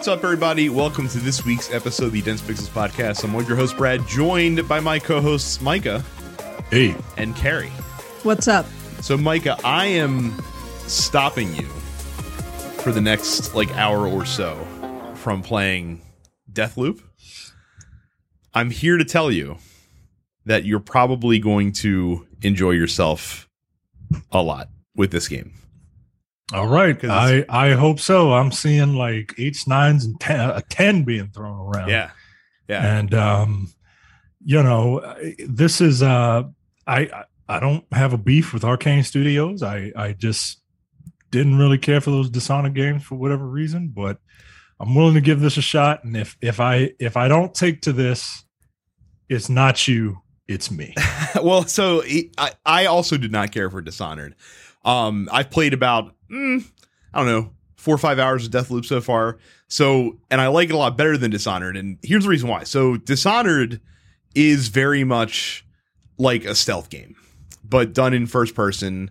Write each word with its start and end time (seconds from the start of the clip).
What's 0.00 0.08
up, 0.08 0.24
everybody? 0.24 0.70
Welcome 0.70 1.08
to 1.10 1.18
this 1.18 1.44
week's 1.44 1.70
episode 1.70 2.06
of 2.06 2.12
the 2.12 2.22
Dense 2.22 2.40
Pixels 2.40 2.70
Podcast. 2.70 3.22
I'm 3.22 3.34
one 3.34 3.42
of 3.42 3.48
your 3.50 3.58
hosts, 3.58 3.76
Brad, 3.76 4.08
joined 4.08 4.66
by 4.66 4.80
my 4.80 4.98
co-hosts 4.98 5.60
Micah 5.60 6.02
Hey, 6.70 6.94
and 7.18 7.36
Carrie. 7.36 7.68
What's 8.22 8.48
up? 8.48 8.64
So, 9.02 9.18
Micah, 9.18 9.58
I 9.62 9.84
am 9.84 10.42
stopping 10.86 11.54
you 11.54 11.66
for 12.78 12.92
the 12.92 13.00
next 13.02 13.54
like 13.54 13.70
hour 13.76 14.06
or 14.06 14.24
so 14.24 14.56
from 15.16 15.42
playing 15.42 16.00
Deathloop. 16.50 17.02
I'm 18.54 18.70
here 18.70 18.96
to 18.96 19.04
tell 19.04 19.30
you 19.30 19.58
that 20.46 20.64
you're 20.64 20.80
probably 20.80 21.38
going 21.38 21.72
to 21.72 22.26
enjoy 22.40 22.70
yourself 22.70 23.50
a 24.32 24.40
lot 24.40 24.70
with 24.96 25.10
this 25.10 25.28
game. 25.28 25.59
All 26.52 26.66
right. 26.66 26.98
I 27.04 27.44
I 27.48 27.72
hope 27.72 28.00
so. 28.00 28.32
I'm 28.32 28.52
seeing 28.52 28.94
like 28.94 29.34
eights, 29.38 29.66
nines, 29.66 30.04
and 30.04 30.18
ten, 30.20 30.40
a 30.50 30.62
ten 30.68 31.04
being 31.04 31.28
thrown 31.28 31.58
around. 31.58 31.88
Yeah, 31.88 32.10
yeah, 32.68 32.98
and 32.98 33.14
um, 33.14 33.72
you 34.44 34.62
know, 34.62 35.16
this 35.46 35.80
is 35.80 36.02
uh, 36.02 36.44
I 36.86 37.24
I 37.48 37.60
don't 37.60 37.84
have 37.92 38.12
a 38.12 38.18
beef 38.18 38.52
with 38.52 38.62
Arkane 38.62 39.04
Studios. 39.04 39.62
I 39.62 39.92
I 39.94 40.12
just 40.12 40.60
didn't 41.30 41.58
really 41.58 41.78
care 41.78 42.00
for 42.00 42.10
those 42.10 42.30
Dishonored 42.30 42.74
games 42.74 43.04
for 43.04 43.16
whatever 43.16 43.46
reason, 43.46 43.88
but 43.88 44.18
I'm 44.80 44.94
willing 44.94 45.14
to 45.14 45.20
give 45.20 45.40
this 45.40 45.56
a 45.56 45.62
shot. 45.62 46.04
And 46.04 46.16
if 46.16 46.36
if 46.40 46.58
I 46.58 46.92
if 46.98 47.16
I 47.16 47.28
don't 47.28 47.54
take 47.54 47.82
to 47.82 47.92
this, 47.92 48.44
it's 49.28 49.48
not 49.48 49.86
you, 49.86 50.18
it's 50.48 50.70
me. 50.70 50.94
well, 51.42 51.64
so 51.64 52.02
I, 52.38 52.52
I 52.66 52.86
also 52.86 53.16
did 53.16 53.30
not 53.30 53.52
care 53.52 53.70
for 53.70 53.80
Dishonored. 53.80 54.34
Um, 54.84 55.28
I've 55.30 55.50
played 55.50 55.74
about 55.74 56.14
mm, 56.30 56.70
I 57.12 57.18
don't 57.18 57.26
know 57.26 57.50
four 57.80 57.94
or 57.94 57.98
five 57.98 58.18
hours 58.18 58.44
of 58.44 58.52
Deathloop 58.52 58.84
so 58.84 59.00
far. 59.00 59.38
So, 59.66 60.18
and 60.30 60.38
I 60.38 60.48
like 60.48 60.68
it 60.68 60.74
a 60.74 60.76
lot 60.76 60.98
better 60.98 61.16
than 61.16 61.30
Dishonored. 61.30 61.78
And 61.78 61.98
here's 62.02 62.24
the 62.24 62.28
reason 62.28 62.48
why. 62.48 62.64
So, 62.64 62.98
Dishonored 62.98 63.80
is 64.34 64.68
very 64.68 65.02
much 65.02 65.64
like 66.18 66.44
a 66.44 66.54
stealth 66.54 66.90
game, 66.90 67.16
but 67.64 67.94
done 67.94 68.12
in 68.12 68.26
first 68.26 68.54
person, 68.54 69.10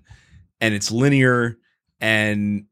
and 0.62 0.73
it's 0.75 0.92
linear, 0.92 1.58
and 2.00 2.66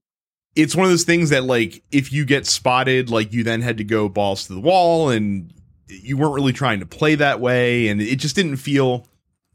it's 0.56 0.75
one 0.75 0.86
of 0.86 0.92
those 0.92 1.03
things 1.03 1.31
that 1.31 1.44
like 1.44 1.84
if 1.92 2.14
you 2.14 2.23
get 2.25 2.45
spotted, 2.45 3.09
like 3.09 3.34
you 3.34 3.44
then 3.44 3.62
had 3.62 3.78
to 3.78 3.84
go 3.84 4.08
balls 4.08 4.45
to 4.45 4.53
the 4.53 4.59
wall, 4.59 5.09
and 5.09 5.52
you 5.88 6.18
weren't 6.18 6.36
really 6.36 6.53
trying 6.53 6.80
to 6.80 6.86
play 6.86 7.16
that 7.16 7.40
way, 7.40 7.88
and 7.88 8.02
it 8.02 8.18
just 8.18 8.36
didn't 8.36 8.58
feel 8.58 9.08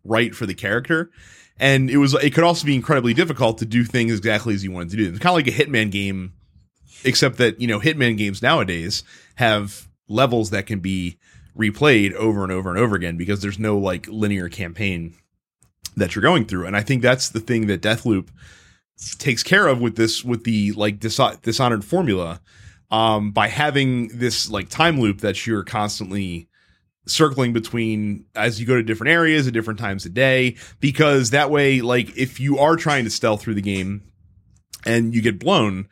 right 0.05 0.35
for 0.35 0.47
the 0.47 0.55
character. 0.55 1.11
And 1.58 1.91
it 1.91 1.98
was 1.98 2.14
it 2.14 2.34
could 2.34 2.45
also 2.45 2.67
be 2.67 2.75
incredibly 2.75 3.14
difficult 3.14 3.58
to 3.58 3.67
do 3.67 3.84
things 3.84 4.17
exactly 4.17 4.55
as 4.55 4.64
you 4.64 4.72
wanted 4.72 4.91
to 4.91 4.97
do. 4.97 5.08
It's 5.08 5.19
kind 5.19 5.39
of 5.39 5.47
like 5.47 5.47
a 5.47 5.64
Hitman 5.64 5.91
game, 5.91 6.33
except 7.05 7.39
that, 7.39 7.61
you 7.61 7.69
know, 7.69 7.78
Hitman 7.78 8.17
games 8.17 8.42
nowadays 8.42 9.05
have 9.36 9.89
levels 10.08 10.50
that 10.50 10.67
can 10.67 10.80
be 10.80 11.19
replayed 11.56 12.14
over 12.14 12.42
and 12.42 12.50
over 12.53 12.70
and 12.70 12.78
over 12.78 12.97
again 12.97 13.17
because 13.17 13.42
there's 13.42 13.58
no 13.58 13.78
like 13.78 14.06
linear 14.08 14.48
campaign 14.48 15.14
that 15.97 16.14
you're 16.14 16.23
going 16.23 16.47
through. 16.47 16.67
And 16.67 16.77
I 16.77 16.80
think 16.80 17.03
that's 17.03 17.28
the 17.28 17.41
thing 17.41 17.67
that 17.67 17.83
Deathloop 17.83 18.28
takes 19.19 19.42
care 19.42 19.67
of 19.67 19.80
with 19.80 19.97
this 19.97 20.25
with 20.25 20.45
the 20.45 20.73
like 20.73 21.00
dis- 21.00 21.19
dishonored 21.42 21.84
formula 21.84 22.41
um 22.91 23.33
by 23.33 23.48
having 23.48 24.08
this 24.08 24.50
like 24.50 24.69
time 24.69 25.00
loop 25.00 25.20
that 25.20 25.47
you're 25.47 25.64
constantly 25.64 26.48
circling 27.06 27.53
between 27.53 28.25
as 28.34 28.61
you 28.61 28.67
go 28.67 28.77
to 28.77 28.83
different 28.83 29.11
areas 29.11 29.47
at 29.47 29.53
different 29.53 29.81
times 29.81 30.06
a 30.06 30.08
day 30.08 30.56
because 30.81 31.31
that 31.31 31.50
way 31.50 31.81
like 31.81 32.17
if 32.17 32.39
you 32.39 32.58
are 32.58 32.77
trying 32.77 33.05
to 33.05 33.11
stealth 33.11 33.42
through 33.42 33.55
the 33.55 33.63
game 33.63 34.02
and 34.86 35.14
you 35.14 35.20
get 35.20 35.39
blown 35.39 35.89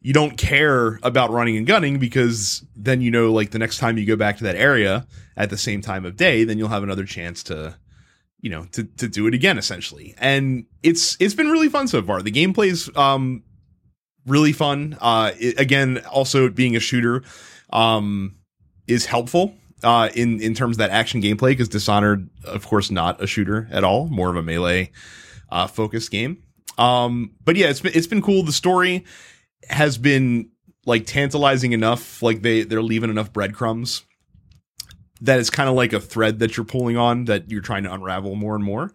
you 0.00 0.12
don't 0.12 0.38
care 0.38 0.98
about 1.02 1.30
running 1.30 1.56
and 1.56 1.66
gunning 1.66 1.98
because 1.98 2.64
then 2.74 3.02
you 3.02 3.10
know 3.10 3.30
like 3.30 3.50
the 3.50 3.58
next 3.58 3.78
time 3.78 3.98
you 3.98 4.06
go 4.06 4.16
back 4.16 4.38
to 4.38 4.44
that 4.44 4.56
area 4.56 5.06
at 5.36 5.50
the 5.50 5.58
same 5.58 5.82
time 5.82 6.06
of 6.06 6.16
day 6.16 6.44
then 6.44 6.56
you'll 6.56 6.68
have 6.68 6.82
another 6.82 7.04
chance 7.04 7.42
to 7.42 7.76
you 8.44 8.50
know 8.50 8.66
to 8.72 8.84
to 8.84 9.08
do 9.08 9.26
it 9.26 9.32
again 9.32 9.56
essentially. 9.56 10.14
And 10.18 10.66
it's 10.82 11.16
it's 11.18 11.34
been 11.34 11.48
really 11.48 11.70
fun 11.70 11.88
so 11.88 12.02
far. 12.02 12.20
The 12.20 12.30
gameplay's 12.30 12.94
um 12.94 13.42
really 14.26 14.52
fun. 14.52 14.98
Uh 15.00 15.32
it, 15.40 15.58
again 15.58 16.04
also 16.12 16.50
being 16.50 16.76
a 16.76 16.80
shooter 16.80 17.22
um 17.70 18.36
is 18.86 19.06
helpful 19.06 19.54
uh, 19.84 20.08
in 20.14 20.40
in 20.40 20.54
terms 20.54 20.76
of 20.76 20.78
that 20.78 20.90
action 20.90 21.22
gameplay 21.22 21.50
because 21.50 21.68
Dishonored, 21.68 22.28
of 22.44 22.66
course, 22.66 22.90
not 22.90 23.22
a 23.22 23.26
shooter 23.26 23.68
at 23.70 23.84
all, 23.84 24.08
more 24.08 24.30
of 24.30 24.36
a 24.36 24.42
melee 24.42 24.90
uh, 25.50 25.66
focused 25.66 26.10
game. 26.10 26.42
Um, 26.78 27.32
but 27.44 27.54
yeah, 27.56 27.68
it's 27.68 27.80
been 27.80 27.92
it's 27.94 28.06
been 28.08 28.22
cool. 28.22 28.42
The 28.42 28.52
story 28.52 29.04
has 29.68 29.96
been 29.98 30.50
like 30.86 31.06
tantalizing 31.06 31.72
enough. 31.72 32.22
Like 32.22 32.42
they 32.42 32.62
they're 32.62 32.82
leaving 32.82 33.10
enough 33.10 33.32
breadcrumbs 33.32 34.02
that 35.20 35.38
it's 35.38 35.50
kind 35.50 35.68
of 35.68 35.74
like 35.74 35.92
a 35.92 36.00
thread 36.00 36.40
that 36.40 36.56
you're 36.56 36.64
pulling 36.66 36.96
on 36.96 37.26
that 37.26 37.50
you're 37.50 37.62
trying 37.62 37.84
to 37.84 37.92
unravel 37.92 38.34
more 38.34 38.54
and 38.56 38.64
more. 38.64 38.90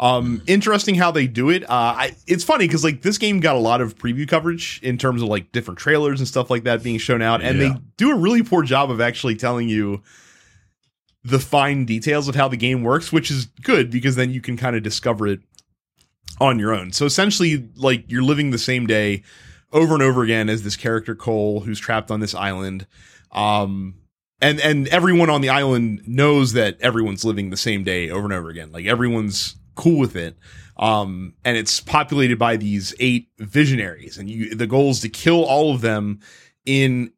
Um, 0.00 0.42
interesting 0.46 0.94
how 0.94 1.10
they 1.10 1.26
do 1.26 1.50
it. 1.50 1.64
Uh, 1.64 1.72
I, 1.72 2.16
it's 2.26 2.44
funny 2.44 2.66
because 2.68 2.84
like 2.84 3.02
this 3.02 3.18
game 3.18 3.40
got 3.40 3.56
a 3.56 3.58
lot 3.58 3.80
of 3.80 3.96
preview 3.98 4.28
coverage 4.28 4.80
in 4.82 4.96
terms 4.96 5.22
of 5.22 5.28
like 5.28 5.50
different 5.50 5.78
trailers 5.78 6.20
and 6.20 6.28
stuff 6.28 6.50
like 6.50 6.64
that 6.64 6.82
being 6.84 6.98
shown 6.98 7.20
out, 7.20 7.42
and 7.42 7.58
Yeah. 7.58 7.68
they 7.74 7.80
do 7.96 8.10
a 8.12 8.16
really 8.16 8.42
poor 8.44 8.62
job 8.62 8.90
of 8.92 9.00
actually 9.00 9.34
telling 9.34 9.68
you 9.68 10.02
the 11.28 11.38
fine 11.38 11.84
details 11.84 12.28
of 12.28 12.34
how 12.34 12.48
the 12.48 12.56
game 12.56 12.82
works, 12.82 13.12
which 13.12 13.30
is 13.30 13.46
good 13.62 13.90
because 13.90 14.16
then 14.16 14.30
you 14.30 14.40
can 14.40 14.56
kind 14.56 14.76
of 14.76 14.82
discover 14.82 15.26
it 15.26 15.40
on 16.40 16.58
your 16.58 16.72
own. 16.72 16.92
So 16.92 17.04
essentially, 17.04 17.68
like 17.76 18.10
you're 18.10 18.22
living 18.22 18.50
the 18.50 18.58
same 18.58 18.86
day 18.86 19.22
over 19.72 19.94
and 19.94 20.02
over 20.02 20.22
again 20.22 20.48
as 20.48 20.62
this 20.62 20.76
character 20.76 21.14
Cole, 21.14 21.60
who's 21.60 21.78
trapped 21.78 22.10
on 22.10 22.20
this 22.20 22.34
island. 22.34 22.86
Um, 23.32 23.94
and 24.40 24.60
and 24.60 24.88
everyone 24.88 25.30
on 25.30 25.40
the 25.40 25.48
island 25.48 26.02
knows 26.06 26.52
that 26.52 26.80
everyone's 26.80 27.24
living 27.24 27.50
the 27.50 27.56
same 27.56 27.84
day 27.84 28.10
over 28.10 28.24
and 28.24 28.32
over 28.32 28.48
again. 28.48 28.72
Like 28.72 28.86
everyone's 28.86 29.56
cool 29.74 29.98
with 29.98 30.16
it. 30.16 30.36
Um, 30.76 31.34
and 31.44 31.56
it's 31.56 31.80
populated 31.80 32.38
by 32.38 32.56
these 32.56 32.94
eight 33.00 33.28
visionaries, 33.38 34.16
and 34.16 34.30
you 34.30 34.54
the 34.54 34.66
goal 34.66 34.90
is 34.90 35.00
to 35.00 35.08
kill 35.08 35.44
all 35.44 35.74
of 35.74 35.80
them 35.80 36.20
in 36.64 37.12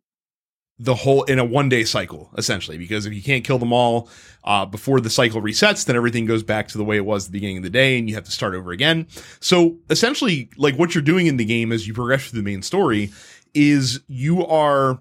the 0.81 0.95
whole 0.95 1.25
in 1.25 1.39
a 1.39 1.45
one 1.45 1.69
day 1.69 1.85
cycle 1.85 2.31
essentially 2.39 2.79
because 2.79 3.05
if 3.05 3.13
you 3.13 3.23
can't 3.23 3.45
kill 3.45 3.59
them 3.59 3.73
all 3.73 4.09
uh, 4.45 4.65
before 4.65 4.99
the 4.99 5.11
cycle 5.11 5.43
resets 5.43 5.85
then 5.85 5.95
everything 5.95 6.25
goes 6.25 6.43
back 6.43 6.69
to 6.69 6.79
the 6.79 6.85
way 6.85 6.97
it 6.97 7.05
was 7.05 7.27
at 7.27 7.33
the 7.33 7.37
beginning 7.37 7.59
of 7.59 7.63
the 7.63 7.71
day 7.71 7.99
and 7.99 8.09
you 8.09 8.15
have 8.15 8.25
to 8.25 8.31
start 8.31 8.55
over 8.55 8.73
again. 8.73 9.07
So 9.41 9.77
essentially 9.91 10.49
like 10.57 10.77
what 10.77 10.95
you're 10.95 11.03
doing 11.03 11.27
in 11.27 11.37
the 11.37 11.45
game 11.45 11.71
as 11.71 11.87
you 11.87 11.93
progress 11.93 12.29
through 12.29 12.41
the 12.41 12.51
main 12.51 12.63
story 12.63 13.13
is 13.53 14.01
you 14.09 14.47
are 14.47 15.01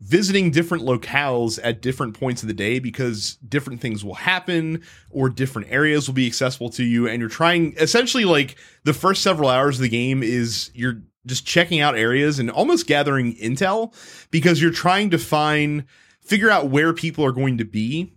visiting 0.00 0.50
different 0.50 0.84
locales 0.84 1.58
at 1.62 1.80
different 1.80 2.18
points 2.18 2.42
of 2.42 2.48
the 2.48 2.54
day 2.54 2.78
because 2.78 3.36
different 3.48 3.80
things 3.80 4.04
will 4.04 4.14
happen 4.14 4.82
or 5.10 5.30
different 5.30 5.68
areas 5.70 6.06
will 6.06 6.14
be 6.14 6.26
accessible 6.26 6.68
to 6.68 6.84
you. 6.84 7.08
And 7.08 7.20
you're 7.20 7.30
trying 7.30 7.74
essentially 7.78 8.26
like 8.26 8.56
the 8.82 8.92
first 8.92 9.22
several 9.22 9.48
hours 9.48 9.76
of 9.76 9.82
the 9.82 9.88
game 9.88 10.22
is 10.22 10.70
you're 10.74 11.00
just 11.26 11.46
checking 11.46 11.80
out 11.80 11.96
areas 11.96 12.38
and 12.38 12.50
almost 12.50 12.86
gathering 12.86 13.34
intel 13.36 13.94
because 14.30 14.60
you're 14.60 14.70
trying 14.70 15.10
to 15.10 15.18
find 15.18 15.84
figure 16.20 16.50
out 16.50 16.68
where 16.68 16.92
people 16.92 17.24
are 17.24 17.32
going 17.32 17.58
to 17.58 17.64
be 17.64 18.12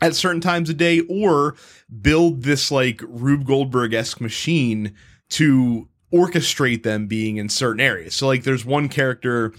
at 0.00 0.14
certain 0.14 0.40
times 0.40 0.70
of 0.70 0.76
day 0.76 1.00
or 1.08 1.56
build 2.00 2.42
this 2.42 2.70
like 2.70 3.00
Rube 3.06 3.46
Goldberg-esque 3.46 4.20
machine 4.20 4.94
to 5.30 5.88
orchestrate 6.12 6.82
them 6.82 7.06
being 7.06 7.36
in 7.36 7.48
certain 7.48 7.80
areas. 7.80 8.14
So 8.14 8.26
like 8.26 8.44
there's 8.44 8.64
one 8.64 8.88
character 8.88 9.52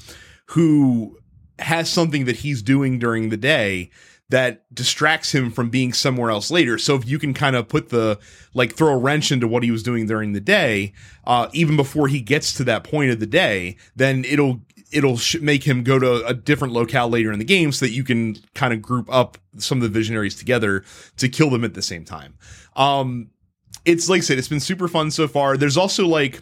who 0.47 1.17
has 1.59 1.89
something 1.89 2.25
that 2.25 2.37
he's 2.37 2.61
doing 2.61 2.99
during 2.99 3.29
the 3.29 3.37
day 3.37 3.91
that 4.29 4.63
distracts 4.73 5.33
him 5.33 5.51
from 5.51 5.69
being 5.69 5.91
somewhere 5.91 6.29
else 6.29 6.51
later. 6.51 6.77
So 6.77 6.95
if 6.95 7.07
you 7.07 7.19
can 7.19 7.33
kind 7.33 7.55
of 7.55 7.67
put 7.67 7.89
the 7.89 8.19
like 8.53 8.75
throw 8.75 8.93
a 8.93 8.97
wrench 8.97 9.31
into 9.31 9.47
what 9.47 9.63
he 9.63 9.71
was 9.71 9.83
doing 9.83 10.05
during 10.05 10.33
the 10.33 10.39
day, 10.39 10.93
uh, 11.25 11.49
even 11.53 11.75
before 11.75 12.07
he 12.07 12.21
gets 12.21 12.53
to 12.53 12.63
that 12.65 12.83
point 12.83 13.11
of 13.11 13.19
the 13.19 13.25
day, 13.25 13.75
then 13.95 14.23
it'll 14.25 14.61
it'll 14.91 15.17
sh- 15.17 15.39
make 15.41 15.63
him 15.63 15.83
go 15.83 15.99
to 15.99 16.25
a 16.25 16.33
different 16.33 16.73
locale 16.73 17.09
later 17.09 17.31
in 17.31 17.39
the 17.39 17.45
game 17.45 17.71
so 17.71 17.85
that 17.85 17.91
you 17.91 18.03
can 18.03 18.35
kind 18.53 18.73
of 18.73 18.81
group 18.81 19.07
up 19.11 19.37
some 19.57 19.79
of 19.79 19.81
the 19.81 19.89
visionaries 19.89 20.35
together 20.35 20.83
to 21.17 21.27
kill 21.27 21.49
them 21.49 21.63
at 21.63 21.73
the 21.73 21.81
same 21.81 22.05
time. 22.05 22.35
Um, 22.75 23.31
it's 23.85 24.09
like 24.09 24.19
I 24.19 24.21
said, 24.21 24.37
it's 24.37 24.47
been 24.47 24.59
super 24.59 24.87
fun 24.87 25.11
so 25.11 25.27
far. 25.27 25.57
There's 25.57 25.77
also 25.77 26.05
like 26.07 26.41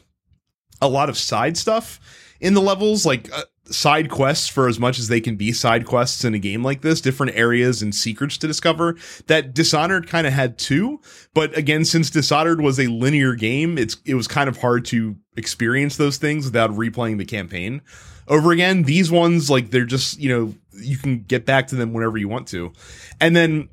a 0.82 0.90
lot 0.90 1.10
of 1.10 1.18
side 1.18 1.58
stuff 1.58 2.00
in 2.40 2.54
the 2.54 2.62
levels, 2.62 3.06
like 3.06 3.32
uh, 3.34 3.44
side 3.70 4.10
quests 4.10 4.48
for 4.48 4.68
as 4.68 4.80
much 4.80 5.00
as 5.00 5.08
they 5.08 5.22
can 5.22 5.36
be 5.36 5.52
side 5.52 5.86
quests 5.86 6.24
in 6.24 6.34
a 6.34 6.40
game 6.40 6.64
like 6.64 6.82
this, 6.82 7.02
different 7.02 7.36
areas 7.36 7.82
and 7.82 7.94
secrets 7.94 8.38
to 8.38 8.48
discover 8.48 8.96
that 9.28 9.54
Dishonored 9.54 10.08
kind 10.08 10.28
of 10.28 10.34
had 10.34 10.58
too. 10.58 11.02
But 11.34 11.58
again, 11.58 11.86
since 11.86 12.10
Dishonored 12.10 12.62
was 12.62 12.80
a 12.80 12.88
linear 12.88 13.36
game, 13.36 13.78
it's 13.78 13.98
it 14.06 14.16
was 14.16 14.28
kind 14.28 14.50
of 14.50 14.58
hard 14.58 14.86
to 14.86 15.16
experience 15.36 15.98
those 15.98 16.18
things 16.18 16.46
without 16.46 16.72
replaying 16.72 17.18
the 17.18 17.26
campaign 17.26 17.82
over 18.28 18.52
again. 18.52 18.84
These 18.84 19.12
ones, 19.12 19.50
like 19.50 19.72
they're 19.72 19.86
just, 19.86 20.20
you 20.20 20.30
know, 20.30 20.54
you 20.74 20.98
can 20.98 21.22
get 21.24 21.46
back 21.46 21.68
to 21.68 21.76
them 21.76 21.94
whenever 21.94 22.18
you 22.18 22.28
want 22.28 22.48
to. 22.50 22.74
And 23.20 23.36
then 23.36 23.70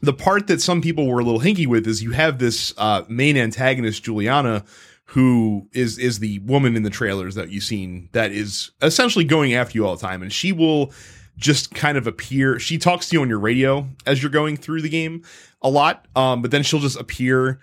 the 0.00 0.12
part 0.12 0.46
that 0.48 0.60
some 0.60 0.82
people 0.82 1.06
were 1.06 1.20
a 1.20 1.24
little 1.24 1.40
hinky 1.40 1.66
with 1.66 1.86
is 1.86 2.02
you 2.02 2.12
have 2.12 2.38
this 2.38 2.74
uh, 2.76 3.02
main 3.08 3.36
antagonist, 3.36 4.04
Julianna, 4.04 4.64
who 5.06 5.68
is 5.72 5.98
is 5.98 6.18
the 6.18 6.40
woman 6.40 6.76
in 6.76 6.82
the 6.82 6.90
trailers 6.90 7.34
that 7.36 7.50
you've 7.50 7.64
seen 7.64 8.08
that 8.12 8.32
is 8.32 8.72
essentially 8.82 9.24
going 9.24 9.54
after 9.54 9.78
you 9.78 9.86
all 9.86 9.96
the 9.96 10.06
time, 10.06 10.22
and 10.22 10.32
she 10.32 10.52
will 10.52 10.92
just 11.36 11.74
kind 11.74 11.96
of 11.96 12.06
appear. 12.06 12.58
She 12.58 12.78
talks 12.78 13.08
to 13.08 13.16
you 13.16 13.22
on 13.22 13.28
your 13.28 13.38
radio 13.38 13.88
as 14.04 14.22
you're 14.22 14.30
going 14.30 14.56
through 14.56 14.82
the 14.82 14.88
game 14.88 15.22
a 15.62 15.70
lot, 15.70 16.06
um, 16.16 16.42
but 16.42 16.50
then 16.50 16.62
she'll 16.62 16.80
just 16.80 16.98
appear 16.98 17.60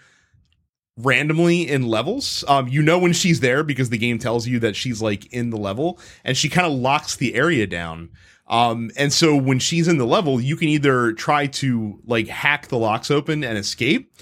randomly 0.98 1.68
in 1.68 1.88
levels. 1.88 2.44
Um, 2.48 2.68
you 2.68 2.82
know 2.82 3.00
when 3.00 3.14
she's 3.14 3.40
there 3.40 3.64
because 3.64 3.90
the 3.90 3.98
game 3.98 4.20
tells 4.20 4.48
you 4.48 4.60
that 4.60 4.76
she's 4.76 5.02
like 5.02 5.32
in 5.34 5.50
the 5.50 5.58
level, 5.58 6.00
and 6.24 6.38
she 6.38 6.50
kind 6.50 6.68
of 6.68 6.74
locks 6.74 7.16
the 7.16 7.36
area 7.36 7.68
down. 7.68 8.10
Um, 8.48 8.92
and 8.98 9.12
so 9.12 9.36
when 9.36 9.60
she's 9.60 9.88
in 9.88 9.98
the 9.98 10.06
level, 10.06 10.40
you 10.40 10.56
can 10.56 10.68
either 10.68 11.14
try 11.14 11.48
to 11.48 12.00
like 12.06 12.28
hack 12.28 12.68
the 12.68 12.78
locks 12.78 13.10
open 13.10 13.44
and 13.44 13.58
escape, 13.58 14.14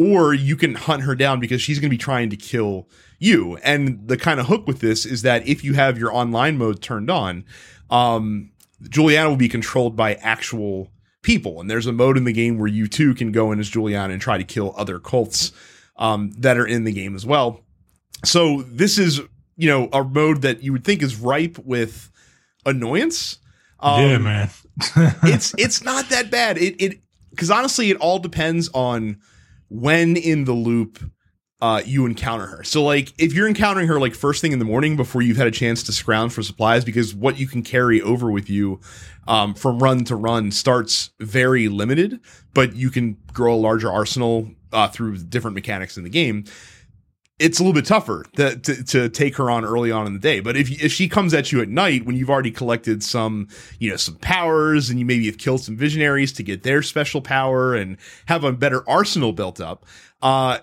or 0.00 0.32
you 0.32 0.56
can 0.56 0.74
hunt 0.74 1.02
her 1.02 1.14
down 1.14 1.40
because 1.40 1.60
she's 1.60 1.78
going 1.78 1.90
to 1.90 1.94
be 1.94 1.98
trying 1.98 2.30
to 2.30 2.36
kill 2.36 2.88
you. 3.18 3.58
And 3.58 4.08
the 4.08 4.16
kind 4.16 4.40
of 4.40 4.46
hook 4.46 4.66
with 4.66 4.80
this 4.80 5.04
is 5.04 5.20
that 5.22 5.46
if 5.46 5.62
you 5.62 5.74
have 5.74 5.98
your 5.98 6.10
online 6.10 6.56
mode 6.56 6.80
turned 6.80 7.10
on, 7.10 7.44
um, 7.90 8.50
Julianna 8.88 9.28
will 9.28 9.36
be 9.36 9.50
controlled 9.50 9.96
by 9.96 10.14
actual 10.14 10.90
people. 11.20 11.60
And 11.60 11.68
there's 11.68 11.86
a 11.86 11.92
mode 11.92 12.16
in 12.16 12.24
the 12.24 12.32
game 12.32 12.56
where 12.56 12.66
you 12.66 12.88
too 12.88 13.12
can 13.14 13.30
go 13.30 13.52
in 13.52 13.60
as 13.60 13.68
Julianna 13.68 14.14
and 14.14 14.22
try 14.22 14.38
to 14.38 14.44
kill 14.44 14.72
other 14.74 14.98
Colts 14.98 15.52
um, 15.96 16.30
that 16.38 16.56
are 16.56 16.66
in 16.66 16.84
the 16.84 16.92
game 16.92 17.14
as 17.14 17.26
well. 17.26 17.60
So 18.24 18.62
this 18.62 18.96
is, 18.96 19.20
you 19.58 19.68
know, 19.68 19.90
a 19.92 20.02
mode 20.02 20.40
that 20.40 20.62
you 20.62 20.72
would 20.72 20.84
think 20.84 21.02
is 21.02 21.16
ripe 21.16 21.58
with 21.58 22.10
annoyance. 22.64 23.36
Um, 23.80 24.00
yeah, 24.02 24.16
man. 24.16 24.50
it's 25.24 25.54
it's 25.58 25.84
not 25.84 26.08
that 26.08 26.30
bad. 26.30 26.56
It 26.56 26.82
it 26.82 27.00
because 27.30 27.50
honestly, 27.50 27.90
it 27.90 27.98
all 27.98 28.18
depends 28.18 28.70
on 28.72 29.18
when 29.70 30.16
in 30.16 30.44
the 30.44 30.52
loop 30.52 30.98
uh, 31.62 31.82
you 31.84 32.06
encounter 32.06 32.46
her. 32.46 32.62
So 32.64 32.82
like 32.82 33.12
if 33.18 33.32
you're 33.32 33.48
encountering 33.48 33.86
her 33.88 34.00
like 34.00 34.14
first 34.14 34.40
thing 34.40 34.52
in 34.52 34.58
the 34.58 34.64
morning 34.64 34.96
before 34.96 35.22
you've 35.22 35.36
had 35.36 35.46
a 35.46 35.50
chance 35.50 35.82
to 35.84 35.92
scrounge 35.92 36.32
for 36.32 36.42
supplies, 36.42 36.84
because 36.84 37.14
what 37.14 37.38
you 37.38 37.46
can 37.46 37.62
carry 37.62 38.00
over 38.02 38.30
with 38.30 38.48
you 38.48 38.80
um, 39.28 39.54
from 39.54 39.78
run 39.78 40.04
to 40.04 40.16
run 40.16 40.50
starts 40.50 41.10
very 41.20 41.68
limited, 41.68 42.20
but 42.54 42.74
you 42.74 42.90
can 42.90 43.16
grow 43.32 43.54
a 43.54 43.56
larger 43.56 43.90
arsenal 43.90 44.50
uh, 44.72 44.88
through 44.88 45.18
different 45.18 45.54
mechanics 45.54 45.96
in 45.96 46.04
the 46.04 46.10
game. 46.10 46.44
It's 47.40 47.58
a 47.58 47.62
little 47.62 47.72
bit 47.72 47.86
tougher 47.86 48.26
to, 48.36 48.54
to, 48.54 48.84
to 48.84 49.08
take 49.08 49.36
her 49.36 49.50
on 49.50 49.64
early 49.64 49.90
on 49.90 50.06
in 50.06 50.12
the 50.12 50.18
day, 50.18 50.40
but 50.40 50.58
if 50.58 50.70
if 50.70 50.92
she 50.92 51.08
comes 51.08 51.32
at 51.32 51.50
you 51.50 51.62
at 51.62 51.70
night 51.70 52.04
when 52.04 52.14
you've 52.14 52.28
already 52.28 52.50
collected 52.50 53.02
some 53.02 53.48
you 53.78 53.88
know 53.88 53.96
some 53.96 54.16
powers 54.16 54.90
and 54.90 54.98
you 54.98 55.06
maybe 55.06 55.24
have 55.24 55.38
killed 55.38 55.62
some 55.62 55.74
visionaries 55.74 56.32
to 56.34 56.42
get 56.42 56.62
their 56.64 56.82
special 56.82 57.22
power 57.22 57.74
and 57.74 57.96
have 58.26 58.44
a 58.44 58.52
better 58.52 58.86
arsenal 58.86 59.32
built 59.32 59.58
up, 59.58 59.86
uh, 60.20 60.58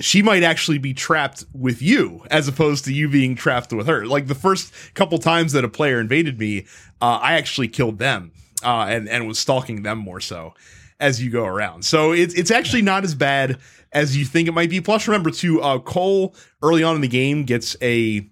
she 0.00 0.20
might 0.20 0.42
actually 0.42 0.78
be 0.78 0.92
trapped 0.92 1.44
with 1.54 1.80
you 1.80 2.24
as 2.28 2.48
opposed 2.48 2.84
to 2.86 2.92
you 2.92 3.08
being 3.08 3.36
trapped 3.36 3.72
with 3.72 3.86
her. 3.86 4.04
Like 4.04 4.26
the 4.26 4.34
first 4.34 4.72
couple 4.94 5.18
times 5.18 5.52
that 5.52 5.64
a 5.64 5.68
player 5.68 6.00
invaded 6.00 6.40
me, 6.40 6.66
uh, 7.00 7.20
I 7.22 7.34
actually 7.34 7.68
killed 7.68 7.98
them 7.98 8.32
uh, 8.64 8.86
and 8.88 9.08
and 9.08 9.28
was 9.28 9.38
stalking 9.38 9.84
them 9.84 9.98
more 9.98 10.20
so 10.20 10.54
as 11.00 11.22
you 11.22 11.30
go 11.30 11.44
around. 11.44 11.84
So 11.84 12.12
it's 12.12 12.34
it's 12.34 12.50
actually 12.50 12.82
not 12.82 13.04
as 13.04 13.14
bad 13.14 13.58
as 13.92 14.16
you 14.16 14.24
think 14.24 14.48
it 14.48 14.52
might 14.52 14.70
be. 14.70 14.80
Plus, 14.80 15.06
remember 15.08 15.30
too, 15.30 15.60
uh, 15.62 15.78
Cole 15.78 16.34
early 16.62 16.82
on 16.82 16.94
in 16.94 17.00
the 17.00 17.08
game 17.08 17.44
gets 17.44 17.76
a 17.82 18.28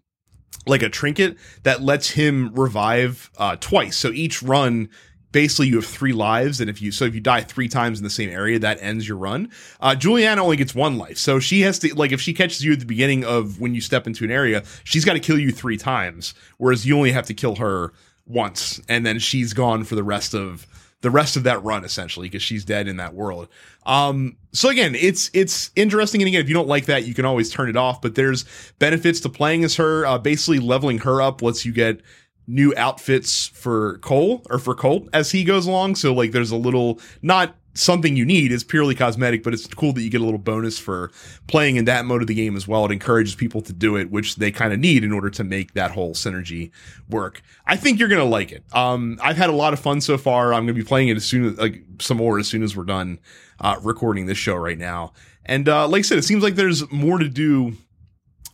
like 0.67 0.83
a 0.83 0.89
trinket 0.89 1.37
that 1.63 1.83
lets 1.83 2.11
him 2.11 2.55
revive 2.55 3.31
uh, 3.39 3.57
twice. 3.57 3.97
So 3.97 4.11
each 4.11 4.43
run 4.43 4.89
basically 5.35 5.67
you 5.67 5.75
have 5.75 5.85
three 5.85 6.13
lives 6.13 6.61
and 6.61 6.71
if 6.71 6.81
you 6.81 6.93
so 6.93 7.05
if 7.05 7.13
you 7.15 7.21
die 7.21 7.41
three 7.41 7.67
times 7.67 7.99
in 7.99 8.05
the 8.05 8.11
same 8.11 8.31
area 8.31 8.57
that 8.57 8.79
ends 8.81 9.07
your 9.07 9.17
run 9.17 9.51
uh, 9.81 9.93
julianna 9.93 10.41
only 10.41 10.57
gets 10.57 10.77
one 10.77 10.97
life 10.97 11.19
so 11.19 11.41
she 11.41 11.63
has 11.63 11.81
to 11.81 11.93
like 11.97 12.13
if 12.13 12.21
she 12.21 12.33
catches 12.33 12.65
you 12.65 12.73
at 12.73 12.79
the 12.79 12.87
beginning 12.87 13.25
of 13.25 13.61
when 13.61 13.75
you 13.75 13.81
step 13.81 14.07
into 14.07 14.23
an 14.23 14.31
area 14.31 14.63
she's 14.85 15.05
got 15.05 15.15
to 15.15 15.19
kill 15.19 15.37
you 15.37 15.51
three 15.51 15.77
times 15.77 16.35
whereas 16.59 16.87
you 16.87 16.97
only 16.97 17.11
have 17.11 17.27
to 17.27 17.35
kill 17.35 17.57
her 17.57 17.93
once 18.27 18.81
and 18.89 19.05
then 19.05 19.19
she's 19.19 19.53
gone 19.53 19.83
for 19.83 19.97
the 19.97 20.05
rest 20.05 20.37
of 20.37 20.69
the 21.05 21.11
rest 21.11 21.37
of 21.37 21.43
that 21.43 21.63
run 21.63 21.85
essentially 21.85 22.29
because 22.29 22.43
she's 22.43 22.65
dead 22.65 22.89
in 22.89 22.97
that 22.97 23.15
world. 23.15 23.47
Um 23.85 24.37
so 24.53 24.71
again 24.71 24.95
it's 24.95 25.31
it's 25.35 25.71
interesting. 25.77 26.23
And 26.23 26.29
again 26.29 26.41
if 26.41 26.49
you 26.49 26.55
don't 26.55 26.67
like 26.67 26.87
that 26.87 27.05
you 27.05 27.13
can 27.13 27.27
always 27.27 27.51
turn 27.51 27.69
it 27.69 27.77
off 27.77 28.01
but 28.01 28.15
there's 28.15 28.47
benefits 28.79 29.21
to 29.21 29.29
playing 29.29 29.65
as 29.65 29.77
her. 29.77 30.07
Uh, 30.07 30.17
basically 30.19 30.59
leveling 30.59 30.99
her 30.99 31.21
up 31.21 31.43
lets 31.43 31.67
you 31.67 31.73
get 31.73 32.01
new 32.47 32.73
outfits 32.77 33.47
for 33.49 33.99
Cole 33.99 34.43
or 34.49 34.59
for 34.59 34.75
Colt 34.75 35.09
as 35.13 35.31
he 35.31 35.45
goes 35.45 35.67
along. 35.67 35.97
So 35.97 36.15
like 36.15 36.33
there's 36.33 36.51
a 36.51 36.57
little 36.57 36.99
not 37.21 37.55
something 37.75 38.17
you 38.17 38.25
need 38.25 38.53
is 38.53 38.65
purely 38.65 38.95
cosmetic, 38.95 39.43
but 39.43 39.53
it's 39.53 39.67
cool 39.67 39.93
that 39.93 40.03
you 40.03 40.11
get 40.11 40.21
a 40.21 40.25
little 40.25 40.39
bonus 40.39 40.79
for 40.79 41.11
playing 41.47 41.77
in 41.77 41.85
that 41.85 42.05
mode 42.05 42.23
of 42.23 42.29
the 42.29 42.35
game 42.35 42.57
as 42.57 42.67
well. 42.67 42.85
It 42.87 42.93
encourages 42.93 43.35
people 43.35 43.61
to 43.63 43.73
do 43.73 43.97
it, 43.97 44.11
which 44.11 44.37
they 44.37 44.51
kind 44.51 44.73
of 44.73 44.79
need 44.79 45.05
in 45.05 45.13
order 45.13 45.31
to 45.31 45.45
make 45.45 45.75
that 45.75 45.91
whole 45.91 46.15
synergy 46.15 46.71
work. 47.09 47.43
I 47.67 47.77
think 47.77 47.99
you're 47.99 48.09
gonna 48.09 48.25
like 48.25 48.53
it. 48.53 48.65
Um, 48.73 49.19
I've 49.23 49.37
had 49.37 49.51
a 49.51 49.55
lot 49.55 49.73
of 49.73 49.81
fun 49.81 50.01
so 50.01 50.17
far. 50.17 50.55
I'm 50.55 50.63
gonna 50.65 50.75
be 50.75 50.85
playing 50.85 51.09
it 51.09 51.17
as 51.17 51.25
soon 51.25 51.45
as 51.45 51.59
like 51.59 51.83
some 52.01 52.17
more 52.17 52.39
as 52.39 52.49
soon 52.49 52.63
as 52.63 52.77
we're 52.77 52.85
done 52.85 53.19
uh, 53.61 53.77
recording 53.83 54.27
this 54.27 54.39
show 54.39 54.55
right 54.55 54.79
now. 54.79 55.13
And 55.47 55.69
uh, 55.69 55.89
like 55.89 56.01
I 56.01 56.03
said, 56.03 56.19
it 56.19 56.25
seems 56.25 56.43
like 56.43 56.55
there's 56.55 56.91
more 56.91 57.19
to 57.19 57.29
do 57.29 57.77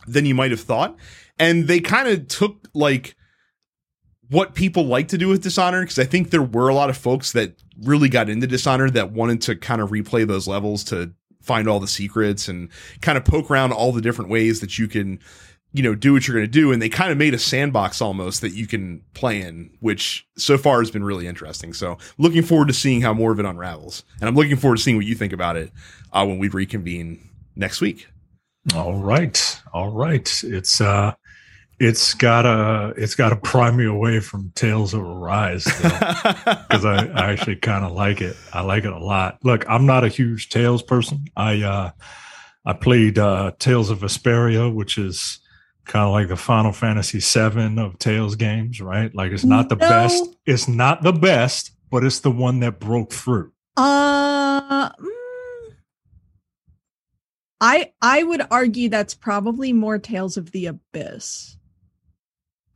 than 0.07 0.25
you 0.25 0.35
might 0.35 0.51
have 0.51 0.61
thought. 0.61 0.97
And 1.39 1.67
they 1.67 1.79
kind 1.79 2.07
of 2.07 2.27
took 2.27 2.67
like 2.73 3.15
what 4.29 4.55
people 4.55 4.85
like 4.85 5.09
to 5.09 5.17
do 5.17 5.27
with 5.27 5.43
Dishonored 5.43 5.83
because 5.83 5.99
I 5.99 6.05
think 6.05 6.29
there 6.29 6.41
were 6.41 6.69
a 6.69 6.73
lot 6.73 6.89
of 6.89 6.97
folks 6.97 7.33
that 7.33 7.61
really 7.83 8.09
got 8.09 8.29
into 8.29 8.47
Dishonored 8.47 8.93
that 8.93 9.11
wanted 9.11 9.41
to 9.43 9.55
kind 9.55 9.81
of 9.81 9.89
replay 9.89 10.27
those 10.27 10.47
levels 10.47 10.83
to 10.85 11.13
find 11.41 11.67
all 11.67 11.79
the 11.79 11.87
secrets 11.87 12.47
and 12.47 12.69
kind 13.01 13.17
of 13.17 13.25
poke 13.25 13.49
around 13.49 13.71
all 13.71 13.91
the 13.91 14.01
different 14.01 14.29
ways 14.29 14.59
that 14.59 14.77
you 14.77 14.87
can 14.87 15.19
you 15.73 15.81
know 15.81 15.95
do 15.95 16.13
what 16.13 16.27
you're 16.27 16.35
going 16.35 16.45
to 16.45 16.51
do 16.51 16.71
and 16.71 16.81
they 16.81 16.89
kind 16.89 17.11
of 17.11 17.17
made 17.17 17.33
a 17.33 17.39
sandbox 17.39 18.01
almost 18.01 18.41
that 18.41 18.51
you 18.51 18.67
can 18.67 19.01
play 19.13 19.41
in 19.41 19.71
which 19.79 20.27
so 20.37 20.57
far 20.57 20.79
has 20.79 20.91
been 20.91 21.03
really 21.03 21.27
interesting. 21.27 21.73
So 21.73 21.97
looking 22.17 22.43
forward 22.43 22.67
to 22.67 22.73
seeing 22.73 23.01
how 23.01 23.13
more 23.13 23.31
of 23.31 23.39
it 23.39 23.45
unravels 23.45 24.03
and 24.19 24.27
i'm 24.27 24.35
looking 24.35 24.57
forward 24.57 24.77
to 24.77 24.83
seeing 24.83 24.97
what 24.97 25.05
you 25.05 25.15
think 25.15 25.33
about 25.33 25.55
it 25.55 25.71
uh, 26.13 26.25
when 26.25 26.37
we 26.39 26.49
reconvene 26.49 27.27
next 27.55 27.81
week. 27.81 28.07
All 28.75 28.95
right. 28.95 29.61
All 29.73 29.89
right. 29.89 30.29
It's 30.43 30.81
uh 30.81 31.13
it's 31.81 32.13
got 32.13 32.45
a 32.45 32.93
it's 32.95 33.15
got 33.15 33.29
to 33.29 33.35
pry 33.35 33.71
me 33.71 33.85
away 33.85 34.19
from 34.19 34.51
Tales 34.53 34.93
of 34.93 35.01
Arise 35.01 35.65
because 35.65 36.85
I, 36.85 37.07
I, 37.07 37.31
actually 37.31 37.55
kind 37.55 37.83
of 37.83 37.93
like 37.93 38.21
it. 38.21 38.37
I 38.53 38.61
like 38.61 38.85
it 38.85 38.93
a 38.93 39.03
lot. 39.03 39.39
Look, 39.43 39.67
I'm 39.67 39.87
not 39.87 40.03
a 40.03 40.07
huge 40.07 40.49
Tales 40.49 40.83
person. 40.83 41.25
I 41.35 41.63
uh, 41.63 41.91
I 42.65 42.73
played 42.73 43.17
uh, 43.17 43.53
Tales 43.57 43.89
of 43.89 44.01
Vesperia, 44.01 44.71
which 44.71 44.99
is 44.99 45.39
kind 45.85 46.05
of 46.05 46.11
like 46.11 46.27
the 46.27 46.37
Final 46.37 46.71
Fantasy 46.71 47.17
VII 47.17 47.79
of 47.79 47.97
Tales 47.97 48.35
games, 48.35 48.79
right? 48.79 49.13
Like 49.15 49.31
it's 49.31 49.43
not 49.43 49.69
the 49.69 49.75
no. 49.75 49.89
best. 49.89 50.23
It's 50.45 50.67
not 50.67 51.01
the 51.01 51.13
best, 51.13 51.71
but 51.89 52.03
it's 52.03 52.19
the 52.19 52.29
one 52.29 52.59
that 52.59 52.79
broke 52.79 53.11
through. 53.11 53.53
Uh. 53.75 54.89
Mm, 54.89 55.07
I 57.59 57.91
I 58.03 58.21
would 58.21 58.45
argue 58.51 58.87
that's 58.87 59.15
probably 59.15 59.73
more 59.73 59.97
Tales 59.97 60.37
of 60.37 60.51
the 60.51 60.67
Abyss. 60.67 61.57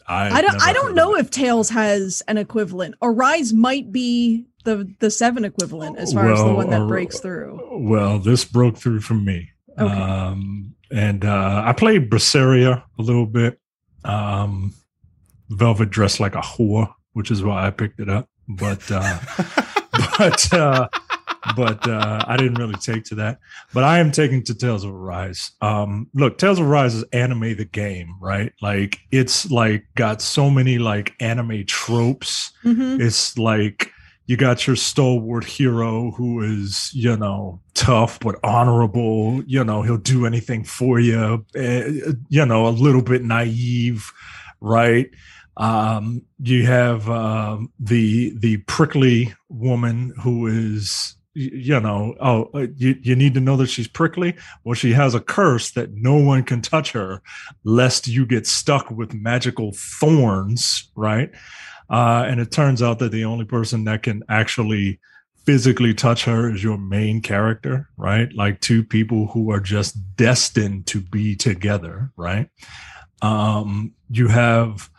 I, 0.07 0.29
I 0.29 0.41
don't 0.41 0.61
I 0.61 0.73
don't 0.73 0.95
know 0.95 1.15
if 1.15 1.31
Tales 1.31 1.69
has 1.69 2.21
an 2.27 2.37
equivalent. 2.37 2.95
Arise 3.01 3.53
might 3.53 3.91
be 3.91 4.45
the 4.63 4.93
the 4.99 5.09
seven 5.09 5.45
equivalent 5.45 5.97
as 5.97 6.13
far 6.13 6.25
well, 6.25 6.33
as 6.33 6.43
the 6.43 6.53
one 6.53 6.69
that 6.69 6.87
breaks 6.87 7.19
through. 7.19 7.59
Well, 7.87 8.19
this 8.19 8.45
broke 8.45 8.77
through 8.77 9.01
for 9.01 9.15
me. 9.15 9.49
Okay. 9.77 9.93
Um, 9.93 10.75
and 10.91 11.25
uh, 11.25 11.63
I 11.65 11.73
played 11.73 12.09
Berseria 12.09 12.83
a 12.97 13.01
little 13.01 13.25
bit. 13.25 13.59
Um, 14.03 14.73
Velvet 15.49 15.89
dressed 15.89 16.19
like 16.19 16.35
a 16.35 16.41
whore, 16.41 16.93
which 17.13 17.31
is 17.31 17.43
why 17.43 17.65
I 17.65 17.71
picked 17.71 17.99
it 17.99 18.09
up. 18.09 18.29
But 18.47 18.83
uh, 18.91 19.19
but 20.17 20.53
uh, 20.53 20.87
but 21.55 21.87
uh, 21.87 22.23
I 22.27 22.37
didn't 22.37 22.55
really 22.55 22.75
take 22.75 23.03
to 23.05 23.15
that. 23.15 23.39
But 23.73 23.83
I 23.83 23.99
am 23.99 24.11
taking 24.11 24.43
to 24.43 24.55
Tales 24.55 24.83
of 24.83 24.93
Arise. 24.93 25.51
Um, 25.61 26.07
look, 26.13 26.37
Tales 26.37 26.59
of 26.59 26.67
Arise 26.67 26.95
is 26.95 27.03
anime 27.13 27.55
the 27.55 27.65
game, 27.65 28.15
right? 28.19 28.53
Like 28.61 28.99
it's 29.11 29.51
like 29.51 29.85
got 29.95 30.21
so 30.21 30.49
many 30.49 30.79
like 30.79 31.13
anime 31.19 31.65
tropes. 31.65 32.51
Mm-hmm. 32.63 33.01
It's 33.01 33.37
like 33.37 33.91
you 34.27 34.37
got 34.37 34.65
your 34.65 34.75
stalwart 34.75 35.43
hero 35.43 36.11
who 36.11 36.41
is, 36.41 36.91
you 36.93 37.15
know, 37.15 37.61
tough 37.75 38.19
but 38.19 38.35
honorable. 38.43 39.43
You 39.45 39.63
know, 39.63 39.83
he'll 39.83 39.97
do 39.97 40.25
anything 40.25 40.63
for 40.63 40.99
you. 40.99 41.45
Uh, 41.55 42.13
you 42.29 42.45
know, 42.45 42.67
a 42.67 42.69
little 42.69 43.03
bit 43.03 43.23
naive, 43.23 44.11
right? 44.61 45.09
Um, 45.57 46.23
you 46.41 46.65
have 46.65 47.09
um, 47.09 47.71
the 47.79 48.37
the 48.37 48.57
prickly 48.57 49.33
woman 49.49 50.13
who 50.21 50.47
is 50.47 51.14
you 51.35 51.79
know, 51.81 52.15
oh, 52.21 52.49
uh, 52.53 52.67
you, 52.77 52.97
you 53.01 53.15
need 53.15 53.33
to 53.33 53.41
know 53.41 53.57
that 53.57 53.67
she's 53.67 53.87
prickly. 53.87 54.35
Well, 54.63 54.73
she 54.73 54.93
has 54.93 55.13
a 55.13 55.19
curse 55.19 55.71
that 55.71 55.93
no 55.93 56.15
one 56.15 56.43
can 56.43 56.61
touch 56.61 56.93
her 56.93 57.21
lest 57.63 58.07
you 58.07 58.25
get 58.25 58.47
stuck 58.47 58.89
with 58.89 59.13
magical 59.13 59.73
thorns, 59.73 60.89
right? 60.95 61.29
Uh, 61.89 62.23
and 62.27 62.39
it 62.39 62.51
turns 62.51 62.81
out 62.81 62.99
that 62.99 63.11
the 63.11 63.25
only 63.25 63.45
person 63.45 63.83
that 63.83 64.03
can 64.03 64.23
actually 64.29 64.99
physically 65.45 65.93
touch 65.93 66.25
her 66.25 66.51
is 66.51 66.63
your 66.63 66.77
main 66.77 67.21
character, 67.21 67.89
right? 67.97 68.33
Like 68.33 68.61
two 68.61 68.83
people 68.83 69.27
who 69.27 69.51
are 69.51 69.59
just 69.59 70.15
destined 70.15 70.87
to 70.87 71.01
be 71.01 71.35
together, 71.35 72.11
right? 72.15 72.49
Um, 73.21 73.93
you 74.09 74.29
have 74.29 74.89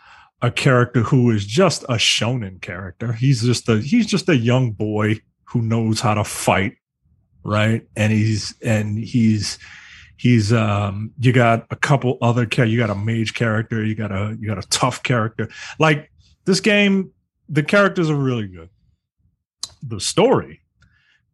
a 0.42 0.50
character 0.50 1.00
who 1.00 1.30
is 1.30 1.46
just 1.46 1.82
a 1.84 1.94
shonen 1.94 2.60
character. 2.60 3.12
He's 3.12 3.42
just 3.42 3.68
a 3.68 3.78
he's 3.78 4.06
just 4.06 4.28
a 4.28 4.36
young 4.36 4.72
boy 4.72 5.20
who 5.46 5.62
knows 5.62 6.00
how 6.00 6.14
to 6.14 6.24
fight, 6.24 6.76
right? 7.44 7.86
And 7.96 8.12
he's 8.12 8.54
and 8.62 8.98
he's 8.98 9.58
he's 10.16 10.52
um 10.52 11.12
you 11.18 11.32
got 11.32 11.66
a 11.70 11.76
couple 11.76 12.18
other 12.22 12.46
char- 12.46 12.64
you 12.64 12.78
got 12.78 12.90
a 12.90 12.94
mage 12.94 13.34
character, 13.34 13.84
you 13.84 13.94
got 13.94 14.12
a 14.12 14.36
you 14.40 14.46
got 14.46 14.62
a 14.62 14.68
tough 14.68 15.02
character. 15.02 15.48
Like 15.78 16.10
this 16.44 16.60
game, 16.60 17.12
the 17.48 17.62
characters 17.62 18.10
are 18.10 18.16
really 18.16 18.48
good. 18.48 18.70
The 19.82 20.00
story 20.00 20.60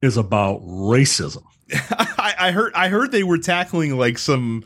is 0.02 0.16
about 0.16 0.60
racism. 0.62 1.44
I, 1.72 2.34
I 2.38 2.50
heard 2.50 2.72
I 2.74 2.88
heard 2.88 3.12
they 3.12 3.22
were 3.22 3.38
tackling 3.38 3.96
like 3.96 4.18
some 4.18 4.64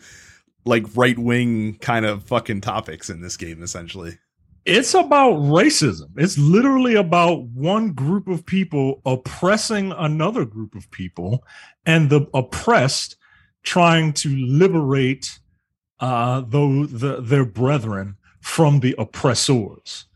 like 0.65 0.85
right 0.97 1.19
wing 1.19 1.79
kind 1.79 2.05
of 2.05 2.25
fucking 2.25 2.63
topics 2.63 3.09
in 3.09 3.21
this 3.21 3.37
game, 3.37 3.63
essentially. 3.63 4.19
It's 4.67 4.95
about 4.95 5.35
racism. 5.35 6.11
It's 6.17 6.37
literally 6.37 6.97
about 6.97 7.45
one 7.45 7.93
group 7.93 8.27
of 8.27 8.45
people 8.45 9.01
oppressing 9.07 9.93
another 9.93 10.45
group 10.45 10.75
of 10.75 10.91
people, 10.91 11.45
and 11.87 12.11
the 12.11 12.27
oppressed 12.35 13.17
trying 13.63 14.13
to 14.15 14.29
liberate 14.37 15.39
uh, 16.01 16.41
the, 16.41 17.21
their 17.23 17.45
brethren 17.45 18.17
from 18.41 18.81
the 18.81 18.97
oppressors. 18.99 20.07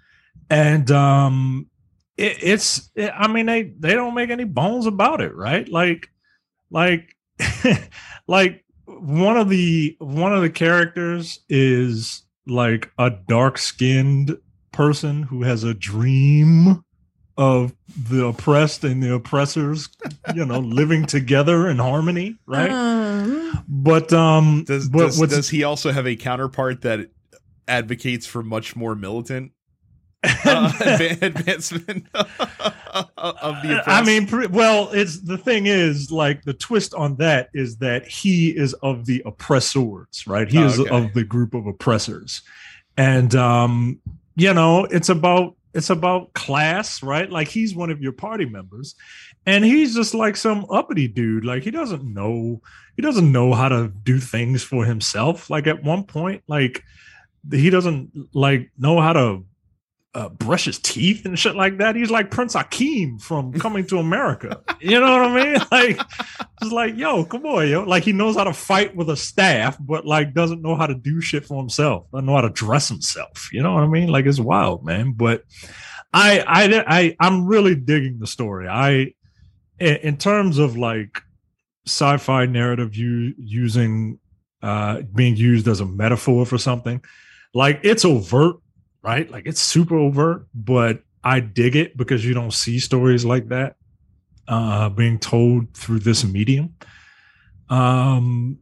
And 0.50 0.90
um, 0.90 1.68
it, 2.16 2.38
it's, 2.42 2.90
it, 2.96 3.12
I 3.16 3.28
mean, 3.28 3.46
they 3.46 3.62
they 3.78 3.94
don't 3.94 4.14
make 4.14 4.30
any 4.30 4.44
bones 4.44 4.86
about 4.86 5.20
it, 5.20 5.32
right? 5.36 5.68
Like, 5.68 6.10
like, 6.70 7.16
like 8.26 8.64
one 8.84 9.36
of 9.36 9.48
the 9.48 9.96
one 10.00 10.34
of 10.34 10.42
the 10.42 10.50
characters 10.50 11.38
is 11.48 12.24
like 12.46 12.90
a 12.98 13.10
dark 13.10 13.58
skinned 13.58 14.38
person 14.72 15.24
who 15.24 15.42
has 15.42 15.64
a 15.64 15.74
dream 15.74 16.84
of 17.36 17.74
the 18.08 18.26
oppressed 18.26 18.84
and 18.84 19.02
the 19.02 19.14
oppressors, 19.14 19.88
you 20.34 20.44
know, 20.44 20.58
living 20.58 21.06
together 21.06 21.68
in 21.68 21.78
harmony, 21.78 22.36
right? 22.46 22.70
Um, 22.70 23.64
but 23.66 24.12
um, 24.12 24.64
does 24.66 24.88
but 24.88 25.06
does, 25.06 25.18
does 25.18 25.48
he 25.48 25.64
also 25.64 25.90
have 25.90 26.06
a 26.06 26.16
counterpart 26.16 26.82
that 26.82 27.10
advocates 27.66 28.26
for 28.26 28.42
much 28.42 28.76
more 28.76 28.94
militant 28.94 29.52
uh, 30.44 30.72
advancement 31.22 32.06
of 33.16 33.62
the 33.62 33.80
oppressed? 33.80 33.88
I 33.88 34.02
mean, 34.04 34.52
well, 34.52 34.90
it's 34.92 35.20
the 35.20 35.38
thing 35.38 35.66
is 35.66 36.10
like 36.10 36.42
the 36.42 36.54
twist 36.54 36.94
on 36.94 37.16
that 37.16 37.50
is 37.54 37.78
that 37.78 38.06
he 38.06 38.50
is 38.50 38.74
of 38.74 39.06
the 39.06 39.22
oppressors, 39.24 40.26
right? 40.26 40.48
He 40.48 40.58
oh, 40.58 40.66
is 40.66 40.80
okay. 40.80 40.90
of 40.90 41.14
the 41.14 41.24
group 41.24 41.54
of 41.54 41.66
oppressors, 41.66 42.42
and 42.96 43.34
um, 43.34 44.00
you 44.36 44.52
know, 44.54 44.84
it's 44.84 45.08
about 45.08 45.54
it's 45.74 45.90
about 45.90 46.32
class, 46.32 47.02
right? 47.02 47.30
Like 47.30 47.48
he's 47.48 47.74
one 47.74 47.90
of 47.90 48.02
your 48.02 48.12
party 48.12 48.44
members 48.44 48.94
and 49.46 49.64
he's 49.64 49.94
just 49.94 50.14
like 50.14 50.36
some 50.36 50.66
uppity 50.70 51.08
dude. 51.08 51.44
Like 51.44 51.62
he 51.62 51.70
doesn't 51.70 52.02
know 52.02 52.60
he 52.96 53.02
doesn't 53.02 53.30
know 53.30 53.54
how 53.54 53.68
to 53.68 53.88
do 54.02 54.18
things 54.18 54.62
for 54.62 54.84
himself. 54.84 55.48
Like 55.48 55.66
at 55.66 55.82
one 55.82 56.04
point 56.04 56.42
like 56.48 56.82
he 57.50 57.70
doesn't 57.70 58.10
like 58.34 58.70
know 58.78 59.00
how 59.00 59.12
to 59.12 59.44
uh, 60.12 60.28
brush 60.28 60.64
his 60.64 60.78
teeth 60.78 61.24
and 61.24 61.38
shit 61.38 61.54
like 61.54 61.78
that. 61.78 61.94
He's 61.94 62.10
like 62.10 62.30
Prince 62.30 62.54
Akeem 62.54 63.20
from 63.20 63.52
Coming 63.60 63.86
to 63.86 63.98
America. 63.98 64.60
you 64.80 64.98
know 64.98 65.12
what 65.12 65.30
I 65.30 65.44
mean? 65.44 65.60
Like, 65.70 66.00
just 66.60 66.72
like, 66.72 66.96
yo, 66.96 67.24
come 67.24 67.46
on, 67.46 67.68
yo. 67.68 67.84
Like 67.84 68.02
he 68.02 68.12
knows 68.12 68.36
how 68.36 68.44
to 68.44 68.52
fight 68.52 68.96
with 68.96 69.08
a 69.08 69.16
staff, 69.16 69.76
but 69.80 70.04
like 70.04 70.34
doesn't 70.34 70.62
know 70.62 70.74
how 70.74 70.86
to 70.86 70.94
do 70.94 71.20
shit 71.20 71.44
for 71.44 71.58
himself. 71.58 72.10
Doesn't 72.10 72.26
know 72.26 72.34
how 72.34 72.40
to 72.40 72.50
dress 72.50 72.88
himself. 72.88 73.50
You 73.52 73.62
know 73.62 73.74
what 73.74 73.84
I 73.84 73.86
mean? 73.86 74.08
Like 74.08 74.26
it's 74.26 74.40
wild, 74.40 74.84
man. 74.84 75.12
But 75.12 75.44
I, 76.12 76.40
I, 76.40 76.84
I, 76.86 77.16
I'm 77.20 77.46
really 77.46 77.76
digging 77.76 78.18
the 78.18 78.26
story. 78.26 78.68
I, 78.68 79.14
in 79.78 80.16
terms 80.16 80.58
of 80.58 80.76
like 80.76 81.22
sci-fi 81.86 82.46
narrative, 82.46 82.96
you 82.96 83.34
using, 83.38 84.18
uh, 84.62 85.02
being 85.14 85.36
used 85.36 85.68
as 85.68 85.80
a 85.80 85.86
metaphor 85.86 86.44
for 86.44 86.58
something, 86.58 87.02
like 87.54 87.80
it's 87.84 88.04
overt 88.04 88.56
right? 89.02 89.30
Like 89.30 89.46
it's 89.46 89.60
super 89.60 89.96
overt, 89.96 90.46
but 90.54 91.02
I 91.22 91.40
dig 91.40 91.76
it 91.76 91.96
because 91.96 92.24
you 92.24 92.34
don't 92.34 92.52
see 92.52 92.78
stories 92.78 93.24
like 93.24 93.48
that 93.48 93.76
uh, 94.48 94.88
being 94.88 95.18
told 95.18 95.74
through 95.74 96.00
this 96.00 96.24
medium. 96.24 96.74
Um, 97.68 98.58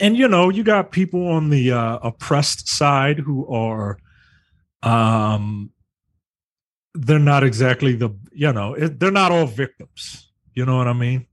and 0.00 0.16
you 0.16 0.28
know, 0.28 0.48
you 0.48 0.62
got 0.62 0.92
people 0.92 1.26
on 1.28 1.50
the 1.50 1.72
uh, 1.72 1.98
oppressed 2.02 2.68
side 2.68 3.18
who 3.18 3.46
are, 3.52 3.98
um, 4.82 5.70
they're 6.94 7.18
not 7.18 7.44
exactly 7.44 7.94
the, 7.94 8.10
you 8.32 8.52
know, 8.52 8.74
it, 8.74 8.98
they're 8.98 9.10
not 9.10 9.32
all 9.32 9.46
victims. 9.46 10.30
You 10.54 10.66
know 10.66 10.76
what 10.76 10.88
I 10.88 10.92
mean? 10.92 11.26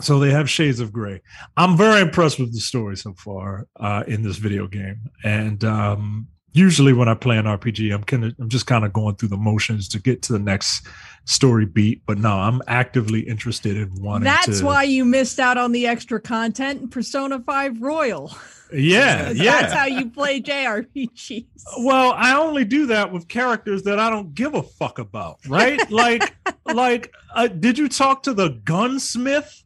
So 0.00 0.18
they 0.18 0.30
have 0.30 0.50
shades 0.50 0.80
of 0.80 0.92
gray. 0.92 1.22
I'm 1.56 1.76
very 1.76 2.02
impressed 2.02 2.38
with 2.38 2.52
the 2.52 2.60
story 2.60 2.96
so 2.96 3.14
far 3.14 3.66
uh, 3.78 4.02
in 4.06 4.22
this 4.22 4.36
video 4.38 4.66
game, 4.66 5.08
and 5.22 5.62
um, 5.64 6.28
usually 6.54 6.92
when 6.92 7.08
I 7.08 7.14
play 7.14 7.36
an 7.36 7.44
RPG, 7.44 7.92
I'm 7.92 8.04
kind 8.04 8.24
of 8.24 8.34
I'm 8.38 8.48
just 8.48 8.66
kind 8.66 8.84
of 8.84 8.92
going 8.92 9.16
through 9.16 9.28
the 9.28 9.36
motions 9.36 9.88
to 9.90 10.00
get 10.00 10.22
to 10.22 10.32
the 10.32 10.38
next 10.38 10.86
story 11.24 11.66
beat. 11.66 12.02
But 12.06 12.18
no, 12.18 12.32
I'm 12.32 12.62
actively 12.66 13.20
interested 13.20 13.76
in 13.76 13.94
wanting. 14.00 14.20
To 14.20 14.24
That's 14.24 14.60
to, 14.60 14.64
why 14.64 14.84
you 14.84 15.04
missed 15.04 15.38
out 15.38 15.58
on 15.58 15.72
the 15.72 15.86
extra 15.86 16.20
content 16.20 16.80
in 16.80 16.88
Persona 16.88 17.40
Five 17.40 17.82
Royal. 17.82 18.34
Yeah, 18.72 19.30
yeah. 19.34 19.60
That's 19.60 19.72
how 19.74 19.86
you 19.86 20.08
play 20.08 20.40
JRPGs. 20.40 21.46
Well, 21.80 22.12
I 22.16 22.36
only 22.36 22.64
do 22.64 22.86
that 22.86 23.12
with 23.12 23.28
characters 23.28 23.82
that 23.82 23.98
I 23.98 24.08
don't 24.08 24.34
give 24.34 24.54
a 24.54 24.62
fuck 24.62 24.98
about, 24.98 25.38
right? 25.48 25.78
like, 25.90 26.34
like, 26.72 27.12
uh, 27.34 27.48
did 27.48 27.76
you 27.76 27.88
talk 27.88 28.22
to 28.22 28.32
the 28.32 28.60
gunsmith? 28.64 29.62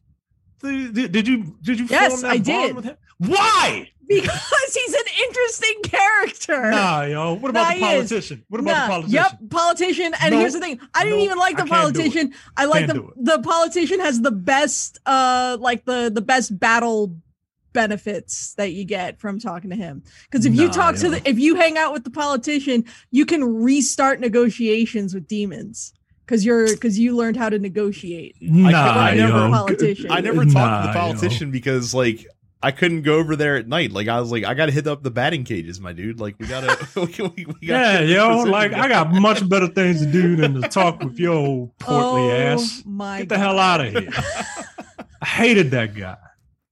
The, 0.59 0.87
the, 0.91 1.07
did 1.07 1.25
you 1.25 1.55
did 1.61 1.79
you 1.79 1.85
yes, 1.85 2.23
I 2.23 2.37
did. 2.37 2.97
Why? 3.19 3.89
Because 4.09 4.73
he's 4.73 4.93
an 4.93 5.01
interesting 5.23 5.81
character. 5.83 6.71
Nah, 6.71 7.03
yo. 7.03 7.33
What 7.35 7.49
about 7.51 7.69
nah, 7.69 7.73
the 7.75 7.79
politician? 7.79 8.43
What 8.49 8.59
about 8.59 8.71
nah. 8.71 8.81
the 8.81 8.89
politician? 8.89 9.37
Yep, 9.39 9.49
politician. 9.51 10.13
And 10.21 10.33
here's 10.33 10.53
the 10.53 10.59
thing: 10.59 10.79
I 10.95 11.03
didn't 11.03 11.19
even 11.19 11.37
like 11.37 11.57
the 11.57 11.65
politician. 11.65 12.33
I 12.57 12.65
like 12.65 12.87
the 12.87 13.07
the 13.15 13.39
politician 13.39 13.99
has 13.99 14.21
the 14.21 14.31
best, 14.31 14.97
uh, 15.05 15.57
like 15.59 15.85
the 15.85 16.11
the 16.13 16.21
best 16.21 16.59
battle 16.59 17.15
benefits 17.71 18.55
that 18.55 18.71
you 18.71 18.83
get 18.83 19.19
from 19.19 19.39
talking 19.39 19.69
to 19.69 19.75
him. 19.75 20.03
Because 20.23 20.45
if 20.45 20.53
nah, 20.53 20.63
you 20.63 20.69
talk 20.69 20.95
yo. 20.95 21.01
to 21.01 21.09
the, 21.11 21.29
if 21.29 21.37
you 21.37 21.53
hang 21.55 21.77
out 21.77 21.93
with 21.93 22.03
the 22.03 22.09
politician, 22.09 22.85
you 23.11 23.27
can 23.27 23.43
restart 23.43 24.19
negotiations 24.19 25.13
with 25.13 25.27
demons 25.27 25.93
because 26.25 26.43
you're 26.43 26.67
because 26.67 26.97
you 26.97 27.15
learned 27.15 27.37
how 27.37 27.49
to 27.49 27.59
negotiate. 27.59 28.35
Nah, 28.41 28.69
I, 28.69 29.13
never, 29.13 29.49
politician. 29.49 30.11
I 30.11 30.21
never 30.21 30.45
talked 30.45 30.55
nah, 30.55 30.81
to 30.81 30.87
the 30.87 30.93
politician 30.93 31.49
yo. 31.49 31.51
because 31.51 31.93
like 31.93 32.25
I 32.61 32.71
couldn't 32.71 33.03
go 33.03 33.15
over 33.17 33.37
there 33.37 33.55
at 33.55 33.67
night. 33.67 33.91
Like 33.91 34.09
I 34.09 34.19
was 34.19 34.31
like, 34.31 34.43
I 34.43 34.53
got 34.53 34.65
to 34.65 34.71
hit 34.71 34.85
up 34.85 35.01
the 35.01 35.11
batting 35.11 35.45
cages, 35.45 35.79
my 35.79 35.93
dude. 35.93 36.19
Like 36.19 36.35
we 36.39 36.47
gotta, 36.47 36.87
we, 36.95 37.03
we, 37.03 37.45
we 37.45 37.67
gotta 37.67 38.05
yeah, 38.05 38.27
yo. 38.27 38.43
Like 38.43 38.73
I 38.73 38.89
got 38.89 39.13
much 39.13 39.47
better 39.47 39.67
things 39.67 40.01
to 40.01 40.11
do 40.11 40.35
than 40.35 40.61
to 40.61 40.67
talk 40.67 40.99
with 40.99 41.17
your 41.17 41.35
old 41.35 41.77
portly 41.79 42.23
oh, 42.23 42.31
ass. 42.31 42.83
My 42.85 43.19
Get 43.19 43.29
the 43.29 43.35
God. 43.35 43.41
hell 43.41 43.59
out 43.59 43.85
of 43.85 43.91
here. 43.93 44.09
I 45.21 45.25
hated 45.25 45.71
that 45.71 45.95
guy. 45.95 46.17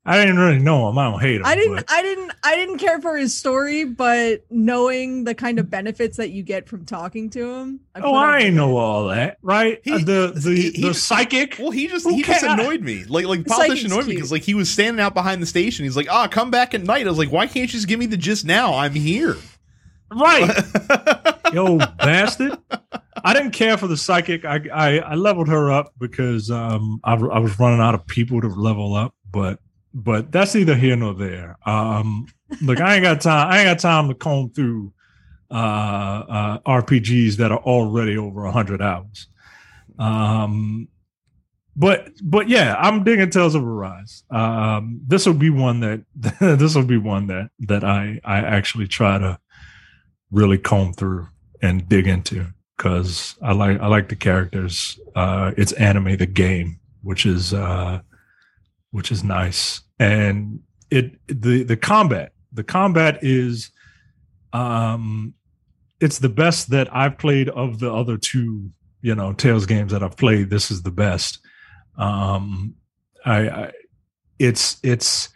I 0.08 0.18
didn't 0.18 0.40
really 0.40 0.60
know 0.60 0.88
him. 0.88 0.98
I 0.98 1.12
don't 1.12 1.20
hate 1.20 1.36
him. 1.36 1.46
I 1.46 1.56
didn't. 1.56 1.76
But. 1.76 1.86
I 1.90 2.02
didn't. 2.02 2.32
I 2.42 2.56
didn't 2.56 2.78
care 2.78 3.02
for 3.02 3.18
his 3.18 3.38
story, 3.38 3.84
but 3.84 4.46
knowing 4.50 5.26
the 5.26 5.36
kind 5.36 5.60
of 5.60 5.70
benefits 5.70 6.16
that 6.16 6.30
you 6.30 6.44
get 6.44 6.70
from 6.70 6.86
talking 6.86 7.30
to 7.32 7.54
him. 7.54 7.82
I 7.94 8.00
oh, 8.00 8.14
I 8.16 8.40
ain't 8.40 8.56
know 8.56 8.78
all 8.78 9.10
that, 9.10 9.38
right? 9.42 9.82
He, 9.84 9.92
uh, 9.92 9.98
the 9.98 10.32
the 10.34 10.72
he, 10.74 10.82
the 10.82 10.94
psychic. 10.94 11.58
Well, 11.60 11.72
he 11.72 11.88
just 11.88 12.10
he 12.10 12.24
just 12.24 12.44
annoyed 12.44 12.84
me. 12.84 13.04
Like 13.04 13.26
like 13.26 13.46
politician 13.46 13.92
annoyed 13.92 14.08
me 14.08 14.16
because 14.16 14.32
like 14.32 14.44
he 14.44 14.54
was 14.54 14.72
standing 14.72 15.02
out 15.02 15.14
behind 15.14 15.42
the 15.42 15.46
station. 15.46 15.84
He's 15.84 15.98
like, 15.98 16.08
"Ah, 16.10 16.24
oh, 16.26 16.30
come 16.30 16.52
back 16.52 16.74
at 16.74 16.82
night." 16.82 17.06
I 17.06 17.10
was 17.10 17.20
like, 17.20 17.32
"Why 17.32 17.46
can't 17.46 17.64
you 17.64 17.68
just 17.68 17.90
give 17.90 18.00
me 18.00 18.06
the 18.06 18.18
gist 18.18 18.46
now? 18.46 18.76
I'm 18.76 18.94
here." 18.94 19.36
Right, 20.10 20.50
yo, 21.54 21.80
bastard. 21.98 22.58
I 23.26 23.34
didn't 23.34 23.52
care 23.52 23.76
for 23.76 23.88
the 23.88 23.98
psychic. 23.98 24.46
I, 24.46 24.62
I, 24.74 25.00
I 25.00 25.16
leveled 25.16 25.50
her 25.50 25.70
up 25.70 25.94
because 26.00 26.50
um 26.50 27.02
I, 27.04 27.16
I 27.16 27.40
was 27.40 27.60
running 27.60 27.82
out 27.82 27.94
of 27.94 28.08
people 28.08 28.40
to 28.40 28.48
level 28.48 28.96
up, 28.96 29.14
but 29.30 29.60
but 29.98 30.32
that's 30.32 30.56
either 30.56 30.76
here 30.76 30.96
nor 30.96 31.16
there. 31.16 31.58
Um, 31.66 32.28
look, 32.62 32.80
I 32.80 32.96
ain't 32.96 33.04
got 33.04 33.22
time. 33.22 33.52
I 33.52 33.60
ain't 33.60 33.68
got 33.68 33.80
time 33.80 34.08
to 34.10 34.16
comb 34.16 34.52
through 34.52 34.94
uh, 35.50 35.54
uh, 35.54 36.60
RPGs 36.60 37.38
that 37.38 37.52
are 37.52 37.60
already 37.60 38.18
over 38.18 38.46
hundred 38.52 38.82
hours. 38.82 39.28
Um, 39.98 40.88
but 41.76 42.10
but 42.24 42.48
yeah, 42.48 42.76
I'm 42.80 43.04
digging 43.04 43.32
Tales 43.32 43.56
of 43.56 43.64
Arise. 43.64 44.24
Um, 44.30 45.02
this 45.08 45.26
will 45.26 45.34
be 45.34 45.50
one 45.50 45.80
that 45.80 46.04
this 46.40 46.76
will 46.76 46.86
be 46.86 46.98
one 46.98 47.28
that 47.28 47.50
that 47.62 47.84
I 47.84 48.22
I 48.24 48.38
actually 48.40 48.88
try 48.88 49.18
to 49.18 49.40
really 50.32 50.60
comb 50.60 50.94
through 50.94 51.28
and 51.62 51.90
dig 51.90 52.08
into. 52.08 52.48
because 52.78 53.36
I 53.42 53.54
like 53.54 53.80
I 53.80 53.88
like 53.88 54.10
the 54.10 54.16
characters. 54.16 55.00
Uh, 55.16 55.54
it's 55.58 55.72
anime 55.74 56.18
the 56.18 56.28
game, 56.28 56.80
which 57.02 57.26
is 57.26 57.54
uh, 57.54 58.02
which 58.92 59.12
is 59.12 59.24
nice, 59.24 59.82
and 60.00 60.60
it 60.90 61.20
the 61.28 61.64
the 61.64 61.78
combat 61.78 62.32
the 62.54 62.64
combat 62.64 63.20
is 63.22 63.72
um 64.54 65.34
it's 66.00 66.20
the 66.20 66.30
best 66.30 66.70
that 66.70 66.94
I've 66.96 67.18
played 67.18 67.50
of 67.50 67.80
the 67.80 67.92
other 67.92 68.18
two 68.18 68.72
you 69.02 69.16
know 69.16 69.34
Tales 69.34 69.66
games 69.66 69.92
that 69.92 70.04
I've 70.04 70.18
played. 70.18 70.50
This 70.50 70.72
is 70.72 70.84
the 70.84 70.92
best. 70.92 71.40
Um, 71.98 72.76
I, 73.26 73.50
I 73.50 73.72
it's 74.40 74.78
it's 74.84 75.30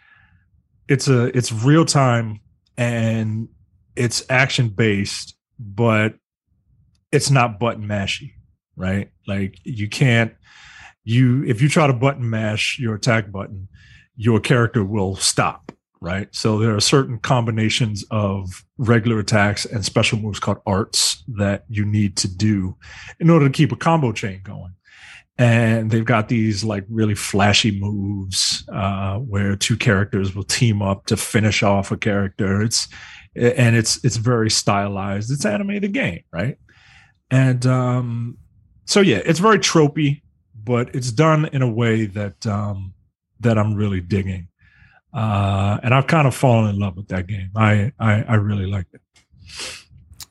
it's 0.88 1.08
a 1.08 1.36
it's 1.36 1.52
real 1.52 1.84
time 1.84 2.40
and 2.76 3.48
it's 3.96 4.24
action 4.28 4.68
based, 4.68 5.36
but 5.58 6.14
it's 7.10 7.30
not 7.30 7.58
button 7.58 7.86
mashy, 7.86 8.32
right? 8.76 9.10
Like 9.26 9.58
you 9.64 9.88
can't 9.88 10.34
you 11.04 11.44
if 11.44 11.60
you 11.60 11.68
try 11.68 11.86
to 11.86 11.92
button 11.92 12.28
mash 12.28 12.78
your 12.78 12.94
attack 12.94 13.30
button, 13.30 13.68
your 14.16 14.40
character 14.40 14.84
will 14.84 15.16
stop, 15.16 15.72
right? 16.00 16.28
So 16.32 16.58
there 16.58 16.74
are 16.74 16.80
certain 16.80 17.18
combinations 17.18 18.04
of 18.10 18.64
regular 18.78 19.18
attacks 19.18 19.64
and 19.64 19.84
special 19.84 20.18
moves 20.18 20.40
called 20.40 20.60
arts 20.66 21.22
that 21.28 21.64
you 21.68 21.84
need 21.84 22.16
to 22.18 22.28
do 22.28 22.76
in 23.20 23.30
order 23.30 23.46
to 23.46 23.52
keep 23.52 23.72
a 23.72 23.76
combo 23.76 24.12
chain 24.12 24.40
going. 24.42 24.74
And 25.38 25.90
they've 25.90 26.04
got 26.04 26.28
these 26.28 26.62
like 26.62 26.84
really 26.90 27.14
flashy 27.14 27.78
moves 27.80 28.64
uh, 28.72 29.16
where 29.18 29.56
two 29.56 29.76
characters 29.76 30.34
will 30.34 30.44
team 30.44 30.82
up 30.82 31.06
to 31.06 31.16
finish 31.16 31.62
off 31.62 31.90
a 31.90 31.96
character. 31.96 32.60
It's 32.62 32.86
and 33.34 33.74
it's 33.74 34.04
it's 34.04 34.16
very 34.16 34.50
stylized. 34.50 35.30
It's 35.30 35.46
animated 35.46 35.92
game, 35.92 36.22
right? 36.32 36.58
And 37.30 37.64
um, 37.64 38.36
so 38.84 39.00
yeah, 39.00 39.22
it's 39.24 39.38
very 39.38 39.58
tropey, 39.58 40.20
but 40.54 40.94
it's 40.94 41.10
done 41.10 41.46
in 41.46 41.62
a 41.62 41.70
way 41.70 42.04
that 42.04 42.46
um, 42.46 42.92
that 43.42 43.58
I'm 43.58 43.74
really 43.74 44.00
digging. 44.00 44.48
Uh, 45.12 45.78
and 45.82 45.92
I've 45.92 46.06
kind 46.06 46.26
of 46.26 46.34
fallen 46.34 46.70
in 46.70 46.78
love 46.78 46.96
with 46.96 47.08
that 47.08 47.26
game. 47.26 47.50
I 47.54 47.92
I, 47.98 48.22
I 48.22 48.34
really 48.34 48.66
like 48.66 48.86
it. 48.92 49.00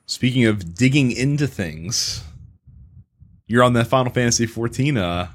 Speaking 0.06 0.46
of 0.46 0.74
digging 0.74 1.12
into 1.12 1.48
things, 1.48 2.24
you're 3.48 3.64
on 3.64 3.74
that 3.74 3.88
Final 3.88 4.12
Fantasy 4.12 4.46
14 4.46 4.98
uh 4.98 5.28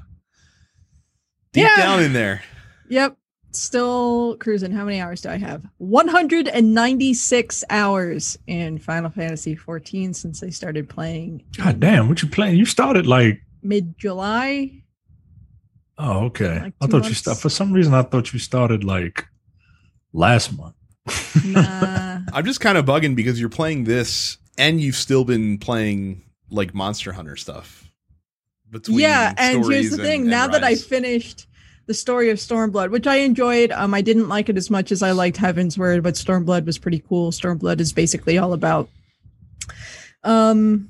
deep 1.53 1.63
yeah. 1.63 1.75
down 1.77 2.03
in 2.03 2.13
there. 2.13 2.43
Yep 2.89 3.17
still 3.57 4.37
cruising. 4.37 4.71
How 4.71 4.85
many 4.85 5.01
hours 5.01 5.21
do 5.21 5.29
I 5.29 5.37
have? 5.37 5.63
196 5.77 7.63
hours 7.69 8.37
in 8.47 8.77
Final 8.77 9.09
Fantasy 9.09 9.55
14 9.55 10.13
since 10.13 10.43
I 10.43 10.49
started 10.49 10.87
playing. 10.87 11.43
God 11.57 11.79
damn, 11.79 12.07
what 12.07 12.21
you 12.21 12.29
playing? 12.29 12.57
You 12.57 12.65
started 12.65 13.07
like 13.07 13.41
mid 13.61 13.97
July. 13.97 14.83
Oh, 15.97 16.25
okay. 16.25 16.59
Like 16.59 16.73
I 16.81 16.85
thought 16.85 16.93
months. 16.93 17.09
you 17.09 17.15
started 17.15 17.41
for 17.41 17.49
some 17.49 17.73
reason. 17.73 17.93
I 17.93 18.03
thought 18.03 18.33
you 18.33 18.39
started 18.39 18.83
like 18.83 19.27
last 20.13 20.55
month. 20.55 20.75
nah. 21.43 22.19
I'm 22.33 22.45
just 22.45 22.59
kind 22.59 22.77
of 22.77 22.85
bugging 22.85 23.15
because 23.15 23.39
you're 23.39 23.49
playing 23.49 23.85
this 23.85 24.37
and 24.57 24.79
you've 24.79 24.95
still 24.95 25.23
been 25.23 25.57
playing 25.57 26.23
like 26.49 26.73
Monster 26.73 27.13
Hunter 27.13 27.35
stuff. 27.35 27.89
Between 28.69 28.99
yeah, 28.99 29.33
and 29.37 29.65
here's 29.65 29.91
the 29.91 29.97
thing: 29.97 30.05
and, 30.05 30.21
and 30.23 30.29
now 30.29 30.47
Rise. 30.47 30.51
that 30.51 30.63
I 30.63 30.75
finished 30.75 31.47
the 31.85 31.93
story 31.93 32.29
of 32.29 32.37
Stormblood, 32.37 32.91
which 32.91 33.07
I 33.07 33.17
enjoyed. 33.17 33.71
Um, 33.71 33.93
I 33.93 34.01
didn't 34.01 34.27
like 34.27 34.49
it 34.49 34.57
as 34.57 34.69
much 34.69 34.91
as 34.91 35.01
I 35.01 35.11
liked 35.11 35.37
Heavensward, 35.37 36.03
but 36.03 36.15
Stormblood 36.15 36.65
was 36.65 36.77
pretty 36.77 36.99
cool. 36.99 37.31
Stormblood 37.31 37.79
is 37.79 37.93
basically 37.93 38.37
all 38.37 38.51
about 38.51 38.89
um, 40.25 40.89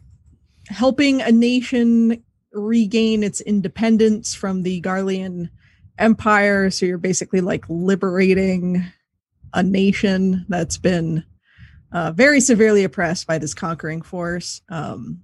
helping 0.68 1.22
a 1.22 1.32
nation 1.32 2.24
regain 2.54 3.24
its 3.24 3.42
independence 3.42 4.34
from 4.34 4.64
the 4.64 4.82
Garlean 4.82 5.50
Empire. 5.98 6.70
So 6.70 6.86
you're 6.86 6.98
basically 6.98 7.42
like 7.42 7.66
liberating 7.70 8.84
a 9.54 9.64
nation 9.64 10.46
that's 10.50 10.78
been 10.78 11.24
uh, 11.92 12.12
very 12.12 12.42
severely 12.42 12.84
oppressed 12.84 13.28
by 13.28 13.38
this 13.38 13.54
conquering 13.54 14.02
force. 14.02 14.62
Um, 14.70 15.22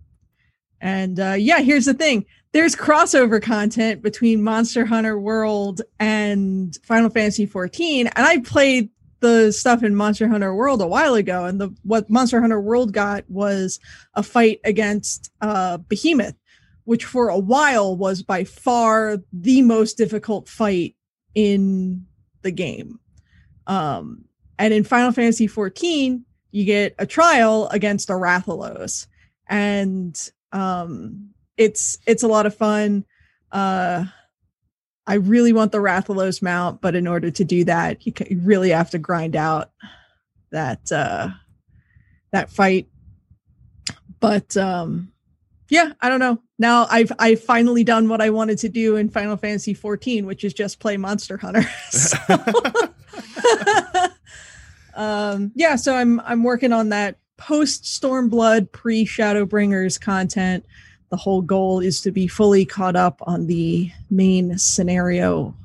and 0.82 1.20
uh, 1.20 1.36
yeah, 1.38 1.60
here's 1.60 1.86
the 1.86 1.94
thing 1.94 2.26
there's 2.52 2.76
crossover 2.76 3.42
content 3.42 4.02
between 4.02 4.44
Monster 4.44 4.86
Hunter 4.86 5.20
World 5.20 5.82
and 6.00 6.78
Final 6.84 7.10
Fantasy 7.10 7.46
14, 7.46 8.08
and 8.08 8.26
I 8.26 8.40
played 8.40 8.90
the 9.22 9.52
stuff 9.52 9.84
in 9.84 9.96
Monster 9.96 10.28
Hunter 10.28 10.54
World 10.54 10.82
a 10.82 10.88
while 10.88 11.16
ago, 11.16 11.46
and 11.46 11.60
the 11.60 11.74
what 11.84 12.10
Monster 12.10 12.42
Hunter 12.42 12.62
World 12.62 12.92
got 12.94 13.24
was 13.30 13.80
a 14.14 14.22
fight 14.22 14.60
against 14.66 15.32
uh, 15.42 15.78
Behemoth, 15.78 16.36
which 16.86 17.06
for 17.06 17.30
a 17.30 17.38
while 17.38 17.96
was 17.96 18.22
by 18.22 18.44
far 18.44 19.18
the 19.32 19.62
most 19.62 19.98
difficult 19.98 20.50
fight 20.50 20.96
in 21.34 22.06
the 22.42 22.52
game. 22.52 23.00
Um, 23.68 24.26
and 24.60 24.74
in 24.74 24.84
Final 24.84 25.12
Fantasy 25.12 25.48
14, 25.48 26.26
you 26.52 26.66
get 26.66 26.96
a 27.00 27.06
trial 27.06 27.68
against 27.70 28.10
a 28.10 28.14
Rathalos, 28.14 29.08
and 29.48 30.16
um, 30.52 31.30
it's 31.58 31.98
it's 32.06 32.24
a 32.24 32.28
lot 32.28 32.46
of 32.46 32.56
fun. 32.56 33.06
Uh, 33.52 34.06
I 35.06 35.16
really 35.16 35.54
want 35.54 35.72
the 35.72 35.80
Rathalos 35.80 36.42
mount, 36.42 36.82
but 36.82 36.96
in 36.96 37.08
order 37.08 37.32
to 37.32 37.44
do 37.44 37.64
that, 37.66 38.06
you, 38.06 38.14
you 38.30 38.40
really 38.40 38.70
have 38.70 38.92
to 38.92 39.00
grind 39.00 39.36
out 39.36 39.72
that 40.52 40.92
uh, 40.92 41.30
that 42.32 42.50
fight. 42.50 42.88
But 44.20 44.56
um, 44.56 45.13
yeah, 45.70 45.94
I 46.02 46.10
don't 46.10 46.20
know. 46.20 46.42
Now 46.60 46.88
I've 46.90 47.12
I've 47.20 47.42
finally 47.42 47.84
done 47.84 48.10
what 48.10 48.22
I 48.22 48.30
wanted 48.30 48.58
to 48.60 48.70
do 48.70 48.96
in 48.96 49.10
Final 49.10 49.38
Fantasy 49.38 49.74
14, 49.74 50.26
which 50.26 50.44
is 50.44 50.54
just 50.54 50.80
play 50.80 50.98
Monster 50.98 51.38
Hunter. 51.38 51.64
um, 54.96 55.52
yeah, 55.56 55.76
so 55.76 55.96
I'm 55.96 56.20
I'm 56.22 56.44
working 56.44 56.74
on 56.74 56.90
that 56.90 57.18
post 57.38 57.84
Stormblood, 57.84 58.72
pre 58.72 59.06
Shadowbringers 59.06 60.00
content 60.00 60.66
the 61.14 61.18
whole 61.18 61.44
goal 61.44 61.80
is 61.80 62.02
to 62.02 62.12
be 62.12 62.26
fully 62.26 62.66
caught 62.66 62.96
up 62.96 63.22
on 63.28 63.46
the 63.46 63.92
main 64.10 64.58
scenario 64.58 65.56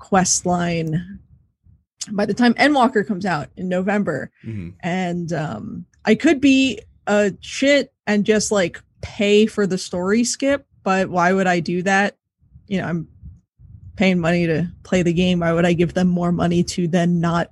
quest 0.00 0.44
line 0.44 1.20
by 2.10 2.26
the 2.26 2.34
time 2.34 2.52
Endwalker 2.54 3.06
comes 3.06 3.24
out 3.24 3.48
in 3.56 3.68
November. 3.68 4.32
Mm-hmm. 4.44 4.70
And 4.80 5.32
um, 5.32 5.86
I 6.04 6.16
could 6.16 6.40
be 6.40 6.80
a 7.06 7.32
shit 7.40 7.92
and 8.08 8.24
just 8.24 8.50
like 8.50 8.82
pay 9.02 9.46
for 9.46 9.66
the 9.66 9.78
story 9.78 10.24
skip, 10.24 10.66
but 10.82 11.08
why 11.08 11.32
would 11.32 11.46
I 11.46 11.60
do 11.60 11.82
that? 11.82 12.16
You 12.66 12.80
know, 12.80 12.86
I'm 12.86 13.08
paying 13.96 14.18
money 14.18 14.46
to 14.46 14.68
play 14.82 15.02
the 15.02 15.12
game. 15.12 15.40
Why 15.40 15.52
would 15.52 15.66
I 15.66 15.74
give 15.74 15.94
them 15.94 16.08
more 16.08 16.32
money 16.32 16.64
to 16.64 16.88
then 16.88 17.20
not 17.20 17.48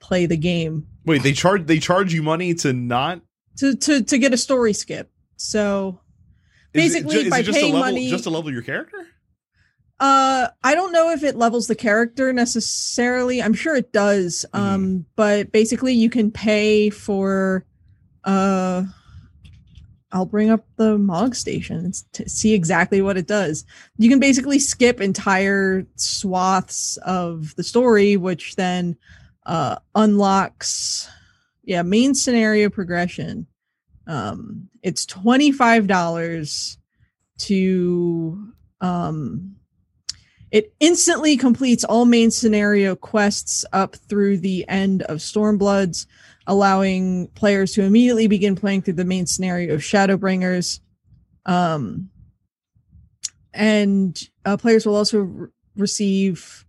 play 0.00 0.26
the 0.26 0.36
game? 0.36 0.86
Wait, 1.04 1.22
they 1.22 1.32
charge 1.32 1.66
they 1.66 1.78
charge 1.78 2.12
you 2.12 2.22
money 2.22 2.54
to 2.54 2.72
not 2.72 3.20
to 3.58 3.76
to 3.76 4.02
to 4.02 4.18
get 4.18 4.34
a 4.34 4.38
story 4.38 4.72
skip. 4.72 5.10
So 5.36 6.00
basically 6.72 7.16
it, 7.16 7.30
by 7.30 7.42
paying 7.42 7.74
level, 7.74 7.80
money 7.80 8.08
just 8.08 8.24
to 8.24 8.30
level 8.30 8.52
your 8.52 8.62
character 8.62 9.06
uh 10.00 10.48
i 10.62 10.74
don't 10.74 10.92
know 10.92 11.10
if 11.10 11.22
it 11.22 11.36
levels 11.36 11.66
the 11.66 11.74
character 11.74 12.32
necessarily 12.32 13.42
i'm 13.42 13.54
sure 13.54 13.74
it 13.74 13.92
does 13.92 14.44
mm-hmm. 14.52 14.64
um 14.64 15.06
but 15.16 15.50
basically 15.52 15.92
you 15.92 16.10
can 16.10 16.30
pay 16.30 16.90
for 16.90 17.64
uh 18.24 18.84
i'll 20.12 20.26
bring 20.26 20.50
up 20.50 20.64
the 20.76 20.96
mog 20.98 21.34
station 21.34 21.92
to 22.12 22.28
see 22.28 22.54
exactly 22.54 23.02
what 23.02 23.16
it 23.16 23.26
does. 23.26 23.64
You 23.98 24.08
can 24.08 24.20
basically 24.20 24.58
skip 24.58 25.00
entire 25.00 25.86
swaths 25.96 26.96
of 26.98 27.54
the 27.56 27.64
story 27.64 28.16
which 28.16 28.56
then 28.56 28.96
uh 29.46 29.76
unlocks 29.94 31.08
yeah 31.64 31.82
main 31.82 32.14
scenario 32.14 32.70
progression. 32.70 33.46
Um, 34.06 34.70
it's 34.82 35.04
$25 35.04 36.78
to 37.40 38.52
um, 38.80 39.56
it 40.50 40.72
instantly 40.80 41.36
completes 41.36 41.84
all 41.84 42.04
main 42.04 42.30
scenario 42.30 42.96
quests 42.96 43.64
up 43.72 43.96
through 43.96 44.38
the 44.38 44.66
end 44.68 45.02
of 45.02 45.18
Stormbloods, 45.18 46.06
allowing 46.48 47.28
players 47.28 47.72
to 47.72 47.82
immediately 47.82 48.26
begin 48.26 48.56
playing 48.56 48.82
through 48.82 48.94
the 48.94 49.04
main 49.04 49.26
scenario 49.26 49.74
of 49.74 49.80
Shadowbringers. 49.80 50.80
Um, 51.44 52.10
and 53.52 54.20
uh, 54.44 54.56
players 54.56 54.86
will 54.86 54.96
also 54.96 55.20
re- 55.20 55.48
receive 55.76 56.64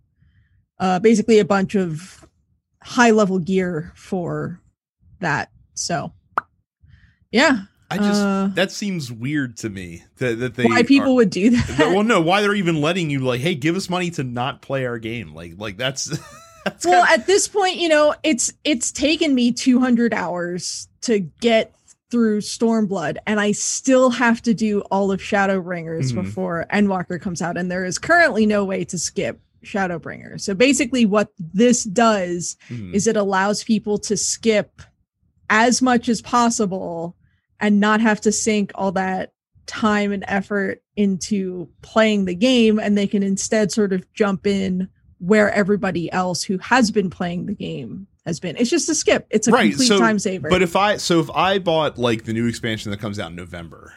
uh, 0.78 0.98
basically 1.00 1.38
a 1.38 1.44
bunch 1.44 1.74
of 1.74 2.26
high 2.82 3.10
level 3.10 3.38
gear 3.38 3.92
for 3.96 4.60
that. 5.20 5.50
So 5.74 6.12
yeah. 7.32 7.62
I 7.92 7.96
just 7.96 8.22
uh, 8.22 8.50
that 8.54 8.70
seems 8.70 9.10
weird 9.10 9.56
to 9.58 9.68
me 9.68 10.04
that, 10.18 10.38
that 10.38 10.54
they 10.54 10.64
why 10.64 10.84
people 10.84 11.12
are, 11.12 11.14
would 11.16 11.30
do 11.30 11.50
that. 11.56 11.78
Well, 11.78 12.04
no, 12.04 12.20
why 12.20 12.40
they're 12.40 12.54
even 12.54 12.80
letting 12.80 13.10
you 13.10 13.18
like, 13.20 13.40
hey, 13.40 13.56
give 13.56 13.74
us 13.74 13.90
money 13.90 14.10
to 14.12 14.22
not 14.22 14.62
play 14.62 14.86
our 14.86 14.98
game. 14.98 15.34
Like, 15.34 15.54
like 15.56 15.76
that's. 15.76 16.16
well, 16.84 17.04
at 17.04 17.26
this 17.26 17.48
point, 17.48 17.76
you 17.76 17.88
know, 17.88 18.14
it's 18.22 18.52
it's 18.64 18.92
taken 18.92 19.34
me 19.34 19.52
200 19.52 20.12
hours 20.12 20.88
to 21.02 21.20
get 21.20 21.74
through 22.10 22.40
Stormblood, 22.40 23.18
and 23.26 23.40
I 23.40 23.52
still 23.52 24.10
have 24.10 24.42
to 24.42 24.54
do 24.54 24.80
all 24.90 25.12
of 25.12 25.20
Shadowbringers 25.20 26.06
mm-hmm. 26.06 26.22
before 26.22 26.66
Endwalker 26.72 27.20
comes 27.20 27.40
out, 27.40 27.56
and 27.56 27.70
there 27.70 27.84
is 27.84 27.98
currently 27.98 28.46
no 28.46 28.64
way 28.64 28.84
to 28.84 28.98
skip 28.98 29.40
Shadowbringer. 29.64 30.40
So 30.40 30.54
basically, 30.54 31.06
what 31.06 31.28
this 31.38 31.84
does 31.84 32.56
mm-hmm. 32.68 32.94
is 32.94 33.06
it 33.06 33.16
allows 33.16 33.64
people 33.64 33.98
to 33.98 34.16
skip 34.16 34.82
as 35.48 35.80
much 35.80 36.08
as 36.08 36.20
possible 36.20 37.16
and 37.58 37.80
not 37.80 38.00
have 38.00 38.20
to 38.22 38.32
sink 38.32 38.72
all 38.74 38.92
that 38.92 39.32
time 39.66 40.12
and 40.12 40.24
effort 40.26 40.82
into 40.96 41.68
playing 41.82 42.24
the 42.24 42.34
game, 42.34 42.78
and 42.78 42.98
they 42.98 43.06
can 43.06 43.22
instead 43.22 43.70
sort 43.70 43.92
of 43.92 44.12
jump 44.12 44.46
in 44.46 44.88
where 45.20 45.50
everybody 45.52 46.10
else 46.10 46.42
who 46.42 46.58
has 46.58 46.90
been 46.90 47.10
playing 47.10 47.46
the 47.46 47.54
game 47.54 48.06
has 48.26 48.40
been. 48.40 48.56
It's 48.56 48.70
just 48.70 48.88
a 48.88 48.94
skip. 48.94 49.26
It's 49.30 49.46
a 49.46 49.52
right, 49.52 49.70
complete 49.70 49.86
so, 49.86 49.98
time 49.98 50.18
saver. 50.18 50.48
But 50.48 50.62
if 50.62 50.74
I 50.74 50.96
so 50.96 51.20
if 51.20 51.30
I 51.30 51.58
bought 51.58 51.98
like 51.98 52.24
the 52.24 52.32
new 52.32 52.46
expansion 52.46 52.90
that 52.90 52.98
comes 52.98 53.18
out 53.18 53.30
in 53.30 53.36
November, 53.36 53.94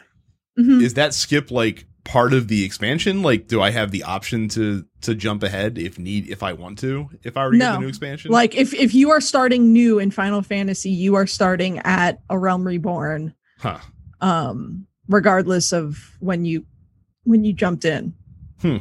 mm-hmm. 0.58 0.80
is 0.80 0.94
that 0.94 1.14
skip 1.14 1.50
like 1.50 1.86
part 2.04 2.34
of 2.34 2.48
the 2.48 2.64
expansion? 2.64 3.22
Like, 3.22 3.48
do 3.48 3.60
I 3.60 3.70
have 3.70 3.90
the 3.90 4.04
option 4.04 4.48
to 4.50 4.84
to 5.02 5.14
jump 5.14 5.42
ahead 5.42 5.78
if 5.78 5.98
need 5.98 6.28
if 6.28 6.42
I 6.42 6.52
want 6.52 6.78
to? 6.80 7.08
If 7.22 7.36
I 7.36 7.46
were 7.46 7.52
to 7.52 7.56
no. 7.56 7.64
get 7.64 7.72
the 7.72 7.80
new 7.80 7.88
expansion, 7.88 8.30
like 8.30 8.54
if 8.54 8.72
if 8.74 8.94
you 8.94 9.10
are 9.10 9.20
starting 9.20 9.72
new 9.72 9.98
in 9.98 10.10
Final 10.10 10.42
Fantasy, 10.42 10.90
you 10.90 11.14
are 11.14 11.26
starting 11.26 11.78
at 11.80 12.20
a 12.30 12.38
Realm 12.38 12.66
Reborn. 12.66 13.34
Huh. 13.58 13.78
Um, 14.20 14.86
regardless 15.08 15.72
of 15.72 16.16
when 16.20 16.44
you 16.44 16.66
when 17.24 17.44
you 17.44 17.52
jumped 17.52 17.84
in. 17.84 18.14
Hmm. 18.60 18.78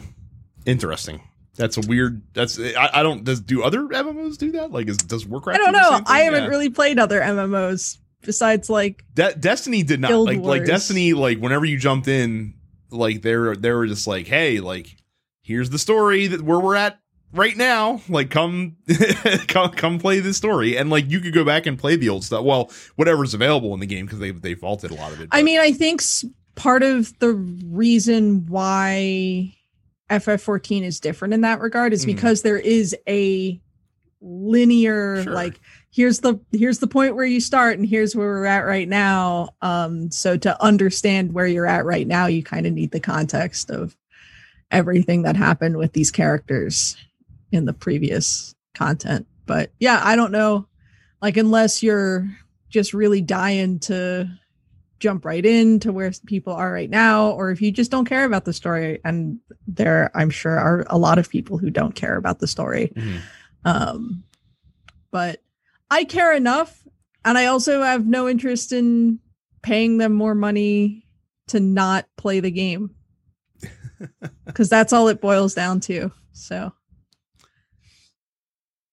Interesting. 0.65 1.21
That's 1.55 1.77
a 1.77 1.81
weird. 1.81 2.23
That's 2.33 2.59
I, 2.59 2.89
I 2.93 3.03
don't. 3.03 3.23
Does 3.23 3.39
do 3.39 3.63
other 3.63 3.81
MMOs 3.83 4.37
do 4.37 4.51
that? 4.53 4.71
Like, 4.71 4.87
is 4.87 4.97
does 4.97 5.25
Warcraft? 5.25 5.59
I 5.59 5.63
don't 5.63 5.73
know. 5.73 6.01
I 6.07 6.21
haven't 6.21 6.43
yeah. 6.43 6.49
really 6.49 6.69
played 6.69 6.97
other 6.97 7.21
MMOs 7.21 7.99
besides 8.21 8.69
like 8.69 9.05
De- 9.13 9.35
Destiny 9.35 9.83
did 9.83 9.99
not 9.99 10.07
Guild 10.07 10.27
like 10.27 10.39
Wars. 10.39 10.47
like 10.47 10.65
Destiny. 10.65 11.13
Like 11.13 11.37
whenever 11.37 11.65
you 11.65 11.77
jumped 11.77 12.07
in, 12.07 12.55
like 12.89 13.21
they're 13.21 13.55
they 13.55 13.71
were 13.71 13.85
just 13.85 14.07
like, 14.07 14.27
hey, 14.27 14.59
like 14.59 14.97
here's 15.43 15.69
the 15.69 15.79
story 15.79 16.27
that 16.27 16.41
where 16.41 16.59
we're 16.59 16.75
at 16.75 16.99
right 17.33 17.55
now. 17.55 18.01
Like 18.09 18.31
come 18.31 18.77
come 19.47 19.71
come 19.71 19.99
play 19.99 20.21
this 20.21 20.37
story, 20.37 20.75
and 20.75 20.89
like 20.89 21.09
you 21.09 21.19
could 21.19 21.33
go 21.33 21.45
back 21.45 21.67
and 21.67 21.77
play 21.77 21.95
the 21.95 22.09
old 22.09 22.23
stuff. 22.23 22.43
Well, 22.43 22.71
whatever's 22.95 23.35
available 23.35 23.75
in 23.75 23.79
the 23.79 23.85
game 23.85 24.05
because 24.05 24.19
they 24.19 24.31
they 24.31 24.55
vaulted 24.55 24.89
a 24.89 24.95
lot 24.95 25.11
of 25.11 25.21
it. 25.21 25.29
But. 25.29 25.37
I 25.37 25.43
mean, 25.43 25.59
I 25.59 25.71
think 25.71 26.01
part 26.55 26.81
of 26.81 27.17
the 27.19 27.33
reason 27.33 28.47
why 28.47 29.53
FF14 30.09 30.83
is 30.83 30.99
different 30.99 31.33
in 31.33 31.41
that 31.41 31.59
regard 31.59 31.93
is 31.93 32.03
mm. 32.03 32.07
because 32.07 32.41
there 32.41 32.57
is 32.57 32.95
a 33.07 33.59
linear 34.21 35.21
sure. 35.23 35.33
like 35.33 35.59
here's 35.91 36.19
the 36.19 36.39
here's 36.51 36.79
the 36.79 36.87
point 36.87 37.13
where 37.13 37.25
you 37.25 37.41
start 37.41 37.77
and 37.77 37.85
here's 37.85 38.15
where 38.15 38.27
we're 38.27 38.45
at 38.45 38.61
right 38.61 38.87
now 38.87 39.49
um 39.61 40.09
so 40.11 40.37
to 40.37 40.61
understand 40.63 41.33
where 41.33 41.45
you're 41.45 41.67
at 41.67 41.83
right 41.83 42.07
now 42.07 42.25
you 42.25 42.41
kind 42.41 42.65
of 42.65 42.71
need 42.71 42.91
the 42.91 43.01
context 43.01 43.69
of 43.69 43.97
everything 44.71 45.23
that 45.23 45.35
happened 45.35 45.75
with 45.75 45.91
these 45.91 46.09
characters 46.09 46.95
in 47.51 47.65
the 47.65 47.73
previous 47.73 48.55
content 48.73 49.27
but 49.45 49.71
yeah 49.79 49.99
i 50.05 50.15
don't 50.15 50.31
know 50.31 50.65
like 51.21 51.35
unless 51.35 51.83
you're 51.83 52.25
just 52.69 52.93
really 52.93 53.21
dying 53.21 53.77
to 53.77 54.25
jump 55.03 55.25
right 55.25 55.45
in 55.45 55.79
to 55.81 55.91
where 55.91 56.11
people 56.25 56.53
are 56.53 56.71
right 56.71 56.89
now 56.89 57.31
or 57.31 57.51
if 57.51 57.61
you 57.61 57.71
just 57.71 57.91
don't 57.91 58.05
care 58.05 58.23
about 58.23 58.45
the 58.45 58.53
story 58.53 59.01
and 59.03 59.37
there 59.67 60.09
i'm 60.15 60.29
sure 60.29 60.57
are 60.57 60.85
a 60.89 60.97
lot 60.97 61.19
of 61.19 61.29
people 61.29 61.57
who 61.57 61.69
don't 61.69 61.93
care 61.93 62.15
about 62.15 62.39
the 62.39 62.47
story. 62.47 62.93
Mm-hmm. 62.95 63.17
um 63.65 64.23
but 65.11 65.41
i 65.91 66.05
care 66.05 66.33
enough 66.33 66.87
and 67.25 67.37
i 67.37 67.47
also 67.47 67.81
have 67.81 68.07
no 68.07 68.29
interest 68.29 68.71
in 68.71 69.19
paying 69.61 69.97
them 69.97 70.13
more 70.13 70.35
money 70.35 71.05
to 71.47 71.59
not 71.59 72.07
play 72.17 72.39
the 72.39 72.51
game. 72.51 72.91
Because 74.45 74.67
that's 74.69 74.91
all 74.91 75.07
it 75.07 75.21
boils 75.21 75.53
down 75.53 75.79
to 75.81 76.11
so. 76.33 76.73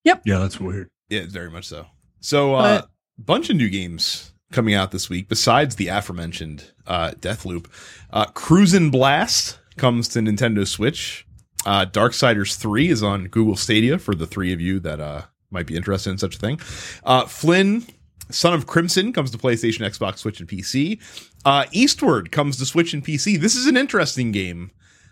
Yep. 0.04 0.22
Yeah 0.24 0.38
that's 0.38 0.60
weird. 0.60 0.88
Yeah 1.08 1.26
very 1.28 1.50
much 1.50 1.66
so. 1.66 1.86
So 2.20 2.54
uh 2.54 2.82
bunch 3.18 3.50
of 3.50 3.56
new 3.56 3.68
games 3.68 4.32
coming 4.52 4.74
out 4.74 4.90
this 4.90 5.08
week, 5.08 5.28
besides 5.28 5.76
the 5.76 5.88
aforementioned 5.88 6.72
uh, 6.86 7.12
Deathloop. 7.12 7.66
Uh, 8.12 8.26
Cruisin' 8.26 8.90
Blast 8.90 9.58
comes 9.76 10.08
to 10.08 10.20
Nintendo 10.20 10.66
Switch. 10.66 11.26
Uh, 11.64 11.84
Darksiders 11.84 12.56
3 12.56 12.88
is 12.88 13.02
on 13.02 13.28
Google 13.28 13.56
Stadia 13.56 13.98
for 13.98 14.14
the 14.14 14.26
three 14.26 14.52
of 14.52 14.60
you 14.60 14.80
that 14.80 15.00
uh, 15.00 15.22
might 15.50 15.66
be 15.66 15.76
interested 15.76 16.10
in 16.10 16.18
such 16.18 16.36
a 16.36 16.38
thing. 16.38 16.60
Uh, 17.04 17.26
Flynn, 17.26 17.84
Son 18.30 18.54
of 18.54 18.66
Crimson, 18.66 19.12
comes 19.12 19.30
to 19.30 19.38
PlayStation, 19.38 19.86
Xbox, 19.86 20.18
Switch, 20.18 20.40
and 20.40 20.48
PC. 20.48 21.00
Uh, 21.44 21.66
Eastward 21.72 22.32
comes 22.32 22.56
to 22.58 22.66
Switch 22.66 22.92
and 22.94 23.04
PC. 23.04 23.38
This 23.38 23.56
is 23.56 23.66
an 23.66 23.76
interesting 23.76 24.32
game. 24.32 24.70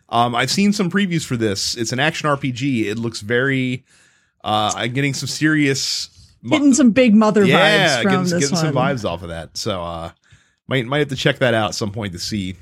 Um, 0.08 0.34
I've 0.34 0.50
seen 0.50 0.72
some 0.72 0.90
previews 0.90 1.24
for 1.24 1.36
this. 1.36 1.76
It's 1.76 1.92
an 1.92 2.00
action 2.00 2.28
RPG. 2.28 2.86
It 2.86 2.98
looks 2.98 3.20
very. 3.20 3.84
Uh, 4.42 4.72
I'm 4.74 4.94
getting 4.94 5.12
some 5.14 5.28
serious 5.28 6.08
getting 6.46 6.74
some 6.74 6.90
big 6.90 7.14
mother 7.14 7.44
yeah, 7.44 7.58
vibes 7.98 8.02
from 8.02 8.10
getting, 8.10 8.24
this 8.24 8.50
getting 8.50 8.56
some 8.56 8.74
vibes 8.74 9.08
off 9.08 9.22
of 9.22 9.28
that. 9.28 9.56
So 9.56 9.82
uh, 9.82 10.10
might 10.66 10.86
might 10.86 10.98
have 10.98 11.08
to 11.08 11.16
check 11.16 11.38
that 11.38 11.54
out 11.54 11.70
at 11.70 11.74
some 11.74 11.92
point 11.92 12.12
to 12.12 12.18
see 12.18 12.56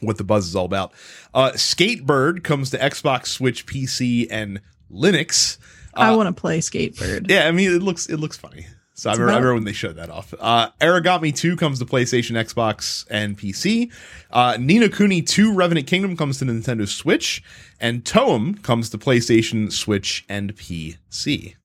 what 0.00 0.18
the 0.18 0.24
buzz 0.24 0.46
is 0.46 0.56
all 0.56 0.64
about. 0.64 0.92
Uh, 1.34 1.50
Skatebird 1.52 2.44
comes 2.44 2.70
to 2.70 2.78
Xbox, 2.78 3.26
Switch, 3.26 3.66
PC, 3.66 4.26
and 4.30 4.60
Linux. 4.90 5.58
Uh, 5.94 6.00
I 6.00 6.16
want 6.16 6.34
to 6.34 6.40
play 6.40 6.60
Skatebird. 6.60 7.30
Yeah, 7.30 7.46
I 7.48 7.52
mean 7.52 7.72
it 7.72 7.82
looks 7.82 8.06
it 8.08 8.18
looks 8.18 8.36
funny. 8.36 8.66
So 8.94 9.10
I 9.10 9.14
remember, 9.14 9.32
I 9.32 9.36
remember, 9.36 9.54
when 9.54 9.64
they 9.64 9.72
showed 9.72 9.96
that 9.96 10.10
off. 10.10 10.34
Uh, 10.38 10.68
Aragami 10.80 11.34
2 11.34 11.56
comes 11.56 11.78
to 11.78 11.86
PlayStation, 11.86 12.32
Xbox, 12.32 13.06
and 13.10 13.38
PC. 13.38 13.90
Uh, 14.30 14.58
Ni 14.60 14.86
Kuni 14.90 15.22
2 15.22 15.54
Revenant 15.54 15.86
Kingdom 15.86 16.14
comes 16.14 16.38
to 16.38 16.44
Nintendo 16.44 16.86
Switch. 16.86 17.42
And 17.80 18.04
Toem 18.04 18.62
comes 18.62 18.90
to 18.90 18.98
PlayStation, 18.98 19.72
Switch, 19.72 20.26
and 20.28 20.54
PC. 20.54 21.56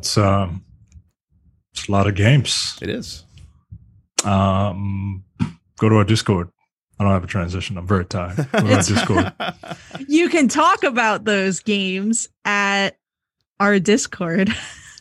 It's 0.00 0.16
um, 0.16 0.64
it's 1.74 1.86
a 1.86 1.92
lot 1.92 2.06
of 2.06 2.14
games. 2.14 2.78
It 2.80 2.88
is. 2.88 3.22
Um, 4.24 5.24
go 5.78 5.90
to 5.90 5.96
our 5.96 6.04
Discord. 6.04 6.48
I 6.98 7.04
don't 7.04 7.12
have 7.12 7.22
a 7.22 7.26
transition. 7.26 7.76
I'm 7.76 7.86
very 7.86 8.06
tired. 8.06 8.48
Go 8.50 8.66
to 8.66 8.94
Discord. 8.94 9.32
You 10.08 10.30
can 10.30 10.48
talk 10.48 10.82
about 10.82 11.24
those 11.24 11.60
games 11.60 12.28
at 12.46 12.96
our 13.60 13.78
Discord. 13.78 14.50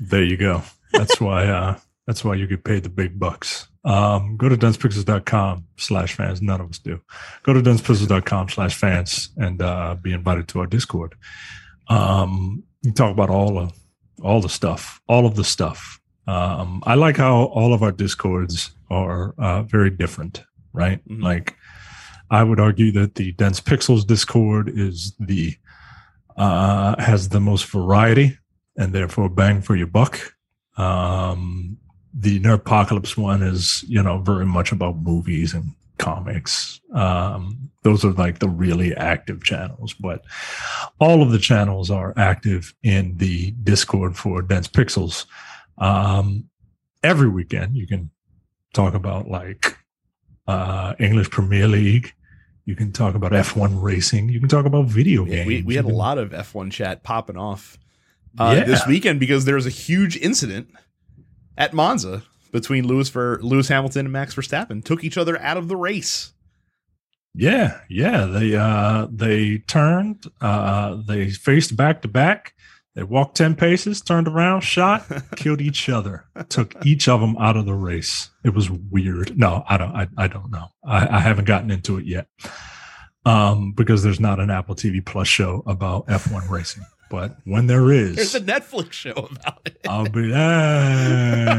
There 0.01 0.23
you 0.23 0.35
go. 0.35 0.63
That's 0.91 1.21
why. 1.21 1.47
Uh, 1.47 1.79
that's 2.05 2.25
why 2.25 2.35
you 2.35 2.45
get 2.45 2.65
paid 2.65 2.83
the 2.83 2.89
big 2.89 3.17
bucks. 3.17 3.69
Um, 3.85 4.35
go 4.35 4.49
to 4.49 4.57
densepixels.com 4.57 5.65
slash 5.77 6.13
fans. 6.13 6.41
None 6.41 6.59
of 6.59 6.69
us 6.69 6.79
do. 6.79 6.99
Go 7.43 7.53
to 7.53 7.61
densepixels.com 7.61 8.49
slash 8.49 8.75
fans 8.75 9.29
and 9.37 9.61
uh, 9.61 9.95
be 9.95 10.11
invited 10.11 10.49
to 10.49 10.59
our 10.59 10.67
Discord. 10.67 11.15
Um, 11.87 12.63
you 12.81 12.91
can 12.91 12.95
talk 12.95 13.11
about 13.11 13.29
all 13.29 13.57
of 13.57 13.73
all 14.23 14.41
the 14.41 14.49
stuff, 14.49 15.01
all 15.07 15.25
of 15.25 15.35
the 15.35 15.43
stuff. 15.43 15.99
Um, 16.27 16.83
I 16.85 16.95
like 16.95 17.17
how 17.17 17.45
all 17.45 17.73
of 17.73 17.81
our 17.81 17.91
discords 17.91 18.71
are 18.89 19.33
uh, 19.37 19.63
very 19.63 19.89
different, 19.89 20.43
right? 20.73 20.99
Mm-hmm. 21.07 21.23
Like, 21.23 21.55
I 22.31 22.43
would 22.43 22.59
argue 22.59 22.91
that 22.91 23.15
the 23.15 23.31
Dense 23.33 23.59
Pixels 23.59 24.05
Discord 24.05 24.69
is 24.69 25.15
the 25.19 25.55
uh, 26.37 26.95
has 27.01 27.29
the 27.29 27.39
most 27.39 27.65
variety 27.65 28.37
and 28.77 28.93
therefore 28.93 29.29
bang 29.29 29.61
for 29.61 29.75
your 29.75 29.87
buck. 29.87 30.35
Um, 30.77 31.77
the 32.13 32.39
Nerdpocalypse 32.39 33.17
one 33.17 33.41
is, 33.41 33.83
you 33.87 34.01
know, 34.01 34.19
very 34.19 34.45
much 34.45 34.71
about 34.71 34.97
movies 34.97 35.53
and 35.53 35.73
comics. 35.99 36.81
Um, 36.93 37.69
those 37.83 38.03
are 38.03 38.13
like 38.13 38.39
the 38.39 38.49
really 38.49 38.95
active 38.95 39.43
channels, 39.43 39.93
but 39.93 40.23
all 40.99 41.21
of 41.21 41.31
the 41.31 41.37
channels 41.37 41.91
are 41.91 42.13
active 42.17 42.73
in 42.81 43.17
the 43.17 43.51
Discord 43.51 44.17
for 44.17 44.41
Dense 44.41 44.67
Pixels. 44.67 45.25
Um, 45.77 46.49
every 47.03 47.29
weekend, 47.29 47.75
you 47.75 47.85
can 47.85 48.09
talk 48.73 48.95
about 48.95 49.27
like 49.27 49.77
uh, 50.47 50.95
English 50.99 51.29
Premier 51.29 51.67
League. 51.67 52.13
You 52.65 52.75
can 52.75 52.91
talk 52.91 53.15
about 53.15 53.31
F1 53.31 53.81
racing. 53.81 54.29
You 54.29 54.39
can 54.39 54.49
talk 54.49 54.65
about 54.65 54.85
video 54.85 55.25
games. 55.25 55.47
we, 55.47 55.61
we 55.61 55.75
had 55.75 55.85
can, 55.85 55.93
a 55.93 55.97
lot 55.97 56.17
of 56.17 56.31
F1 56.31 56.71
chat 56.71 57.03
popping 57.03 57.37
off 57.37 57.77
uh, 58.37 58.55
yeah. 58.57 58.63
this 58.63 58.85
weekend 58.87 59.19
because 59.19 59.45
there 59.45 59.55
was 59.55 59.65
a 59.65 59.71
huge 59.71 60.17
incident 60.17 60.69
at 61.57 61.73
Monza 61.73 62.23
between 62.51 62.87
Lewis 62.87 63.09
for 63.09 63.39
Lewis 63.41 63.67
Hamilton 63.67 64.05
and 64.05 64.13
Max 64.13 64.35
Verstappen 64.35 64.83
took 64.83 65.03
each 65.03 65.17
other 65.17 65.39
out 65.39 65.57
of 65.57 65.67
the 65.67 65.75
race. 65.75 66.33
Yeah, 67.35 67.79
yeah, 67.89 68.25
they 68.25 68.55
uh 68.55 69.07
they 69.11 69.59
turned, 69.59 70.25
uh 70.41 70.97
they 71.07 71.29
faced 71.29 71.75
back 71.75 72.01
to 72.01 72.07
back. 72.07 72.53
They 72.95 73.03
walked 73.03 73.37
10 73.37 73.55
paces, 73.55 74.01
turned 74.01 74.27
around, 74.27 74.61
shot, 74.61 75.05
killed 75.35 75.61
each 75.61 75.87
other, 75.89 76.25
took 76.49 76.75
each 76.85 77.07
of 77.07 77.21
them 77.21 77.37
out 77.37 77.55
of 77.55 77.65
the 77.65 77.75
race. 77.75 78.29
It 78.43 78.53
was 78.53 78.69
weird. 78.69 79.37
No, 79.37 79.63
I 79.69 79.77
don't 79.77 79.95
I, 79.95 80.07
I 80.17 80.27
don't 80.27 80.51
know. 80.51 80.67
I, 80.83 81.17
I 81.17 81.19
haven't 81.19 81.45
gotten 81.45 81.71
into 81.71 81.97
it 81.97 82.05
yet. 82.05 82.27
Um, 83.25 83.73
because 83.73 84.01
there's 84.01 84.19
not 84.19 84.39
an 84.39 84.49
Apple 84.49 84.75
TV 84.75 85.05
Plus 85.05 85.27
show 85.27 85.61
about 85.67 86.07
F1 86.07 86.49
racing. 86.49 86.83
But 87.09 87.37
when 87.43 87.67
there 87.67 87.91
is, 87.91 88.15
there's 88.15 88.35
a 88.35 88.41
Netflix 88.41 88.91
show 88.93 89.11
about 89.11 89.61
it. 89.65 89.79
I'll 89.87 90.07
be 90.07 90.29
there. 90.29 91.49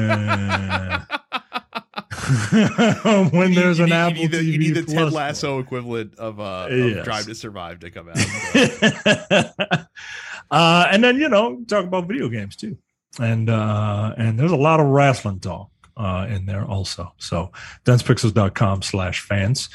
when 3.32 3.54
there's 3.54 3.78
you 3.78 3.84
an 3.84 3.90
need, 3.90 3.96
Apple 3.96 4.16
you 4.16 4.28
need 4.28 4.30
the, 4.30 4.38
TV 4.38 4.44
you 4.44 4.58
need 4.58 4.74
the 4.74 4.82
Ted 4.84 5.12
Lasso 5.12 5.58
equivalent 5.58 6.14
of, 6.16 6.38
uh, 6.38 6.68
of 6.70 7.04
Drive 7.04 7.24
to 7.26 7.34
Survive 7.34 7.80
to 7.80 7.90
come 7.90 8.08
out. 8.08 8.18
So. 8.18 9.50
uh, 10.50 10.86
and 10.90 11.02
then 11.02 11.18
you 11.18 11.28
know 11.28 11.64
talk 11.66 11.84
about 11.84 12.06
video 12.06 12.28
games 12.28 12.54
too, 12.54 12.78
and 13.18 13.50
uh, 13.50 14.14
and 14.16 14.38
there's 14.38 14.52
a 14.52 14.56
lot 14.56 14.78
of 14.78 14.86
wrestling 14.86 15.40
talk 15.40 15.70
uh, 16.00 16.26
in 16.26 16.46
there 16.46 16.64
also. 16.64 17.12
So 17.18 17.52
densepixels.com 17.84 18.82
slash 18.82 19.20
fans. 19.20 19.68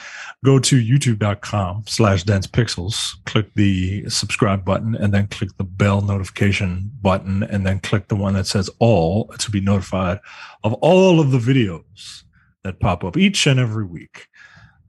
Go 0.44 0.60
to 0.60 0.84
youtube.com 0.84 1.84
slash 1.88 2.24
densepixels. 2.26 3.24
Click 3.26 3.54
the 3.54 4.10
subscribe 4.10 4.66
button 4.66 4.96
and 4.96 5.14
then 5.14 5.28
click 5.28 5.56
the 5.58 5.64
bell 5.64 6.02
notification 6.02 6.92
button 7.02 7.44
and 7.44 7.66
then 7.66 7.80
click 7.80 8.08
the 8.08 8.16
one 8.16 8.34
that 8.34 8.48
says 8.48 8.70
all 8.80 9.28
to 9.28 9.52
be 9.52 9.62
notified 9.62 10.20
of 10.64 10.74
all 10.76 11.20
of 11.20 11.32
the 11.32 11.38
videos 11.38 12.24
that 12.64 12.80
pop 12.80 13.04
up 13.04 13.16
each 13.16 13.46
and 13.46 13.60
every 13.60 13.86
week. 13.86 14.28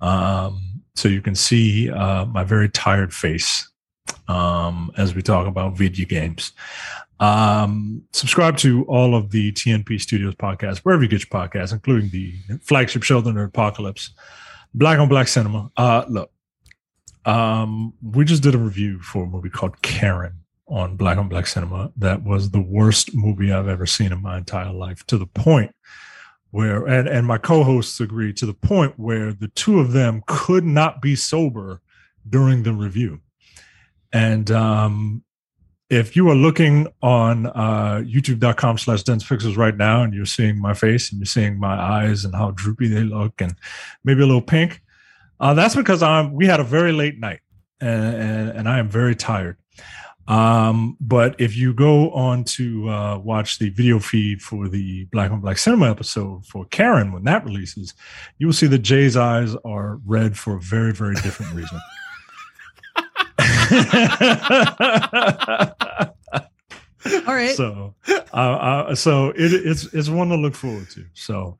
Um, 0.00 0.82
so 0.94 1.08
you 1.08 1.20
can 1.20 1.34
see 1.34 1.90
uh, 1.90 2.24
my 2.24 2.44
very 2.44 2.70
tired 2.70 3.12
face 3.12 3.70
um, 4.28 4.90
as 4.96 5.14
we 5.14 5.22
talk 5.22 5.46
about 5.46 5.76
video 5.76 6.06
games. 6.06 6.52
Um, 7.18 8.02
subscribe 8.12 8.56
to 8.58 8.84
all 8.84 9.14
of 9.14 9.30
the 9.30 9.52
TNP 9.52 10.00
Studios 10.00 10.34
podcasts, 10.34 10.78
wherever 10.78 11.02
you 11.02 11.08
get 11.08 11.20
your 11.20 11.28
podcasts, 11.40 11.72
including 11.72 12.10
the 12.10 12.34
flagship 12.62 13.02
show, 13.02 13.20
The 13.20 13.30
Nerdpocalypse, 13.30 14.10
Black 14.74 14.98
on 14.98 15.08
Black 15.08 15.28
Cinema. 15.28 15.70
Uh, 15.76 16.04
look, 16.08 16.30
um, 17.24 17.94
we 18.02 18.24
just 18.24 18.42
did 18.42 18.54
a 18.54 18.58
review 18.58 19.00
for 19.00 19.24
a 19.24 19.26
movie 19.26 19.50
called 19.50 19.80
Karen 19.82 20.40
on 20.68 20.96
Black 20.96 21.16
on 21.18 21.28
Black 21.28 21.46
Cinema. 21.46 21.90
That 21.96 22.22
was 22.22 22.50
the 22.50 22.60
worst 22.60 23.14
movie 23.14 23.52
I've 23.52 23.68
ever 23.68 23.86
seen 23.86 24.12
in 24.12 24.22
my 24.22 24.36
entire 24.36 24.72
life, 24.72 25.04
to 25.06 25.18
the 25.18 25.26
point 25.26 25.74
where, 26.50 26.86
and, 26.86 27.08
and 27.08 27.26
my 27.26 27.38
co 27.38 27.64
hosts 27.64 28.00
agree, 28.00 28.32
to 28.34 28.46
the 28.46 28.54
point 28.54 28.94
where 28.98 29.32
the 29.32 29.48
two 29.48 29.80
of 29.80 29.92
them 29.92 30.22
could 30.26 30.64
not 30.64 31.00
be 31.00 31.16
sober 31.16 31.80
during 32.28 32.62
the 32.62 32.72
review. 32.72 33.20
And 34.12 34.50
um, 34.50 35.24
if 35.88 36.16
you 36.16 36.28
are 36.28 36.34
looking 36.34 36.88
on 37.02 37.46
uh, 37.46 38.02
youtube.com 38.04 38.78
slash 38.78 39.02
dense 39.02 39.24
pixels 39.24 39.56
right 39.56 39.76
now 39.76 40.02
and 40.02 40.12
you're 40.12 40.26
seeing 40.26 40.60
my 40.60 40.74
face 40.74 41.10
and 41.10 41.20
you're 41.20 41.26
seeing 41.26 41.58
my 41.58 41.74
eyes 41.74 42.24
and 42.24 42.34
how 42.34 42.50
droopy 42.50 42.88
they 42.88 43.02
look 43.02 43.40
and 43.40 43.54
maybe 44.04 44.22
a 44.22 44.26
little 44.26 44.42
pink, 44.42 44.82
uh, 45.38 45.54
that's 45.54 45.76
because 45.76 46.02
I'm, 46.02 46.32
we 46.32 46.46
had 46.46 46.60
a 46.60 46.64
very 46.64 46.92
late 46.92 47.18
night 47.18 47.40
and, 47.80 48.16
and, 48.16 48.50
and 48.50 48.68
I 48.68 48.78
am 48.78 48.88
very 48.88 49.14
tired. 49.14 49.56
Um, 50.28 50.96
but 51.00 51.36
if 51.38 51.56
you 51.56 51.72
go 51.72 52.10
on 52.10 52.42
to 52.44 52.88
uh, 52.88 53.18
watch 53.18 53.60
the 53.60 53.70
video 53.70 54.00
feed 54.00 54.42
for 54.42 54.68
the 54.68 55.04
Black 55.06 55.30
on 55.30 55.40
Black 55.40 55.58
Cinema 55.58 55.88
episode 55.88 56.44
for 56.46 56.64
Karen 56.66 57.12
when 57.12 57.22
that 57.24 57.44
releases, 57.44 57.94
you 58.38 58.48
will 58.48 58.54
see 58.54 58.66
that 58.66 58.78
Jay's 58.78 59.16
eyes 59.16 59.54
are 59.64 60.00
red 60.04 60.36
for 60.36 60.56
a 60.56 60.60
very, 60.60 60.92
very 60.92 61.14
different 61.14 61.54
reason. 61.54 61.78
All 67.26 67.34
right. 67.34 67.54
So, 67.54 67.94
uh, 68.32 68.36
uh, 68.36 68.94
so 68.94 69.30
it, 69.30 69.52
it's 69.52 69.84
it's 69.94 70.08
one 70.08 70.28
to 70.28 70.36
look 70.36 70.54
forward 70.54 70.90
to. 70.90 71.04
So, 71.14 71.58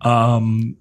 um, 0.00 0.76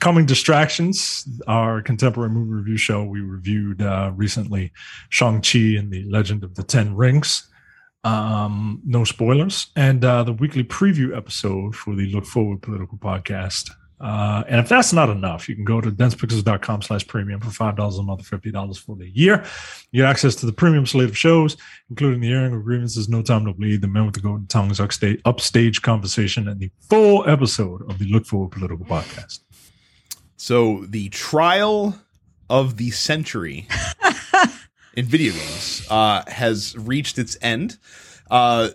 coming 0.00 0.26
distractions, 0.26 1.28
our 1.46 1.82
contemporary 1.82 2.30
movie 2.30 2.52
review 2.52 2.76
show. 2.76 3.04
We 3.04 3.20
reviewed 3.20 3.82
uh, 3.82 4.12
recently 4.14 4.72
Shang 5.08 5.42
Chi 5.42 5.76
and 5.78 5.90
the 5.92 6.04
Legend 6.04 6.44
of 6.44 6.54
the 6.54 6.62
Ten 6.62 6.96
Rings. 6.96 7.46
Um, 8.02 8.80
no 8.86 9.04
spoilers, 9.04 9.66
and 9.76 10.02
uh, 10.04 10.24
the 10.24 10.32
weekly 10.32 10.64
preview 10.64 11.14
episode 11.14 11.76
for 11.76 11.94
the 11.94 12.06
Look 12.06 12.24
Forward 12.24 12.62
Political 12.62 12.96
Podcast. 12.96 13.70
Uh, 14.00 14.42
and 14.48 14.58
if 14.60 14.68
that's 14.68 14.92
not 14.94 15.10
enough, 15.10 15.48
you 15.48 15.54
can 15.54 15.64
go 15.64 15.80
to 15.80 15.90
densepixels.com 15.90 16.82
slash 16.82 17.06
premium 17.06 17.38
for 17.40 17.50
$5 17.50 17.98
a 17.98 18.02
month, 18.02 18.22
$50 18.22 18.78
for 18.78 18.96
the 18.96 19.10
year. 19.10 19.44
You 19.92 20.02
get 20.02 20.08
access 20.08 20.34
to 20.36 20.46
the 20.46 20.52
premium 20.52 20.86
slate 20.86 21.10
of 21.10 21.18
shows, 21.18 21.58
including 21.90 22.20
the 22.20 22.32
airing 22.32 22.54
of 22.54 22.64
grievances, 22.64 23.08
No 23.08 23.20
Time 23.20 23.44
to 23.44 23.52
Bleed, 23.52 23.82
the 23.82 23.88
Men 23.88 24.06
with 24.06 24.14
the 24.14 24.22
Golden 24.22 24.46
Tongues, 24.46 24.80
upstage, 24.80 25.20
upstage 25.26 25.82
conversation, 25.82 26.48
and 26.48 26.58
the 26.58 26.70
full 26.88 27.28
episode 27.28 27.82
of 27.90 27.98
the 27.98 28.06
Look 28.06 28.24
Forward 28.24 28.52
Political 28.52 28.86
Podcast. 28.86 29.40
So 30.38 30.86
the 30.88 31.10
trial 31.10 31.98
of 32.48 32.78
the 32.78 32.90
century 32.90 33.68
in 34.94 35.04
video 35.04 35.34
games 35.34 35.86
uh, 35.90 36.22
has 36.26 36.74
reached 36.78 37.18
its 37.18 37.36
end. 37.42 37.76
Uh, 38.30 38.70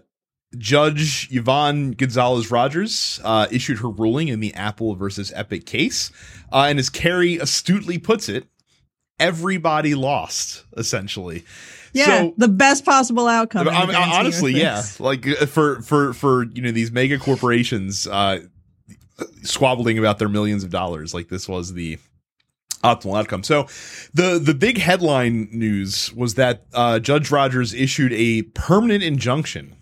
Judge 0.58 1.28
Yvonne 1.32 1.92
Gonzalez 1.92 2.52
Rogers 2.52 3.20
uh, 3.24 3.48
issued 3.52 3.80
her 3.80 3.90
ruling 3.90 4.28
in 4.28 4.40
the 4.40 4.54
Apple 4.54 4.96
versus 4.96 5.32
Epic 5.36 5.66
case. 5.66 6.12
Uh, 6.52 6.66
and 6.70 6.80
as 6.80 6.90
Carrie 6.90 7.38
astutely 7.38 7.98
puts 7.98 8.30
it, 8.30 8.48
everybody 9.20 9.96
lost, 9.96 10.64
essentially. 10.78 11.44
Yeah, 11.94 12.06
So- 12.06 12.34
the 12.38 12.48
best 12.50 12.84
possible 12.86 13.28
outcome. 13.28 13.68
I 13.70 13.72
mean, 13.72 13.86
grand 13.86 13.92
scheme 13.92 14.12
of 14.12 14.20
honestly, 14.20 14.54
yeah. 14.54 14.84
Like 15.00 15.28
uh, 15.28 15.46
for 15.46 15.82
for 15.82 16.14
for 16.14 16.44
you 16.44 16.62
know 16.62 16.72
these 16.72 16.92
mega 16.92 17.18
corporations 17.18 18.06
uh, 18.08 18.40
squabbling 19.44 19.98
about 19.98 20.20
their 20.20 20.30
millions 20.30 20.64
of 20.64 20.70
dollars, 20.70 21.14
like 21.14 21.30
this 21.30 21.48
was 21.48 21.74
the 21.74 21.98
optimal 22.84 23.18
outcome. 23.18 23.44
So 23.44 23.68
the 24.14 24.40
the 24.40 24.54
big 24.54 24.78
headline 24.78 25.48
news 25.52 26.14
was 26.14 26.36
that 26.36 26.66
uh, 26.74 27.00
Judge 27.00 27.32
Rogers 27.32 27.74
issued 27.74 28.12
a 28.14 28.42
permanent 28.44 29.04
injunction 29.04 29.76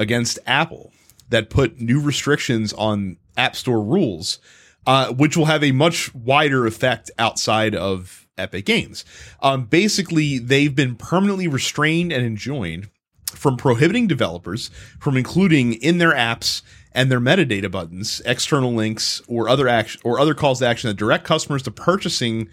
against 0.00 0.38
Apple 0.46 0.92
that 1.28 1.50
put 1.50 1.80
new 1.80 2.00
restrictions 2.00 2.72
on 2.72 3.18
App 3.36 3.54
Store 3.54 3.82
rules, 3.82 4.38
uh, 4.86 5.12
which 5.12 5.36
will 5.36 5.44
have 5.44 5.62
a 5.62 5.72
much 5.72 6.12
wider 6.14 6.66
effect 6.66 7.10
outside 7.18 7.74
of 7.74 8.26
Epic 8.36 8.64
Games. 8.64 9.04
Um, 9.42 9.66
basically, 9.66 10.38
they've 10.38 10.74
been 10.74 10.96
permanently 10.96 11.46
restrained 11.46 12.12
and 12.12 12.24
enjoined 12.24 12.88
from 13.26 13.56
prohibiting 13.56 14.08
developers 14.08 14.70
from 14.98 15.16
including 15.16 15.74
in 15.74 15.98
their 15.98 16.12
apps 16.12 16.62
and 16.92 17.10
their 17.10 17.20
metadata 17.20 17.70
buttons 17.70 18.20
external 18.24 18.72
links 18.72 19.22
or 19.28 19.48
other 19.48 19.68
action 19.68 20.00
or 20.02 20.18
other 20.18 20.34
calls 20.34 20.58
to 20.58 20.66
action 20.66 20.88
that 20.88 20.96
direct 20.96 21.24
customers 21.24 21.62
to 21.62 21.70
purchasing 21.70 22.48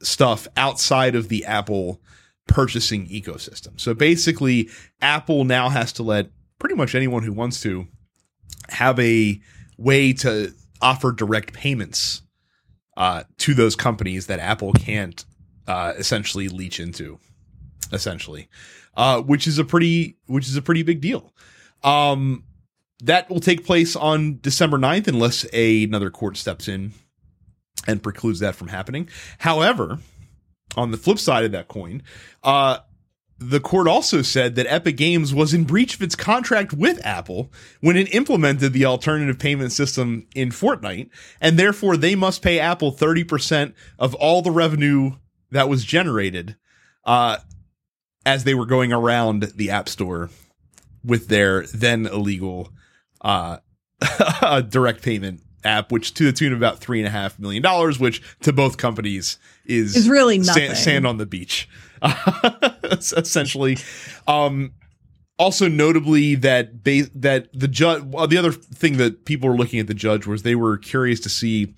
stuff 0.00 0.46
outside 0.56 1.16
of 1.16 1.28
the 1.28 1.44
Apple 1.44 2.00
purchasing 2.46 3.08
ecosystem. 3.08 3.78
So 3.80 3.94
basically, 3.94 4.70
Apple 5.00 5.44
now 5.44 5.68
has 5.68 5.92
to 5.94 6.02
let 6.04 6.30
pretty 6.58 6.74
much 6.74 6.94
anyone 6.94 7.22
who 7.22 7.32
wants 7.32 7.60
to 7.62 7.86
have 8.68 8.98
a 8.98 9.40
way 9.76 10.12
to 10.12 10.52
offer 10.80 11.12
direct 11.12 11.52
payments 11.52 12.22
uh, 12.96 13.24
to 13.38 13.54
those 13.54 13.76
companies 13.76 14.26
that 14.26 14.40
Apple 14.40 14.72
can't 14.72 15.24
uh, 15.66 15.92
essentially 15.96 16.48
leech 16.48 16.80
into, 16.80 17.18
essentially, 17.92 18.48
uh, 18.96 19.20
which 19.20 19.46
is 19.46 19.58
a 19.58 19.64
pretty 19.64 20.16
which 20.26 20.48
is 20.48 20.56
a 20.56 20.62
pretty 20.62 20.82
big 20.82 21.00
deal. 21.00 21.32
Um, 21.84 22.44
that 23.04 23.30
will 23.30 23.40
take 23.40 23.64
place 23.64 23.94
on 23.94 24.40
December 24.40 24.76
9th 24.76 25.06
unless 25.06 25.46
a, 25.52 25.84
another 25.84 26.10
court 26.10 26.36
steps 26.36 26.66
in 26.66 26.92
and 27.86 28.02
precludes 28.02 28.40
that 28.40 28.56
from 28.56 28.68
happening. 28.68 29.08
However, 29.38 29.98
on 30.76 30.90
the 30.90 30.96
flip 30.96 31.18
side 31.18 31.44
of 31.44 31.52
that 31.52 31.68
coin, 31.68 32.02
uh, 32.42 32.78
the 33.38 33.60
court 33.60 33.86
also 33.86 34.20
said 34.20 34.56
that 34.56 34.66
Epic 34.66 34.96
Games 34.96 35.32
was 35.32 35.54
in 35.54 35.64
breach 35.64 35.94
of 35.94 36.02
its 36.02 36.16
contract 36.16 36.72
with 36.72 37.04
Apple 37.06 37.52
when 37.80 37.96
it 37.96 38.12
implemented 38.12 38.72
the 38.72 38.84
alternative 38.84 39.38
payment 39.38 39.70
system 39.70 40.26
in 40.34 40.50
Fortnite, 40.50 41.08
and 41.40 41.58
therefore 41.58 41.96
they 41.96 42.16
must 42.16 42.42
pay 42.42 42.58
Apple 42.58 42.92
30% 42.92 43.74
of 43.98 44.14
all 44.16 44.42
the 44.42 44.50
revenue 44.50 45.12
that 45.52 45.68
was 45.68 45.84
generated 45.84 46.56
uh, 47.04 47.38
as 48.26 48.42
they 48.42 48.54
were 48.54 48.66
going 48.66 48.92
around 48.92 49.42
the 49.54 49.70
App 49.70 49.88
Store 49.88 50.30
with 51.04 51.28
their 51.28 51.64
then 51.68 52.06
illegal 52.06 52.72
uh, 53.20 53.58
direct 54.68 55.02
payment 55.02 55.42
app, 55.64 55.92
which 55.92 56.14
to 56.14 56.24
the 56.24 56.32
tune 56.32 56.52
of 56.52 56.58
about 56.58 56.78
three 56.78 56.98
and 56.98 57.06
a 57.06 57.10
half 57.10 57.38
million 57.38 57.62
dollars, 57.62 57.98
which 57.98 58.22
to 58.42 58.52
both 58.52 58.76
companies 58.76 59.38
is 59.64 59.96
Is 59.96 60.08
really 60.08 60.42
sa- 60.42 60.74
sand 60.74 61.06
on 61.06 61.18
the 61.18 61.26
beach, 61.26 61.68
essentially. 62.90 63.78
Um, 64.26 64.72
also 65.38 65.68
notably 65.68 66.34
that 66.36 66.82
ba- 66.82 67.08
that 67.14 67.48
the 67.52 67.68
judge. 67.68 68.02
Well, 68.04 68.26
the 68.26 68.38
other 68.38 68.52
thing 68.52 68.96
that 68.96 69.24
people 69.24 69.48
were 69.48 69.56
looking 69.56 69.78
at 69.80 69.86
the 69.86 69.94
judge 69.94 70.26
was 70.26 70.42
they 70.42 70.54
were 70.54 70.76
curious 70.78 71.20
to 71.20 71.28
see 71.28 71.74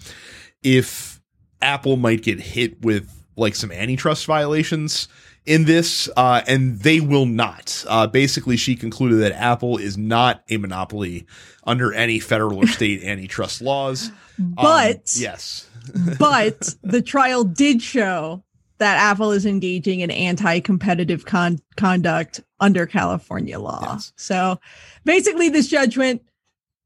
if 0.62 1.20
Apple 1.62 1.96
might 1.96 2.22
get 2.22 2.40
hit 2.40 2.80
with 2.82 3.24
like 3.36 3.54
some 3.54 3.70
antitrust 3.72 4.26
violations 4.26 5.08
in 5.46 5.64
this, 5.64 6.08
uh, 6.16 6.42
and 6.46 6.78
they 6.80 7.00
will 7.00 7.26
not. 7.26 7.84
Uh, 7.88 8.06
basically, 8.06 8.56
she 8.56 8.76
concluded 8.76 9.16
that 9.20 9.32
Apple 9.32 9.78
is 9.78 9.96
not 9.96 10.42
a 10.48 10.56
monopoly 10.56 11.26
under 11.64 11.92
any 11.92 12.18
federal 12.20 12.58
or 12.58 12.66
state 12.66 13.02
antitrust 13.04 13.60
laws. 13.60 14.10
Um, 14.38 14.54
But 14.56 15.14
yes, 15.16 15.68
but 16.18 16.74
the 16.82 17.02
trial 17.02 17.44
did 17.44 17.82
show 17.82 18.44
that 18.78 18.96
Apple 18.96 19.32
is 19.32 19.44
engaging 19.44 20.00
in 20.00 20.10
anti-competitive 20.10 21.26
con- 21.26 21.58
conduct 21.76 22.40
under 22.60 22.86
California 22.86 23.58
law. 23.58 23.80
Yes. 23.82 24.12
So 24.16 24.58
basically, 25.04 25.50
this 25.50 25.68
judgment, 25.68 26.22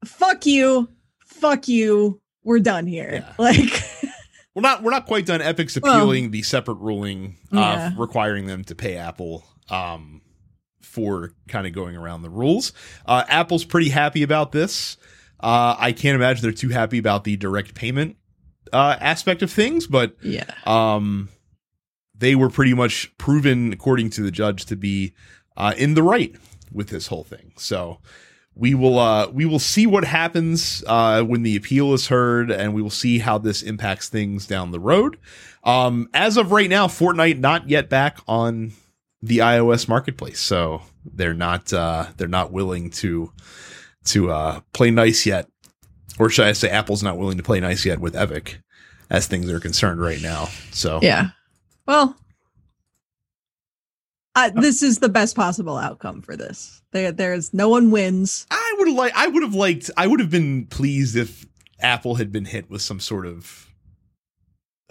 fuck 0.03 0.45
you, 0.45 0.89
fuck 1.25 1.67
you, 1.69 2.19
we're 2.43 2.59
done 2.59 2.85
here. 2.85 3.23
Yeah. 3.25 3.33
Like 3.37 3.81
we're 4.55 4.61
not 4.61 4.81
we're 4.81 4.91
not 4.91 5.05
quite 5.05 5.25
done. 5.25 5.41
Epic's 5.41 5.75
appealing 5.75 6.23
well, 6.23 6.31
the 6.31 6.41
separate 6.41 6.75
ruling 6.75 7.37
uh, 7.51 7.57
yeah. 7.59 7.91
requiring 7.97 8.47
them 8.47 8.63
to 8.63 8.73
pay 8.73 8.95
Apple 8.95 9.45
um, 9.69 10.21
for 10.81 11.31
kind 11.47 11.67
of 11.67 11.73
going 11.73 11.95
around 11.95 12.21
the 12.21 12.29
rules. 12.29 12.71
Uh, 13.05 13.23
Apple's 13.27 13.65
pretty 13.65 13.89
happy 13.89 14.23
about 14.23 14.53
this. 14.53 14.97
Uh, 15.41 15.75
I 15.77 15.91
can't 15.91 16.15
imagine 16.15 16.41
they're 16.41 16.53
too 16.53 16.69
happy 16.69 16.97
about 16.97 17.25
the 17.25 17.35
direct 17.35 17.75
payment 17.75 18.15
uh, 18.71 18.95
aspect 18.99 19.43
of 19.43 19.51
things, 19.51 19.85
but 19.85 20.15
yeah, 20.23 20.49
um, 20.65 21.29
they 22.17 22.33
were 22.33 22.49
pretty 22.49 22.73
much 22.73 23.15
proven, 23.17 23.73
according 23.73 24.09
to 24.11 24.21
the 24.21 24.31
judge, 24.31 24.65
to 24.65 24.77
be 24.77 25.13
uh, 25.57 25.73
in 25.77 25.93
the 25.93 26.03
right 26.03 26.33
with 26.71 26.87
this 26.87 27.07
whole 27.07 27.25
thing. 27.25 27.51
So 27.57 27.99
we 28.55 28.73
will 28.73 28.97
uh, 28.97 29.27
we 29.29 29.45
will 29.45 29.59
see 29.59 29.85
what 29.85 30.05
happens 30.05 30.83
uh, 30.87 31.21
when 31.23 31.43
the 31.43 31.55
appeal 31.55 31.93
is 31.93 32.07
heard, 32.07 32.49
and 32.49 32.73
we 32.73 32.81
will 32.81 32.89
see 32.89 33.19
how 33.19 33.37
this 33.37 33.61
impacts 33.61 34.09
things 34.09 34.47
down 34.47 34.71
the 34.71 34.79
road. 34.79 35.17
Um, 35.63 36.09
as 36.13 36.37
of 36.37 36.51
right 36.51 36.69
now, 36.69 36.87
Fortnite 36.87 37.39
not 37.39 37.69
yet 37.69 37.89
back 37.89 38.19
on 38.27 38.71
the 39.21 39.39
iOS 39.39 39.87
marketplace, 39.89 40.39
so 40.39 40.83
they're 41.03 41.33
not 41.33 41.73
uh, 41.73 42.07
they're 42.17 42.27
not 42.27 42.51
willing 42.51 42.89
to 42.91 43.31
to 44.05 44.31
uh, 44.31 44.61
play 44.73 44.89
nice 44.89 45.25
yet, 45.25 45.49
or 46.17 46.29
should 46.29 46.45
I 46.45 46.53
say, 46.53 46.69
Apple's 46.69 47.03
not 47.03 47.17
willing 47.17 47.37
to 47.37 47.43
play 47.43 47.59
nice 47.59 47.85
yet 47.85 47.99
with 47.99 48.15
Epic, 48.15 48.59
as 49.09 49.27
things 49.27 49.49
are 49.51 49.59
concerned 49.59 49.99
right 49.99 50.21
now. 50.21 50.45
So 50.71 50.99
yeah, 51.01 51.29
well, 51.87 52.15
uh, 54.35 54.49
this 54.49 54.83
is 54.83 54.99
the 54.99 55.09
best 55.09 55.35
possible 55.35 55.77
outcome 55.77 56.21
for 56.21 56.35
this. 56.35 56.81
There, 56.91 57.11
there's 57.11 57.53
no 57.53 57.69
one 57.69 57.89
wins. 57.89 58.45
I 58.51 58.75
would 58.77 58.89
like. 58.89 59.13
I 59.15 59.27
would 59.27 59.43
have 59.43 59.55
liked. 59.55 59.89
I 59.97 60.07
would 60.07 60.19
have 60.19 60.29
been 60.29 60.65
pleased 60.67 61.15
if 61.15 61.45
Apple 61.79 62.15
had 62.15 62.31
been 62.31 62.45
hit 62.45 62.69
with 62.69 62.81
some 62.81 62.99
sort 62.99 63.25
of 63.25 63.73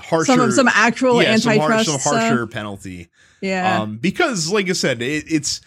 harsher, 0.00 0.24
some 0.24 0.50
some 0.50 0.68
actual 0.68 1.22
yeah, 1.22 1.30
antitrust, 1.30 1.90
some, 1.90 1.98
some 1.98 2.18
harsher 2.18 2.46
penalty. 2.46 3.08
Yeah, 3.40 3.82
um, 3.82 3.98
because 3.98 4.50
like 4.50 4.68
I 4.68 4.72
said, 4.72 5.02
it, 5.02 5.24
it's 5.28 5.60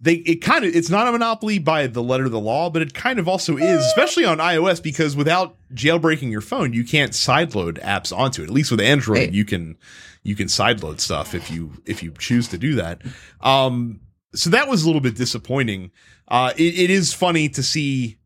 they 0.00 0.14
it 0.14 0.36
kind 0.36 0.64
of 0.64 0.74
it's 0.74 0.88
not 0.88 1.06
a 1.06 1.12
monopoly 1.12 1.58
by 1.58 1.86
the 1.86 2.02
letter 2.02 2.24
of 2.24 2.32
the 2.32 2.40
law, 2.40 2.70
but 2.70 2.80
it 2.80 2.94
kind 2.94 3.18
of 3.18 3.28
also 3.28 3.58
is, 3.58 3.84
especially 3.84 4.24
on 4.24 4.38
iOS, 4.38 4.82
because 4.82 5.14
without 5.14 5.56
jailbreaking 5.74 6.30
your 6.30 6.40
phone, 6.40 6.72
you 6.72 6.84
can't 6.84 7.12
sideload 7.12 7.78
apps 7.82 8.16
onto 8.16 8.42
it. 8.42 8.46
At 8.46 8.50
least 8.50 8.70
with 8.70 8.80
Android, 8.80 9.18
right. 9.18 9.32
you 9.32 9.44
can 9.44 9.76
you 10.22 10.36
can 10.36 10.46
sideload 10.46 11.00
stuff 11.00 11.34
if 11.34 11.50
you 11.50 11.72
if 11.86 12.02
you 12.02 12.12
choose 12.18 12.48
to 12.48 12.58
do 12.58 12.74
that. 12.76 13.02
Um, 13.40 14.00
so 14.34 14.50
that 14.50 14.68
was 14.68 14.82
a 14.82 14.86
little 14.86 15.00
bit 15.00 15.16
disappointing. 15.16 15.90
Uh, 16.28 16.52
it, 16.56 16.78
it 16.78 16.90
is 16.90 17.12
funny 17.12 17.48
to 17.48 17.62
see 17.62 18.18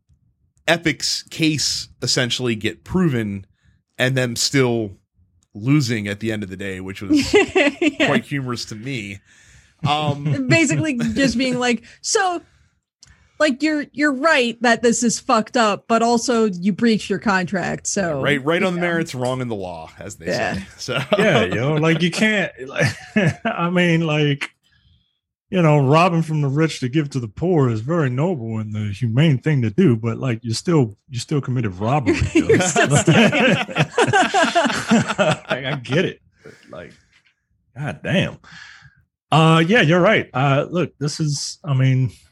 Epic's 0.67 1.23
case 1.23 1.89
essentially 2.01 2.55
get 2.55 2.83
proven, 2.83 3.45
and 3.97 4.15
them 4.15 4.35
still 4.35 4.97
losing 5.53 6.07
at 6.07 6.19
the 6.19 6.31
end 6.31 6.43
of 6.43 6.49
the 6.49 6.57
day, 6.57 6.79
which 6.81 7.01
was 7.01 7.33
yeah. 7.55 8.05
quite 8.05 8.25
humorous 8.25 8.65
to 8.65 8.75
me. 8.75 9.19
Um, 9.87 10.47
basically 10.49 10.97
just 10.97 11.37
being 11.37 11.57
like, 11.57 11.83
so 12.01 12.41
like 13.39 13.61
you're 13.61 13.85
you're 13.91 14.13
right 14.13 14.61
that 14.61 14.81
this 14.81 15.03
is 15.03 15.19
fucked 15.19 15.57
up, 15.57 15.85
but 15.87 16.01
also 16.01 16.45
you 16.45 16.73
breached 16.73 17.09
your 17.09 17.19
contract. 17.19 17.87
So 17.87 18.21
right, 18.21 18.43
right 18.43 18.63
on 18.63 18.75
the 18.75 18.81
merits, 18.81 19.13
wrong 19.13 19.41
in 19.41 19.47
the 19.47 19.55
law, 19.55 19.91
as 19.99 20.15
they 20.17 20.27
yeah. 20.27 20.55
say. 20.55 20.65
So 20.77 20.93
yeah, 21.17 21.43
you 21.43 21.55
know, 21.55 21.75
like 21.75 22.01
you 22.01 22.11
can't. 22.11 22.51
Like, 22.67 22.95
I 23.45 23.69
mean, 23.69 24.07
like 24.07 24.49
you 25.49 25.61
know, 25.61 25.87
robbing 25.87 26.23
from 26.23 26.41
the 26.41 26.47
rich 26.47 26.79
to 26.79 26.89
give 26.89 27.09
to 27.11 27.19
the 27.19 27.27
poor 27.27 27.69
is 27.69 27.81
very 27.81 28.09
noble 28.09 28.57
and 28.57 28.73
the 28.73 28.91
humane 28.91 29.37
thing 29.37 29.61
to 29.61 29.69
do. 29.69 29.95
But 29.95 30.17
like, 30.17 30.43
you 30.43 30.53
still 30.53 30.97
you 31.09 31.19
still 31.19 31.39
committed 31.39 31.75
robbery. 31.75 32.15
still 32.25 32.47
like, 32.47 32.67
I 35.49 35.79
get 35.83 36.05
it. 36.05 36.21
Like, 36.69 36.93
god 37.77 38.01
damn. 38.03 38.37
Uh, 39.31 39.63
yeah, 39.65 39.81
you're 39.81 40.01
right. 40.01 40.29
Uh, 40.33 40.67
look, 40.69 40.97
this 40.97 41.19
is. 41.19 41.59
I 41.63 41.73
mean, 41.73 42.07
the, 42.07 42.24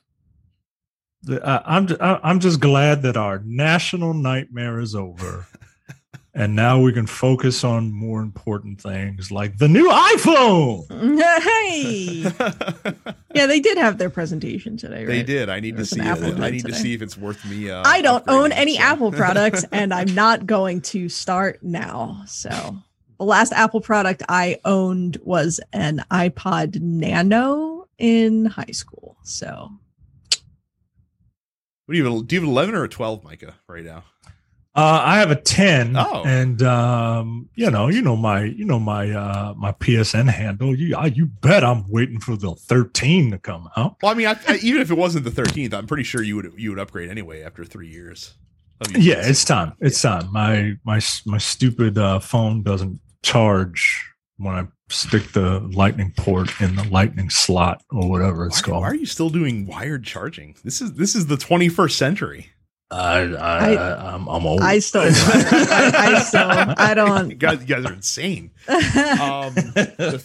uh, 1.30 1.62
I'm 1.66 1.88
I'm 2.02 2.40
just 2.40 2.60
glad 2.60 3.02
that 3.04 3.18
our 3.18 3.42
national 3.46 4.14
nightmare 4.14 4.80
is 4.80 4.96
over, 4.96 5.48
and 6.34 6.56
now 6.56 6.80
we 6.80 6.94
can 6.94 7.08
focus 7.08 7.64
on 7.64 7.92
more 7.92 8.22
important 8.22 8.82
things 8.82 9.32
like 9.32 9.58
the 9.58 9.68
new 9.68 9.90
iPhone. 9.90 10.86
Hey, 11.44 12.24
yeah, 13.34 13.46
they 13.46 13.60
did 13.60 13.78
have 13.78 13.98
their 13.98 14.10
presentation 14.10 14.78
today. 14.78 15.00
Right? 15.00 15.08
They 15.08 15.24
did. 15.24 15.50
I 15.50 15.60
need 15.60 15.78
to 15.78 15.86
see 15.86 16.00
it. 16.00 16.06
I 16.06 16.50
need 16.50 16.62
today. 16.62 16.74
to 16.74 16.74
see 16.74 16.94
if 16.94 17.02
it's 17.02 17.18
worth 17.18 17.44
me. 17.46 17.70
Uh, 17.70 17.84
I 17.86 18.02
don't 18.02 18.24
own 18.28 18.52
any 18.52 18.76
so. 18.76 18.84
Apple 18.84 19.12
products, 19.12 19.66
and 19.72 19.94
I'm 19.94 20.14
not 20.14 20.46
going 20.46 20.82
to 20.82 21.10
start 21.10 21.64
now. 21.64 22.24
So 22.28 22.78
the 23.18 23.26
last 23.26 23.54
Apple 23.54 23.82
product 23.82 24.24
I 24.28 24.60
owned 24.66 25.18
was 25.24 25.60
an 25.72 26.04
iPod 26.12 26.82
Nano 26.82 27.88
in 27.98 28.46
high 28.46 28.72
school. 28.72 29.18
So, 29.24 29.72
what 31.86 31.94
do 31.94 31.98
you 31.98 32.06
have? 32.06 32.28
Do 32.28 32.36
you 32.36 32.42
have 32.42 32.50
11 32.50 32.76
or 32.76 32.84
a 32.84 32.90
12, 32.90 33.24
Micah, 33.24 33.56
right 33.68 33.84
now? 33.84 34.04
Uh, 34.76 35.02
I 35.04 35.20
have 35.20 35.30
a 35.30 35.36
10. 35.36 35.96
Oh. 35.96 36.24
And 36.26 36.64
um, 36.64 37.50
you 37.54 37.70
know, 37.70 37.90
you 37.90 38.02
know 38.02 38.16
my 38.16 38.44
you 38.44 38.66
know 38.66 38.80
my 38.80 39.12
uh 39.12 39.54
my 39.56 39.72
PSN 39.74 40.30
handle. 40.30 40.76
You 40.76 40.96
I, 40.96 41.08
you 41.08 41.28
bet 41.28 41.64
I'm 41.64 41.88
waiting 41.90 42.20
for 42.20 42.36
the 42.36 42.56
13 42.56 43.32
to 43.32 43.38
come 43.38 43.70
out. 43.78 43.98
Well, 44.02 44.12
I 44.12 44.16
mean, 44.16 44.28
I, 44.28 44.36
I, 44.48 44.56
even 44.64 44.82
if 44.82 44.90
it 44.90 44.98
wasn't 44.98 45.26
the 45.26 45.32
13th, 45.32 45.74
I'm 45.74 45.86
pretty 45.86 46.04
sure 46.04 46.24
you 46.24 46.36
would 46.38 46.54
you 46.58 46.72
would 46.72 46.80
upgrade 46.80 47.10
anyway 47.10 47.44
after 47.44 47.64
3 47.64 47.88
years. 47.88 48.34
Yeah, 48.96 49.22
it's 49.28 49.46
time. 49.46 49.74
It's 49.80 50.04
yeah. 50.04 50.20
time. 50.20 50.34
My 50.34 50.74
my 50.84 51.00
my 51.26 51.38
stupid 51.38 51.98
uh, 52.00 52.20
phone 52.20 52.64
doesn't 52.64 53.00
charge 53.22 54.13
when 54.44 54.56
I 54.56 54.68
stick 54.90 55.32
the 55.32 55.60
lightning 55.60 56.14
port 56.16 56.50
in 56.62 56.76
the 56.76 56.84
lightning 56.84 57.30
slot 57.30 57.84
or 57.90 58.10
whatever 58.10 58.46
it's 58.46 58.62
why, 58.62 58.72
called. 58.72 58.82
Why 58.82 58.90
are 58.90 58.96
you 58.96 59.06
still 59.06 59.30
doing 59.30 59.66
wired 59.66 60.04
charging? 60.04 60.56
This 60.64 60.82
is 60.82 60.94
this 60.94 61.16
is 61.16 61.28
the 61.28 61.36
21st 61.36 61.92
century. 61.92 62.50
I, 62.92 63.22
I, 63.22 63.74
I 63.74 64.14
am 64.14 64.28
I'm 64.28 64.46
old. 64.46 64.62
I 64.62 64.78
still, 64.78 65.02
I, 65.02 65.92
I, 65.96 66.20
still, 66.20 66.48
I 66.48 66.94
don't. 66.96 67.32
You 67.32 67.36
guys, 67.36 67.62
you 67.62 67.66
guys 67.66 67.86
are 67.86 67.94
insane. 67.94 68.52
Um, 69.14 69.56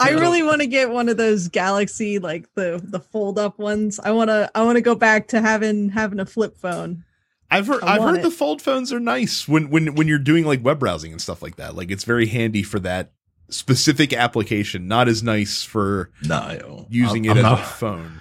I 0.01 0.11
really 0.11 0.43
want 0.43 0.61
to 0.61 0.67
get 0.67 0.91
one 0.91 1.09
of 1.09 1.17
those 1.17 1.49
Galaxy, 1.49 2.19
like 2.19 2.53
the 2.55 2.81
the 2.83 3.01
fold 3.01 3.39
up 3.39 3.59
ones. 3.59 3.99
I 4.01 4.11
want 4.11 4.29
to, 4.29 4.51
I 4.55 4.63
want 4.63 4.77
to 4.77 4.83
go 4.83 4.95
back 4.95 5.29
to 5.29 5.41
having 5.41 5.91
having 5.91 6.21
a 6.21 6.27
flip 6.27 6.57
phone. 6.57 7.05
I've 7.51 7.67
heard 7.67 7.83
I've 7.83 8.03
heard 8.03 8.19
it. 8.19 8.23
the 8.23 8.31
fold 8.31 8.61
phones 8.61 8.93
are 8.93 9.01
nice 9.01 9.49
when 9.49 9.71
when 9.71 9.95
when 9.95 10.09
you're 10.09 10.19
doing 10.19 10.45
like 10.45 10.63
web 10.65 10.79
browsing 10.81 11.13
and 11.13 11.21
stuff 11.21 11.43
like 11.43 11.57
that. 11.57 11.75
Like 11.75 11.91
it's 11.91 12.05
very 12.05 12.27
handy 12.27 12.63
for 12.63 12.79
that 12.81 13.13
specific 13.51 14.13
application. 14.13 14.87
Not 14.87 15.09
as 15.09 15.23
nice 15.23 15.63
for 15.63 16.11
no, 16.23 16.87
using 16.89 17.29
I'm, 17.29 17.37
it 17.37 17.41
I'm 17.41 17.47
as 17.47 17.59
not, 17.59 17.61
a 17.61 17.65
phone. 17.65 18.21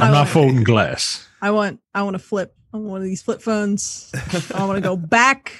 I'm 0.00 0.12
not 0.12 0.28
folding 0.28 0.64
glass. 0.64 1.26
I 1.40 1.50
want 1.50 1.80
I 1.94 2.02
want 2.02 2.14
to 2.14 2.18
flip 2.18 2.54
on 2.72 2.84
one 2.84 3.00
of 3.00 3.04
these 3.04 3.22
flip 3.22 3.42
phones. 3.42 4.12
I 4.54 4.64
want 4.64 4.76
to 4.76 4.82
go 4.82 4.96
back 4.96 5.52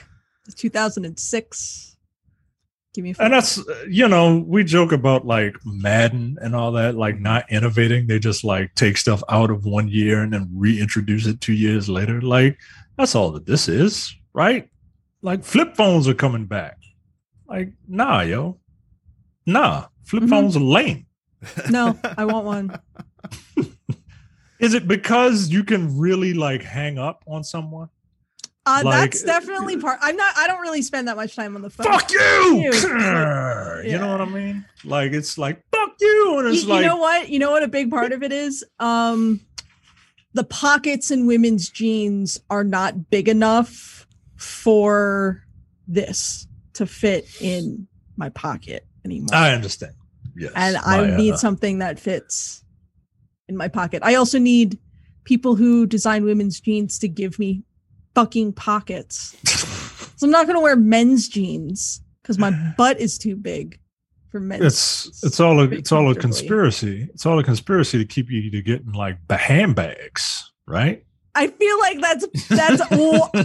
to 0.46 0.52
2006. 0.54 1.96
Give 2.94 3.04
me 3.04 3.14
and 3.18 3.32
that's 3.32 3.62
you 3.88 4.08
know 4.08 4.38
we 4.38 4.64
joke 4.64 4.92
about 4.92 5.26
like 5.26 5.54
Madden 5.64 6.38
and 6.40 6.56
all 6.56 6.72
that, 6.72 6.94
like 6.94 7.20
not 7.20 7.50
innovating. 7.50 8.06
They 8.06 8.18
just 8.18 8.44
like 8.44 8.74
take 8.74 8.96
stuff 8.96 9.22
out 9.28 9.50
of 9.50 9.64
one 9.64 9.88
year 9.88 10.22
and 10.22 10.32
then 10.32 10.50
reintroduce 10.54 11.26
it 11.26 11.40
two 11.40 11.52
years 11.52 11.88
later. 11.88 12.20
Like 12.20 12.58
that's 12.96 13.14
all 13.14 13.30
that 13.32 13.46
this 13.46 13.68
is, 13.68 14.14
right? 14.32 14.68
Like 15.22 15.44
flip 15.44 15.76
phones 15.76 16.08
are 16.08 16.14
coming 16.14 16.46
back. 16.46 16.78
Like, 17.48 17.72
nah, 17.86 18.20
yo. 18.22 18.58
Nah, 19.48 19.86
flip 20.04 20.24
mm-hmm. 20.24 20.30
phones 20.30 20.56
are 20.56 20.60
lame. 20.60 21.06
No, 21.70 21.98
I 22.18 22.26
want 22.26 22.44
one. 22.44 22.80
is 24.60 24.74
it 24.74 24.86
because 24.86 25.48
you 25.48 25.64
can 25.64 25.96
really 25.98 26.34
like 26.34 26.62
hang 26.62 26.98
up 26.98 27.24
on 27.26 27.44
someone? 27.44 27.88
Uh, 28.66 28.82
like, 28.84 29.12
that's 29.12 29.22
definitely 29.22 29.78
part. 29.78 30.00
I'm 30.02 30.16
not. 30.16 30.36
I 30.36 30.46
don't 30.48 30.60
really 30.60 30.82
spend 30.82 31.08
that 31.08 31.16
much 31.16 31.34
time 31.34 31.56
on 31.56 31.62
the 31.62 31.70
phone. 31.70 31.86
Fuck 31.86 32.10
you! 32.10 32.60
you, 32.60 32.70
yeah. 33.84 33.98
know 33.98 34.10
what 34.10 34.20
I 34.20 34.26
mean? 34.26 34.66
Like 34.84 35.12
it's 35.12 35.38
like 35.38 35.62
fuck 35.72 35.94
you, 35.98 36.38
and 36.40 36.48
it's 36.48 36.64
you, 36.64 36.68
like 36.68 36.80
you 36.82 36.86
know 36.86 36.96
what? 36.96 37.28
You 37.30 37.38
know 37.38 37.50
what? 37.52 37.62
A 37.62 37.68
big 37.68 37.88
part 37.88 38.12
of 38.12 38.22
it 38.22 38.32
is. 38.32 38.64
Um, 38.80 39.40
the 40.34 40.44
pockets 40.44 41.10
in 41.10 41.26
women's 41.26 41.70
jeans 41.70 42.38
are 42.50 42.64
not 42.64 43.08
big 43.08 43.28
enough 43.28 44.06
for 44.36 45.44
this 45.86 46.46
to 46.74 46.84
fit 46.84 47.26
in 47.40 47.86
my 48.16 48.28
pocket 48.30 48.87
anymore. 49.04 49.28
I 49.32 49.52
understand. 49.52 49.94
Yes. 50.36 50.52
And 50.54 50.76
I 50.76 51.02
my, 51.02 51.16
need 51.16 51.34
uh, 51.34 51.36
something 51.36 51.78
that 51.78 51.98
fits 51.98 52.62
in 53.48 53.56
my 53.56 53.68
pocket. 53.68 54.02
I 54.04 54.14
also 54.14 54.38
need 54.38 54.78
people 55.24 55.56
who 55.56 55.86
design 55.86 56.24
women's 56.24 56.60
jeans 56.60 56.98
to 57.00 57.08
give 57.08 57.38
me 57.38 57.64
fucking 58.14 58.52
pockets. 58.52 59.36
so 60.16 60.26
I'm 60.26 60.30
not 60.30 60.46
going 60.46 60.56
to 60.56 60.60
wear 60.60 60.76
men's 60.76 61.28
jeans 61.28 62.00
because 62.22 62.38
my 62.38 62.50
butt 62.76 63.00
is 63.00 63.18
too 63.18 63.36
big 63.36 63.78
for 64.30 64.40
men. 64.40 64.62
It's 64.62 65.22
it's 65.24 65.40
all 65.40 65.60
a 65.60 65.64
it's 65.64 65.92
all 65.92 66.10
a 66.10 66.14
conspiracy. 66.14 67.08
It's 67.12 67.26
all 67.26 67.38
a 67.38 67.44
conspiracy 67.44 67.98
to 67.98 68.04
keep 68.04 68.30
you 68.30 68.50
to 68.50 68.62
getting 68.62 68.92
like 68.92 69.18
handbags, 69.30 70.52
right? 70.66 71.04
I 71.34 71.48
feel 71.48 71.78
like 71.78 72.00
that's 72.00 72.48
that's 72.48 72.82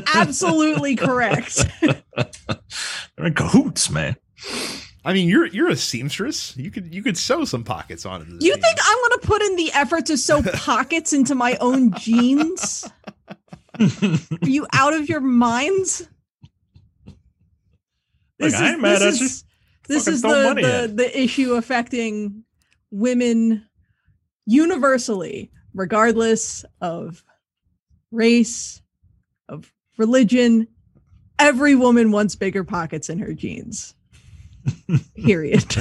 absolutely 0.16 0.96
correct. 0.96 1.66
They're 1.82 3.28
in 3.28 3.34
cahoots, 3.34 3.90
man. 3.90 4.16
I 5.06 5.14
mean, 5.14 5.28
you're 5.28 5.48
you're 5.48 5.70
a 5.70 5.76
seamstress. 5.76 6.56
You 6.56 6.72
could 6.72 6.94
you 6.94 7.04
could 7.04 7.18
sew 7.18 7.44
some 7.44 7.64
pockets 7.64 8.06
on 8.06 8.22
this. 8.22 8.44
You 8.44 8.56
think 8.56 8.78
I'm 8.82 8.98
going 8.98 9.20
to 9.20 9.28
put 9.28 9.42
in 9.42 9.56
the 9.58 9.72
effort 9.74 10.06
to 10.08 10.18
sew 10.18 10.42
pockets 10.54 11.12
into 11.12 11.36
my 11.36 11.58
own 11.60 11.94
jeans? 11.94 12.90
Are 13.80 14.48
you 14.48 14.66
out 14.72 14.94
of 14.94 15.10
your 15.10 15.20
minds? 15.20 16.08
This 18.40 18.54
Look, 18.54 18.54
is, 18.54 18.62
I 18.62 18.72
ain't 18.72 18.82
mad 18.82 19.02
at 19.02 19.20
you. 19.20 19.28
This 19.88 20.08
is 20.08 20.22
the 20.22 20.54
the, 20.88 20.94
the 20.94 21.22
issue 21.22 21.54
affecting 21.54 22.46
women 22.90 23.66
universally, 24.46 25.52
regardless 25.74 26.64
of 26.80 27.24
race, 28.12 28.82
of 29.50 29.74
religion. 29.98 30.68
Every 31.40 31.76
woman 31.76 32.12
wants 32.12 32.36
bigger 32.36 32.64
pockets 32.64 33.10
in 33.10 33.20
her 33.20 33.34
jeans. 33.34 33.96
Period. 35.16 35.66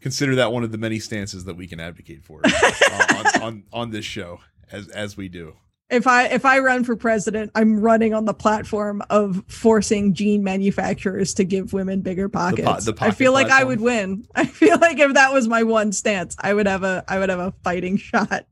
Consider 0.00 0.36
that 0.36 0.52
one 0.52 0.64
of 0.64 0.72
the 0.72 0.78
many 0.78 0.98
stances 0.98 1.44
that 1.44 1.56
we 1.56 1.66
can 1.66 1.80
advocate 1.80 2.24
for 2.24 2.40
uh, 2.44 3.06
on, 3.14 3.42
on, 3.42 3.64
on 3.72 3.90
this 3.90 4.04
show, 4.04 4.40
as 4.70 4.88
as 4.88 5.16
we 5.16 5.28
do 5.28 5.56
if 5.90 6.06
I 6.06 6.26
if 6.26 6.44
I 6.44 6.58
run 6.58 6.84
for 6.84 6.96
president, 6.96 7.50
I'm 7.54 7.80
running 7.80 8.12
on 8.12 8.26
the 8.26 8.34
platform 8.34 9.02
of 9.08 9.42
forcing 9.48 10.12
jean 10.12 10.44
manufacturers 10.44 11.34
to 11.34 11.44
give 11.44 11.72
women 11.72 12.02
bigger 12.02 12.28
pockets. 12.28 12.62
The 12.62 12.74
po- 12.74 12.80
the 12.80 12.92
pocket 12.92 13.12
I 13.12 13.14
feel 13.14 13.32
like 13.32 13.46
platform. 13.46 13.66
I 13.66 13.68
would 13.68 13.80
win. 13.80 14.26
I 14.34 14.44
feel 14.44 14.78
like 14.78 14.98
if 14.98 15.14
that 15.14 15.32
was 15.32 15.48
my 15.48 15.62
one 15.62 15.92
stance, 15.92 16.36
I 16.38 16.52
would 16.52 16.66
have 16.66 16.82
a 16.82 17.04
I 17.08 17.18
would 17.18 17.30
have 17.30 17.38
a 17.38 17.54
fighting 17.64 17.96
shot. 17.96 18.46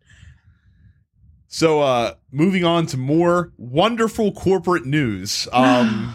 So 1.57 1.81
uh 1.81 2.17
moving 2.31 2.65
on 2.65 2.85
to 2.89 2.99
more 2.99 3.51
wonderful 3.57 4.31
corporate 4.31 4.85
news. 4.85 5.49
Um 5.55 6.13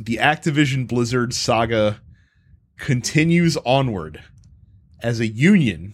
the 0.00 0.16
Activision 0.16 0.88
Blizzard 0.88 1.34
saga 1.34 2.00
continues 2.78 3.58
onward 3.66 4.22
as 5.02 5.20
a 5.20 5.26
union 5.26 5.92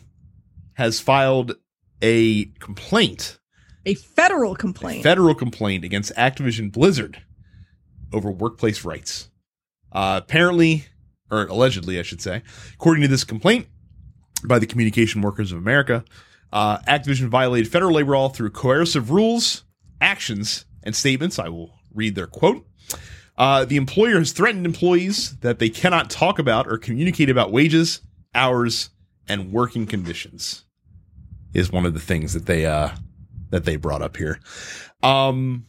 has 0.74 1.00
filed 1.00 1.56
a 2.02 2.44
complaint 2.60 3.40
a 3.84 3.94
federal 3.94 4.54
complaint. 4.54 5.00
A 5.00 5.02
federal 5.02 5.34
complaint 5.34 5.84
against 5.84 6.14
Activision 6.14 6.70
Blizzard 6.70 7.20
over 8.12 8.30
workplace 8.30 8.84
rights. 8.84 9.28
Uh, 9.90 10.20
apparently, 10.22 10.86
or 11.32 11.46
allegedly, 11.46 11.98
I 11.98 12.02
should 12.02 12.22
say, 12.22 12.42
according 12.74 13.02
to 13.02 13.08
this 13.08 13.24
complaint 13.24 13.66
by 14.46 14.60
the 14.60 14.66
Communication 14.66 15.20
Workers 15.20 15.50
of 15.50 15.58
America, 15.58 16.04
uh, 16.54 16.78
Activision 16.88 17.26
violated 17.26 17.70
federal 17.70 17.92
labor 17.92 18.16
law 18.16 18.28
through 18.28 18.50
coercive 18.50 19.10
rules, 19.10 19.64
actions, 20.00 20.64
and 20.84 20.94
statements. 20.94 21.38
I 21.38 21.48
will 21.48 21.74
read 21.92 22.14
their 22.14 22.28
quote. 22.28 22.64
Uh, 23.36 23.64
the 23.64 23.76
employer 23.76 24.20
has 24.20 24.30
threatened 24.30 24.64
employees 24.64 25.36
that 25.38 25.58
they 25.58 25.68
cannot 25.68 26.08
talk 26.08 26.38
about 26.38 26.68
or 26.68 26.78
communicate 26.78 27.28
about 27.28 27.50
wages, 27.50 28.00
hours, 28.34 28.90
and 29.28 29.52
working 29.52 29.84
conditions. 29.84 30.64
Is 31.52 31.72
one 31.72 31.86
of 31.86 31.94
the 31.94 32.00
things 32.00 32.32
that 32.34 32.46
they 32.46 32.66
uh, 32.66 32.90
that 33.50 33.64
they 33.64 33.74
brought 33.74 34.02
up 34.02 34.16
here. 34.16 34.38
Um, 35.02 35.66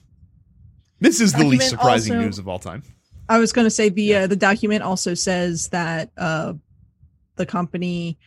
this 1.00 1.20
is 1.20 1.34
the 1.34 1.46
least 1.46 1.70
surprising 1.70 2.14
also, 2.14 2.26
news 2.26 2.40
of 2.40 2.48
all 2.48 2.60
time. 2.60 2.84
I 3.28 3.40
was 3.40 3.52
going 3.52 3.66
to 3.66 3.72
say 3.72 3.90
the 3.90 4.04
yeah. 4.04 4.20
uh, 4.22 4.28
the 4.28 4.36
document 4.36 4.84
also 4.84 5.16
says 5.16 5.70
that 5.70 6.12
uh, 6.18 6.54
the 7.36 7.46
company 7.46 8.20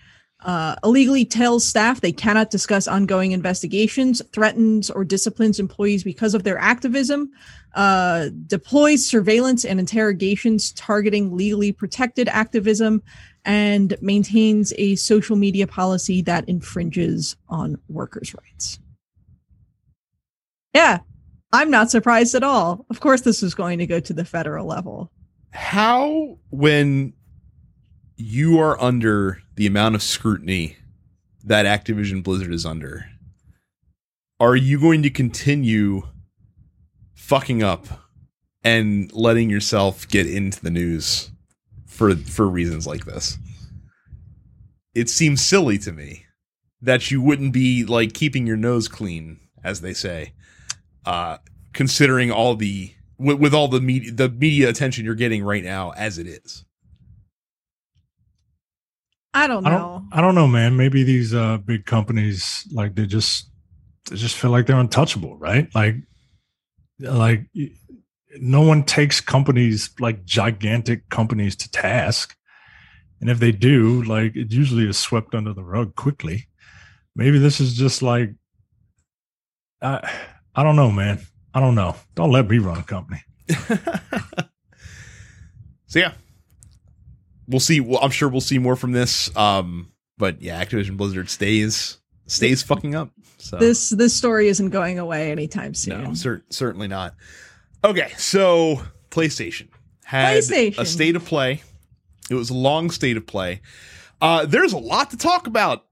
uh, 0.44 0.76
illegally 0.84 1.24
tells 1.24 1.66
staff 1.66 2.00
they 2.00 2.12
cannot 2.12 2.50
discuss 2.50 2.86
ongoing 2.86 3.32
investigations, 3.32 4.22
threatens 4.32 4.88
or 4.88 5.04
disciplines 5.04 5.58
employees 5.58 6.04
because 6.04 6.34
of 6.34 6.44
their 6.44 6.58
activism, 6.58 7.30
uh, 7.74 8.28
deploys 8.46 9.04
surveillance 9.04 9.64
and 9.64 9.80
interrogations 9.80 10.72
targeting 10.72 11.36
legally 11.36 11.72
protected 11.72 12.28
activism, 12.28 13.02
and 13.44 13.96
maintains 14.00 14.72
a 14.76 14.94
social 14.96 15.34
media 15.34 15.66
policy 15.66 16.22
that 16.22 16.48
infringes 16.48 17.36
on 17.48 17.78
workers' 17.88 18.34
rights. 18.34 18.78
Yeah, 20.74 20.98
I'm 21.52 21.70
not 21.70 21.90
surprised 21.90 22.34
at 22.34 22.42
all. 22.42 22.84
Of 22.90 23.00
course, 23.00 23.22
this 23.22 23.42
is 23.42 23.54
going 23.54 23.78
to 23.78 23.86
go 23.86 24.00
to 24.00 24.12
the 24.12 24.24
federal 24.24 24.66
level. 24.66 25.10
How, 25.50 26.38
when 26.50 27.14
you 28.18 28.58
are 28.58 28.80
under 28.82 29.42
the 29.54 29.66
amount 29.66 29.94
of 29.94 30.02
scrutiny 30.02 30.76
that 31.44 31.66
Activision 31.66 32.22
Blizzard 32.22 32.52
is 32.52 32.66
under, 32.66 33.06
are 34.40 34.56
you 34.56 34.80
going 34.80 35.02
to 35.04 35.10
continue 35.10 36.02
fucking 37.14 37.62
up 37.62 37.86
and 38.64 39.10
letting 39.12 39.48
yourself 39.48 40.06
get 40.08 40.26
into 40.26 40.60
the 40.60 40.70
news 40.70 41.30
for 41.86 42.14
for 42.16 42.48
reasons 42.48 42.86
like 42.86 43.04
this? 43.04 43.38
It 44.94 45.08
seems 45.08 45.44
silly 45.44 45.78
to 45.78 45.92
me 45.92 46.26
that 46.82 47.12
you 47.12 47.22
wouldn't 47.22 47.52
be 47.52 47.84
like 47.84 48.14
keeping 48.14 48.48
your 48.48 48.56
nose 48.56 48.88
clean, 48.88 49.38
as 49.62 49.80
they 49.80 49.94
say, 49.94 50.32
uh, 51.06 51.38
considering 51.72 52.32
all 52.32 52.56
the 52.56 52.94
with, 53.16 53.38
with 53.38 53.54
all 53.54 53.68
the 53.68 53.80
media 53.80 54.10
the 54.10 54.28
media 54.28 54.68
attention 54.68 55.04
you're 55.04 55.14
getting 55.14 55.44
right 55.44 55.62
now 55.62 55.92
as 55.92 56.18
it 56.18 56.26
is. 56.26 56.64
I 59.38 59.46
don't 59.46 59.62
know. 59.62 59.70
I 59.70 59.78
don't, 59.78 60.08
I 60.12 60.20
don't 60.20 60.34
know, 60.34 60.48
man. 60.48 60.76
Maybe 60.76 61.04
these 61.04 61.32
uh, 61.32 61.58
big 61.58 61.86
companies 61.86 62.66
like 62.72 62.96
they 62.96 63.06
just 63.06 63.48
they 64.10 64.16
just 64.16 64.36
feel 64.36 64.50
like 64.50 64.66
they're 64.66 64.80
untouchable, 64.80 65.36
right? 65.36 65.72
Like 65.76 65.94
like 66.98 67.44
no 68.40 68.62
one 68.62 68.82
takes 68.82 69.20
companies 69.20 69.90
like 70.00 70.24
gigantic 70.24 71.08
companies 71.08 71.54
to 71.56 71.70
task. 71.70 72.36
And 73.20 73.30
if 73.30 73.38
they 73.38 73.52
do, 73.52 74.02
like 74.02 74.34
it 74.34 74.52
usually 74.52 74.88
is 74.88 74.98
swept 74.98 75.36
under 75.36 75.52
the 75.52 75.62
rug 75.62 75.94
quickly. 75.94 76.48
Maybe 77.14 77.38
this 77.38 77.60
is 77.60 77.74
just 77.74 78.02
like 78.02 78.34
I 79.80 80.00
I 80.52 80.64
don't 80.64 80.76
know, 80.76 80.90
man. 80.90 81.20
I 81.54 81.60
don't 81.60 81.76
know. 81.76 81.94
Don't 82.16 82.32
let 82.32 82.48
me 82.48 82.58
run 82.58 82.78
a 82.78 82.82
company. 82.82 83.22
so 85.86 86.00
yeah, 86.00 86.14
we'll 87.48 87.60
see. 87.60 87.80
Well, 87.80 87.98
I'm 88.02 88.10
sure 88.10 88.28
we'll 88.28 88.40
see 88.40 88.58
more 88.58 88.76
from 88.76 88.92
this. 88.92 89.34
Um, 89.36 89.92
but 90.16 90.42
yeah, 90.42 90.62
Activision 90.62 90.96
Blizzard 90.96 91.30
stays 91.30 91.98
stays 92.26 92.62
fucking 92.62 92.94
up. 92.94 93.10
So 93.38 93.56
this 93.56 93.90
this 93.90 94.14
story 94.14 94.48
isn't 94.48 94.70
going 94.70 94.98
away 94.98 95.30
anytime 95.30 95.74
soon. 95.74 96.04
No, 96.04 96.14
cer- 96.14 96.44
certainly 96.50 96.88
not. 96.88 97.14
Okay, 97.84 98.12
so 98.16 98.82
PlayStation 99.10 99.68
had 100.04 100.38
PlayStation. 100.38 100.78
a 100.78 100.84
state 100.84 101.16
of 101.16 101.24
play. 101.24 101.62
It 102.30 102.34
was 102.34 102.50
a 102.50 102.54
long 102.54 102.90
state 102.90 103.16
of 103.16 103.26
play. 103.26 103.60
Uh, 104.20 104.44
there's 104.46 104.72
a 104.72 104.78
lot 104.78 105.10
to 105.10 105.16
talk 105.16 105.46
about 105.46 105.84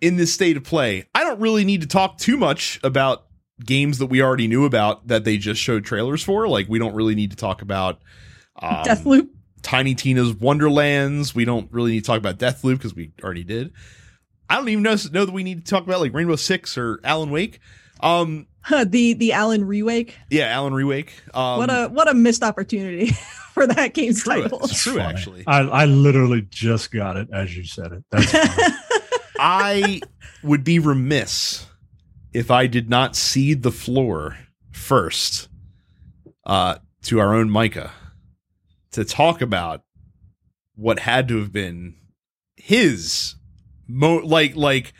in 0.00 0.16
this 0.16 0.32
state 0.32 0.56
of 0.56 0.64
play. 0.64 1.08
I 1.14 1.24
don't 1.24 1.40
really 1.40 1.64
need 1.64 1.80
to 1.82 1.86
talk 1.86 2.18
too 2.18 2.36
much 2.36 2.80
about 2.82 3.26
games 3.64 3.98
that 3.98 4.06
we 4.06 4.22
already 4.22 4.48
knew 4.48 4.64
about 4.64 5.08
that 5.08 5.24
they 5.24 5.36
just 5.36 5.60
showed 5.60 5.84
trailers 5.84 6.22
for. 6.22 6.48
Like 6.48 6.68
we 6.68 6.78
don't 6.78 6.94
really 6.94 7.14
need 7.14 7.30
to 7.30 7.36
talk 7.36 7.62
about 7.62 8.00
um, 8.60 8.84
Deathloop, 8.84 9.28
Tiny 9.62 9.94
Tina's 9.94 10.34
Wonderlands. 10.34 11.34
We 11.34 11.44
don't 11.44 11.70
really 11.72 11.92
need 11.92 12.00
to 12.00 12.06
talk 12.06 12.18
about 12.18 12.38
Deathloop 12.38 12.74
because 12.76 12.94
we 12.94 13.12
already 13.22 13.44
did. 13.44 13.72
I 14.50 14.56
don't 14.56 14.68
even 14.68 14.82
know 14.82 14.96
know 15.12 15.24
that 15.24 15.32
we 15.32 15.44
need 15.44 15.64
to 15.64 15.70
talk 15.70 15.84
about 15.84 16.00
like 16.00 16.12
Rainbow 16.12 16.36
Six 16.36 16.76
or 16.76 17.00
Alan 17.04 17.30
Wake. 17.30 17.60
Um, 18.00 18.46
the 18.68 19.14
the 19.14 19.32
Alan 19.32 19.64
Rewake. 19.64 20.12
Yeah, 20.30 20.46
Alan 20.46 20.72
Rewake. 20.72 21.10
Um, 21.34 21.58
what 21.58 21.70
a 21.70 21.88
what 21.88 22.08
a 22.08 22.14
missed 22.14 22.42
opportunity 22.42 23.06
for 23.54 23.66
that 23.66 23.94
game's 23.94 24.22
true, 24.22 24.42
title. 24.42 24.60
It's 24.64 24.82
true, 24.82 24.98
actually. 24.98 25.44
I, 25.46 25.60
I 25.60 25.84
literally 25.86 26.42
just 26.50 26.90
got 26.90 27.16
it 27.16 27.28
as 27.32 27.56
you 27.56 27.64
said 27.64 27.92
it. 27.92 28.04
That's 28.10 28.34
I 29.38 30.00
would 30.42 30.64
be 30.64 30.78
remiss 30.78 31.66
if 32.32 32.50
I 32.50 32.66
did 32.66 32.90
not 32.90 33.16
cede 33.16 33.62
the 33.62 33.72
floor 33.72 34.38
first 34.70 35.48
uh, 36.46 36.76
to 37.02 37.20
our 37.20 37.34
own 37.34 37.50
Micah 37.50 37.92
to 38.92 39.04
talk 39.04 39.40
about 39.40 39.82
what 40.74 41.00
had 41.00 41.28
to 41.28 41.38
have 41.38 41.52
been 41.52 41.96
his 42.56 43.34
mo- 43.88 44.22
like 44.24 44.56
like 44.56 44.92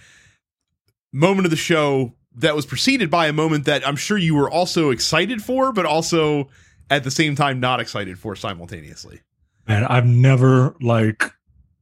moment 1.12 1.46
of 1.46 1.50
the 1.50 1.56
show 1.56 2.14
that 2.34 2.56
was 2.56 2.66
preceded 2.66 3.10
by 3.10 3.26
a 3.26 3.32
moment 3.32 3.66
that 3.66 3.86
I'm 3.86 3.96
sure 3.96 4.16
you 4.16 4.34
were 4.34 4.50
also 4.50 4.90
excited 4.90 5.42
for, 5.42 5.72
but 5.72 5.84
also 5.84 6.48
at 6.90 7.04
the 7.04 7.10
same 7.10 7.34
time 7.34 7.60
not 7.60 7.80
excited 7.80 8.18
for 8.18 8.34
simultaneously. 8.34 9.20
Man, 9.68 9.84
I've 9.84 10.06
never 10.06 10.74
like 10.80 11.30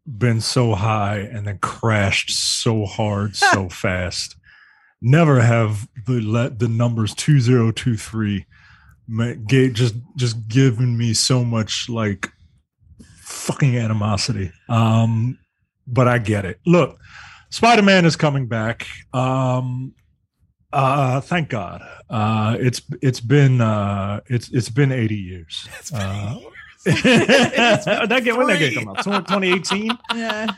been 0.06 0.40
so 0.40 0.74
high 0.74 1.18
and 1.18 1.46
then 1.46 1.58
crashed 1.58 2.30
so 2.30 2.84
hard 2.84 3.36
so 3.36 3.68
fast 3.70 4.36
never 5.00 5.40
have 5.40 5.88
the 6.06 6.20
let 6.20 6.58
the 6.58 6.68
numbers 6.68 7.14
2023 7.14 8.46
gave, 9.46 9.74
just 9.74 9.94
just 10.16 10.48
given 10.48 10.96
me 10.96 11.14
so 11.14 11.44
much 11.44 11.88
like 11.88 12.28
fucking 13.18 13.76
animosity 13.76 14.50
um 14.68 15.38
but 15.86 16.08
i 16.08 16.18
get 16.18 16.44
it 16.44 16.58
look 16.66 16.98
Spider 17.50 17.82
Man 17.82 18.04
is 18.04 18.14
coming 18.16 18.46
back. 18.46 18.86
Um, 19.12 19.92
uh, 20.72 21.20
thank 21.20 21.48
God. 21.48 21.82
Uh, 22.08 22.56
it's 22.61 22.80
it's 23.02 23.20
been 23.20 23.61
uh, 23.61 24.20
it's 24.26 24.50
it's 24.52 24.68
been 24.68 24.92
eighty 24.92 25.16
years. 25.16 25.68
It's 25.78 25.90
been 25.90 26.00
uh, 26.00 26.38
years. 26.38 26.44
that 26.86 28.20
get 28.24 28.38
when 28.38 28.46
that 28.46 28.58
game 28.58 28.74
come 28.74 28.88
out? 28.88 29.04
2018. 29.04 29.90
Yeah. 30.14 30.54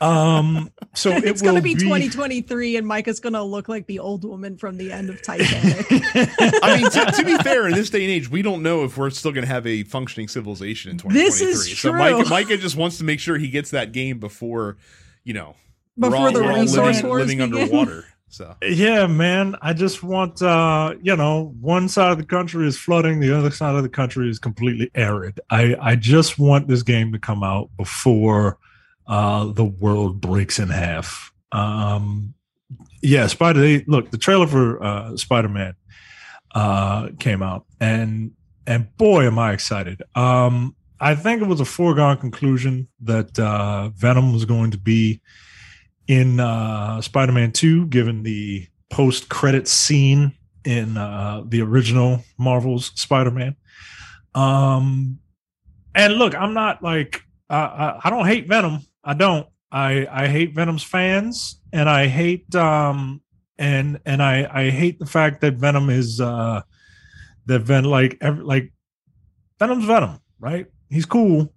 Um, 0.00 0.70
so 0.94 1.10
it's 1.10 1.42
going 1.42 1.56
to 1.56 1.62
be, 1.62 1.74
be 1.74 1.80
2023, 1.80 2.76
and 2.76 2.86
Micah's 2.86 3.20
going 3.20 3.32
to 3.32 3.42
look 3.42 3.68
like 3.68 3.86
the 3.86 3.98
old 3.98 4.24
woman 4.24 4.56
from 4.56 4.76
the 4.76 4.92
end 4.92 5.10
of 5.10 5.22
Titanic. 5.22 5.86
I 5.90 6.80
mean, 6.80 6.90
to, 6.90 7.12
to, 7.12 7.24
be 7.24 7.36
fair, 7.38 7.66
in 7.66 7.74
this 7.74 7.90
day 7.90 8.02
and 8.02 8.10
age, 8.10 8.30
we 8.30 8.42
don't 8.42 8.62
know 8.62 8.84
if 8.84 8.96
we're 8.96 9.10
still 9.10 9.32
going 9.32 9.44
to 9.44 9.52
have 9.52 9.66
a 9.66 9.84
functioning 9.84 10.28
civilization 10.28 10.90
in 10.90 10.98
2023. 10.98 11.22
This 11.24 11.40
is 11.40 11.78
true. 11.78 11.92
So 11.92 11.96
Micah, 11.96 12.28
Micah 12.28 12.56
just 12.56 12.76
wants 12.76 12.98
to 12.98 13.04
make 13.04 13.20
sure 13.20 13.38
he 13.38 13.48
gets 13.48 13.70
that 13.70 13.92
game 13.92 14.18
before, 14.18 14.76
you 15.24 15.34
know, 15.34 15.56
before 15.98 16.16
all, 16.16 16.32
the 16.32 16.42
resource 16.42 16.96
living, 16.96 17.06
wars 17.06 17.22
living 17.22 17.40
underwater. 17.40 18.04
So 18.28 18.54
yeah, 18.62 19.06
man, 19.06 19.56
I 19.62 19.72
just 19.72 20.02
want 20.02 20.42
uh, 20.42 20.94
you 21.00 21.16
know, 21.16 21.54
one 21.60 21.88
side 21.88 22.12
of 22.12 22.18
the 22.18 22.24
country 22.24 22.66
is 22.66 22.76
flooding, 22.76 23.20
the 23.20 23.36
other 23.36 23.50
side 23.50 23.76
of 23.76 23.82
the 23.82 23.88
country 23.88 24.28
is 24.28 24.38
completely 24.38 24.90
arid. 24.94 25.40
I 25.48 25.76
I 25.80 25.96
just 25.96 26.38
want 26.38 26.68
this 26.68 26.82
game 26.82 27.12
to 27.12 27.18
come 27.18 27.42
out 27.42 27.70
before 27.76 28.58
uh 29.08 29.46
the 29.46 29.64
world 29.64 30.20
breaks 30.20 30.58
in 30.58 30.68
half. 30.68 31.32
Um 31.52 32.34
yeah, 33.02 33.26
Spider 33.26 33.60
they, 33.60 33.84
look, 33.86 34.10
the 34.10 34.18
trailer 34.18 34.46
for 34.46 34.82
uh 34.82 35.16
Spider-Man 35.16 35.74
uh 36.54 37.08
came 37.18 37.42
out 37.42 37.66
and 37.80 38.32
and 38.66 38.94
boy 38.96 39.26
am 39.26 39.38
I 39.38 39.52
excited. 39.52 40.02
Um 40.14 40.74
I 40.98 41.14
think 41.14 41.42
it 41.42 41.46
was 41.46 41.60
a 41.60 41.66
foregone 41.66 42.16
conclusion 42.16 42.88
that 43.00 43.38
uh 43.38 43.90
Venom 43.90 44.32
was 44.32 44.44
going 44.44 44.70
to 44.70 44.78
be 44.78 45.20
in 46.08 46.40
uh, 46.40 47.00
Spider-Man 47.00 47.52
2, 47.52 47.86
given 47.86 48.22
the 48.22 48.66
post-credit 48.90 49.66
scene 49.68 50.32
in 50.64 50.96
uh, 50.96 51.42
the 51.46 51.62
original 51.62 52.24
Marvel's 52.38 52.92
Spider-Man. 52.94 53.56
Um, 54.34 55.18
and 55.94 56.14
look, 56.14 56.34
I'm 56.34 56.54
not 56.54 56.82
like 56.82 57.22
I, 57.48 58.00
I 58.04 58.10
don't 58.10 58.26
hate 58.26 58.48
Venom. 58.48 58.80
I 59.06 59.14
don't. 59.14 59.46
I 59.70 60.06
I 60.10 60.26
hate 60.26 60.54
Venom's 60.54 60.82
fans, 60.82 61.60
and 61.72 61.88
I 61.88 62.08
hate 62.08 62.54
um 62.54 63.22
and 63.58 64.00
and 64.04 64.22
I 64.22 64.48
I 64.52 64.70
hate 64.70 64.98
the 64.98 65.06
fact 65.06 65.40
that 65.40 65.54
Venom 65.54 65.88
is 65.88 66.20
uh 66.20 66.62
that 67.46 67.60
Venom 67.60 67.90
like 67.90 68.18
every, 68.20 68.44
like 68.44 68.72
Venom's 69.58 69.84
Venom, 69.84 70.20
right? 70.40 70.66
He's 70.90 71.06
cool, 71.06 71.52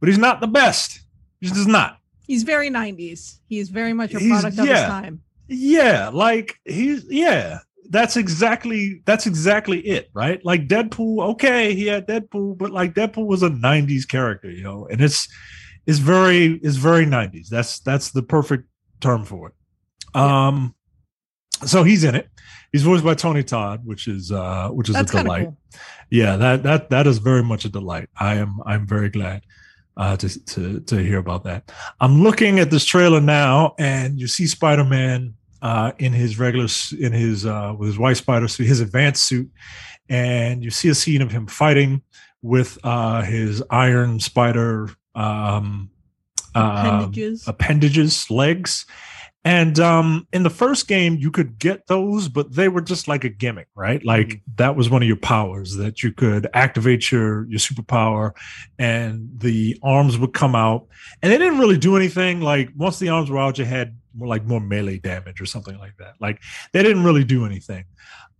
but 0.00 0.08
he's 0.08 0.18
not 0.18 0.40
the 0.40 0.46
best. 0.46 1.00
He's 1.40 1.52
just 1.52 1.68
not. 1.68 1.98
He's 2.26 2.44
very 2.44 2.70
90s. 2.70 3.38
He's 3.48 3.68
very 3.68 3.92
much 3.92 4.14
a 4.14 4.18
product 4.18 4.58
of 4.58 4.66
his 4.66 4.80
time. 4.80 5.22
Yeah, 5.48 6.10
like 6.12 6.58
he's 6.64 7.04
yeah. 7.08 7.58
That's 7.90 8.16
exactly 8.16 9.02
that's 9.04 9.26
exactly 9.26 9.80
it, 9.80 10.08
right? 10.14 10.42
Like 10.44 10.68
Deadpool, 10.68 11.32
okay, 11.32 11.74
he 11.74 11.86
had 11.86 12.06
Deadpool, 12.06 12.56
but 12.56 12.70
like 12.70 12.94
Deadpool 12.94 13.26
was 13.26 13.42
a 13.42 13.50
90s 13.50 14.08
character, 14.08 14.50
you 14.50 14.62
know, 14.62 14.86
and 14.86 15.00
it's 15.00 15.28
it's 15.86 15.98
very 15.98 16.60
is 16.62 16.76
very 16.76 17.06
90s. 17.06 17.48
That's 17.48 17.80
that's 17.80 18.10
the 18.10 18.22
perfect 18.22 18.68
term 19.00 19.24
for 19.24 19.48
it. 19.48 20.16
Um 20.16 20.74
so 21.64 21.82
he's 21.82 22.04
in 22.04 22.14
it. 22.14 22.28
He's 22.72 22.82
voiced 22.82 23.04
by 23.04 23.14
Tony 23.14 23.42
Todd, 23.42 23.80
which 23.84 24.08
is 24.08 24.32
uh 24.32 24.68
which 24.68 24.88
is 24.88 24.94
that's 24.94 25.12
a 25.14 25.22
delight. 25.22 25.44
Cool. 25.44 25.58
Yeah, 26.10 26.36
that 26.36 26.62
that 26.62 26.90
that 26.90 27.06
is 27.06 27.18
very 27.18 27.42
much 27.42 27.64
a 27.64 27.68
delight. 27.68 28.08
I 28.18 28.34
am 28.36 28.60
I'm 28.66 28.86
very 28.86 29.08
glad 29.08 29.42
uh, 29.96 30.16
to, 30.16 30.44
to 30.44 30.80
to 30.80 30.96
hear 30.96 31.18
about 31.18 31.44
that. 31.44 31.70
I'm 32.00 32.22
looking 32.22 32.58
at 32.58 32.70
this 32.70 32.84
trailer 32.84 33.20
now, 33.20 33.74
and 33.78 34.18
you 34.18 34.26
see 34.26 34.46
Spider 34.46 34.84
Man 34.84 35.34
uh, 35.60 35.92
in 35.98 36.12
his 36.12 36.38
regular 36.38 36.68
in 36.98 37.12
his 37.12 37.46
uh, 37.46 37.74
with 37.78 37.88
his 37.88 37.98
white 37.98 38.16
spider 38.16 38.48
suit, 38.48 38.66
his 38.66 38.80
advanced 38.80 39.24
suit, 39.24 39.50
and 40.08 40.64
you 40.64 40.70
see 40.70 40.88
a 40.88 40.94
scene 40.94 41.22
of 41.22 41.30
him 41.30 41.46
fighting 41.46 42.02
with 42.42 42.78
uh, 42.84 43.22
his 43.22 43.62
iron 43.70 44.18
spider 44.18 44.90
um, 45.14 45.90
uh, 46.54 46.84
appendages. 46.84 47.48
appendages 47.48 48.30
legs 48.30 48.86
and 49.44 49.80
um, 49.80 50.28
in 50.32 50.44
the 50.44 50.50
first 50.50 50.86
game, 50.86 51.16
you 51.16 51.32
could 51.32 51.58
get 51.58 51.88
those, 51.88 52.28
but 52.28 52.52
they 52.52 52.68
were 52.68 52.80
just 52.80 53.08
like 53.08 53.24
a 53.24 53.28
gimmick, 53.28 53.66
right? 53.74 54.04
Like 54.04 54.28
mm-hmm. 54.28 54.52
that 54.56 54.76
was 54.76 54.88
one 54.88 55.02
of 55.02 55.08
your 55.08 55.16
powers 55.16 55.74
that 55.76 56.02
you 56.02 56.12
could 56.12 56.46
activate 56.54 57.10
your 57.10 57.48
your 57.48 57.58
superpower, 57.58 58.32
and 58.78 59.28
the 59.38 59.76
arms 59.82 60.16
would 60.16 60.32
come 60.32 60.54
out, 60.54 60.86
and 61.22 61.32
they 61.32 61.38
didn't 61.38 61.58
really 61.58 61.78
do 61.78 61.96
anything. 61.96 62.40
Like 62.40 62.70
once 62.76 63.00
the 63.00 63.08
arms 63.08 63.30
were 63.30 63.38
out, 63.38 63.58
you 63.58 63.64
had 63.64 63.96
more 64.14 64.28
like 64.28 64.44
more 64.44 64.60
melee 64.60 64.98
damage 64.98 65.40
or 65.40 65.46
something 65.46 65.76
like 65.78 65.96
that. 65.96 66.14
Like 66.20 66.40
they 66.72 66.84
didn't 66.84 67.02
really 67.02 67.24
do 67.24 67.44
anything. 67.44 67.84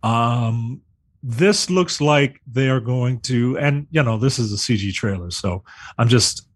Um, 0.03 0.81
this 1.21 1.69
looks 1.69 1.99
like 1.99 2.39
they 2.47 2.69
are 2.69 2.81
going 2.81 3.19
to, 3.21 3.57
and 3.57 3.87
you 3.91 4.03
know, 4.03 4.17
this 4.17 4.39
is 4.39 4.53
a 4.53 4.57
CG 4.57 4.93
trailer, 4.93 5.31
so 5.31 5.65
I'm 5.97 6.07
just 6.07 6.47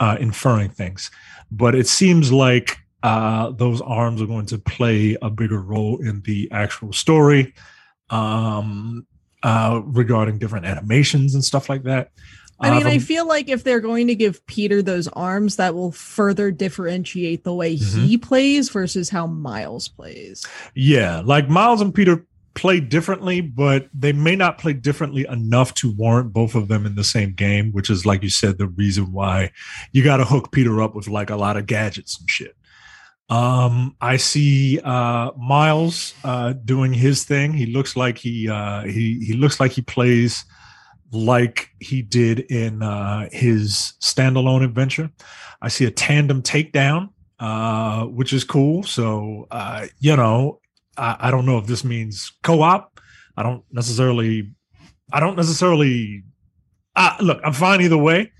uh, 0.00 0.16
inferring 0.18 0.70
things, 0.70 1.10
but 1.52 1.74
it 1.74 1.86
seems 1.86 2.32
like 2.32 2.78
uh, 3.02 3.50
those 3.50 3.80
arms 3.80 4.20
are 4.20 4.26
going 4.26 4.46
to 4.46 4.58
play 4.58 5.16
a 5.22 5.30
bigger 5.30 5.60
role 5.60 5.98
in 5.98 6.20
the 6.22 6.48
actual 6.50 6.92
story 6.92 7.54
um, 8.10 9.06
uh, 9.42 9.80
regarding 9.84 10.38
different 10.38 10.66
animations 10.66 11.34
and 11.34 11.44
stuff 11.44 11.68
like 11.68 11.84
that. 11.84 12.10
I 12.62 12.76
mean, 12.76 12.86
uh, 12.86 12.90
I 12.90 12.98
feel 12.98 13.26
like 13.26 13.48
if 13.48 13.64
they're 13.64 13.80
going 13.80 14.08
to 14.08 14.14
give 14.14 14.44
Peter 14.46 14.82
those 14.82 15.08
arms, 15.08 15.56
that 15.56 15.74
will 15.74 15.92
further 15.92 16.50
differentiate 16.50 17.42
the 17.42 17.54
way 17.54 17.76
mm-hmm. 17.76 18.04
he 18.04 18.18
plays 18.18 18.68
versus 18.68 19.08
how 19.08 19.26
Miles 19.26 19.88
plays. 19.88 20.44
Yeah, 20.74 21.22
like 21.24 21.48
Miles 21.48 21.80
and 21.80 21.94
Peter 21.94 22.26
play 22.60 22.78
differently, 22.78 23.40
but 23.40 23.88
they 23.94 24.12
may 24.12 24.36
not 24.36 24.58
play 24.58 24.74
differently 24.74 25.26
enough 25.28 25.72
to 25.74 25.90
warrant 25.96 26.32
both 26.32 26.54
of 26.54 26.68
them 26.68 26.84
in 26.84 26.94
the 26.94 27.04
same 27.04 27.32
game, 27.32 27.72
which 27.72 27.88
is, 27.88 28.04
like 28.04 28.22
you 28.22 28.28
said, 28.28 28.58
the 28.58 28.68
reason 28.68 29.12
why 29.12 29.50
you 29.92 30.04
got 30.04 30.18
to 30.18 30.24
hook 30.26 30.52
Peter 30.52 30.82
up 30.82 30.94
with 30.94 31.08
like 31.08 31.30
a 31.30 31.36
lot 31.36 31.56
of 31.56 31.64
gadgets 31.64 32.20
and 32.20 32.28
shit. 32.28 32.54
Um, 33.30 33.96
I 34.00 34.18
see 34.18 34.78
uh, 34.80 35.30
Miles 35.38 36.12
uh, 36.22 36.52
doing 36.52 36.92
his 36.92 37.24
thing. 37.24 37.54
He 37.54 37.64
looks 37.64 37.96
like 37.96 38.18
he 38.18 38.48
uh, 38.48 38.82
he 38.82 39.24
he 39.24 39.32
looks 39.32 39.58
like 39.58 39.72
he 39.72 39.82
plays 39.82 40.44
like 41.12 41.70
he 41.80 42.02
did 42.02 42.40
in 42.40 42.82
uh, 42.82 43.28
his 43.32 43.94
standalone 44.00 44.64
adventure. 44.64 45.10
I 45.62 45.68
see 45.68 45.86
a 45.86 45.90
tandem 45.90 46.42
takedown, 46.42 47.10
uh, 47.38 48.04
which 48.04 48.32
is 48.32 48.44
cool. 48.44 48.82
So 48.82 49.46
uh, 49.50 49.86
you 49.98 50.16
know, 50.16 50.59
I, 50.96 51.16
I 51.20 51.30
don't 51.30 51.46
know 51.46 51.58
if 51.58 51.66
this 51.66 51.84
means 51.84 52.32
co-op. 52.42 53.00
I 53.36 53.42
don't 53.42 53.64
necessarily. 53.72 54.52
I 55.12 55.20
don't 55.20 55.36
necessarily. 55.36 56.24
Uh, 56.96 57.16
look, 57.20 57.40
I'm 57.44 57.52
fine 57.52 57.80
either 57.80 57.98
way. 57.98 58.32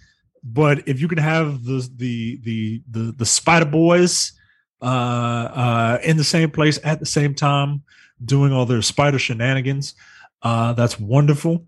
But 0.42 0.88
if 0.88 1.00
you 1.00 1.08
can 1.08 1.18
have 1.18 1.64
the 1.64 1.88
the 1.96 2.40
the 2.42 2.82
the 2.90 3.12
the 3.12 3.26
Spider 3.26 3.66
Boys 3.66 4.32
uh, 4.82 4.84
uh, 4.84 5.98
in 6.02 6.16
the 6.16 6.24
same 6.24 6.50
place 6.50 6.78
at 6.82 7.00
the 7.00 7.06
same 7.06 7.34
time, 7.34 7.82
doing 8.24 8.52
all 8.52 8.66
their 8.66 8.82
spider 8.82 9.18
shenanigans. 9.18 9.94
Uh, 10.42 10.72
that's 10.72 10.98
wonderful. 10.98 11.66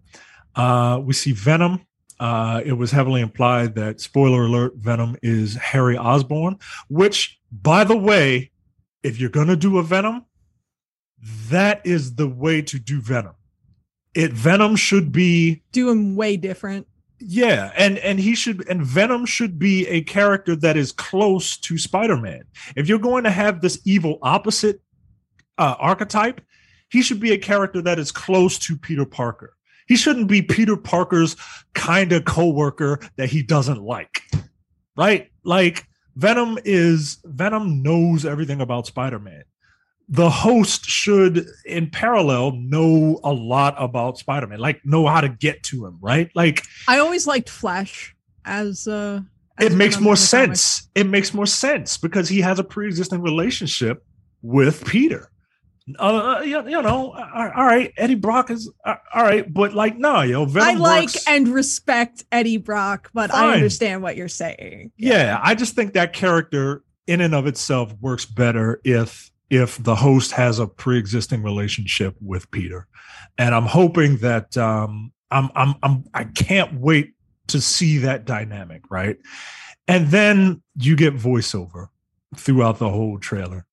Uh, 0.55 1.01
we 1.03 1.12
see 1.12 1.33
Venom. 1.33 1.87
Uh, 2.20 2.62
it 2.64 2.72
was 2.72 2.91
heavily 2.91 3.20
implied 3.20 3.74
that, 3.74 4.01
spoiler 4.01 4.45
alert, 4.45 4.74
Venom 4.76 5.16
is 5.22 5.57
Harry 5.57 5.97
Osborn, 5.97 6.57
which, 6.89 7.41
by 7.51 7.83
the 7.83 7.97
way, 7.97 8.53
if 9.03 9.18
you're 9.18 9.30
to 9.30 9.57
do 9.57 9.78
a 9.78 9.83
Venom, 9.83 10.24
that 11.23 11.81
is 11.85 12.16
the 12.16 12.29
way 12.29 12.62
to 12.62 12.79
do 12.79 13.01
Venom. 13.01 13.35
It 14.14 14.33
Venom 14.33 14.77
should 14.77 15.12
be 15.12 15.62
do 15.73 15.89
him 15.91 16.16
way 16.16 16.37
different. 16.37 16.87
Yeah, 17.18 17.73
and 17.77 17.99
and 17.99 18.18
he 18.18 18.35
should 18.35 18.68
and 18.68 18.83
Venom 18.83 19.27
should 19.27 19.59
be 19.59 19.87
a 19.87 20.03
character 20.03 20.57
that 20.57 20.77
is 20.77 20.91
close 20.91 21.57
to 21.59 21.79
Spider-Man. 21.79 22.43
If 22.77 22.89
you're 22.89 22.99
going 22.99 23.25
to 23.25 23.31
have 23.31 23.61
this 23.61 23.81
evil 23.85 24.18
opposite 24.23 24.83
uh, 25.57 25.77
archetype, 25.79 26.41
he 26.91 27.01
should 27.03 27.20
be 27.20 27.33
a 27.33 27.39
character 27.39 27.81
that 27.83 27.99
is 27.99 28.11
close 28.11 28.59
to 28.61 28.77
Peter 28.77 29.07
Parker. 29.07 29.55
He 29.87 29.97
shouldn't 29.97 30.27
be 30.27 30.43
Peter 30.43 30.77
Parker's 30.77 31.37
kind 31.75 32.12
of 32.12 32.25
co-worker 32.25 33.01
that 33.16 33.31
he 33.31 33.43
doesn't 33.43 33.83
like. 33.83 34.23
Right? 34.97 35.31
Like 35.45 35.87
Venom 36.16 36.59
is 36.64 37.18
Venom 37.25 37.83
knows 37.83 38.27
everything 38.27 38.61
about 38.61 38.87
Spider-Man 38.87 39.45
the 40.09 40.31
host 40.31 40.85
should 40.85 41.47
in 41.65 41.89
parallel 41.89 42.53
know 42.53 43.21
a 43.25 43.33
lot 43.33 43.75
about 43.79 44.19
spider-man 44.19 44.59
like 44.59 44.81
know 44.85 45.07
how 45.07 45.21
to 45.21 45.29
get 45.29 45.63
to 45.63 45.87
him 45.87 45.99
right 46.01 46.31
like 46.35 46.63
i 46.89 46.99
always 46.99 47.27
liked 47.27 47.49
flash 47.49 48.15
as 48.45 48.87
uh 48.89 49.21
as 49.59 49.73
it 49.73 49.77
makes 49.77 50.01
more 50.01 50.17
sense 50.17 50.89
it 50.95 51.07
makes 51.07 51.33
more 51.33 51.47
sense 51.47 51.97
because 51.97 52.29
he 52.29 52.41
has 52.41 52.59
a 52.59 52.65
pre-existing 52.65 53.21
relationship 53.23 54.05
with 54.43 54.85
peter 54.85 55.29
uh, 55.99 56.43
you, 56.45 56.69
you 56.69 56.81
know, 56.81 57.13
all 57.13 57.67
right, 57.67 57.93
Eddie 57.97 58.15
Brock 58.15 58.51
is 58.51 58.71
uh, 58.85 58.95
all 59.13 59.23
right, 59.25 59.53
but 59.53 59.75
like, 59.75 59.99
no, 59.99 60.21
yo, 60.21 60.45
Venom 60.45 60.69
I 60.69 60.75
like 60.75 61.11
and 61.27 61.49
respect 61.49 62.25
Eddie 62.31 62.59
Brock, 62.59 63.11
but 63.13 63.31
fine. 63.31 63.51
I 63.51 63.55
understand 63.55 64.01
what 64.01 64.17
you're 64.17 64.29
saying. 64.29 64.93
Yeah. 64.97 65.17
yeah, 65.17 65.41
I 65.43 65.57
just 65.57 65.75
think 65.75 65.95
that 65.95 66.13
character 66.13 66.85
in 67.09 67.21
and 67.21 67.35
of 67.35 67.47
itself 67.47 67.93
works 68.01 68.25
better 68.25 68.81
if 68.85 69.32
if 69.53 69.77
the 69.83 69.95
host 69.95 70.33
has 70.33 70.59
a 70.59 70.67
pre-existing 70.67 71.43
relationship 71.43 72.17
with 72.23 72.51
Peter. 72.51 72.87
And 73.37 73.55
I'm 73.55 73.67
hoping 73.67 74.17
that 74.19 74.57
um 74.57 75.13
I'm 75.31 75.51
I'm 75.55 75.75
I'm 75.83 76.05
I 76.15 76.25
can't 76.25 76.81
wait 76.81 77.13
to 77.49 77.61
see 77.61 77.99
that 77.99 78.25
dynamic, 78.25 78.83
right? 78.91 79.19
And 79.87 80.09
then 80.09 80.63
you 80.77 80.97
get 80.97 81.15
voiceover 81.15 81.89
throughout 82.35 82.79
the 82.79 82.89
whole 82.89 83.19
trailer. 83.19 83.67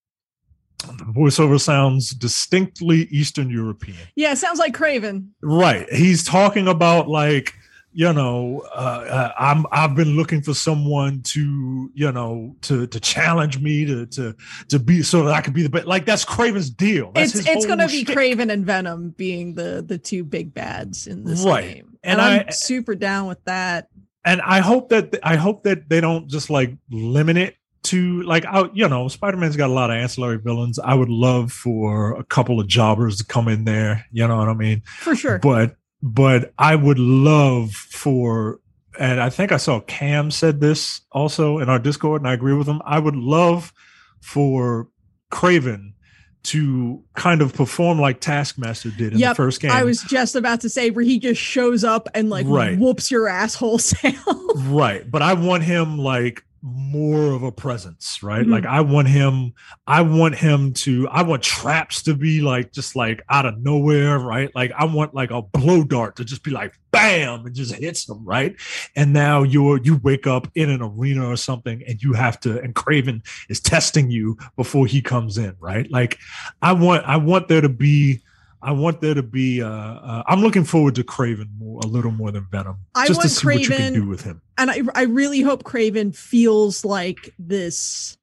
The 0.79 1.05
voiceover 1.05 1.59
sounds 1.59 2.11
distinctly 2.11 3.07
Eastern 3.09 3.49
European. 3.49 3.97
Yeah, 4.15 4.33
sounds 4.33 4.59
like 4.59 4.73
Kraven. 4.73 5.29
Right. 5.41 5.91
He's 5.93 6.25
talking 6.25 6.67
about 6.67 7.07
like 7.07 7.53
you 7.99 8.13
know, 8.13 8.63
uh, 8.73 8.77
uh, 9.09 9.31
I'm 9.37 9.65
I've 9.73 9.93
been 9.93 10.15
looking 10.15 10.41
for 10.41 10.53
someone 10.53 11.21
to, 11.23 11.91
you 11.93 12.09
know, 12.13 12.55
to 12.61 12.87
to 12.87 12.99
challenge 13.01 13.59
me 13.59 13.85
to 13.85 14.05
to 14.05 14.37
to 14.69 14.79
be 14.79 15.03
so 15.03 15.25
that 15.25 15.33
I 15.33 15.41
could 15.41 15.53
be 15.53 15.63
the 15.63 15.69
best. 15.69 15.85
Like 15.85 16.05
that's 16.05 16.23
Kraven's 16.23 16.69
deal. 16.69 17.11
That's 17.11 17.35
it's 17.35 17.45
it's 17.45 17.65
gonna 17.65 17.89
be 17.89 18.05
Kraven 18.05 18.53
and 18.53 18.65
Venom 18.65 19.09
being 19.09 19.55
the 19.55 19.83
the 19.85 19.97
two 19.97 20.23
big 20.23 20.53
bads 20.53 21.07
in 21.07 21.25
this 21.25 21.43
right. 21.43 21.75
game, 21.75 21.97
and, 22.01 22.21
and 22.21 22.21
I'm 22.21 22.45
I, 22.47 22.51
super 22.51 22.95
down 22.95 23.27
with 23.27 23.43
that. 23.43 23.89
And 24.23 24.41
I 24.43 24.61
hope 24.61 24.87
that 24.89 25.19
I 25.21 25.35
hope 25.35 25.63
that 25.63 25.89
they 25.89 25.99
don't 25.99 26.29
just 26.29 26.49
like 26.49 26.73
limit 26.89 27.35
it 27.35 27.57
to 27.81 28.21
like 28.23 28.45
out 28.45 28.75
you 28.75 28.87
know 28.87 29.07
spider-man's 29.07 29.55
got 29.55 29.69
a 29.69 29.73
lot 29.73 29.89
of 29.89 29.95
ancillary 29.95 30.37
villains 30.37 30.79
i 30.79 30.93
would 30.93 31.07
love 31.07 31.49
for 31.49 32.13
a 32.19 32.25
couple 32.25 32.59
of 32.59 32.67
jobbers 32.67 33.17
to 33.17 33.25
come 33.25 33.47
in 33.47 33.63
there 33.63 34.05
you 34.11 34.27
know 34.27 34.35
what 34.35 34.49
i 34.49 34.53
mean 34.53 34.81
for 34.99 35.15
sure 35.15 35.39
but 35.39 35.77
but 36.01 36.53
I 36.57 36.75
would 36.75 36.99
love 36.99 37.71
for, 37.71 38.59
and 38.97 39.19
I 39.19 39.29
think 39.29 39.51
I 39.51 39.57
saw 39.57 39.79
Cam 39.81 40.31
said 40.31 40.59
this 40.59 41.01
also 41.11 41.59
in 41.59 41.69
our 41.69 41.79
Discord, 41.79 42.21
and 42.21 42.29
I 42.29 42.33
agree 42.33 42.53
with 42.53 42.67
him. 42.67 42.81
I 42.85 42.99
would 42.99 43.15
love 43.15 43.73
for 44.21 44.87
Kraven 45.31 45.93
to 46.41 47.03
kind 47.15 47.41
of 47.41 47.53
perform 47.53 47.99
like 47.99 48.21
Taskmaster 48.21 48.91
did 48.91 49.13
in 49.13 49.19
yep, 49.19 49.31
the 49.31 49.35
first 49.35 49.61
game. 49.61 49.71
I 49.71 49.83
was 49.83 50.01
just 50.03 50.35
about 50.35 50.61
to 50.61 50.69
say 50.69 50.89
where 50.89 51.03
he 51.03 51.19
just 51.19 51.41
shows 51.41 51.83
up 51.83 52.07
and 52.13 52.29
like 52.29 52.45
right. 52.47 52.79
whoops 52.79 53.11
your 53.11 53.27
asshole 53.27 53.69
wholesale. 53.71 54.53
right. 54.55 55.09
But 55.09 55.21
I 55.21 55.33
want 55.33 55.63
him 55.63 55.97
like 55.97 56.43
more 56.61 57.33
of 57.33 57.43
a 57.43 57.51
presence, 57.51 58.21
right? 58.21 58.41
Mm-hmm. 58.41 58.51
Like 58.51 58.65
I 58.65 58.81
want 58.81 59.07
him, 59.07 59.53
I 59.87 60.01
want 60.01 60.35
him 60.35 60.73
to, 60.73 61.07
I 61.09 61.21
want 61.23 61.43
traps 61.43 62.03
to 62.03 62.13
be 62.13 62.41
like 62.41 62.71
just 62.71 62.95
like 62.95 63.21
out 63.29 63.45
of 63.45 63.59
nowhere, 63.59 64.19
right? 64.19 64.49
Like 64.53 64.71
I 64.77 64.85
want 64.85 65.13
like 65.13 65.31
a 65.31 65.41
blow 65.41 65.83
dart 65.83 66.15
to 66.17 66.25
just 66.25 66.43
be 66.43 66.51
like 66.51 66.73
bam 66.91 67.45
and 67.45 67.55
just 67.55 67.75
hits 67.75 68.05
them, 68.05 68.25
right? 68.25 68.55
And 68.95 69.13
now 69.13 69.43
you're 69.43 69.79
you 69.81 69.97
wake 70.03 70.27
up 70.27 70.47
in 70.55 70.69
an 70.69 70.81
arena 70.81 71.27
or 71.27 71.37
something 71.37 71.83
and 71.87 72.01
you 72.01 72.13
have 72.13 72.39
to, 72.41 72.59
and 72.59 72.75
Kraven 72.75 73.25
is 73.49 73.59
testing 73.59 74.11
you 74.11 74.37
before 74.55 74.85
he 74.85 75.01
comes 75.01 75.37
in, 75.37 75.55
right? 75.59 75.89
Like 75.91 76.17
I 76.61 76.73
want, 76.73 77.05
I 77.05 77.17
want 77.17 77.47
there 77.47 77.61
to 77.61 77.69
be 77.69 78.21
I 78.61 78.71
want 78.71 79.01
there 79.01 79.13
to 79.13 79.23
be. 79.23 79.61
Uh, 79.61 79.69
uh, 79.69 80.23
I'm 80.27 80.41
looking 80.41 80.63
forward 80.63 80.95
to 80.95 81.03
Kraven 81.03 81.47
more, 81.57 81.79
a 81.83 81.87
little 81.87 82.11
more 82.11 82.31
than 82.31 82.45
Venom, 82.51 82.77
I 82.95 83.07
just 83.07 83.21
to 83.21 83.29
see 83.29 83.47
Kraven, 83.47 83.53
what 83.53 83.61
you 83.61 83.67
can 83.69 83.93
do 83.93 84.07
with 84.07 84.23
him. 84.23 84.41
And 84.57 84.69
I, 84.69 84.81
I 84.93 85.03
really 85.03 85.41
hope 85.41 85.63
Kraven 85.63 86.15
feels 86.15 86.83
like 86.83 87.33
this 87.39 88.17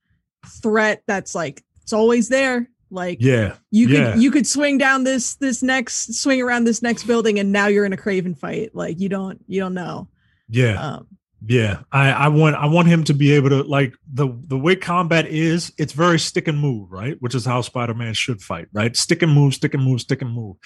threat 0.47 1.03
that's 1.07 1.35
like 1.35 1.65
it's 1.83 1.93
always 1.93 2.29
there. 2.29 2.69
Like 2.91 3.19
yeah, 3.21 3.57
you 3.71 3.89
yeah. 3.89 4.13
could 4.13 4.23
you 4.23 4.31
could 4.31 4.47
swing 4.47 4.79
down 4.79 5.05
this 5.05 5.35
this 5.37 5.63
next 5.63 6.15
swing 6.15 6.41
around 6.41 6.65
this 6.65 6.83
next 6.83 7.05
building, 7.05 7.39
and 7.39 7.51
now 7.51 7.67
you're 7.67 7.85
in 7.85 7.93
a 7.93 7.97
Kraven 7.97 8.37
fight. 8.37 8.75
Like 8.75 9.01
you 9.01 9.09
don't 9.09 9.43
you 9.49 9.61
don't 9.61 9.75
know. 9.75 10.09
Yeah. 10.49 10.81
Um, 10.81 11.16
yeah, 11.45 11.83
I, 11.93 12.11
I 12.11 12.29
want 12.29 12.57
I 12.57 12.67
want 12.67 12.89
him 12.89 13.05
to 13.05 13.15
be 13.15 13.33
able 13.33 13.51
to 13.51 13.63
like 13.63 13.95
the 14.13 14.29
the 14.47 14.59
way 14.59 14.77
combat 14.77 15.27
is. 15.27 15.73
It's 15.77 15.93
very 15.93 16.19
stick 16.19 16.49
and 16.49 16.59
move, 16.59 16.91
right? 16.91 17.17
Which 17.21 17.35
is 17.35 17.45
how 17.45 17.61
Spider 17.61 17.95
Man 17.95 18.15
should 18.15 18.41
fight, 18.41 18.69
right? 18.73 18.97
Stick 18.97 19.23
and 19.23 19.33
move, 19.33 19.55
stick 19.55 19.75
and 19.75 19.85
move, 19.85 20.01
stick 20.01 20.23
and 20.23 20.33
move. 20.33 20.57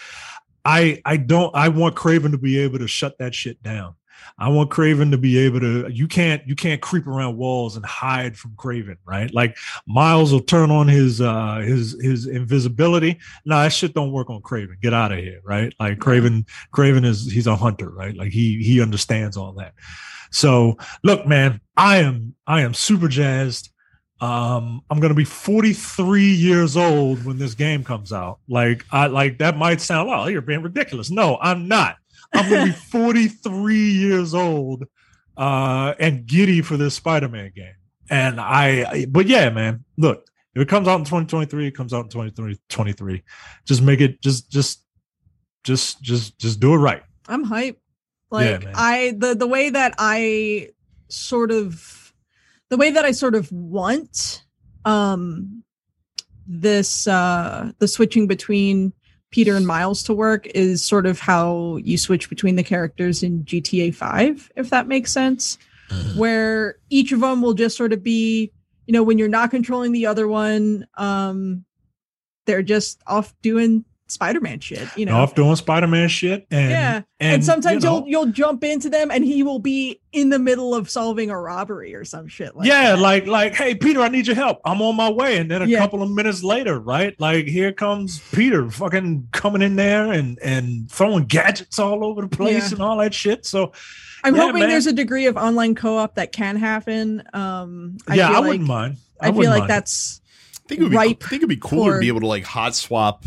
I 0.65 1.01
I 1.05 1.17
don't 1.17 1.55
I 1.57 1.69
want 1.69 1.97
Kraven 1.97 2.31
to 2.31 2.39
be 2.39 2.59
able 2.59 2.79
to 2.79 2.87
shut 2.87 3.19
that 3.19 3.35
shit 3.35 3.63
down. 3.63 3.95
I 4.39 4.49
want 4.49 4.71
Kraven 4.71 5.11
to 5.11 5.19
be 5.19 5.39
able 5.39 5.61
to. 5.61 5.89
You 5.91 6.07
can't 6.07 6.47
you 6.47 6.55
can't 6.55 6.81
creep 6.81 7.07
around 7.07 7.37
walls 7.37 7.77
and 7.77 7.85
hide 7.85 8.37
from 8.37 8.53
Kraven, 8.53 8.97
right? 9.05 9.33
Like 9.35 9.57
Miles 9.87 10.33
will 10.33 10.41
turn 10.41 10.71
on 10.71 10.89
his 10.89 11.21
uh 11.21 11.57
his 11.57 12.01
his 12.01 12.27
invisibility. 12.27 13.19
No, 13.45 13.61
that 13.61 13.73
shit 13.73 13.95
don't 13.95 14.13
work 14.13 14.31
on 14.31 14.41
Kraven. 14.43 14.81
Get 14.81 14.95
out 14.95 15.13
of 15.13 15.19
here, 15.19 15.41
right? 15.45 15.75
Like 15.81 15.99
Kraven 15.99 16.47
Kraven 16.73 17.05
is 17.05 17.31
he's 17.31 17.47
a 17.47 17.57
hunter, 17.57 17.91
right? 17.91 18.17
Like 18.17 18.33
he 18.33 18.63
he 18.63 18.81
understands 18.81 19.37
all 19.37 19.53
that. 19.53 19.75
So 20.31 20.79
look, 21.03 21.27
man, 21.27 21.61
I 21.77 21.99
am 21.99 22.35
I 22.47 22.63
am 22.63 22.75
super 22.75 23.09
jazzed. 23.09 23.71
Um, 24.21 24.83
I'm 24.91 25.01
gonna 25.01 25.15
be 25.15 25.25
43 25.25 26.23
years 26.23 26.77
old 26.77 27.25
when 27.25 27.39
this 27.39 27.55
game 27.55 27.85
comes 27.85 28.13
out. 28.13 28.39
Like, 28.49 28.85
I 28.91 29.07
like 29.07 29.39
that 29.39 29.57
might 29.57 29.81
sound, 29.81 30.11
oh, 30.11 30.27
you're 30.27 30.43
being 30.43 30.63
ridiculous. 30.63 31.11
No, 31.11 31.39
I'm 31.41 31.69
not. 31.69 31.97
I'm 32.35 32.49
gonna 32.51 32.67
be 32.67 32.73
43 32.91 33.77
years 33.77 34.35
old 34.35 34.85
uh 35.37 35.95
and 35.99 36.27
giddy 36.27 36.61
for 36.61 36.77
this 36.77 36.95
Spider-Man 36.95 37.53
game. 37.55 37.75
And 38.11 38.41
I 38.41 39.07
but 39.07 39.27
yeah, 39.27 39.49
man, 39.51 39.85
look, 39.97 40.27
if 40.55 40.63
it 40.63 40.69
comes 40.69 40.89
out 40.89 40.99
in 40.99 41.05
2023, 41.05 41.69
it 41.69 41.71
comes 41.73 41.95
out 41.95 42.05
in 42.05 42.11
2023. 42.11 43.23
Just 43.65 43.83
make 43.83 44.01
it 44.01 44.21
just 44.21 44.51
just 44.51 44.85
just 45.65 46.03
just 46.03 46.39
just 46.39 46.61
do 46.61 46.75
it 46.75 46.79
right. 46.79 47.03
I'm 47.29 47.45
hype. 47.45 47.81
Like 48.31 48.63
yeah, 48.63 48.73
I 48.75 49.15
the 49.17 49.35
the 49.35 49.47
way 49.47 49.71
that 49.71 49.95
I 49.99 50.71
sort 51.09 51.51
of 51.51 52.15
the 52.69 52.77
way 52.77 52.91
that 52.91 53.05
I 53.05 53.11
sort 53.11 53.35
of 53.35 53.51
want 53.51 54.45
um 54.85 55.65
this 56.47 57.07
uh 57.07 57.73
the 57.79 57.89
switching 57.89 58.27
between 58.27 58.93
Peter 59.31 59.55
and 59.57 59.67
Miles 59.67 60.03
to 60.05 60.15
work 60.15 60.47
is 60.49 60.85
sort 60.85 61.07
of 61.07 61.21
how 61.21 61.77
you 61.83 61.97
switch 61.97 62.29
between 62.29 62.57
the 62.57 62.65
characters 62.65 63.23
in 63.23 63.45
GTA 63.45 63.95
5 63.95 64.53
if 64.57 64.71
that 64.71 64.87
makes 64.87 65.13
sense 65.13 65.59
uh-huh. 65.91 66.19
where 66.19 66.77
each 66.89 67.13
of 67.13 67.21
them 67.21 67.43
will 67.43 67.55
just 67.55 67.77
sort 67.77 67.93
of 67.93 68.03
be 68.03 68.53
you 68.87 68.93
know 68.93 69.03
when 69.03 69.19
you're 69.19 69.29
not 69.29 69.51
controlling 69.51 69.93
the 69.93 70.07
other 70.07 70.27
one 70.29 70.87
um 70.95 71.65
they're 72.47 72.63
just 72.63 73.03
off 73.07 73.35
doing 73.43 73.85
Spider-Man 74.11 74.61
shit, 74.61 74.89
you 74.97 75.07
know. 75.07 75.17
Off 75.17 75.35
doing 75.35 75.57
Spider-Man 75.57 76.09
shit. 76.09 76.47
And 76.51 76.71
yeah. 76.71 77.03
And, 77.21 77.35
and 77.35 77.45
sometimes 77.45 77.85
you 77.85 77.91
will 77.91 78.05
you'll 78.07 78.33
jump 78.33 78.65
into 78.65 78.89
them 78.89 79.11
and 79.11 79.25
he 79.25 79.43
will 79.43 79.59
be 79.59 80.01
in 80.13 80.31
the 80.31 80.39
middle 80.39 80.75
of 80.75 80.89
solving 80.89 81.31
a 81.31 81.39
robbery 81.39 81.95
or 81.95 82.05
some 82.05 82.27
shit 82.29 82.57
like 82.57 82.67
Yeah, 82.67 82.93
that. 82.93 82.99
like 82.99 83.27
like, 83.27 83.55
hey 83.55 83.75
Peter, 83.75 84.01
I 84.01 84.09
need 84.09 84.27
your 84.27 84.37
help. 84.37 84.61
I'm 84.65 84.81
on 84.81 84.97
my 84.97 85.11
way. 85.11 85.37
And 85.39 85.51
then 85.51 85.63
a 85.63 85.67
yeah. 85.67 85.79
couple 85.79 86.03
of 86.03 86.11
minutes 86.11 86.43
later, 86.43 86.81
right? 86.81 87.19
Like 87.21 87.47
here 87.47 87.73
comes 87.73 88.21
Peter 88.33 88.71
fucking 88.71 89.29
coming 89.33 89.61
in 89.61 89.77
there 89.77 90.11
and 90.13 90.39
and 90.41 90.91
throwing 90.91 91.25
gadgets 91.25 91.79
all 91.79 92.05
over 92.05 92.23
the 92.23 92.29
place 92.29 92.71
yeah. 92.71 92.77
and 92.77 92.83
all 92.83 92.97
that 92.99 93.13
shit. 93.13 93.45
So 93.45 93.73
I'm 94.25 94.35
yeah, 94.35 94.43
hoping 94.43 94.61
man. 94.61 94.71
there's 94.71 94.87
a 94.87 94.93
degree 94.93 95.27
of 95.27 95.37
online 95.37 95.75
co-op 95.75 96.15
that 96.15 96.33
can 96.33 96.57
happen. 96.57 97.23
Um 97.35 97.99
I 98.09 98.15
yeah, 98.15 98.31
I 98.31 98.39
like, 98.39 98.45
wouldn't 98.45 98.69
mind. 98.69 98.97
I, 99.21 99.29
I 99.29 99.33
feel 99.33 99.51
like 99.51 99.61
mind. 99.61 99.71
that's 99.71 100.23
I 100.57 100.69
think 100.69 100.81
it 100.81 100.85
would 100.85 100.93
be, 100.93 100.99
I 100.99 101.13
think 101.13 101.33
it'd 101.33 101.49
be 101.49 101.57
cooler 101.57 101.95
to 101.95 102.01
be 102.01 102.09
able 102.09 102.21
to 102.21 102.27
like 102.29 102.45
hot 102.45 102.75
swap 102.75 103.25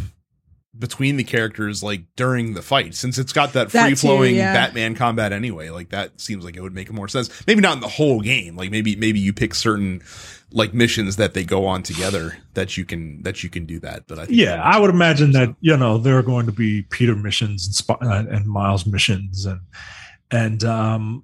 between 0.77 1.17
the 1.17 1.23
characters 1.23 1.83
like 1.83 2.03
during 2.15 2.55
the 2.55 2.61
fight 2.61 2.95
since 2.95 3.19
it's 3.19 3.31
got 3.31 3.53
that 3.53 3.69
free 3.71 3.93
flowing 3.93 4.35
yeah. 4.35 4.53
batman 4.53 4.95
combat 4.95 5.31
anyway 5.31 5.69
like 5.69 5.89
that 5.89 6.19
seems 6.19 6.43
like 6.43 6.55
it 6.55 6.61
would 6.61 6.73
make 6.73 6.91
more 6.91 7.07
sense 7.07 7.45
maybe 7.45 7.61
not 7.61 7.73
in 7.73 7.79
the 7.79 7.87
whole 7.87 8.21
game 8.21 8.55
like 8.55 8.71
maybe 8.71 8.95
maybe 8.95 9.19
you 9.19 9.31
pick 9.31 9.53
certain 9.53 10.01
like 10.51 10.73
missions 10.73 11.15
that 11.17 11.35
they 11.35 11.43
go 11.43 11.67
on 11.67 11.83
together 11.83 12.37
that 12.55 12.75
you 12.75 12.85
can 12.85 13.21
that 13.21 13.43
you 13.43 13.49
can 13.49 13.65
do 13.65 13.79
that 13.79 14.07
but 14.07 14.17
I 14.17 14.25
yeah 14.29 14.61
i 14.63 14.79
would 14.79 14.89
imagine 14.89 15.31
that 15.33 15.55
you 15.61 15.77
know 15.77 15.99
there 15.99 16.17
are 16.17 16.23
going 16.23 16.47
to 16.47 16.51
be 16.51 16.81
peter 16.83 17.15
missions 17.15 17.67
and, 17.67 17.75
Sp- 17.77 18.01
uh, 18.01 18.23
and 18.29 18.47
miles 18.47 18.87
missions 18.87 19.45
and 19.45 19.61
and 20.31 20.63
um 20.63 21.23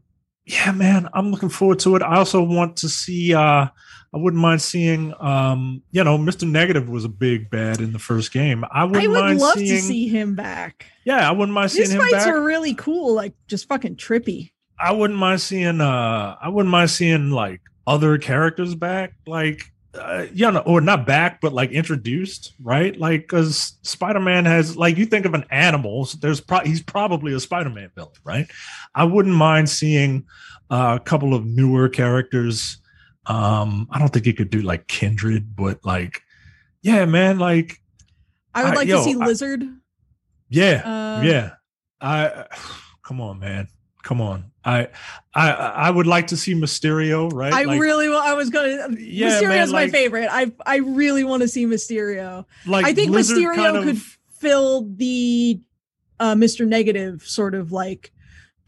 yeah 0.50 0.72
man 0.72 1.08
i'm 1.14 1.32
looking 1.32 1.50
forward 1.50 1.80
to 1.80 1.96
it 1.96 2.02
i 2.02 2.16
also 2.16 2.42
want 2.42 2.78
to 2.78 2.90
see 2.90 3.34
uh 3.34 3.68
I 4.12 4.18
wouldn't 4.18 4.42
mind 4.42 4.62
seeing, 4.62 5.14
um, 5.20 5.84
you 5.92 6.04
know, 6.04 6.18
Mr. 6.18 6.50
Negative 6.50 6.90
was 6.90 7.06
a 7.06 7.10
big 7.10 7.52
bad 7.52 7.80
in 7.80 7.94
the 7.94 8.00
first 8.00 8.32
game. 8.32 8.66
I 8.72 8.84
wouldn't 8.84 9.04
I 9.04 9.08
would 9.08 9.20
mind 9.20 9.40
love 9.40 9.58
seeing, 9.60 9.70
to 9.70 9.82
see 9.82 10.08
him 10.08 10.36
back. 10.36 10.88
Yeah, 11.06 11.30
I 11.30 11.32
wouldn't 11.32 11.54
mind 11.54 11.72
seeing 11.72 11.84
His 11.84 11.94
him 11.94 12.02
These 12.02 12.12
fights 12.14 12.26
are 12.26 12.42
really 12.42 12.74
cool, 12.74 13.14
like 13.14 13.34
just 13.48 13.68
fucking 13.68 13.98
trippy. 13.98 14.52
I 14.80 14.94
wouldn't 14.94 15.20
mind 15.20 15.42
seeing, 15.42 15.80
uh, 15.80 16.38
I 16.42 16.50
wouldn't 16.50 16.72
mind 16.72 16.90
seeing 16.90 17.30
like 17.30 17.62
other 17.86 18.18
characters 18.18 18.74
back, 18.74 19.14
like, 19.28 19.72
uh, 19.94 20.26
you 20.34 20.50
know, 20.52 20.60
or 20.60 20.82
not 20.82 21.06
back, 21.06 21.42
but 21.42 21.54
like 21.54 21.72
introduced, 21.72 22.54
right? 22.62 22.98
Like, 22.98 23.22
because 23.22 23.74
Spider 23.82 24.20
Man 24.20 24.46
has, 24.46 24.78
like, 24.78 24.98
you 24.98 25.06
think 25.06 25.26
of 25.26 25.34
an 25.34 25.46
animal, 25.50 26.08
there's 26.20 26.42
pro- 26.42 26.60
he's 26.60 26.82
probably 26.82 27.34
a 27.34 27.40
Spider 27.40 27.70
Man 27.70 27.92
villain, 27.96 28.12
right? 28.24 28.48
I 28.94 29.06
wouldn't 29.06 29.36
mind 29.36 29.70
seeing 29.70 30.26
uh, 30.70 31.00
a 31.02 31.04
couple 31.04 31.34
of 31.34 31.46
newer 31.46 31.90
characters 31.90 32.78
um, 33.30 33.88
I 33.92 34.00
don't 34.00 34.10
think 34.10 34.26
he 34.26 34.34
could 34.34 34.50
do 34.50 34.62
like 34.62 34.88
Kindred, 34.88 35.56
but 35.56 35.86
like, 35.86 36.22
yeah, 36.82 37.06
man, 37.06 37.38
like 37.38 37.78
I 38.56 38.64
would 38.64 38.76
like 38.76 38.90
I, 38.90 38.94
to 38.94 39.04
see 39.04 39.16
Lizard. 39.16 39.64
yeah, 40.50 40.82
uh, 40.84 41.22
yeah. 41.24 41.52
I 42.02 42.48
come 43.04 43.22
on, 43.22 43.40
man. 43.40 43.68
Come 44.04 44.22
on. 44.22 44.52
I 44.64 44.88
I 45.34 45.52
I 45.52 45.90
would 45.90 46.08
like 46.08 46.28
to 46.28 46.38
see 46.38 46.54
Mysterio, 46.54 47.32
right? 47.34 47.54
I 47.54 47.64
like, 47.64 47.80
really 47.80 48.08
I 48.08 48.34
was 48.34 48.50
gonna 48.50 48.90
yeah, 48.98 49.30
Mysterio's 49.30 49.42
man, 49.42 49.72
like, 49.72 49.88
my 49.88 49.90
favorite. 49.90 50.30
I 50.32 50.52
I 50.66 50.78
really 50.78 51.24
want 51.24 51.42
to 51.42 51.48
see 51.48 51.66
Mysterio. 51.66 52.46
Like 52.66 52.86
I 52.86 52.94
think 52.94 53.12
Blizzard 53.12 53.38
Mysterio 53.38 53.56
kind 53.56 53.78
of, 53.78 53.84
could 53.86 54.02
fill 54.38 54.88
the 54.96 55.60
uh 56.20 56.36
Mr. 56.36 56.68
Negative 56.68 57.22
sort 57.24 57.56
of 57.56 57.72
like 57.72 58.12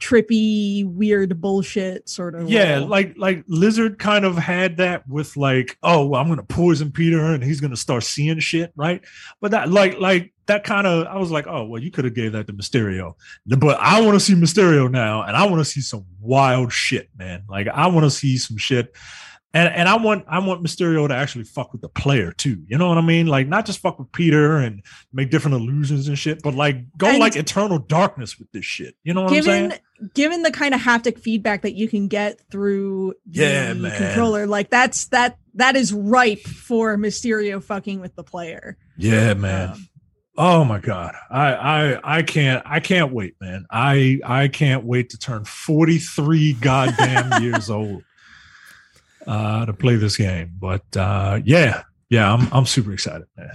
trippy 0.01 0.83
weird 0.83 1.39
bullshit 1.39 2.09
sort 2.09 2.33
of 2.33 2.49
yeah 2.49 2.77
role. 2.77 2.87
like 2.87 3.13
like 3.17 3.43
lizard 3.47 3.99
kind 3.99 4.25
of 4.25 4.35
had 4.35 4.77
that 4.77 5.07
with 5.07 5.37
like 5.37 5.77
oh 5.83 6.07
well, 6.07 6.19
i'm 6.19 6.27
gonna 6.27 6.41
poison 6.41 6.91
peter 6.91 7.23
and 7.23 7.43
he's 7.43 7.61
gonna 7.61 7.77
start 7.77 8.03
seeing 8.03 8.39
shit 8.39 8.73
right 8.75 9.03
but 9.41 9.51
that 9.51 9.69
like 9.69 9.99
like 9.99 10.30
that 10.51 10.63
kind 10.65 10.85
of 10.85 11.07
i 11.07 11.17
was 11.17 11.31
like 11.31 11.47
oh 11.47 11.63
well 11.63 11.81
you 11.81 11.89
could 11.89 12.03
have 12.03 12.13
gave 12.13 12.33
that 12.33 12.45
to 12.45 12.53
mysterio 12.53 13.13
but 13.45 13.79
i 13.79 14.01
want 14.01 14.13
to 14.13 14.19
see 14.19 14.33
mysterio 14.33 14.91
now 14.91 15.23
and 15.23 15.37
i 15.37 15.45
want 15.45 15.59
to 15.59 15.65
see 15.65 15.81
some 15.81 16.05
wild 16.19 16.73
shit 16.73 17.09
man 17.17 17.43
like 17.47 17.67
i 17.69 17.87
want 17.87 18.03
to 18.03 18.11
see 18.11 18.37
some 18.37 18.57
shit 18.57 18.93
and 19.53 19.73
and 19.73 19.89
I 19.89 19.97
want 19.97 20.25
I 20.27 20.39
want 20.39 20.63
Mysterio 20.63 21.07
to 21.07 21.13
actually 21.13 21.43
fuck 21.43 21.73
with 21.73 21.81
the 21.81 21.89
player 21.89 22.31
too. 22.31 22.63
You 22.67 22.77
know 22.77 22.87
what 22.87 22.97
I 22.97 23.01
mean? 23.01 23.27
Like 23.27 23.47
not 23.47 23.65
just 23.65 23.79
fuck 23.79 23.99
with 23.99 24.11
Peter 24.11 24.57
and 24.57 24.81
make 25.11 25.29
different 25.29 25.55
illusions 25.55 26.07
and 26.07 26.17
shit, 26.17 26.41
but 26.41 26.53
like 26.55 26.77
go 26.97 27.07
and 27.07 27.19
like 27.19 27.35
eternal 27.35 27.77
darkness 27.77 28.39
with 28.39 28.49
this 28.53 28.63
shit. 28.63 28.95
You 29.03 29.13
know 29.13 29.23
what 29.23 29.33
given, 29.33 29.65
I'm 29.65 29.69
saying? 29.71 29.81
Given 30.13 30.43
the 30.43 30.51
kind 30.51 30.73
of 30.73 30.79
haptic 30.79 31.19
feedback 31.19 31.63
that 31.63 31.73
you 31.73 31.89
can 31.89 32.07
get 32.07 32.39
through 32.49 33.15
yeah, 33.29 33.73
the 33.73 33.75
man. 33.75 33.97
controller, 33.97 34.47
like 34.47 34.69
that's 34.69 35.07
that 35.07 35.37
that 35.55 35.75
is 35.75 35.91
ripe 35.91 36.43
for 36.43 36.95
Mysterio 36.97 37.61
fucking 37.61 37.99
with 37.99 38.15
the 38.15 38.23
player. 38.23 38.77
Yeah, 38.97 39.33
man. 39.33 39.71
Um, 39.71 39.89
oh 40.37 40.63
my 40.63 40.79
god. 40.79 41.15
I 41.29 41.53
I 41.53 42.17
I 42.17 42.21
can't 42.23 42.63
I 42.65 42.79
can't 42.79 43.11
wait, 43.11 43.35
man. 43.39 43.65
I 43.69 44.19
I 44.25 44.47
can't 44.47 44.83
wait 44.83 45.09
to 45.11 45.17
turn 45.17 45.45
43 45.45 46.53
goddamn 46.53 47.41
years 47.43 47.69
old 47.69 48.03
uh, 49.27 49.65
to 49.65 49.73
play 49.73 49.95
this 49.95 50.17
game. 50.17 50.51
But 50.59 50.85
uh, 50.95 51.39
yeah, 51.43 51.83
yeah, 52.09 52.33
I'm 52.33 52.47
I'm 52.51 52.65
super 52.65 52.93
excited, 52.93 53.27
man. 53.37 53.51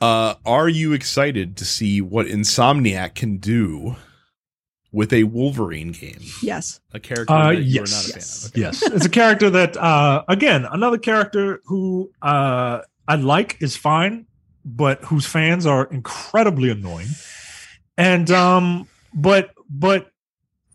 Uh, 0.00 0.34
are 0.46 0.68
you 0.68 0.92
excited 0.92 1.56
to 1.58 1.64
see 1.64 2.00
what 2.00 2.26
Insomniac 2.26 3.14
can 3.14 3.36
do 3.36 3.96
with 4.92 5.12
a 5.12 5.24
Wolverine 5.24 5.92
game? 5.92 6.20
Yes. 6.42 6.80
A 6.94 7.00
character 7.00 7.34
uh, 7.34 7.52
that 7.52 7.62
yes. 7.62 7.74
you're 7.74 7.82
not 7.82 8.04
a 8.04 8.18
yes. 8.18 8.48
fan 8.48 8.48
of. 8.48 8.52
Okay. 8.52 8.60
Yes. 8.60 8.82
it's 8.94 9.04
a 9.04 9.10
character 9.10 9.50
that 9.50 9.76
uh, 9.76 10.24
again, 10.28 10.66
another 10.70 10.98
character 10.98 11.60
who 11.66 12.10
uh, 12.22 12.80
I 13.06 13.16
like 13.16 13.58
is 13.60 13.76
fine, 13.76 14.26
but 14.64 15.04
whose 15.04 15.26
fans 15.26 15.66
are 15.66 15.84
incredibly 15.84 16.70
annoying. 16.70 17.08
And 17.96 18.30
um, 18.30 18.88
but 19.14 19.50
but 19.68 20.10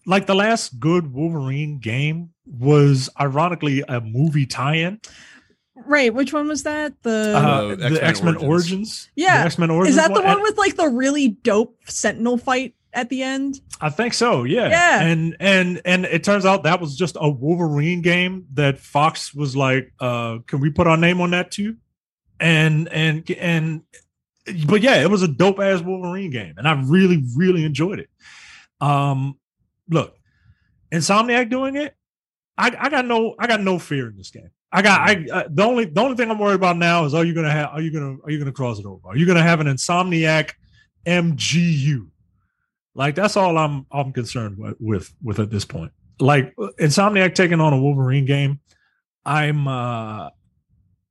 like 0.05 0.25
the 0.25 0.35
last 0.35 0.79
good 0.79 1.13
Wolverine 1.13 1.79
game 1.79 2.31
was 2.45 3.09
ironically 3.19 3.83
a 3.87 3.99
movie 4.01 4.45
tie-in. 4.45 4.99
Right, 5.75 6.13
which 6.13 6.31
one 6.31 6.47
was 6.47 6.63
that? 6.63 6.93
The 7.03 7.33
uh, 7.35 7.75
the 7.75 8.03
X 8.03 8.21
Men 8.21 8.35
Origins. 8.35 8.49
Origins. 8.49 9.09
Yeah, 9.15 9.43
X 9.43 9.57
Men 9.57 9.69
Origins. 9.69 9.97
Is 9.97 10.01
that 10.01 10.13
the 10.13 10.21
one, 10.21 10.25
one 10.25 10.41
with 10.41 10.57
like 10.57 10.75
the 10.75 10.87
really 10.87 11.29
dope 11.29 11.77
Sentinel 11.85 12.37
fight 12.37 12.75
at 12.93 13.09
the 13.09 13.23
end? 13.23 13.59
I 13.81 13.89
think 13.89 14.13
so. 14.13 14.45
Yeah. 14.45 14.69
Yeah. 14.69 15.01
And 15.01 15.35
and 15.39 15.81
and 15.83 16.05
it 16.05 16.23
turns 16.23 16.45
out 16.45 16.63
that 16.63 16.79
was 16.79 16.95
just 16.95 17.17
a 17.19 17.29
Wolverine 17.29 18.01
game 18.01 18.47
that 18.53 18.79
Fox 18.79 19.33
was 19.33 19.55
like, 19.55 19.91
uh, 19.99 20.37
"Can 20.47 20.61
we 20.61 20.69
put 20.69 20.87
our 20.87 20.97
name 20.97 21.19
on 21.19 21.31
that 21.31 21.51
too?" 21.51 21.75
And 22.39 22.87
and 22.89 23.29
and, 23.31 23.81
but 24.67 24.81
yeah, 24.81 25.01
it 25.01 25.09
was 25.09 25.23
a 25.23 25.27
dope 25.27 25.59
ass 25.59 25.81
Wolverine 25.81 26.31
game, 26.31 26.55
and 26.57 26.67
I 26.67 26.81
really 26.85 27.23
really 27.35 27.63
enjoyed 27.63 27.99
it. 27.99 28.09
Um, 28.81 29.37
look, 29.89 30.15
Insomniac 30.91 31.49
doing 31.49 31.75
it, 31.75 31.95
I, 32.57 32.75
I 32.77 32.89
got 32.89 33.05
no 33.05 33.35
I 33.39 33.47
got 33.47 33.61
no 33.61 33.79
fear 33.79 34.09
in 34.09 34.17
this 34.17 34.31
game. 34.31 34.49
I 34.71 34.81
got 34.81 35.01
I, 35.01 35.25
I, 35.33 35.45
the 35.49 35.63
only 35.63 35.85
the 35.85 36.01
only 36.01 36.15
thing 36.15 36.29
I'm 36.29 36.39
worried 36.39 36.55
about 36.55 36.77
now 36.77 37.05
is 37.05 37.13
are 37.13 37.23
you 37.23 37.33
gonna 37.33 37.51
have 37.51 37.69
are 37.69 37.81
you 37.81 37.91
gonna 37.91 38.17
are 38.23 38.31
you 38.31 38.39
gonna 38.39 38.51
cross 38.51 38.79
it 38.79 38.85
over? 38.85 39.07
Are 39.07 39.17
you 39.17 39.25
gonna 39.25 39.43
have 39.43 39.59
an 39.59 39.67
Insomniac 39.67 40.51
MGU? 41.05 42.07
Like 42.93 43.15
that's 43.15 43.37
all 43.37 43.57
I'm 43.57 43.85
I'm 43.91 44.11
concerned 44.13 44.57
with 44.57 44.75
with, 44.79 45.13
with 45.23 45.39
at 45.39 45.49
this 45.49 45.65
point. 45.65 45.91
Like 46.19 46.55
Insomniac 46.55 47.35
taking 47.35 47.59
on 47.59 47.73
a 47.73 47.79
Wolverine 47.79 48.25
game, 48.25 48.59
I'm 49.25 49.67
uh 49.67 50.29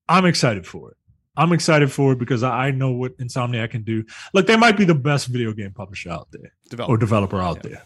I'm 0.09 0.27
excited 0.27 0.67
for 0.67 0.91
it. 0.91 0.97
I'm 1.37 1.53
excited 1.53 1.91
for 1.91 2.13
it 2.13 2.19
because 2.19 2.43
I 2.43 2.71
know 2.71 2.93
what 2.93 3.17
Insomniac 3.19 3.71
can 3.71 3.83
do. 3.83 4.05
Like 4.33 4.47
they 4.47 4.57
might 4.57 4.77
be 4.77 4.85
the 4.85 4.95
best 4.95 5.27
video 5.27 5.53
game 5.53 5.73
publisher 5.73 6.11
out 6.11 6.29
there 6.31 6.53
developer. 6.71 6.93
or 6.93 6.97
developer 6.97 7.41
out 7.41 7.57
yeah. 7.65 7.71
there 7.71 7.83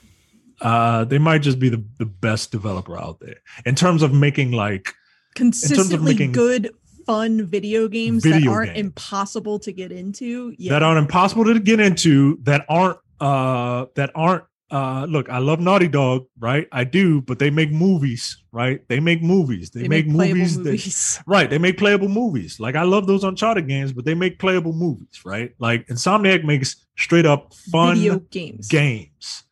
uh, 0.60 1.04
they 1.04 1.18
might 1.18 1.42
just 1.42 1.58
be 1.58 1.68
the, 1.68 1.84
the 1.98 2.06
best 2.06 2.50
developer 2.50 2.98
out 2.98 3.20
there 3.20 3.36
in 3.64 3.74
terms 3.74 4.02
of 4.02 4.12
making 4.12 4.52
like 4.52 4.94
consistently 5.34 5.98
making 6.12 6.32
good 6.32 6.70
fun 7.06 7.46
video 7.46 7.88
games 7.88 8.22
video 8.22 8.50
that 8.50 8.56
aren't 8.56 8.74
games. 8.74 8.86
impossible 8.86 9.58
to 9.58 9.72
get 9.72 9.92
into 9.92 10.54
yeah. 10.58 10.72
that 10.72 10.82
aren't 10.82 10.98
impossible 10.98 11.44
to 11.44 11.58
get 11.58 11.80
into 11.80 12.38
that 12.42 12.64
aren't 12.68 12.98
uh 13.20 13.86
that 13.94 14.10
aren't 14.14 14.44
uh 14.70 15.06
look 15.08 15.30
i 15.30 15.38
love 15.38 15.60
naughty 15.60 15.88
dog 15.88 16.26
right? 16.38 16.68
I 16.72 16.84
do 16.84 17.20
but 17.22 17.38
they 17.38 17.50
make 17.50 17.70
movies 17.70 18.42
right? 18.50 18.86
They 18.88 18.98
make 19.00 19.22
movies. 19.22 19.70
They, 19.70 19.82
they 19.82 19.88
make, 19.88 20.06
make 20.06 20.34
movies, 20.34 20.58
movies. 20.58 21.16
That, 21.16 21.24
right 21.26 21.48
they 21.48 21.58
make 21.58 21.78
playable 21.78 22.08
movies. 22.08 22.60
Like 22.60 22.74
i 22.74 22.82
love 22.82 23.06
those 23.06 23.24
uncharted 23.24 23.66
games 23.66 23.92
but 23.92 24.04
they 24.04 24.14
make 24.14 24.38
playable 24.38 24.72
movies 24.72 25.22
right? 25.24 25.54
Like 25.58 25.86
insomniac 25.86 26.44
makes 26.44 26.76
straight 26.96 27.26
up 27.26 27.54
fun 27.54 27.96
video 27.96 28.18
games. 28.18 28.68
games. 28.68 29.44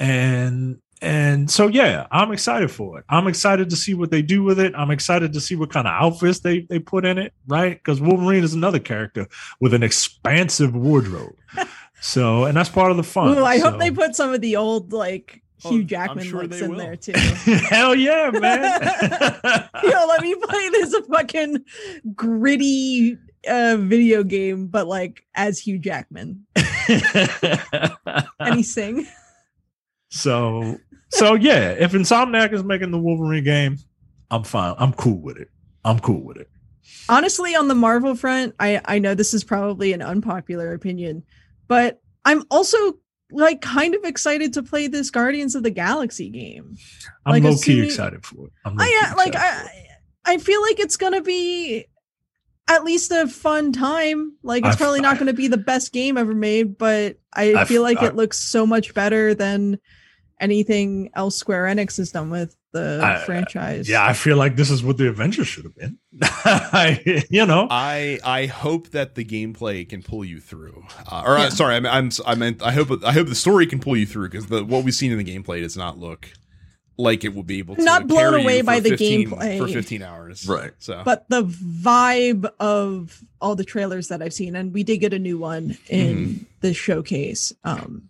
And 0.00 0.80
and 1.02 1.50
so 1.50 1.66
yeah 1.66 2.06
i'm 2.10 2.32
excited 2.32 2.70
for 2.70 2.98
it. 2.98 3.04
I'm 3.10 3.26
excited 3.26 3.68
to 3.68 3.76
see 3.76 3.92
what 3.92 4.10
they 4.10 4.22
do 4.22 4.42
with 4.42 4.58
it. 4.58 4.72
I'm 4.74 4.90
excited 4.90 5.34
to 5.34 5.40
see 5.40 5.54
what 5.54 5.70
kind 5.70 5.86
of 5.86 5.92
outfits 5.92 6.40
they 6.40 6.60
they 6.60 6.78
put 6.78 7.04
in 7.04 7.18
it 7.18 7.34
right? 7.46 7.74
Because 7.74 8.00
wolverine 8.00 8.44
is 8.44 8.54
another 8.54 8.78
character 8.78 9.28
with 9.60 9.74
an 9.74 9.82
expansive 9.82 10.74
wardrobe 10.74 11.34
so 12.06 12.44
and 12.44 12.56
that's 12.56 12.68
part 12.68 12.90
of 12.90 12.96
the 12.96 13.02
fun 13.02 13.36
Ooh, 13.36 13.44
i 13.44 13.58
so. 13.58 13.70
hope 13.70 13.80
they 13.80 13.90
put 13.90 14.14
some 14.14 14.32
of 14.32 14.40
the 14.40 14.56
old 14.56 14.92
like 14.92 15.42
oh, 15.64 15.70
Hugh 15.70 15.84
Jackman 15.84 16.24
sure 16.24 16.42
looks 16.42 16.60
in 16.60 16.70
will. 16.70 16.78
there 16.78 16.96
too. 16.96 17.12
Hell 17.68 17.94
yeah, 17.94 18.30
man! 18.30 18.80
Yo, 19.82 20.06
let 20.06 20.20
me 20.20 20.34
play 20.34 20.68
this 20.68 20.94
fucking 21.10 21.64
gritty 22.14 23.18
uh, 23.48 23.76
video 23.80 24.22
game, 24.22 24.66
but 24.66 24.86
like 24.86 25.24
as 25.34 25.58
Hugh 25.58 25.78
Jackman. 25.78 26.46
and 26.88 28.54
he 28.54 28.62
sing. 28.62 29.06
So 30.10 30.78
so 31.08 31.34
yeah, 31.34 31.70
if 31.70 31.92
Insomniac 31.92 32.52
is 32.52 32.64
making 32.64 32.90
the 32.90 32.98
Wolverine 32.98 33.44
game, 33.44 33.78
I'm 34.30 34.44
fine. 34.44 34.74
I'm 34.78 34.92
cool 34.92 35.20
with 35.20 35.38
it. 35.38 35.50
I'm 35.84 35.98
cool 36.00 36.22
with 36.22 36.36
it. 36.36 36.50
Honestly, 37.08 37.54
on 37.54 37.68
the 37.68 37.74
Marvel 37.74 38.14
front, 38.14 38.54
I 38.60 38.80
I 38.84 38.98
know 38.98 39.14
this 39.14 39.34
is 39.34 39.44
probably 39.44 39.92
an 39.92 40.02
unpopular 40.02 40.72
opinion, 40.72 41.24
but 41.68 42.00
I'm 42.24 42.44
also 42.50 42.98
like 43.30 43.60
kind 43.60 43.94
of 43.94 44.04
excited 44.04 44.52
to 44.54 44.62
play 44.62 44.86
this 44.86 45.10
Guardians 45.10 45.54
of 45.54 45.62
the 45.62 45.70
Galaxy 45.70 46.30
game. 46.30 46.76
I'm 47.24 47.32
like, 47.32 47.42
low 47.42 47.56
key 47.56 47.84
excited 47.84 48.24
for 48.24 48.46
it. 48.46 48.52
I'm 48.64 48.78
I 48.78 49.10
uh, 49.10 49.16
like 49.16 49.34
I 49.36 49.88
I 50.24 50.38
feel 50.38 50.62
like 50.62 50.78
it's 50.78 50.96
gonna 50.96 51.22
be 51.22 51.86
at 52.68 52.84
least 52.84 53.10
a 53.12 53.28
fun 53.28 53.72
time. 53.72 54.36
Like 54.42 54.64
it's 54.64 54.74
I've, 54.74 54.78
probably 54.78 55.00
not 55.00 55.16
going 55.16 55.28
to 55.28 55.32
be 55.32 55.48
the 55.48 55.56
best 55.56 55.92
game 55.92 56.18
ever 56.18 56.34
made, 56.34 56.76
but 56.76 57.16
I 57.32 57.54
I've, 57.54 57.68
feel 57.68 57.82
like 57.82 57.98
I've, 57.98 58.10
it 58.10 58.16
looks 58.16 58.38
so 58.38 58.66
much 58.66 58.92
better 58.92 59.34
than 59.34 59.78
anything 60.40 61.10
else 61.14 61.36
Square 61.36 61.66
Enix 61.66 61.96
has 61.96 62.10
done 62.10 62.30
with 62.30 62.56
the 62.76 63.00
I, 63.02 63.18
franchise. 63.24 63.88
Yeah, 63.88 64.04
I 64.04 64.12
feel 64.12 64.36
like 64.36 64.56
this 64.56 64.70
is 64.70 64.82
what 64.82 64.98
the 64.98 65.08
Avengers 65.08 65.48
should 65.48 65.64
have 65.64 65.74
been. 65.74 65.98
I, 66.22 67.24
you 67.30 67.46
know, 67.46 67.66
I 67.70 68.18
I 68.24 68.46
hope 68.46 68.90
that 68.90 69.14
the 69.14 69.24
gameplay 69.24 69.88
can 69.88 70.02
pull 70.02 70.24
you 70.24 70.40
through. 70.40 70.84
Uh, 71.10 71.22
or 71.24 71.36
uh, 71.36 71.40
yeah. 71.40 71.46
uh, 71.46 71.50
sorry, 71.50 71.74
I, 71.74 71.98
I'm 71.98 72.10
I 72.26 72.34
meant 72.34 72.62
I 72.62 72.72
hope 72.72 72.90
I 73.04 73.12
hope 73.12 73.28
the 73.28 73.34
story 73.34 73.66
can 73.66 73.80
pull 73.80 73.96
you 73.96 74.06
through 74.06 74.28
because 74.28 74.46
the 74.46 74.64
what 74.64 74.84
we've 74.84 74.94
seen 74.94 75.12
in 75.12 75.18
the 75.18 75.24
gameplay 75.24 75.60
does 75.60 75.76
not 75.76 75.98
look 75.98 76.28
like 76.98 77.24
it 77.24 77.34
will 77.34 77.42
be 77.42 77.58
able 77.58 77.76
to 77.76 77.82
not 77.82 78.06
blown 78.06 78.34
away 78.34 78.62
by 78.62 78.80
the 78.80 78.90
gameplay 78.90 79.58
for 79.58 79.68
15 79.68 80.00
hours 80.00 80.48
right 80.48 80.72
so 80.78 81.02
but 81.04 81.28
the 81.28 81.44
vibe 81.44 82.50
of 82.58 83.22
all 83.38 83.54
the 83.54 83.64
trailers 83.64 84.08
that 84.08 84.22
i've 84.22 84.32
seen 84.32 84.56
and 84.56 84.72
we 84.72 84.82
did 84.82 84.96
get 84.96 85.12
a 85.12 85.18
new 85.18 85.36
one 85.36 85.76
in 85.90 86.16
mm-hmm. 86.16 86.44
the 86.62 86.72
showcase 86.72 87.52
um 87.64 88.08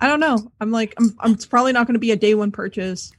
I 0.00 0.06
don't 0.08 0.20
know. 0.20 0.50
I'm 0.60 0.70
like, 0.70 0.94
I'm, 0.98 1.16
I'm 1.20 1.32
it's 1.32 1.46
probably 1.46 1.72
not 1.72 1.86
going 1.86 1.94
to 1.94 2.00
be 2.00 2.10
a 2.10 2.16
day 2.16 2.34
one 2.34 2.50
purchase. 2.50 3.12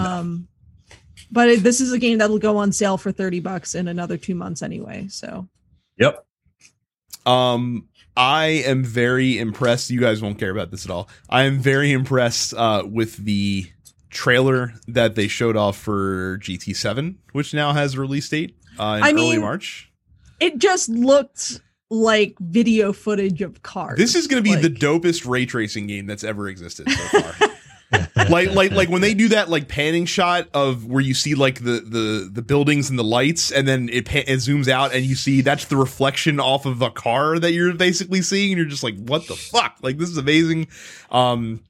Um, 0.00 0.48
no. 0.88 0.96
but 1.30 1.48
it, 1.48 1.62
this 1.62 1.80
is 1.80 1.92
a 1.92 1.98
game 1.98 2.18
that'll 2.18 2.38
go 2.38 2.56
on 2.56 2.72
sale 2.72 2.96
for 2.96 3.12
30 3.12 3.40
bucks 3.40 3.74
in 3.74 3.88
another 3.88 4.16
two 4.16 4.34
months 4.34 4.62
anyway. 4.62 5.06
So, 5.08 5.48
yep. 5.96 6.26
Um, 7.26 7.88
I 8.16 8.46
am 8.66 8.84
very 8.84 9.38
impressed. 9.38 9.90
You 9.90 10.00
guys 10.00 10.20
won't 10.22 10.38
care 10.38 10.50
about 10.50 10.70
this 10.70 10.84
at 10.84 10.90
all. 10.90 11.08
I 11.28 11.44
am 11.44 11.58
very 11.58 11.92
impressed 11.92 12.54
uh, 12.54 12.84
with 12.86 13.16
the 13.18 13.70
trailer 14.10 14.74
that 14.88 15.14
they 15.14 15.28
showed 15.28 15.56
off 15.56 15.76
for 15.76 16.38
GT7, 16.38 17.16
which 17.32 17.54
now 17.54 17.72
has 17.72 17.94
a 17.94 18.00
release 18.00 18.28
date 18.28 18.56
uh, 18.78 18.98
in 18.98 19.04
I 19.04 19.12
early 19.12 19.30
mean, 19.30 19.40
March. 19.40 19.90
It 20.40 20.58
just 20.58 20.88
looked 20.88 21.60
like 21.90 22.36
video 22.38 22.92
footage 22.92 23.42
of 23.42 23.62
cars. 23.62 23.98
This 23.98 24.14
is 24.14 24.26
going 24.26 24.42
to 24.42 24.48
be 24.48 24.54
like, 24.54 24.62
the 24.62 24.70
dopest 24.70 25.28
ray 25.28 25.46
tracing 25.46 25.86
game 25.86 26.06
that's 26.06 26.24
ever 26.24 26.48
existed 26.48 26.90
so 26.90 27.20
far. 27.20 27.48
like 28.28 28.52
like 28.52 28.70
like 28.72 28.88
when 28.88 29.00
they 29.00 29.14
do 29.14 29.28
that 29.28 29.48
like 29.48 29.68
panning 29.68 30.04
shot 30.04 30.48
of 30.54 30.86
where 30.86 31.00
you 31.00 31.14
see 31.14 31.34
like 31.34 31.56
the 31.56 31.80
the 31.80 32.30
the 32.32 32.42
buildings 32.42 32.90
and 32.90 32.98
the 32.98 33.04
lights 33.04 33.50
and 33.50 33.66
then 33.66 33.88
it, 33.88 34.04
pan- 34.04 34.24
it 34.26 34.36
zooms 34.36 34.68
out 34.68 34.94
and 34.94 35.04
you 35.04 35.14
see 35.14 35.40
that's 35.40 35.64
the 35.66 35.76
reflection 35.76 36.38
off 36.38 36.66
of 36.66 36.82
a 36.82 36.90
car 36.90 37.38
that 37.38 37.52
you're 37.52 37.74
basically 37.74 38.22
seeing 38.22 38.52
and 38.52 38.58
you're 38.58 38.68
just 38.68 38.84
like 38.84 38.96
what 39.06 39.26
the 39.26 39.34
fuck 39.34 39.76
like 39.82 39.98
this 39.98 40.08
is 40.08 40.16
amazing 40.16 40.68
um 41.10 41.60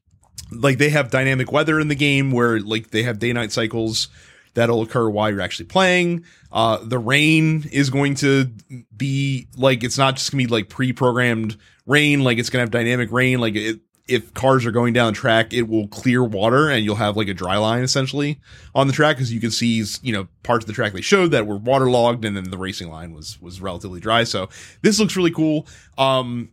like 0.53 0.79
they 0.79 0.91
have 0.91 1.11
dynamic 1.11 1.53
weather 1.53 1.81
in 1.81 1.89
the 1.89 1.95
game 1.95 2.33
where 2.33 2.61
like 2.61 2.91
they 2.91 3.03
have 3.03 3.19
day 3.19 3.33
night 3.33 3.53
cycles 3.53 4.09
that'll 4.55 4.83
occur 4.83 5.09
while 5.09 5.31
you're 5.31 5.41
actually 5.41 5.67
playing. 5.67 6.25
Uh, 6.51 6.79
the 6.83 6.99
rain 6.99 7.69
is 7.71 7.91
going 7.91 8.17
to 8.17 8.51
be 8.97 9.47
like 9.57 9.85
it's 9.85 9.99
not 9.99 10.17
just 10.17 10.31
gonna 10.31 10.43
be 10.43 10.49
like 10.49 10.69
pre-programmed 10.69 11.57
rain. 11.87 12.25
Like 12.25 12.39
it's 12.39 12.51
gonna 12.51 12.63
have 12.63 12.71
dynamic 12.71 13.13
rain. 13.13 13.41
Like 13.41 13.55
it, 13.55 13.81
if 14.11 14.35
cars 14.35 14.67
are 14.67 14.73
going 14.73 14.93
down 14.93 15.15
track, 15.15 15.53
it 15.53 15.63
will 15.63 15.87
clear 15.89 16.25
water 16.25 16.69
and 16.69 16.85
you'll 16.85 16.97
have 16.97 17.17
like 17.17 17.29
a 17.29 17.35
dry 17.35 17.57
line 17.57 17.83
essentially 17.83 18.41
on 18.75 18.89
the 18.89 18.93
track 18.93 19.17
because 19.17 19.33
you 19.33 19.41
can 19.41 19.51
see 19.51 19.85
you 20.03 20.13
know 20.13 20.27
parts 20.43 20.65
of 20.65 20.67
the 20.67 20.73
track 20.73 20.93
they 20.93 21.01
showed 21.01 21.31
that 21.31 21.47
were 21.47 21.57
waterlogged 21.57 22.25
and 22.25 22.37
then 22.37 22.51
the 22.51 22.59
racing 22.59 22.91
line 22.91 23.13
was 23.15 23.41
was 23.41 23.61
relatively 23.61 24.01
dry. 24.01 24.25
So 24.25 24.49
this 24.83 24.99
looks 24.99 25.17
really 25.17 25.31
cool. 25.31 25.67
Um, 25.97 26.53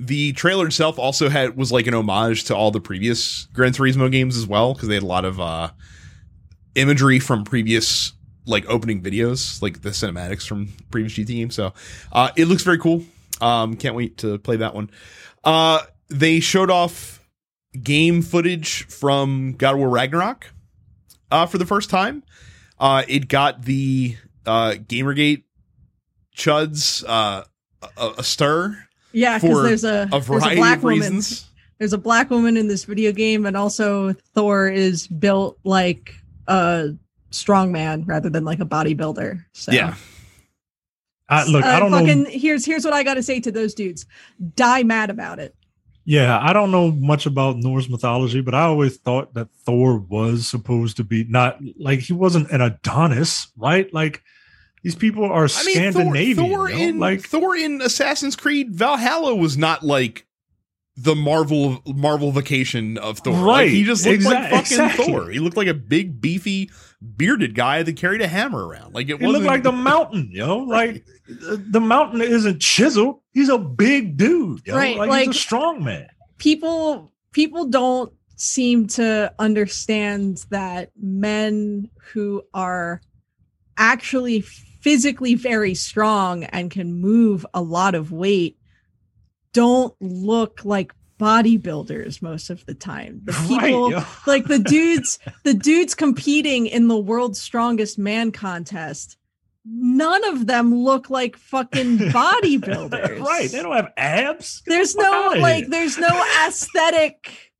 the 0.00 0.32
trailer 0.32 0.66
itself 0.66 0.98
also 0.98 1.28
had 1.28 1.56
was 1.56 1.70
like 1.70 1.86
an 1.86 1.94
homage 1.94 2.44
to 2.44 2.56
all 2.56 2.70
the 2.70 2.80
previous 2.80 3.46
Gran 3.52 3.72
Turismo 3.72 4.10
games 4.10 4.36
as 4.36 4.46
well 4.46 4.74
because 4.74 4.88
they 4.88 4.94
had 4.94 5.02
a 5.02 5.06
lot 5.06 5.24
of 5.24 5.40
uh, 5.40 5.70
imagery 6.74 7.20
from 7.20 7.44
previous 7.44 8.12
like 8.46 8.68
opening 8.68 9.02
videos, 9.02 9.62
like 9.62 9.82
the 9.82 9.90
cinematics 9.90 10.46
from 10.46 10.72
previous 10.90 11.14
GT 11.14 11.28
games. 11.28 11.54
So 11.54 11.72
uh, 12.12 12.30
it 12.36 12.46
looks 12.46 12.62
very 12.62 12.78
cool. 12.78 13.04
Um, 13.40 13.76
can't 13.76 13.94
wait 13.94 14.18
to 14.18 14.38
play 14.38 14.56
that 14.56 14.74
one. 14.74 14.90
Uh, 15.44 15.80
they 16.08 16.40
showed 16.40 16.70
off 16.70 17.24
game 17.82 18.22
footage 18.22 18.84
from 18.86 19.52
God 19.52 19.74
of 19.74 19.78
War 19.80 19.88
Ragnarok 19.88 20.52
uh, 21.30 21.46
for 21.46 21.58
the 21.58 21.66
first 21.66 21.90
time. 21.90 22.22
Uh, 22.78 23.02
it 23.08 23.28
got 23.28 23.62
the 23.62 24.16
uh, 24.44 24.74
Gamergate 24.78 25.44
chuds 26.36 27.04
uh, 27.06 27.44
a, 27.96 28.10
a 28.18 28.22
stir. 28.22 28.86
Yeah, 29.12 29.38
because 29.38 29.62
there's 29.62 29.84
a, 29.84 30.08
a 30.12 30.20
there's 30.20 30.44
a 30.44 30.56
black 30.56 30.82
woman. 30.82 31.20
There's 31.78 31.92
a 31.92 31.98
black 31.98 32.30
woman 32.30 32.56
in 32.56 32.68
this 32.68 32.84
video 32.84 33.12
game, 33.12 33.44
and 33.44 33.56
also 33.56 34.12
Thor 34.34 34.68
is 34.68 35.06
built 35.06 35.58
like 35.64 36.14
a 36.46 36.90
strong 37.30 37.72
man 37.72 38.04
rather 38.04 38.30
than 38.30 38.44
like 38.44 38.60
a 38.60 38.64
bodybuilder. 38.64 39.44
So 39.52 39.72
yeah. 39.72 39.94
Uh, 41.28 41.44
look, 41.48 41.64
uh, 41.64 41.68
I 41.68 41.80
don't 41.80 41.90
fucking, 41.90 42.22
know. 42.22 42.30
Here's 42.30 42.64
here's 42.64 42.84
what 42.84 42.94
I 42.94 43.02
got 43.02 43.14
to 43.14 43.22
say 43.22 43.40
to 43.40 43.50
those 43.50 43.74
dudes: 43.74 44.06
die 44.54 44.84
mad 44.84 45.10
about 45.10 45.38
it. 45.38 45.54
Yeah, 46.08 46.38
I 46.40 46.52
don't 46.52 46.70
know 46.70 46.92
much 46.92 47.26
about 47.26 47.56
Norse 47.56 47.88
mythology, 47.88 48.40
but 48.40 48.54
I 48.54 48.62
always 48.62 48.96
thought 48.96 49.34
that 49.34 49.48
Thor 49.64 49.98
was 49.98 50.46
supposed 50.46 50.98
to 50.98 51.04
be 51.04 51.24
not 51.24 51.58
like 51.78 51.98
he 51.98 52.12
wasn't 52.12 52.52
an 52.52 52.60
Adonis, 52.60 53.48
right? 53.56 53.92
Like 53.92 54.22
these 54.84 54.94
people 54.94 55.24
are 55.24 55.48
I 55.52 55.64
mean, 55.64 55.74
Scandinavian. 55.74 56.36
Thor, 56.36 56.68
Thor 56.68 56.70
you 56.70 56.76
know? 56.76 56.82
in 56.82 56.98
like 57.00 57.22
Thor 57.22 57.56
in 57.56 57.82
Assassin's 57.82 58.36
Creed 58.36 58.72
Valhalla 58.72 59.34
was 59.34 59.58
not 59.58 59.82
like 59.82 60.25
the 60.96 61.14
Marvel 61.14 61.82
Marvel 61.86 62.32
vacation 62.32 62.96
of 62.98 63.18
Thor. 63.18 63.34
Right. 63.34 63.64
Like, 63.64 63.68
he 63.68 63.84
just 63.84 64.06
looked 64.06 64.22
like 64.22 64.44
fucking 64.44 64.58
exactly. 64.60 65.06
Thor. 65.06 65.30
He 65.30 65.38
looked 65.38 65.56
like 65.56 65.68
a 65.68 65.74
big 65.74 66.20
beefy 66.20 66.70
bearded 67.02 67.54
guy 67.54 67.82
that 67.82 67.96
carried 67.96 68.22
a 68.22 68.28
hammer 68.28 68.66
around. 68.66 68.94
Like 68.94 69.08
it 69.10 69.20
he 69.20 69.26
looked 69.26 69.44
like 69.44 69.62
the 69.62 69.72
mountain, 69.72 70.30
yo. 70.32 70.64
Like 70.76 71.04
the 71.28 71.80
mountain 71.80 72.20
isn't 72.20 72.60
chiseled. 72.60 73.20
He's 73.32 73.48
a 73.48 73.58
big 73.58 74.16
dude, 74.16 74.66
yo. 74.66 74.76
Right? 74.76 74.96
Like, 74.96 75.08
like 75.08 75.26
he's 75.26 75.36
a 75.36 75.38
strong 75.38 75.84
man. 75.84 76.08
People 76.38 77.12
people 77.32 77.66
don't 77.66 78.12
seem 78.36 78.86
to 78.86 79.32
understand 79.38 80.44
that 80.50 80.90
men 81.00 81.90
who 82.12 82.42
are 82.54 83.00
actually 83.76 84.40
physically 84.40 85.34
very 85.34 85.74
strong 85.74 86.44
and 86.44 86.70
can 86.70 86.94
move 86.94 87.44
a 87.52 87.60
lot 87.60 87.94
of 87.94 88.12
weight 88.12 88.58
don't 89.56 89.94
look 90.02 90.66
like 90.66 90.92
bodybuilders 91.18 92.20
most 92.20 92.50
of 92.50 92.66
the 92.66 92.74
time. 92.74 93.22
The 93.24 93.32
people 93.48 93.90
right, 93.90 94.06
like 94.26 94.44
the 94.44 94.58
dudes, 94.58 95.18
the 95.44 95.54
dudes 95.54 95.94
competing 95.94 96.66
in 96.66 96.88
the 96.88 96.98
world's 96.98 97.40
strongest 97.40 97.98
man 97.98 98.32
contest, 98.32 99.16
none 99.64 100.24
of 100.24 100.46
them 100.46 100.74
look 100.74 101.08
like 101.08 101.38
fucking 101.38 101.96
bodybuilders. 101.98 103.18
right. 103.18 103.50
They 103.50 103.62
don't 103.62 103.74
have 103.74 103.92
abs. 103.96 104.62
There's 104.66 104.94
no 104.94 105.32
like 105.38 105.68
there's 105.68 105.96
no 105.96 106.24
aesthetic 106.46 107.52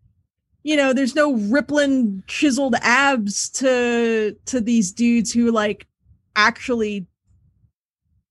you 0.63 0.77
know, 0.77 0.93
there's 0.93 1.15
no 1.15 1.33
rippling 1.33 2.25
chiseled 2.27 2.75
abs 2.83 3.49
to 3.51 4.37
to 4.47 4.61
these 4.61 4.93
dudes 4.93 5.33
who 5.33 5.51
like 5.51 5.87
actually 6.35 7.07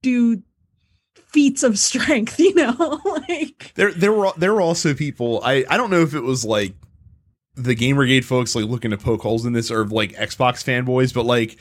do 0.03 0.43
feats 1.35 1.63
of 1.63 1.77
strength, 1.77 2.39
you 2.39 2.55
know? 2.55 3.01
like 3.27 3.73
there 3.75 3.91
there 3.91 4.13
were 4.13 4.31
there 4.37 4.53
were 4.53 4.61
also 4.61 4.93
people 4.93 5.41
I 5.43 5.65
I 5.69 5.75
don't 5.75 5.91
know 5.91 6.01
if 6.01 6.15
it 6.15 6.23
was 6.23 6.45
like 6.45 6.73
the 7.55 7.75
Gamergate 7.75 8.23
folks 8.23 8.55
like 8.55 8.65
looking 8.65 8.91
to 8.91 8.97
poke 8.97 9.21
holes 9.21 9.45
in 9.45 9.53
this 9.53 9.69
or 9.69 9.85
like 9.85 10.13
Xbox 10.13 10.63
fanboys, 10.63 11.13
but 11.13 11.25
like 11.25 11.57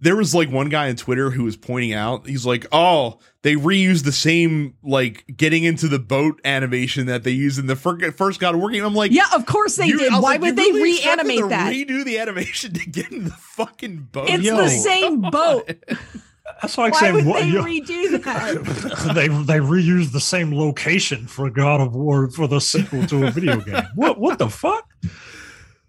there 0.00 0.16
was 0.16 0.34
like 0.34 0.50
one 0.50 0.68
guy 0.68 0.88
on 0.88 0.96
Twitter 0.96 1.30
who 1.30 1.44
was 1.44 1.56
pointing 1.56 1.92
out, 1.92 2.26
he's 2.26 2.44
like, 2.44 2.66
"Oh, 2.72 3.20
they 3.42 3.54
reused 3.54 4.02
the 4.02 4.10
same 4.10 4.74
like 4.82 5.24
getting 5.36 5.62
into 5.62 5.86
the 5.86 6.00
boat 6.00 6.40
animation 6.44 7.06
that 7.06 7.22
they 7.22 7.30
used 7.30 7.60
in 7.60 7.66
the 7.66 7.76
first 7.76 8.40
God 8.40 8.54
of 8.54 8.60
War 8.60 8.70
game." 8.70 8.84
I'm 8.84 8.96
like, 8.96 9.12
"Yeah, 9.12 9.28
of 9.32 9.46
course 9.46 9.76
they 9.76 9.92
did. 9.92 10.12
Why 10.12 10.18
like, 10.18 10.40
would 10.40 10.56
they 10.56 10.72
really 10.72 10.98
reanimate 10.98 11.48
that? 11.50 11.72
Redo 11.72 12.04
the 12.04 12.18
animation 12.20 12.74
to 12.74 12.84
get 12.84 13.12
in 13.12 13.24
the 13.24 13.30
fucking 13.30 14.08
boat? 14.10 14.28
It's 14.28 14.42
Yo. 14.42 14.56
the 14.56 14.68
same 14.68 15.20
boat." 15.20 15.70
That's 16.60 16.76
like 16.78 16.92
Why 16.94 17.00
saying 17.00 17.14
would 17.14 17.26
what, 17.26 17.40
they 17.40 17.50
redo 17.50 18.22
that? 18.22 19.12
they 19.14 19.28
they 19.28 19.58
reuse 19.58 20.12
the 20.12 20.20
same 20.20 20.52
location 20.54 21.26
for 21.26 21.50
God 21.50 21.80
of 21.80 21.94
War 21.94 22.30
for 22.30 22.46
the 22.46 22.60
sequel 22.60 23.06
to 23.06 23.26
a 23.26 23.30
video 23.30 23.60
game. 23.60 23.82
what 23.94 24.18
what 24.18 24.38
the 24.38 24.48
fuck? 24.48 24.88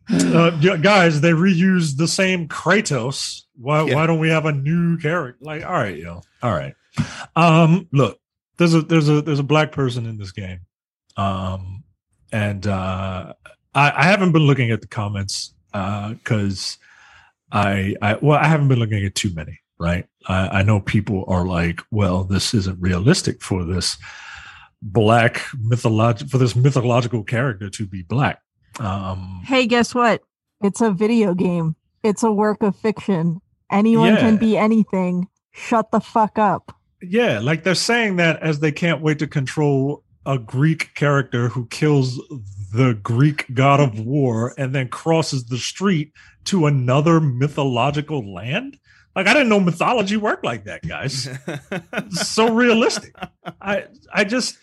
Uh, 0.09 0.49
guys, 0.77 1.21
they 1.21 1.31
reuse 1.31 1.97
the 1.97 2.07
same 2.07 2.47
Kratos. 2.47 3.43
Why 3.55 3.85
yeah. 3.85 3.95
why 3.95 4.07
don't 4.07 4.19
we 4.19 4.29
have 4.29 4.45
a 4.45 4.51
new 4.51 4.97
character? 4.97 5.43
Like, 5.43 5.65
all 5.65 5.73
right, 5.73 5.97
yo, 5.97 6.21
all 6.41 6.51
right. 6.51 6.75
Um, 7.35 7.87
look, 7.91 8.19
there's 8.57 8.73
a 8.73 8.81
there's 8.81 9.09
a 9.09 9.21
there's 9.21 9.39
a 9.39 9.43
black 9.43 9.71
person 9.71 10.05
in 10.05 10.17
this 10.17 10.31
game, 10.31 10.61
um, 11.17 11.83
and 12.31 12.65
uh, 12.67 13.33
I, 13.73 13.91
I 13.95 14.03
haven't 14.03 14.33
been 14.33 14.43
looking 14.43 14.71
at 14.71 14.81
the 14.81 14.87
comments 14.87 15.53
because 15.71 16.77
uh, 17.51 17.57
I 17.57 17.95
I 18.01 18.15
well 18.21 18.37
I 18.37 18.47
haven't 18.47 18.67
been 18.67 18.79
looking 18.79 19.03
at 19.03 19.15
too 19.15 19.33
many 19.33 19.59
right? 19.83 20.07
I, 20.27 20.59
I 20.59 20.63
know 20.63 20.79
people 20.79 21.25
are 21.27 21.45
like, 21.45 21.81
well, 21.91 22.23
this 22.23 22.53
isn't 22.53 22.79
realistic 22.79 23.41
for 23.41 23.65
this 23.65 23.97
black 24.81 25.41
mythological 25.57 26.29
for 26.29 26.37
this 26.37 26.55
mythological 26.55 27.23
character 27.23 27.69
to 27.69 27.85
be 27.85 28.01
black. 28.01 28.41
Um, 28.79 29.41
hey, 29.45 29.67
guess 29.67 29.93
what? 29.93 30.21
It's 30.61 30.81
a 30.81 30.91
video 30.91 31.33
game. 31.33 31.75
It's 32.01 32.23
a 32.23 32.31
work 32.31 32.63
of 32.63 32.75
fiction. 32.75 33.41
Anyone 33.71 34.13
yeah. 34.13 34.19
can 34.19 34.37
be 34.37 34.57
anything. 34.57 35.27
Shut 35.51 35.91
the 35.91 35.99
fuck 35.99 36.39
up. 36.39 36.75
Yeah, 37.01 37.39
like 37.39 37.63
they're 37.63 37.75
saying 37.75 38.15
that 38.15 38.41
as 38.41 38.59
they 38.59 38.71
can't 38.71 39.01
wait 39.01 39.19
to 39.19 39.27
control 39.27 40.03
a 40.25 40.39
Greek 40.39 40.95
character 40.95 41.49
who 41.49 41.67
kills 41.67 42.17
the 42.73 42.97
Greek 43.03 43.53
god 43.53 43.79
of 43.79 43.99
war 43.99 44.53
and 44.57 44.73
then 44.73 44.87
crosses 44.87 45.45
the 45.45 45.57
street 45.57 46.13
to 46.45 46.65
another 46.65 47.19
mythological 47.19 48.33
land. 48.33 48.77
Like 49.15 49.27
I 49.27 49.33
didn't 49.33 49.49
know 49.49 49.59
mythology 49.59 50.17
worked 50.17 50.43
like 50.43 50.65
that, 50.65 50.87
guys. 50.87 51.29
so 52.09 52.51
realistic. 52.51 53.15
I 53.61 53.85
I 54.11 54.23
just 54.23 54.57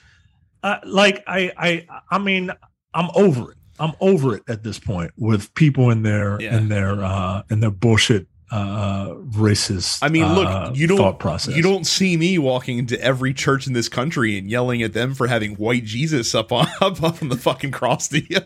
uh, 0.63 0.79
like 0.85 1.23
I 1.27 1.53
I 1.57 1.87
I 2.11 2.19
mean 2.19 2.51
I'm 2.95 3.11
over 3.15 3.53
it. 3.53 3.59
I'm 3.79 3.93
over 4.01 4.37
it 4.37 4.43
at 4.49 4.63
this 4.63 4.79
point 4.79 5.13
with 5.17 5.55
people 5.55 5.91
in 5.91 6.03
their 6.03 6.41
yeah. 6.41 6.57
in 6.57 6.69
their 6.69 7.03
uh 7.03 7.43
in 7.51 7.61
their 7.61 7.71
bullshit 7.71 8.27
uh 8.51 9.11
racist 9.11 10.01
I 10.03 10.09
mean 10.09 10.35
look 10.35 10.49
uh, 10.49 10.73
you 10.75 10.89
don't 10.89 10.99
thought 10.99 11.21
process. 11.21 11.55
you 11.55 11.63
don't 11.63 11.87
see 11.87 12.17
me 12.17 12.37
walking 12.37 12.79
into 12.79 13.01
every 13.01 13.33
church 13.33 13.69
in 13.69 13.73
this 13.73 13.89
country 13.89 14.37
and 14.37 14.51
yelling 14.51 14.83
at 14.83 14.93
them 14.93 15.15
for 15.15 15.29
having 15.29 15.55
white 15.55 15.85
Jesus 15.85 16.35
up 16.35 16.51
on 16.51 16.67
up, 16.81 17.03
up 17.03 17.23
on 17.23 17.29
the 17.29 17.37
fucking 17.37 17.71
cross 17.71 18.09
to 18.09 18.21
you. 18.21 18.41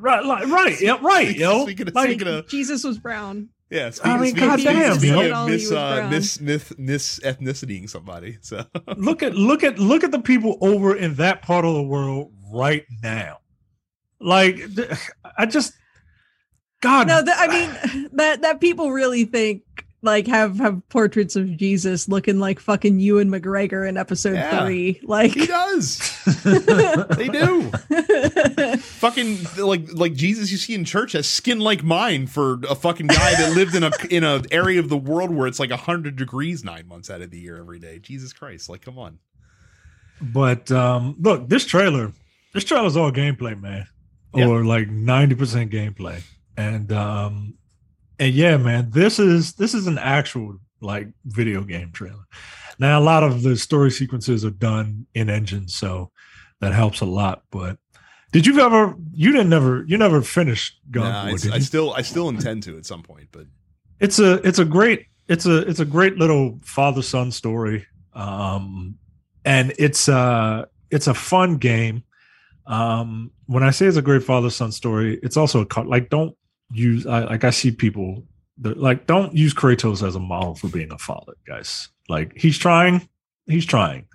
right 0.00 0.24
like, 0.24 0.46
right 0.48 0.80
yeah 0.80 0.98
right 1.00 1.36
yo 1.36 1.62
speaking 1.62 1.88
of, 1.88 1.94
like, 1.94 2.10
speaking 2.10 2.28
of, 2.28 2.48
Jesus 2.48 2.82
was 2.82 2.98
brown 2.98 3.48
yeah, 3.72 3.88
speaking, 3.88 4.12
I 4.12 4.20
mean, 4.20 4.34
goddamn, 4.34 4.98
you 5.02 5.12
know, 5.12 5.46
miss, 5.46 5.72
uh, 5.72 6.06
miss, 6.10 6.38
miss, 6.40 6.72
miss 6.76 7.18
ethnicitying 7.20 7.88
somebody. 7.88 8.36
So 8.42 8.66
look 8.98 9.22
at 9.22 9.34
look 9.34 9.64
at 9.64 9.78
look 9.78 10.04
at 10.04 10.10
the 10.10 10.20
people 10.20 10.58
over 10.60 10.94
in 10.94 11.14
that 11.14 11.40
part 11.40 11.64
of 11.64 11.72
the 11.72 11.82
world 11.82 12.32
right 12.52 12.84
now. 13.02 13.38
Like, 14.20 14.60
I 15.38 15.46
just, 15.46 15.72
God, 16.82 17.08
no, 17.08 17.22
the, 17.22 17.32
I 17.34 17.48
mean 17.48 18.10
that 18.12 18.42
that 18.42 18.60
people 18.60 18.92
really 18.92 19.24
think 19.24 19.62
like 20.02 20.26
have 20.26 20.58
have 20.58 20.86
portraits 20.88 21.36
of 21.36 21.56
Jesus 21.56 22.08
looking 22.08 22.40
like 22.40 22.58
fucking 22.58 22.98
Ewan 22.98 23.30
McGregor 23.30 23.88
in 23.88 23.96
episode 23.96 24.34
yeah, 24.34 24.64
three. 24.64 25.00
Like 25.04 25.32
he 25.32 25.46
does. 25.46 25.98
they 26.44 27.28
do. 27.28 27.70
fucking 28.78 29.38
like 29.56 29.92
like 29.92 30.14
Jesus 30.14 30.50
you 30.50 30.58
see 30.58 30.74
in 30.74 30.84
church 30.84 31.12
has 31.12 31.28
skin 31.28 31.60
like 31.60 31.84
mine 31.84 32.26
for 32.26 32.58
a 32.68 32.74
fucking 32.74 33.06
guy 33.06 33.32
that 33.34 33.54
lived 33.54 33.76
in 33.76 33.84
a 33.84 33.90
in 34.10 34.24
a 34.24 34.42
area 34.50 34.80
of 34.80 34.88
the 34.88 34.96
world 34.96 35.30
where 35.30 35.46
it's 35.46 35.60
like 35.60 35.70
hundred 35.70 36.16
degrees 36.16 36.64
nine 36.64 36.88
months 36.88 37.08
out 37.08 37.20
of 37.20 37.30
the 37.30 37.38
year 37.38 37.56
every 37.56 37.78
day. 37.78 38.00
Jesus 38.00 38.32
Christ, 38.32 38.68
like 38.68 38.82
come 38.82 38.98
on. 38.98 39.20
But 40.20 40.72
um 40.72 41.16
look, 41.20 41.48
this 41.48 41.64
trailer, 41.64 42.12
this 42.54 42.64
trailer's 42.64 42.96
all 42.96 43.12
gameplay, 43.12 43.60
man. 43.60 43.86
Yeah. 44.34 44.48
Or 44.48 44.64
like 44.64 44.88
90% 44.88 45.70
gameplay. 45.70 46.22
And 46.56 46.90
um 46.90 47.54
and 48.22 48.34
yeah, 48.34 48.56
man, 48.56 48.88
this 48.90 49.18
is 49.18 49.54
this 49.54 49.74
is 49.74 49.88
an 49.88 49.98
actual 49.98 50.60
like 50.80 51.08
video 51.24 51.62
game 51.62 51.90
trailer. 51.90 52.24
Now 52.78 53.00
a 53.00 53.02
lot 53.02 53.24
of 53.24 53.42
the 53.42 53.56
story 53.56 53.90
sequences 53.90 54.44
are 54.44 54.50
done 54.50 55.06
in 55.12 55.28
engine, 55.28 55.66
so 55.66 56.12
that 56.60 56.72
helps 56.72 57.00
a 57.00 57.04
lot. 57.04 57.42
But 57.50 57.78
did 58.30 58.46
you 58.46 58.60
ever? 58.60 58.94
You 59.12 59.32
didn't 59.32 59.48
never. 59.48 59.84
You 59.88 59.98
never 59.98 60.22
finished 60.22 60.78
God 60.88 61.26
nah, 61.26 61.52
I, 61.52 61.58
still 61.58 61.94
I 61.94 62.02
still 62.02 62.28
intend 62.28 62.62
to 62.62 62.78
at 62.78 62.86
some 62.86 63.02
point, 63.02 63.26
but 63.32 63.46
it's 63.98 64.20
a 64.20 64.34
it's 64.46 64.60
a 64.60 64.64
great 64.64 65.06
it's 65.26 65.46
a 65.46 65.68
it's 65.68 65.80
a 65.80 65.84
great 65.84 66.16
little 66.16 66.60
father 66.62 67.02
son 67.02 67.32
story, 67.32 67.84
um, 68.14 68.98
and 69.44 69.72
it's 69.80 70.08
uh 70.08 70.66
it's 70.92 71.08
a 71.08 71.14
fun 71.14 71.56
game. 71.56 72.04
Um, 72.68 73.32
when 73.46 73.64
I 73.64 73.72
say 73.72 73.86
it's 73.86 73.96
a 73.96 74.02
great 74.02 74.22
father 74.22 74.50
son 74.50 74.70
story, 74.70 75.18
it's 75.24 75.36
also 75.36 75.66
a 75.66 75.80
like 75.80 76.08
don't 76.08 76.36
use 76.72 77.06
I, 77.06 77.24
like 77.24 77.44
I 77.44 77.50
see 77.50 77.70
people 77.70 78.24
that 78.58 78.78
like 78.78 79.06
don't 79.06 79.34
use 79.36 79.54
Kratos 79.54 80.06
as 80.06 80.14
a 80.14 80.20
model 80.20 80.54
for 80.54 80.68
being 80.68 80.92
a 80.92 80.98
father, 80.98 81.34
guys. 81.46 81.88
Like 82.08 82.32
he's 82.36 82.58
trying, 82.58 83.08
he's 83.46 83.66
trying, 83.66 84.06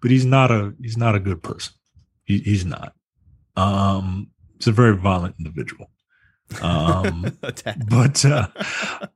but 0.00 0.10
he's 0.10 0.24
not 0.24 0.50
a 0.50 0.74
he's 0.80 0.96
not 0.96 1.14
a 1.14 1.20
good 1.20 1.42
person. 1.42 1.74
He, 2.24 2.38
he's 2.38 2.64
not. 2.64 2.94
Um, 3.56 4.30
he's 4.58 4.68
a 4.68 4.72
very 4.72 4.96
violent 4.96 5.36
individual. 5.38 5.90
Um, 6.60 7.36
but 7.88 8.24
uh, 8.24 8.48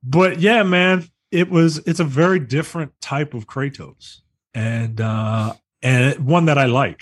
but 0.03 0.41
yeah, 0.41 0.62
man, 0.62 1.05
it 1.31 1.51
was 1.51 1.79
it's 1.79 2.01
a 2.01 2.05
very 2.05 2.39
different 2.39 2.93
type 3.01 3.35
of 3.35 3.47
Kratos, 3.47 4.20
and 4.55 5.01
uh, 5.01 5.55
and 5.83 6.27
one 6.27 6.47
that 6.47 6.59
I 6.59 6.66
like. 6.66 7.01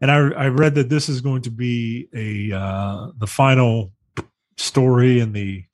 And 0.00 0.10
I 0.10 0.16
I 0.16 0.48
read 0.48 0.76
that 0.76 0.88
this 0.88 1.08
is 1.08 1.20
going 1.20 1.42
to 1.42 1.50
be 1.50 2.08
a 2.14 2.56
uh, 2.56 3.08
the 3.18 3.26
final 3.26 3.92
story 4.58 5.20
in 5.20 5.32
the 5.32 5.64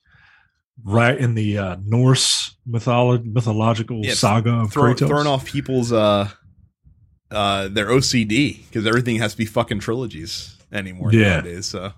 right 0.85 1.16
in 1.16 1.35
the 1.35 1.59
uh, 1.59 1.76
Norse 1.85 2.57
mytholo- 2.68 3.24
mythological 3.24 4.05
yeah, 4.05 4.14
saga 4.14 4.51
of 4.51 4.72
throw, 4.72 4.95
Kratos. 4.95 5.09
Throwing 5.09 5.26
off 5.26 5.45
people's 5.45 5.93
uh 5.93 6.28
uh 7.30 7.68
their 7.68 7.87
OCD 7.87 8.64
because 8.66 8.87
everything 8.87 9.16
has 9.16 9.32
to 9.32 9.39
be 9.39 9.47
fucking 9.47 9.80
trilogies 9.80 10.57
anymore 10.72 11.12
yeah. 11.12 11.37
nowadays. 11.37 11.66
So 11.66 11.93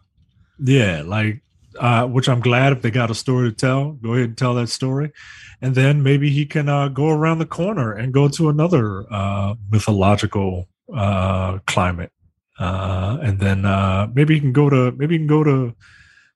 yeah, 0.59 1.03
like 1.05 1.43
uh, 1.79 2.07
which 2.07 2.29
I'm 2.29 2.41
glad 2.41 2.73
if 2.73 2.83
they 2.83 2.91
got 2.91 3.11
a 3.11 3.15
story 3.15 3.51
to 3.51 3.55
tell, 3.55 3.93
go 3.93 4.15
ahead 4.15 4.25
and 4.25 4.39
tell 4.39 4.55
that 4.55 4.69
story. 4.69 5.13
And 5.61 5.75
then 5.75 6.03
maybe 6.03 6.31
he 6.31 6.47
can 6.47 6.69
uh, 6.69 6.89
go 6.89 7.09
around 7.09 7.39
the 7.39 7.47
corner 7.47 7.93
and 7.93 8.13
go 8.13 8.29
to 8.29 8.49
another 8.49 9.05
uh, 9.13 9.55
mythological 9.71 10.69
uh, 10.95 11.59
climate. 11.67 12.13
Uh, 12.59 13.19
and 13.23 13.39
then 13.41 13.65
uh, 13.65 14.09
maybe 14.15 14.35
he 14.35 14.41
can 14.41 14.53
go 14.53 14.71
to 14.71 14.93
maybe 14.93 15.15
he 15.15 15.19
can 15.19 15.27
go 15.27 15.45
to 15.45 15.75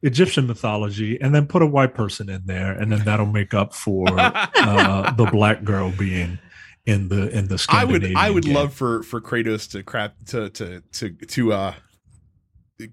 Egyptian 0.02 0.46
mythology 0.46 1.20
and 1.20 1.34
then 1.34 1.46
put 1.46 1.62
a 1.62 1.66
white 1.66 1.94
person 1.94 2.28
in 2.28 2.46
there, 2.46 2.72
and 2.72 2.90
then 2.90 3.04
that'll 3.04 3.26
make 3.26 3.52
up 3.54 3.74
for 3.74 4.06
uh, 4.08 5.12
the 5.16 5.26
black 5.26 5.62
girl 5.64 5.92
being 5.98 6.38
in 6.86 7.08
the 7.08 7.28
in 7.30 7.48
the 7.48 7.64
I 7.68 7.84
would 7.84 8.16
I 8.16 8.30
would 8.30 8.44
game. 8.44 8.54
love 8.54 8.72
for 8.72 9.02
for 9.02 9.20
Kratos 9.20 9.70
to 9.72 9.82
crap 9.82 10.14
to 10.28 10.48
to 10.50 10.80
to 10.92 11.10
to 11.10 11.52
uh 11.52 11.74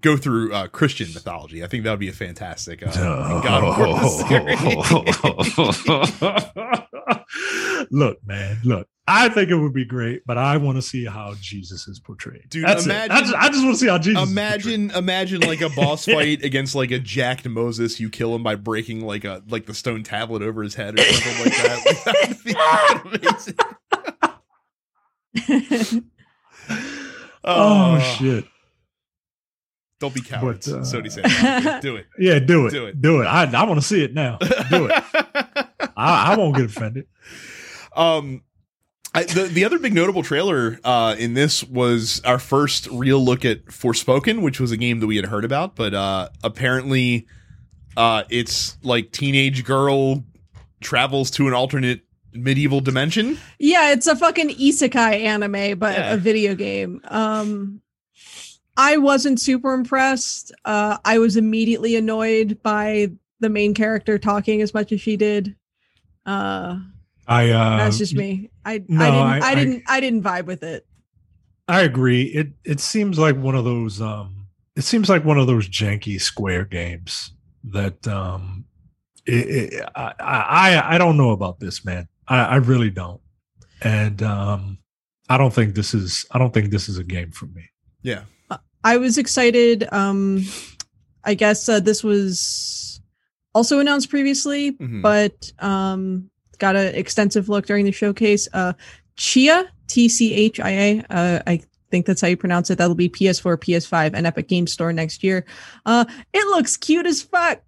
go 0.00 0.16
through 0.16 0.52
uh, 0.52 0.68
Christian 0.68 1.08
mythology. 1.14 1.64
I 1.64 1.66
think 1.66 1.84
that 1.84 1.90
would 1.90 2.00
be 2.00 2.08
a 2.08 2.12
fantastic 2.12 2.86
uh, 2.86 2.92
oh. 2.94 3.40
God 3.42 3.64
Look, 7.90 8.18
man, 8.26 8.58
look. 8.64 8.88
I 9.10 9.30
think 9.30 9.48
it 9.48 9.56
would 9.56 9.72
be 9.72 9.86
great, 9.86 10.26
but 10.26 10.36
I 10.36 10.58
want 10.58 10.76
to 10.76 10.82
see 10.82 11.06
how 11.06 11.32
Jesus 11.40 11.88
is 11.88 11.98
portrayed. 11.98 12.50
Dude, 12.50 12.64
That's 12.64 12.84
imagine, 12.84 13.10
I 13.10 13.20
just, 13.20 13.34
I 13.34 13.48
just, 13.48 13.64
want 13.64 13.76
to 13.76 13.80
see 13.80 13.88
how 13.88 13.96
Jesus. 13.96 14.30
Imagine, 14.30 14.90
imagine 14.90 15.40
like 15.40 15.62
a 15.62 15.70
boss 15.70 16.04
fight 16.04 16.44
against 16.44 16.74
like 16.74 16.90
a 16.90 16.98
jacked 16.98 17.48
Moses. 17.48 17.98
You 17.98 18.10
kill 18.10 18.34
him 18.34 18.42
by 18.42 18.54
breaking 18.54 19.00
like 19.00 19.24
a 19.24 19.42
like 19.48 19.64
the 19.64 19.72
stone 19.72 20.02
tablet 20.02 20.42
over 20.42 20.62
his 20.62 20.74
head 20.74 20.98
or 20.98 21.02
something 21.02 21.44
like 21.44 21.56
that. 21.56 21.78
Like, 22.08 22.42
that 22.44 23.02
would 23.04 23.20
be 23.20 23.28
amazing. 23.28 23.54
oh, 27.44 27.44
oh, 27.44 28.16
shit! 28.18 28.44
Don't 30.00 30.14
be 30.14 30.20
cowards. 30.20 30.70
But, 30.70 30.80
uh, 30.80 30.84
say, 30.84 31.00
do 31.80 31.96
it. 31.96 32.06
Yeah, 32.18 32.40
do 32.40 32.66
it. 32.66 32.70
Do 32.70 32.84
it. 32.86 33.00
Do 33.00 33.22
it. 33.22 33.24
I 33.24 33.44
I 33.44 33.64
want 33.64 33.80
to 33.80 33.86
see 33.86 34.04
it 34.04 34.12
now. 34.12 34.36
Do 34.36 34.84
it. 34.86 34.92
I, 35.96 36.32
I 36.32 36.36
won't 36.36 36.56
get 36.56 36.66
offended. 36.66 37.06
Um 37.96 38.42
I, 39.14 39.24
the 39.24 39.44
the 39.44 39.64
other 39.64 39.78
big 39.78 39.94
notable 39.94 40.22
trailer 40.22 40.78
uh, 40.84 41.16
in 41.18 41.34
this 41.34 41.64
was 41.64 42.20
our 42.24 42.38
first 42.38 42.86
real 42.88 43.24
look 43.24 43.44
at 43.44 43.64
Forspoken, 43.66 44.42
which 44.42 44.60
was 44.60 44.70
a 44.70 44.76
game 44.76 45.00
that 45.00 45.06
we 45.06 45.16
had 45.16 45.26
heard 45.26 45.44
about, 45.44 45.74
but 45.76 45.94
uh, 45.94 46.28
apparently 46.44 47.26
uh, 47.96 48.24
it's 48.28 48.76
like 48.82 49.10
teenage 49.12 49.64
girl 49.64 50.24
travels 50.80 51.30
to 51.32 51.48
an 51.48 51.54
alternate 51.54 52.02
medieval 52.32 52.80
dimension. 52.80 53.38
Yeah, 53.58 53.92
it's 53.92 54.06
a 54.06 54.14
fucking 54.14 54.50
isekai 54.50 55.24
anime, 55.24 55.78
but 55.78 55.96
yeah. 55.96 56.14
a 56.14 56.16
video 56.16 56.54
game. 56.54 57.00
Um, 57.04 57.80
I 58.76 58.98
wasn't 58.98 59.40
super 59.40 59.72
impressed. 59.72 60.52
Uh, 60.64 60.98
I 61.04 61.18
was 61.18 61.36
immediately 61.36 61.96
annoyed 61.96 62.62
by 62.62 63.10
the 63.40 63.48
main 63.48 63.74
character 63.74 64.18
talking 64.18 64.62
as 64.62 64.72
much 64.72 64.92
as 64.92 65.00
she 65.00 65.16
did. 65.16 65.56
I 67.28 67.50
uh, 67.50 67.76
that's 67.76 67.98
just 67.98 68.14
me. 68.14 68.50
I 68.64 68.82
no, 68.88 69.04
I 69.04 69.10
didn't 69.10 69.42
I, 69.42 69.50
I 69.50 69.54
didn't 69.54 69.82
I, 69.86 69.96
I, 69.96 70.00
didn't 70.00 70.22
vibe 70.22 70.46
with 70.46 70.62
it. 70.62 70.86
I 71.68 71.82
agree. 71.82 72.22
It 72.22 72.48
it 72.64 72.80
seems 72.80 73.18
like 73.18 73.36
one 73.36 73.54
of 73.54 73.64
those 73.64 74.00
um 74.00 74.46
it 74.74 74.82
seems 74.82 75.10
like 75.10 75.24
one 75.24 75.38
of 75.38 75.46
those 75.46 75.68
janky 75.68 76.18
square 76.18 76.64
games 76.64 77.32
that 77.64 78.08
um 78.08 78.64
it, 79.26 79.74
it, 79.74 79.88
I, 79.94 80.14
I 80.18 80.94
I 80.94 80.98
don't 80.98 81.18
know 81.18 81.30
about 81.30 81.60
this 81.60 81.84
man. 81.84 82.08
I, 82.26 82.44
I 82.44 82.56
really 82.56 82.90
don't. 82.90 83.20
And 83.82 84.22
um 84.22 84.78
I 85.28 85.36
don't 85.36 85.52
think 85.52 85.74
this 85.74 85.92
is 85.92 86.24
I 86.30 86.38
don't 86.38 86.54
think 86.54 86.70
this 86.70 86.88
is 86.88 86.96
a 86.96 87.04
game 87.04 87.30
for 87.30 87.44
me. 87.46 87.68
Yeah. 88.02 88.22
I 88.82 88.96
was 88.96 89.18
excited 89.18 89.86
um 89.92 90.46
I 91.24 91.34
guess 91.34 91.68
uh, 91.68 91.80
this 91.80 92.02
was 92.02 93.02
also 93.54 93.80
announced 93.80 94.08
previously, 94.08 94.72
mm-hmm. 94.72 95.02
but 95.02 95.52
um 95.58 96.30
got 96.58 96.76
an 96.76 96.94
extensive 96.94 97.48
look 97.48 97.66
during 97.66 97.84
the 97.84 97.92
showcase. 97.92 98.48
Uh, 98.52 98.72
Tchia, 99.16 99.68
T 99.88 100.08
C 100.08 100.34
H 100.34 100.60
I 100.60 100.70
A, 100.70 101.04
uh, 101.10 101.42
I 101.46 101.62
think 101.90 102.06
that's 102.06 102.20
how 102.20 102.28
you 102.28 102.36
pronounce 102.36 102.70
it. 102.70 102.78
That'll 102.78 102.94
be 102.94 103.08
PS4, 103.08 103.56
PS5, 103.56 104.12
and 104.14 104.26
Epic 104.26 104.48
Game 104.48 104.66
Store 104.66 104.92
next 104.92 105.24
year. 105.24 105.44
Uh, 105.86 106.04
it 106.32 106.46
looks 106.48 106.76
cute 106.76 107.06
as 107.06 107.22
fuck. 107.22 107.62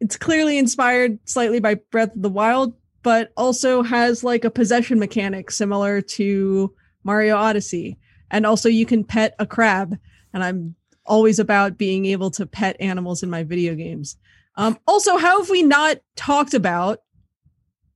It's 0.00 0.16
clearly 0.16 0.58
inspired 0.58 1.18
slightly 1.28 1.60
by 1.60 1.74
Breath 1.74 2.14
of 2.14 2.22
the 2.22 2.28
Wild, 2.28 2.74
but 3.02 3.32
also 3.36 3.82
has 3.82 4.24
like 4.24 4.44
a 4.44 4.50
possession 4.50 4.98
mechanic 4.98 5.50
similar 5.50 6.00
to 6.00 6.74
Mario 7.04 7.36
Odyssey. 7.36 7.98
And 8.30 8.46
also, 8.46 8.68
you 8.68 8.86
can 8.86 9.04
pet 9.04 9.34
a 9.38 9.46
crab. 9.46 9.96
And 10.32 10.42
I'm 10.42 10.74
always 11.04 11.38
about 11.38 11.76
being 11.76 12.06
able 12.06 12.30
to 12.32 12.46
pet 12.46 12.76
animals 12.80 13.22
in 13.22 13.30
my 13.30 13.42
video 13.42 13.74
games. 13.74 14.16
Um, 14.56 14.78
also, 14.86 15.16
how 15.18 15.40
have 15.40 15.50
we 15.50 15.62
not 15.62 15.98
talked 16.16 16.54
about 16.54 17.00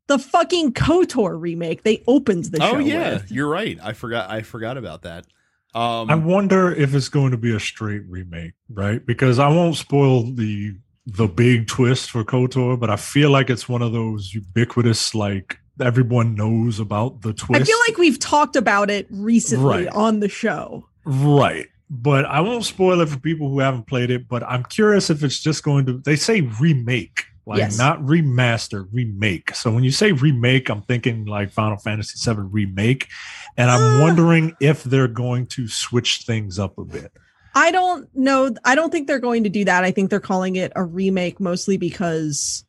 the 0.06 0.18
fucking 0.18 0.72
KOTOR 0.72 1.40
remake 1.40 1.82
they 1.82 2.02
opened 2.06 2.46
the 2.46 2.62
oh, 2.62 2.70
show. 2.70 2.76
Oh 2.76 2.78
yeah, 2.78 3.14
with. 3.14 3.32
you're 3.32 3.48
right. 3.48 3.78
I 3.82 3.92
forgot. 3.92 4.30
I 4.30 4.42
forgot 4.42 4.76
about 4.76 5.02
that. 5.02 5.26
Um, 5.74 6.08
I 6.10 6.14
wonder 6.14 6.72
if 6.72 6.94
it's 6.94 7.10
going 7.10 7.32
to 7.32 7.36
be 7.36 7.54
a 7.54 7.60
straight 7.60 8.02
remake, 8.08 8.52
right? 8.70 9.04
Because 9.04 9.38
I 9.38 9.48
won't 9.48 9.76
spoil 9.76 10.22
the 10.22 10.74
the 11.06 11.28
big 11.28 11.68
twist 11.68 12.10
for 12.10 12.24
KOTOR, 12.24 12.78
but 12.78 12.90
I 12.90 12.96
feel 12.96 13.30
like 13.30 13.48
it's 13.48 13.68
one 13.68 13.82
of 13.82 13.92
those 13.92 14.34
ubiquitous, 14.34 15.14
like 15.14 15.58
everyone 15.80 16.34
knows 16.34 16.80
about 16.80 17.22
the 17.22 17.32
twist. 17.32 17.62
I 17.62 17.64
feel 17.64 17.78
like 17.88 17.98
we've 17.98 18.18
talked 18.18 18.56
about 18.56 18.90
it 18.90 19.06
recently 19.10 19.84
right. 19.84 19.88
on 19.88 20.20
the 20.20 20.28
show. 20.28 20.88
Right. 21.04 21.66
But 21.88 22.24
I 22.24 22.40
won't 22.40 22.64
spoil 22.64 23.00
it 23.00 23.08
for 23.08 23.20
people 23.20 23.48
who 23.48 23.60
haven't 23.60 23.86
played 23.86 24.10
it. 24.10 24.28
But 24.28 24.42
I'm 24.42 24.64
curious 24.64 25.10
if 25.10 25.22
it's 25.22 25.38
just 25.38 25.62
going 25.62 25.86
to, 25.86 25.98
they 25.98 26.16
say 26.16 26.40
remake 26.40 27.26
like 27.46 27.58
yes. 27.58 27.78
not 27.78 28.00
remaster, 28.00 28.88
remake. 28.92 29.54
So 29.54 29.70
when 29.70 29.84
you 29.84 29.92
say 29.92 30.10
remake, 30.10 30.68
I'm 30.68 30.82
thinking 30.82 31.26
like 31.26 31.52
Final 31.52 31.76
Fantasy 31.76 32.18
VII 32.18 32.40
remake, 32.40 33.08
and 33.56 33.70
I'm 33.70 34.00
uh, 34.00 34.02
wondering 34.02 34.56
if 34.60 34.82
they're 34.82 35.08
going 35.08 35.46
to 35.48 35.68
switch 35.68 36.24
things 36.26 36.58
up 36.58 36.76
a 36.76 36.84
bit. 36.84 37.12
I 37.54 37.70
don't 37.70 38.14
know. 38.14 38.54
I 38.64 38.74
don't 38.74 38.90
think 38.90 39.06
they're 39.06 39.20
going 39.20 39.44
to 39.44 39.48
do 39.48 39.64
that. 39.64 39.84
I 39.84 39.92
think 39.92 40.10
they're 40.10 40.20
calling 40.20 40.56
it 40.56 40.72
a 40.76 40.82
remake 40.82 41.40
mostly 41.40 41.78
because 41.78 42.64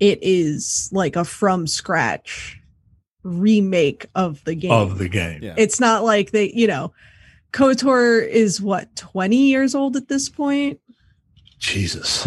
it 0.00 0.18
is 0.22 0.88
like 0.92 1.14
a 1.14 1.24
from 1.24 1.66
scratch 1.66 2.60
remake 3.22 4.06
of 4.14 4.42
the 4.44 4.54
game. 4.54 4.72
Of 4.72 4.98
the 4.98 5.08
game. 5.08 5.42
Yeah. 5.42 5.54
It's 5.58 5.78
not 5.78 6.04
like 6.04 6.30
they, 6.30 6.52
you 6.52 6.66
know, 6.66 6.92
KOTOR 7.52 8.26
is 8.26 8.60
what, 8.60 8.94
20 8.96 9.36
years 9.36 9.74
old 9.74 9.96
at 9.96 10.08
this 10.08 10.28
point? 10.28 10.80
Jesus. 11.58 12.26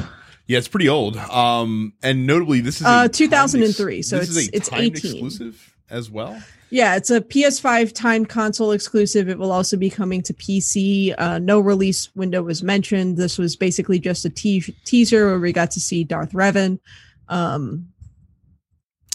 Yeah, 0.49 0.57
it's 0.57 0.67
pretty 0.67 0.89
old. 0.89 1.15
Um, 1.15 1.93
and 2.01 2.25
notably, 2.25 2.59
this 2.59 2.81
is 2.81 2.87
uh 2.87 3.07
2003, 3.07 3.99
ex- 3.99 4.09
so 4.09 4.17
it's 4.17 4.35
it's 4.47 4.73
18 4.73 4.91
exclusive 4.95 5.75
as 5.91 6.09
well. 6.09 6.41
Yeah, 6.71 6.95
it's 6.95 7.11
a 7.11 7.21
PS5 7.21 7.93
timed 7.93 8.29
console 8.29 8.71
exclusive. 8.71 9.29
It 9.29 9.37
will 9.37 9.51
also 9.51 9.77
be 9.77 9.91
coming 9.91 10.23
to 10.23 10.33
PC. 10.33 11.13
Uh, 11.19 11.37
no 11.37 11.59
release 11.59 12.09
window 12.15 12.41
was 12.41 12.63
mentioned. 12.63 13.15
This 13.15 13.37
was 13.37 13.55
basically 13.55 13.99
just 13.99 14.25
a 14.25 14.31
te- 14.31 14.75
teaser 14.85 15.27
where 15.27 15.39
we 15.39 15.53
got 15.53 15.69
to 15.71 15.79
see 15.79 16.03
Darth 16.03 16.31
Revan. 16.31 16.79
Um, 17.27 17.89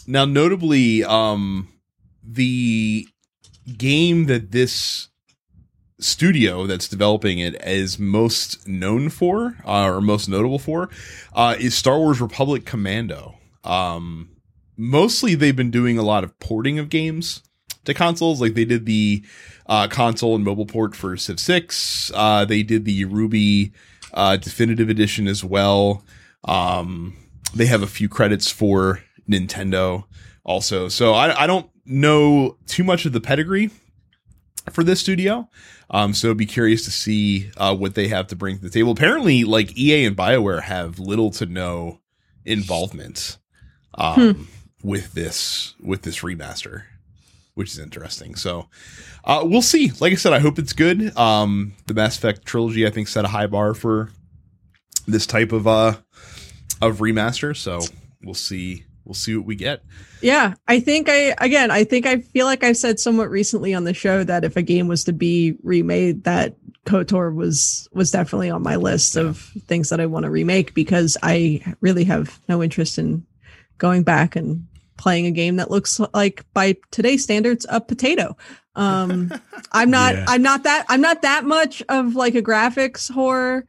now, 0.06 0.24
notably, 0.24 1.02
um, 1.02 1.68
the 2.22 3.08
game 3.76 4.26
that 4.26 4.52
this 4.52 5.08
studio 6.00 6.66
that's 6.66 6.88
developing 6.88 7.38
it 7.38 7.54
is 7.64 7.98
most 7.98 8.66
known 8.66 9.08
for, 9.08 9.56
uh, 9.64 9.84
or 9.84 10.00
most 10.00 10.28
notable 10.28 10.58
for, 10.58 10.90
uh, 11.34 11.54
is 11.58 11.74
Star 11.74 11.98
Wars 11.98 12.20
Republic 12.20 12.64
Commando. 12.64 13.36
Um, 13.62 14.30
mostly 14.76 15.34
they've 15.34 15.56
been 15.56 15.70
doing 15.70 15.98
a 15.98 16.02
lot 16.02 16.24
of 16.24 16.38
porting 16.40 16.78
of 16.78 16.88
games 16.88 17.42
to 17.84 17.94
consoles. 17.94 18.40
Like 18.40 18.54
they 18.54 18.64
did 18.64 18.86
the 18.86 19.24
uh, 19.66 19.88
console 19.88 20.34
and 20.34 20.44
mobile 20.44 20.66
port 20.66 20.94
for 20.94 21.16
Civ 21.16 21.38
6. 21.40 22.12
Uh, 22.14 22.44
they 22.44 22.62
did 22.62 22.84
the 22.84 23.04
Ruby 23.04 23.72
uh, 24.12 24.36
Definitive 24.36 24.88
Edition 24.88 25.26
as 25.28 25.44
well. 25.44 26.04
Um, 26.44 27.16
they 27.54 27.66
have 27.66 27.82
a 27.82 27.86
few 27.86 28.08
credits 28.08 28.50
for 28.50 29.02
Nintendo 29.28 30.04
also. 30.44 30.88
So 30.88 31.14
I, 31.14 31.44
I 31.44 31.46
don't 31.46 31.70
know 31.86 32.56
too 32.66 32.84
much 32.84 33.06
of 33.06 33.12
the 33.12 33.20
pedigree 33.20 33.70
for 34.70 34.84
this 34.84 35.00
studio. 35.00 35.48
Um, 35.94 36.12
so 36.12 36.34
be 36.34 36.44
curious 36.44 36.84
to 36.86 36.90
see 36.90 37.52
uh, 37.56 37.74
what 37.76 37.94
they 37.94 38.08
have 38.08 38.26
to 38.26 38.36
bring 38.36 38.56
to 38.56 38.62
the 38.62 38.68
table. 38.68 38.90
Apparently, 38.90 39.44
like 39.44 39.78
EA 39.78 40.06
and 40.06 40.16
Bioware 40.16 40.62
have 40.62 40.98
little 40.98 41.30
to 41.30 41.46
no 41.46 42.00
involvement 42.44 43.38
um, 43.94 44.34
hmm. 44.34 44.42
with 44.82 45.12
this 45.12 45.76
with 45.80 46.02
this 46.02 46.18
remaster, 46.18 46.82
which 47.54 47.70
is 47.70 47.78
interesting. 47.78 48.34
So 48.34 48.68
uh, 49.24 49.42
we'll 49.44 49.62
see. 49.62 49.92
Like 50.00 50.12
I 50.12 50.16
said, 50.16 50.32
I 50.32 50.40
hope 50.40 50.58
it's 50.58 50.72
good. 50.72 51.16
Um, 51.16 51.74
the 51.86 51.94
Mass 51.94 52.18
Effect 52.18 52.44
trilogy, 52.44 52.84
I 52.84 52.90
think, 52.90 53.06
set 53.06 53.24
a 53.24 53.28
high 53.28 53.46
bar 53.46 53.72
for 53.72 54.10
this 55.06 55.28
type 55.28 55.52
of 55.52 55.68
uh 55.68 55.94
of 56.82 56.98
remaster. 56.98 57.56
So 57.56 57.78
we'll 58.24 58.34
see 58.34 58.82
we'll 59.04 59.14
see 59.14 59.36
what 59.36 59.46
we 59.46 59.54
get. 59.54 59.82
Yeah, 60.20 60.54
I 60.66 60.80
think 60.80 61.08
I 61.08 61.34
again, 61.38 61.70
I 61.70 61.84
think 61.84 62.06
I 62.06 62.18
feel 62.18 62.46
like 62.46 62.64
I've 62.64 62.76
said 62.76 62.98
somewhat 62.98 63.30
recently 63.30 63.74
on 63.74 63.84
the 63.84 63.94
show 63.94 64.24
that 64.24 64.44
if 64.44 64.56
a 64.56 64.62
game 64.62 64.88
was 64.88 65.04
to 65.04 65.12
be 65.12 65.56
remade, 65.62 66.24
that 66.24 66.56
KOTOR 66.86 67.34
was 67.34 67.88
was 67.92 68.10
definitely 68.10 68.50
on 68.50 68.62
my 68.62 68.76
list 68.76 69.14
yeah. 69.14 69.22
of 69.22 69.38
things 69.66 69.90
that 69.90 70.00
I 70.00 70.06
want 70.06 70.24
to 70.24 70.30
remake 70.30 70.74
because 70.74 71.16
I 71.22 71.74
really 71.80 72.04
have 72.04 72.38
no 72.48 72.62
interest 72.62 72.98
in 72.98 73.26
going 73.78 74.02
back 74.02 74.36
and 74.36 74.66
playing 74.96 75.26
a 75.26 75.30
game 75.30 75.56
that 75.56 75.70
looks 75.70 76.00
like 76.14 76.44
by 76.54 76.76
today's 76.90 77.24
standards 77.24 77.66
a 77.68 77.80
potato. 77.80 78.36
Um 78.76 79.32
I'm 79.72 79.90
not 79.90 80.14
yeah. 80.14 80.24
I'm 80.28 80.42
not 80.42 80.62
that 80.64 80.86
I'm 80.88 81.00
not 81.00 81.22
that 81.22 81.44
much 81.44 81.82
of 81.88 82.14
like 82.14 82.34
a 82.34 82.42
graphics 82.42 83.10
horror 83.10 83.66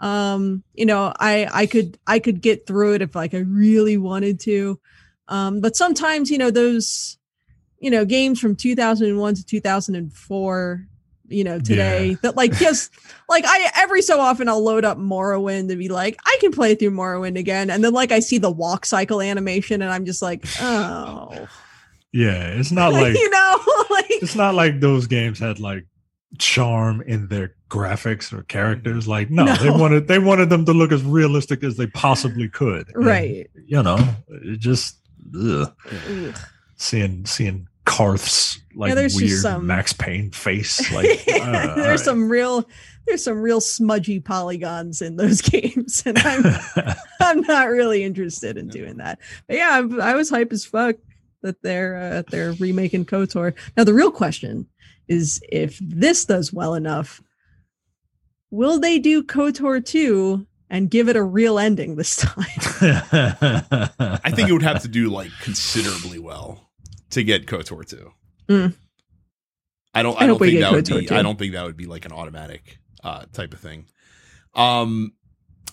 um 0.00 0.62
you 0.74 0.86
know 0.86 1.12
i 1.18 1.48
i 1.52 1.66
could 1.66 1.98
i 2.06 2.18
could 2.18 2.40
get 2.40 2.66
through 2.66 2.94
it 2.94 3.02
if 3.02 3.14
like 3.14 3.34
i 3.34 3.38
really 3.38 3.96
wanted 3.96 4.40
to. 4.40 4.78
Um 5.26 5.60
but 5.60 5.76
sometimes 5.76 6.30
you 6.30 6.38
know 6.38 6.50
those 6.50 7.18
you 7.80 7.90
know 7.90 8.04
games 8.04 8.40
from 8.40 8.56
2001 8.56 9.34
to 9.34 9.44
2004 9.44 10.88
you 11.28 11.44
know 11.44 11.58
today 11.58 12.10
yeah. 12.10 12.16
that 12.22 12.36
like 12.36 12.52
just 12.56 12.90
like 13.28 13.44
i 13.46 13.70
every 13.76 14.02
so 14.02 14.18
often 14.18 14.48
i'll 14.48 14.62
load 14.62 14.84
up 14.84 14.98
morrowind 14.98 15.68
to 15.68 15.76
be 15.76 15.88
like 15.88 16.18
i 16.24 16.36
can 16.40 16.50
play 16.50 16.74
through 16.74 16.90
morrowind 16.90 17.38
again. 17.38 17.70
And 17.70 17.84
then 17.84 17.92
like 17.92 18.12
i 18.12 18.20
see 18.20 18.38
the 18.38 18.50
walk 18.50 18.86
cycle 18.86 19.20
animation 19.20 19.82
and 19.82 19.92
i'm 19.92 20.04
just 20.04 20.22
like 20.22 20.44
oh. 20.60 21.48
Yeah 22.12 22.48
it's 22.48 22.72
not 22.72 22.92
like 22.94 23.14
you 23.14 23.30
know 23.30 23.56
like 23.90 24.06
it's 24.10 24.34
not 24.34 24.54
like 24.54 24.80
those 24.80 25.06
games 25.06 25.38
had 25.38 25.60
like 25.60 25.84
charm 26.38 27.02
in 27.02 27.28
their 27.28 27.54
graphics 27.68 28.32
or 28.32 28.42
characters. 28.44 29.04
Mm-hmm. 29.04 29.10
Like, 29.10 29.30
no, 29.30 29.44
no, 29.44 29.56
they 29.56 29.70
wanted 29.70 30.08
they 30.08 30.18
wanted 30.18 30.50
them 30.50 30.64
to 30.64 30.72
look 30.72 30.92
as 30.92 31.02
realistic 31.02 31.62
as 31.62 31.76
they 31.76 31.86
possibly 31.86 32.48
could. 32.52 32.90
Right. 32.94 33.50
And, 33.54 33.64
you 33.66 33.82
know, 33.82 33.98
it 34.28 34.58
just 34.58 34.96
ugh. 35.34 35.74
Ugh. 35.90 36.38
seeing 36.76 37.26
seeing 37.26 37.68
Carth's 37.84 38.60
like 38.74 38.94
yeah, 38.94 39.08
weird 39.14 39.40
some... 39.40 39.66
Max 39.66 39.92
Payne 39.92 40.30
face. 40.30 40.92
Like 40.92 41.06
uh, 41.28 41.74
there's 41.74 42.00
right. 42.00 42.00
some 42.00 42.28
real 42.28 42.68
there's 43.06 43.24
some 43.24 43.40
real 43.40 43.60
smudgy 43.60 44.20
polygons 44.20 45.00
in 45.00 45.16
those 45.16 45.40
games, 45.42 46.02
and 46.04 46.18
I'm 46.18 46.44
I'm 47.20 47.40
not 47.42 47.68
really 47.70 48.04
interested 48.04 48.58
in 48.58 48.68
doing 48.68 48.98
that. 48.98 49.18
But 49.46 49.56
yeah, 49.56 49.70
I, 49.82 50.10
I 50.10 50.14
was 50.14 50.28
hype 50.28 50.52
as 50.52 50.64
fuck 50.64 50.96
that 51.42 51.62
they're 51.62 51.96
uh, 51.96 52.22
they're 52.30 52.52
remaking 52.54 53.06
Kotor. 53.06 53.54
Now 53.76 53.84
the 53.84 53.94
real 53.94 54.10
question 54.10 54.66
is 55.08 55.40
if 55.50 55.78
this 55.78 56.26
does 56.26 56.52
well 56.52 56.74
enough, 56.74 57.22
will 58.50 58.78
they 58.78 58.98
do 58.98 59.22
KOTOR 59.22 59.84
2 59.84 60.46
and 60.70 60.90
give 60.90 61.08
it 61.08 61.16
a 61.16 61.22
real 61.22 61.58
ending 61.58 61.96
this 61.96 62.16
time? 62.16 62.44
I 63.98 64.30
think 64.30 64.48
it 64.48 64.52
would 64.52 64.62
have 64.62 64.82
to 64.82 64.88
do 64.88 65.08
like 65.08 65.30
considerably 65.40 66.18
well 66.18 66.70
to 67.10 67.22
get 67.22 67.46
KOTOR 67.46 67.86
2. 67.86 68.12
Mm. 68.48 68.74
I 69.94 70.02
don't 70.02 70.20
I, 70.20 70.24
I 70.24 70.26
don't 70.26 70.38
think 70.38 70.60
that 70.60 70.72
would 70.72 70.86
be 70.86 71.06
2. 71.06 71.14
I 71.14 71.22
don't 71.22 71.38
think 71.38 71.54
that 71.54 71.64
would 71.64 71.76
be 71.76 71.86
like 71.86 72.04
an 72.04 72.12
automatic 72.12 72.78
uh 73.02 73.24
type 73.32 73.52
of 73.52 73.60
thing. 73.60 73.86
Um 74.54 75.12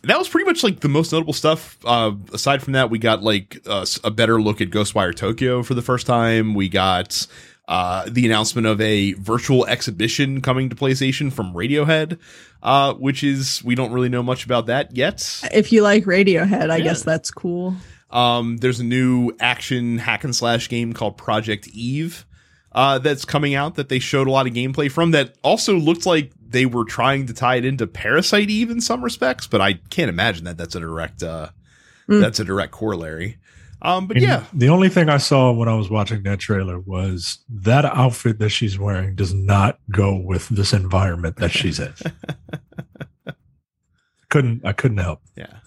that 0.04 0.20
was 0.20 0.30
pretty 0.30 0.46
much 0.46 0.64
like 0.64 0.82
the 0.82 0.88
most 0.88 1.12
notable 1.12 1.34
stuff. 1.34 1.78
Uh, 1.84 2.12
aside 2.32 2.62
from 2.62 2.74
that, 2.74 2.92
we 2.92 3.00
got 3.00 3.24
like 3.24 3.58
uh, 3.66 3.86
a 4.04 4.12
better 4.12 4.40
look 4.40 4.62
at 4.62 4.70
Ghostwire 4.70 5.16
Tokyo 5.16 5.64
for 5.64 5.74
the 5.74 5.82
first 5.82 6.06
time. 6.06 6.54
We 6.54 6.70
got 6.70 7.26
uh, 7.68 8.08
the 8.10 8.26
announcement 8.26 8.68
of 8.68 8.80
a 8.80 9.14
virtual 9.14 9.66
exhibition 9.66 10.42
coming 10.42 10.70
to 10.70 10.76
PlayStation 10.76 11.32
from 11.32 11.54
Radiohead, 11.54 12.20
uh, 12.62 12.94
which 12.94 13.24
is 13.24 13.64
we 13.64 13.76
don't 13.76 13.92
really 13.92 14.10
know 14.10 14.24
much 14.24 14.46
about 14.46 14.68
that 14.68 14.96
yet. 14.96 15.42
If 15.52 15.72
you 15.72 15.82
like 15.82 16.06
Radiohead, 16.06 16.70
I 16.70 16.78
yeah. 16.78 16.84
guess 16.84 17.04
that's 17.04 17.32
cool. 17.32 17.76
Um, 18.12 18.58
there's 18.58 18.80
a 18.80 18.84
new 18.84 19.32
action 19.40 19.98
hack 19.98 20.24
and 20.24 20.36
slash 20.36 20.70
game 20.70 20.94
called 20.94 21.18
Project 21.18 21.68
Eve 21.70 22.26
uh, 22.72 23.00
that's 23.00 23.26
coming 23.26 23.56
out 23.56 23.76
that 23.76 23.90
they 23.90 24.00
showed 24.00 24.28
a 24.28 24.32
lot 24.32 24.48
of 24.48 24.54
gameplay 24.54 24.92
from. 24.92 25.12
That 25.12 25.36
also 25.44 25.76
looked 25.76 26.06
like 26.06 26.32
they 26.48 26.66
were 26.66 26.86
trying 26.86 27.26
to 27.28 27.34
tie 27.34 27.56
it 27.56 27.66
into 27.66 27.88
Parasite 27.88 28.50
Eve 28.50 28.70
in 28.70 28.80
some 28.80 29.04
respects, 29.04 29.48
but 29.48 29.60
I 29.60 29.74
can't 29.90 30.10
imagine 30.10 30.46
that 30.46 30.58
that's 30.58 30.76
a 30.76 30.80
direct 30.80 31.24
uh, 31.24 31.50
mm. 32.08 32.22
that's 32.22 32.40
a 32.40 32.46
direct 32.46 32.72
corollary. 32.72 33.38
Um, 33.82 34.08
but 34.08 34.18
and 34.18 34.26
yeah, 34.26 34.46
the 34.54 34.70
only 34.70 34.90
thing 34.90 35.10
I 35.10 35.18
saw 35.18 35.52
when 35.52 35.68
I 35.68 35.76
was 35.76 35.90
watching 35.90 36.24
that 36.24 36.40
trailer 36.40 36.80
was 36.80 37.40
that 37.50 37.86
outfit 37.86 38.40
that 38.40 38.50
she's 38.50 38.80
wearing 38.80 39.16
does 39.16 39.34
not 39.34 39.80
go 39.92 40.16
with 40.16 40.50
this 40.50 40.74
environment 40.74 41.38
that 41.38 41.52
she's 41.52 41.80
in. 41.80 41.94
couldn't 44.30 44.66
I 44.66 44.74
couldn't 44.74 44.98
help. 44.98 45.22
Yeah. 45.36 45.58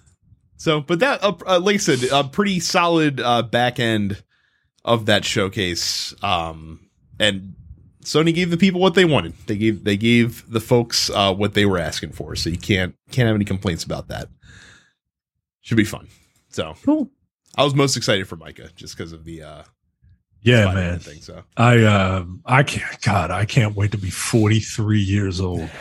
So, 0.57 0.81
but 0.81 0.99
that, 0.99 1.23
uh, 1.23 1.35
uh, 1.47 1.61
like 1.61 1.75
I 1.75 1.79
said, 1.79 2.01
a 2.13 2.25
pretty 2.25 2.59
solid 2.59 3.21
uh, 3.21 3.43
back 3.43 3.79
end 3.79 4.23
of 4.85 5.07
that 5.07 5.25
showcase. 5.25 6.13
Um, 6.23 6.91
and 7.21 7.55
Sony 8.03 8.35
gave 8.35 8.51
the 8.51 8.57
people 8.57 8.81
what 8.81 8.95
they 8.95 9.05
wanted. 9.05 9.35
They 9.47 9.57
gave 9.57 9.85
they 9.85 9.97
gave 9.97 10.51
the 10.51 10.61
folks 10.61 11.11
uh, 11.11 11.33
what 11.35 11.55
they 11.55 11.65
were 11.65 11.79
asking 11.79 12.13
for. 12.13 12.35
So 12.37 12.51
you 12.51 12.59
can't 12.59 12.95
can't 13.11 13.27
have 13.27 13.37
any 13.37 13.45
complaints 13.45 13.85
about 13.85 14.09
that. 14.09 14.29
Should 15.61 15.77
be 15.77 15.85
fun. 15.85 16.09
So 16.49 16.75
cool. 16.85 17.11
I 17.59 17.65
was 17.65 17.75
most 17.75 17.97
excited 17.97 18.29
for 18.29 18.37
Micah 18.37 18.71
just 18.77 18.97
because 18.97 19.13
of 19.13 19.25
the 19.25 19.43
uh 19.43 19.65
yeah, 20.43 20.73
man. 20.73 21.01
Thing, 21.01 21.21
so 21.21 21.43
I 21.57 21.85
um 21.85 22.41
I 22.47 22.63
can't 22.63 23.01
God, 23.03 23.33
I 23.33 23.45
can't 23.47 23.75
wait 23.75 23.91
to 23.91 23.99
be 23.99 24.11
43 24.11 25.01
years 25.01 25.41
old. 25.41 25.69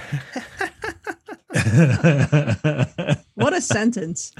what 3.35 3.53
a 3.53 3.61
sentence. 3.61 4.33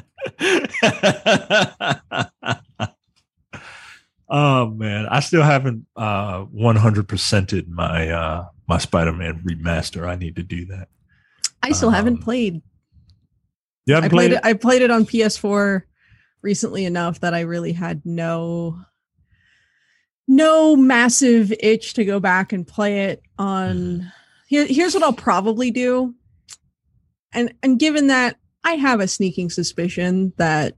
oh 4.30 4.68
man, 4.72 5.05
I 5.05 5.19
still 5.19 5.43
haven't 5.43 5.85
uh 5.95 6.45
100%ed 6.45 7.69
my 7.69 8.09
uh 8.09 8.45
my 8.68 8.80
Spider-Man 8.80 9.43
remaster. 9.47 10.09
I 10.09 10.15
need 10.15 10.38
to 10.38 10.43
do 10.43 10.65
that. 10.65 10.88
I 11.61 11.72
still 11.72 11.89
um, 11.89 11.93
haven't 11.93 12.18
played. 12.18 12.64
Yeah, 13.85 13.97
I 13.97 14.01
played, 14.01 14.11
played 14.11 14.31
it? 14.31 14.39
I 14.43 14.53
played 14.53 14.81
it 14.81 14.89
on 14.89 15.05
PS4 15.05 15.84
recently 16.41 16.85
enough 16.85 17.19
that 17.22 17.34
I 17.34 17.41
really 17.41 17.73
had 17.73 18.05
no 18.05 18.80
no 20.27 20.76
massive 20.76 21.53
itch 21.59 21.93
to 21.93 22.05
go 22.05 22.19
back 22.19 22.51
and 22.51 22.68
play 22.68 23.05
it 23.05 23.22
on 23.38 23.76
mm-hmm. 23.76 24.07
here, 24.47 24.65
here's 24.65 24.93
what 24.93 25.03
I'll 25.03 25.14
probably 25.14 25.72
do. 25.72 26.14
And 27.34 27.53
and 27.64 27.80
given 27.80 28.07
that 28.07 28.38
I 28.64 28.73
have 28.73 28.99
a 28.99 29.07
sneaking 29.07 29.49
suspicion 29.49 30.34
that 30.38 30.76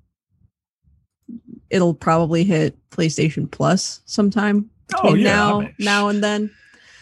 it'll 1.69 1.93
probably 1.93 2.43
hit 2.43 2.77
PlayStation 2.89 3.49
Plus 3.49 4.01
sometime 4.05 4.69
between 4.87 5.13
oh, 5.13 5.15
yeah, 5.15 5.23
now 5.23 5.59
I 5.59 5.63
mean, 5.63 5.75
now 5.79 6.07
and 6.09 6.23
then. 6.23 6.51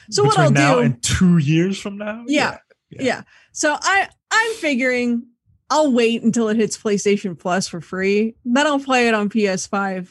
So 0.09 0.23
what 0.23 0.37
I'll 0.37 0.51
now 0.51 0.75
do 0.75 0.81
and 0.81 1.03
two 1.03 1.37
years 1.37 1.79
from 1.79 1.97
now? 1.97 2.23
Yeah, 2.27 2.57
yeah, 2.89 3.01
yeah. 3.01 3.21
So 3.51 3.75
I 3.79 4.07
I'm 4.31 4.53
figuring 4.55 5.27
I'll 5.69 5.91
wait 5.91 6.23
until 6.23 6.49
it 6.49 6.57
hits 6.57 6.77
PlayStation 6.77 7.37
Plus 7.37 7.67
for 7.67 7.81
free. 7.81 8.35
Then 8.45 8.65
I'll 8.67 8.79
play 8.79 9.07
it 9.07 9.13
on 9.13 9.29
PS5 9.29 10.09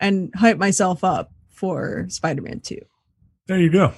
and 0.00 0.32
hype 0.34 0.58
myself 0.58 1.04
up 1.04 1.30
for 1.50 2.06
Spider-Man 2.08 2.60
2. 2.60 2.78
There 3.46 3.58
you 3.60 3.70
go. 3.70 3.92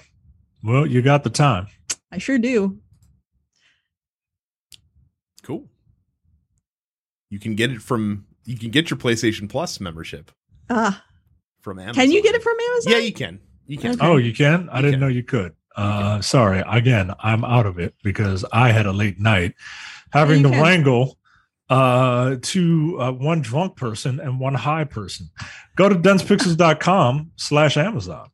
Well, 0.63 0.87
you 0.87 1.01
got 1.03 1.25
the 1.25 1.31
time. 1.31 1.69
I 2.13 2.19
sure 2.19 2.39
do. 2.39 2.79
Cool. 5.43 5.69
You 7.31 7.39
can 7.39 7.55
get 7.55 7.71
it 7.71 7.81
from 7.83 8.27
you 8.45 8.57
can 8.57 8.71
get 8.71 8.91
your 8.91 8.99
PlayStation 8.99 9.49
Plus 9.49 9.79
membership. 9.81 10.31
Ah. 10.71 10.99
Uh, 10.99 11.01
from 11.61 11.79
Amazon. 11.79 11.95
Can 12.03 12.13
you 12.13 12.23
get 12.23 12.35
it 12.35 12.43
from 12.43 12.57
Amazon? 12.59 12.93
Yeah, 12.93 12.99
you 12.99 13.13
can. 13.13 13.41
You 13.67 13.77
can. 13.77 13.93
Okay. 13.93 14.07
Oh, 14.07 14.17
you 14.17 14.33
can? 14.33 14.69
I 14.71 14.77
you 14.77 14.83
didn't 14.83 14.93
can. 14.95 15.01
know 15.01 15.09
you 15.09 15.23
could. 15.23 15.55
Uh, 15.77 16.21
sorry. 16.23 16.63
Again, 16.67 17.13
I'm 17.21 17.45
out 17.45 17.67
of 17.67 17.79
it 17.79 17.95
because 18.03 18.45
I 18.53 18.73
had 18.73 18.87
a 18.87 18.93
late 18.93 19.21
night 19.21 19.55
having 20.13 20.43
to 20.43 20.51
can. 20.51 20.61
wrangle 20.61 21.19
uh, 21.69 22.37
to 22.41 22.97
uh, 23.01 23.13
one 23.13 23.41
drunk 23.41 23.77
person 23.77 24.21
and 24.21 24.41
one 24.41 24.55
high 24.55 24.85
person. 24.85 25.31
Go 25.77 25.89
to 25.89 25.95
densepixels.com 25.95 27.33
slash 27.37 27.77
Amazon. 27.77 28.31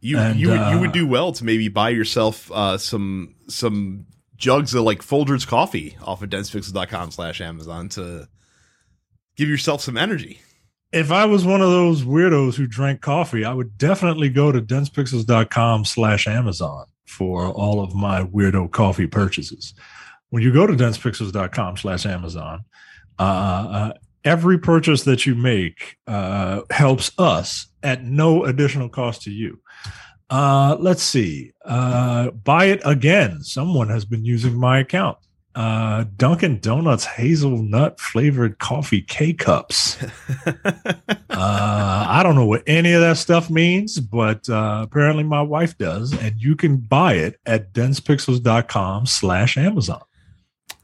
You 0.00 0.18
and, 0.18 0.38
you 0.38 0.48
would 0.48 0.70
you 0.72 0.80
would 0.80 0.90
uh, 0.90 0.92
do 0.92 1.06
well 1.06 1.30
to 1.32 1.44
maybe 1.44 1.68
buy 1.68 1.90
yourself 1.90 2.50
uh, 2.50 2.76
some 2.76 3.36
some 3.48 4.06
jugs 4.36 4.74
of 4.74 4.82
like 4.82 5.00
Folgers 5.00 5.46
coffee 5.46 5.96
off 6.02 6.22
of 6.22 6.30
densepixels.com 6.30 7.12
slash 7.12 7.40
Amazon 7.40 7.88
to 7.90 8.28
give 9.36 9.48
yourself 9.48 9.80
some 9.80 9.96
energy. 9.96 10.40
If 10.92 11.12
I 11.12 11.24
was 11.24 11.46
one 11.46 11.62
of 11.62 11.70
those 11.70 12.02
weirdos 12.02 12.56
who 12.56 12.66
drank 12.66 13.00
coffee, 13.00 13.44
I 13.44 13.54
would 13.54 13.78
definitely 13.78 14.28
go 14.28 14.50
to 14.50 14.60
densepixels.com 14.60 15.84
slash 15.84 16.26
Amazon 16.26 16.86
for 17.06 17.46
all 17.46 17.82
of 17.82 17.94
my 17.94 18.24
weirdo 18.24 18.70
coffee 18.72 19.06
purchases. 19.06 19.72
When 20.32 20.42
you 20.42 20.52
go 20.52 20.66
to 20.66 20.72
densepixels.com 20.72 21.76
slash 21.76 22.06
Amazon, 22.06 22.64
uh, 23.18 23.22
uh, 23.22 23.92
every 24.24 24.58
purchase 24.58 25.04
that 25.04 25.26
you 25.26 25.34
make 25.34 25.96
uh, 26.06 26.62
helps 26.70 27.12
us 27.18 27.66
at 27.82 28.04
no 28.04 28.44
additional 28.44 28.88
cost 28.88 29.22
to 29.22 29.30
you. 29.30 29.60
Uh, 30.30 30.76
let's 30.80 31.02
see. 31.02 31.52
Uh, 31.64 32.30
buy 32.30 32.64
it 32.64 32.80
again. 32.84 33.42
Someone 33.42 33.90
has 33.90 34.06
been 34.06 34.24
using 34.24 34.58
my 34.58 34.78
account 34.78 35.18
uh, 35.54 36.04
Dunkin' 36.16 36.60
Donuts 36.60 37.04
hazelnut 37.04 38.00
flavored 38.00 38.58
coffee 38.58 39.02
K 39.02 39.32
cups. 39.32 40.02
uh, 40.46 40.56
I 41.30 42.20
don't 42.22 42.34
know 42.34 42.46
what 42.46 42.62
any 42.66 42.92
of 42.92 43.00
that 43.02 43.18
stuff 43.18 43.50
means, 43.50 44.00
but 44.00 44.48
uh, 44.48 44.80
apparently 44.84 45.24
my 45.24 45.42
wife 45.42 45.76
does, 45.76 46.16
and 46.18 46.40
you 46.40 46.56
can 46.56 46.78
buy 46.78 47.14
it 47.14 47.38
at 47.44 47.72
densepixels.com 47.72 49.06
slash 49.06 49.56
Amazon. 49.56 50.02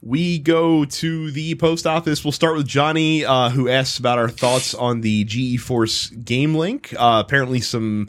We 0.01 0.39
go 0.39 0.85
to 0.85 1.31
the 1.31 1.55
post 1.57 1.87
office. 1.87 2.25
We'll 2.25 2.33
start 2.33 2.57
with 2.57 2.67
Johnny, 2.67 3.25
uh, 3.25 3.51
who 3.51 3.69
asks 3.69 3.99
about 3.99 4.19
our 4.19 4.29
thoughts 4.29 4.75
on 4.75 5.01
the 5.01 5.25
GeForce 5.25 6.25
Game 6.25 6.55
Link. 6.55 6.95
Uh, 6.97 7.23
apparently, 7.25 7.61
some 7.61 8.09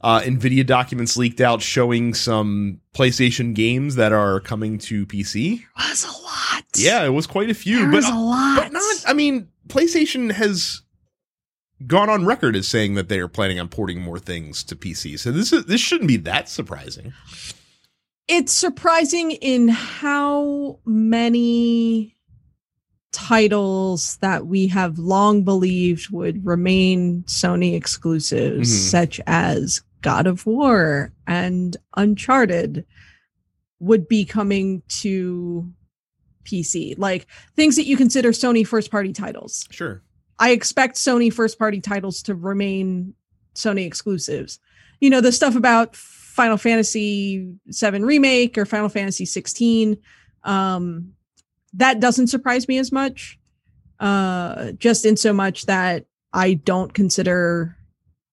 uh, 0.00 0.20
NVIDIA 0.20 0.66
documents 0.66 1.16
leaked 1.16 1.40
out 1.40 1.62
showing 1.62 2.12
some 2.14 2.80
PlayStation 2.92 3.54
games 3.54 3.94
that 3.94 4.12
are 4.12 4.40
coming 4.40 4.78
to 4.78 5.06
PC. 5.06 5.60
It 5.60 5.66
was 5.76 6.04
a 6.04 6.22
lot. 6.22 6.64
Yeah, 6.76 7.04
it 7.04 7.10
was 7.10 7.26
quite 7.26 7.50
a 7.50 7.54
few. 7.54 7.78
There 7.78 7.90
but, 7.90 7.96
was 7.96 8.08
a 8.08 8.14
lot. 8.14 8.62
But 8.62 8.72
not, 8.72 8.96
I 9.06 9.12
mean, 9.12 9.48
PlayStation 9.68 10.32
has 10.32 10.82
gone 11.86 12.10
on 12.10 12.24
record 12.24 12.56
as 12.56 12.66
saying 12.66 12.94
that 12.94 13.08
they 13.08 13.20
are 13.20 13.28
planning 13.28 13.60
on 13.60 13.68
porting 13.68 14.00
more 14.00 14.18
things 14.18 14.64
to 14.64 14.76
PC. 14.76 15.18
So 15.18 15.30
this 15.30 15.52
is 15.52 15.66
this 15.66 15.80
shouldn't 15.80 16.08
be 16.08 16.16
that 16.18 16.48
surprising. 16.48 17.12
It's 18.28 18.52
surprising 18.52 19.32
in 19.32 19.68
how 19.68 20.78
many 20.84 22.14
titles 23.10 24.18
that 24.18 24.46
we 24.46 24.68
have 24.68 24.98
long 24.98 25.42
believed 25.42 26.10
would 26.10 26.44
remain 26.44 27.22
Sony 27.24 27.74
exclusives, 27.74 28.70
mm-hmm. 28.70 28.88
such 28.90 29.20
as 29.26 29.82
God 30.02 30.26
of 30.26 30.46
War 30.46 31.12
and 31.26 31.76
Uncharted 31.96 32.84
would 33.80 34.08
be 34.08 34.24
coming 34.24 34.82
to 34.88 35.72
PC. 36.44 36.96
Like 36.98 37.26
things 37.56 37.76
that 37.76 37.86
you 37.86 37.96
consider 37.96 38.30
Sony 38.30 38.66
first 38.66 38.90
party 38.90 39.12
titles. 39.12 39.66
Sure. 39.70 40.02
I 40.38 40.50
expect 40.50 40.96
Sony 40.96 41.32
first 41.32 41.58
party 41.58 41.80
titles 41.80 42.22
to 42.22 42.34
remain 42.34 43.14
Sony 43.54 43.86
exclusives. 43.86 44.60
You 45.00 45.10
know, 45.10 45.20
the 45.20 45.32
stuff 45.32 45.56
about 45.56 45.96
Final 46.38 46.56
Fantasy 46.56 47.52
7 47.68 48.04
remake 48.04 48.56
or 48.56 48.64
Final 48.64 48.88
Fantasy 48.88 49.24
16 49.24 49.98
um 50.44 51.12
that 51.74 51.98
doesn't 51.98 52.28
surprise 52.28 52.68
me 52.68 52.78
as 52.78 52.92
much. 52.92 53.38
Uh 53.98 54.70
just 54.78 55.04
in 55.04 55.16
so 55.16 55.32
much 55.32 55.66
that 55.66 56.06
I 56.32 56.54
don't 56.54 56.94
consider 56.94 57.76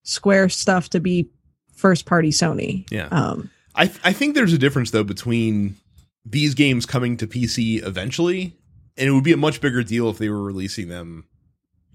Square 0.03 0.49
stuff 0.49 0.89
to 0.89 0.99
be 0.99 1.29
first 1.73 2.05
party 2.05 2.29
Sony. 2.29 2.87
Yeah. 2.91 3.07
Um, 3.07 3.49
I 3.73 3.87
th- 3.87 3.99
I 4.03 4.13
think 4.13 4.35
there's 4.35 4.53
a 4.53 4.57
difference 4.59 4.91
though 4.91 5.03
between 5.03 5.77
these 6.23 6.53
games 6.53 6.85
coming 6.85 7.17
to 7.17 7.27
PC 7.27 7.85
eventually, 7.85 8.55
and 8.97 9.07
it 9.07 9.11
would 9.11 9.23
be 9.23 9.33
a 9.33 9.37
much 9.37 9.61
bigger 9.61 9.81
deal 9.81 10.09
if 10.09 10.19
they 10.19 10.29
were 10.29 10.43
releasing 10.43 10.89
them 10.89 11.25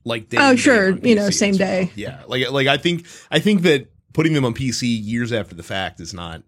like 0.04 0.26
oh 0.36 0.56
sure 0.56 0.90
you 0.98 1.14
know 1.14 1.30
same 1.30 1.54
day 1.54 1.84
well. 1.84 1.92
yeah 1.94 2.22
like 2.26 2.50
like 2.50 2.66
I 2.66 2.78
think 2.78 3.06
I 3.30 3.38
think 3.38 3.62
that 3.62 3.92
putting 4.12 4.32
them 4.32 4.44
on 4.44 4.54
PC 4.54 4.82
years 4.82 5.32
after 5.32 5.54
the 5.54 5.62
fact 5.62 6.00
is 6.00 6.14
not 6.14 6.42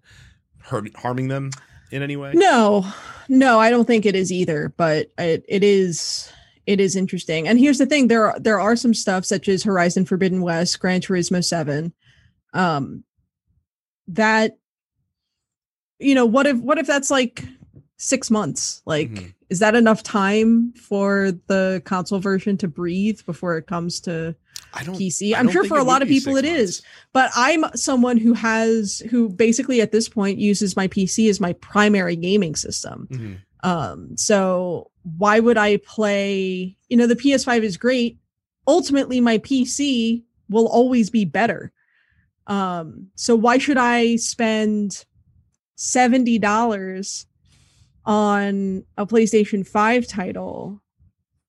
hurt, 0.58 0.94
harming 0.96 1.28
them 1.28 1.50
in 1.90 2.02
any 2.02 2.16
way. 2.16 2.32
No, 2.34 2.86
no, 3.28 3.58
I 3.58 3.70
don't 3.70 3.86
think 3.86 4.06
it 4.06 4.14
is 4.14 4.32
either. 4.32 4.72
But 4.76 5.12
it, 5.18 5.44
it 5.48 5.62
is 5.62 6.32
it 6.66 6.80
is 6.80 6.96
interesting. 6.96 7.48
And 7.48 7.58
here's 7.58 7.78
the 7.78 7.86
thing: 7.86 8.08
there 8.08 8.26
are 8.26 8.38
there 8.38 8.60
are 8.60 8.76
some 8.76 8.94
stuff 8.94 9.24
such 9.24 9.48
as 9.48 9.62
Horizon 9.62 10.04
Forbidden 10.04 10.42
West, 10.42 10.78
Gran 10.80 11.00
Turismo 11.00 11.44
Seven, 11.44 11.92
um, 12.54 13.04
that 14.08 14.58
you 15.98 16.14
know 16.14 16.26
what 16.26 16.46
if 16.46 16.56
what 16.58 16.78
if 16.78 16.86
that's 16.86 17.10
like 17.10 17.44
six 17.96 18.30
months 18.30 18.82
like 18.84 19.10
mm-hmm. 19.10 19.26
is 19.48 19.60
that 19.60 19.76
enough 19.76 20.02
time 20.02 20.72
for 20.72 21.30
the 21.46 21.80
console 21.84 22.18
version 22.18 22.56
to 22.56 22.66
breathe 22.66 23.20
before 23.26 23.56
it 23.56 23.68
comes 23.68 24.00
to 24.00 24.34
pc 24.72 25.34
i'm 25.36 25.50
sure 25.50 25.64
for 25.64 25.78
a 25.78 25.84
lot 25.84 26.02
of 26.02 26.08
people 26.08 26.36
it 26.36 26.44
months. 26.44 26.60
is 26.60 26.82
but 27.12 27.30
i'm 27.36 27.64
someone 27.74 28.16
who 28.16 28.32
has 28.32 29.02
who 29.10 29.28
basically 29.28 29.80
at 29.80 29.92
this 29.92 30.08
point 30.08 30.38
uses 30.38 30.76
my 30.76 30.88
pc 30.88 31.28
as 31.28 31.40
my 31.40 31.52
primary 31.54 32.16
gaming 32.16 32.54
system 32.54 33.08
mm-hmm. 33.10 33.68
um 33.68 34.16
so 34.16 34.90
why 35.18 35.40
would 35.40 35.58
i 35.58 35.76
play 35.78 36.76
you 36.88 36.96
know 36.96 37.06
the 37.06 37.16
ps5 37.16 37.62
is 37.62 37.76
great 37.76 38.18
ultimately 38.66 39.20
my 39.20 39.38
pc 39.38 40.22
will 40.48 40.68
always 40.68 41.10
be 41.10 41.24
better 41.24 41.72
um, 42.46 43.08
so 43.14 43.36
why 43.36 43.58
should 43.58 43.78
I 43.78 44.16
spend 44.16 45.04
$70 45.78 47.26
on 48.04 48.84
a 48.96 49.06
PlayStation 49.06 49.66
5 49.66 50.06
title 50.06 50.81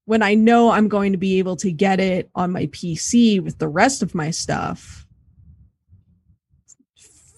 when 0.06 0.22
I 0.22 0.34
know 0.34 0.72
I'm 0.72 0.88
going 0.88 1.12
to 1.14 1.18
be 1.18 1.40
able 1.40 1.56
to 1.58 1.72
get 1.72 2.00
it 2.00 2.30
on 2.36 2.52
my 2.52 2.68
PC 2.68 3.42
with 3.42 3.58
the 3.60 3.68
rest 3.68 4.02
of 4.04 4.14
my 4.14 4.32
stuff 4.32 5.06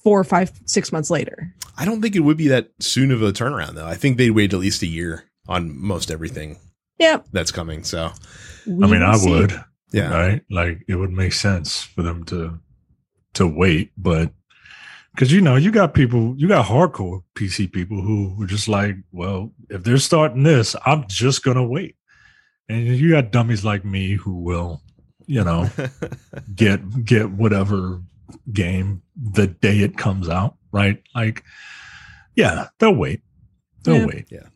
four, 0.04 0.24
five, 0.24 0.52
six 0.66 0.92
months 0.92 1.10
later? 1.10 1.54
I 1.78 1.86
don't 1.86 2.02
think 2.02 2.16
it 2.16 2.22
would 2.22 2.38
be 2.38 2.48
that 2.50 2.70
soon 2.80 3.12
of 3.12 3.22
a 3.22 3.32
turnaround, 3.34 3.74
though. 3.74 3.88
I 3.88 3.96
think 3.96 4.18
they'd 4.18 4.32
wait 4.32 4.54
at 4.54 4.60
least 4.60 4.82
a 4.82 4.88
year 4.88 5.26
on 5.48 5.78
most 5.78 6.10
everything. 6.12 6.58
Yeah, 6.98 7.20
that's 7.34 7.52
coming. 7.52 7.84
So, 7.84 8.12
we 8.66 8.86
I 8.86 8.88
mean, 8.88 9.02
I 9.02 9.18
see. 9.18 9.30
would. 9.30 9.64
Yeah, 9.92 10.14
right. 10.14 10.42
Like 10.50 10.84
it 10.88 10.96
would 10.96 11.12
make 11.12 11.34
sense 11.34 11.82
for 11.82 12.04
them 12.04 12.24
to 12.26 12.60
to 13.34 13.48
wait, 13.48 13.92
but 13.98 14.32
because 15.14 15.32
you 15.32 15.42
know 15.42 15.56
you 15.56 15.72
got 15.72 15.94
people, 15.94 16.36
you 16.38 16.48
got 16.48 16.66
hardcore 16.66 17.24
PC 17.36 17.72
people 17.72 18.02
who 18.02 18.36
were 18.38 18.46
just 18.48 18.68
like, 18.68 18.96
well, 19.12 19.52
if 19.70 19.84
they're 19.84 19.98
starting 19.98 20.44
this, 20.44 20.76
I'm 20.86 21.06
just 21.08 21.44
gonna 21.44 21.66
wait, 21.66 21.96
and 22.70 22.88
you 22.88 23.12
got 23.12 23.32
dummies 23.32 23.64
like 23.66 23.86
me 23.86 24.14
who 24.14 24.36
will, 24.36 24.82
you 25.26 25.44
know, 25.44 25.70
get 26.56 27.06
get 27.06 27.32
whatever 27.32 28.02
game 28.52 29.02
the 29.16 29.48
day 29.48 29.80
it 29.80 29.98
comes 29.98 30.30
out, 30.30 30.56
right? 30.72 31.02
Like, 31.14 31.44
yeah, 32.36 32.68
they'll 32.80 32.96
wait, 32.96 33.22
they'll 33.84 34.00
yeah. 34.00 34.06
wait, 34.06 34.26
yeah. 34.30 34.48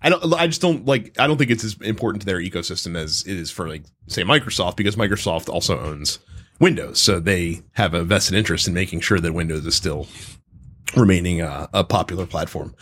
I 0.00 0.10
don't. 0.10 0.32
I 0.34 0.46
just 0.46 0.60
don't 0.60 0.86
like. 0.86 1.18
I 1.18 1.26
don't 1.26 1.38
think 1.38 1.50
it's 1.50 1.64
as 1.64 1.76
important 1.82 2.22
to 2.22 2.26
their 2.26 2.38
ecosystem 2.38 2.96
as 2.96 3.24
it 3.26 3.36
is 3.36 3.50
for 3.50 3.68
like 3.68 3.82
say 4.06 4.22
Microsoft 4.22 4.76
because 4.76 4.96
Microsoft 4.96 5.48
also 5.48 5.78
owns 5.78 6.20
Windows, 6.60 7.00
so 7.00 7.18
they 7.18 7.62
have 7.72 7.94
a 7.94 8.04
vested 8.04 8.36
interest 8.36 8.68
in 8.68 8.74
making 8.74 9.00
sure 9.00 9.18
that 9.18 9.32
Windows 9.32 9.66
is 9.66 9.74
still 9.74 10.06
remaining 10.96 11.42
uh, 11.42 11.66
a 11.72 11.84
popular 11.84 12.26
platform. 12.26 12.74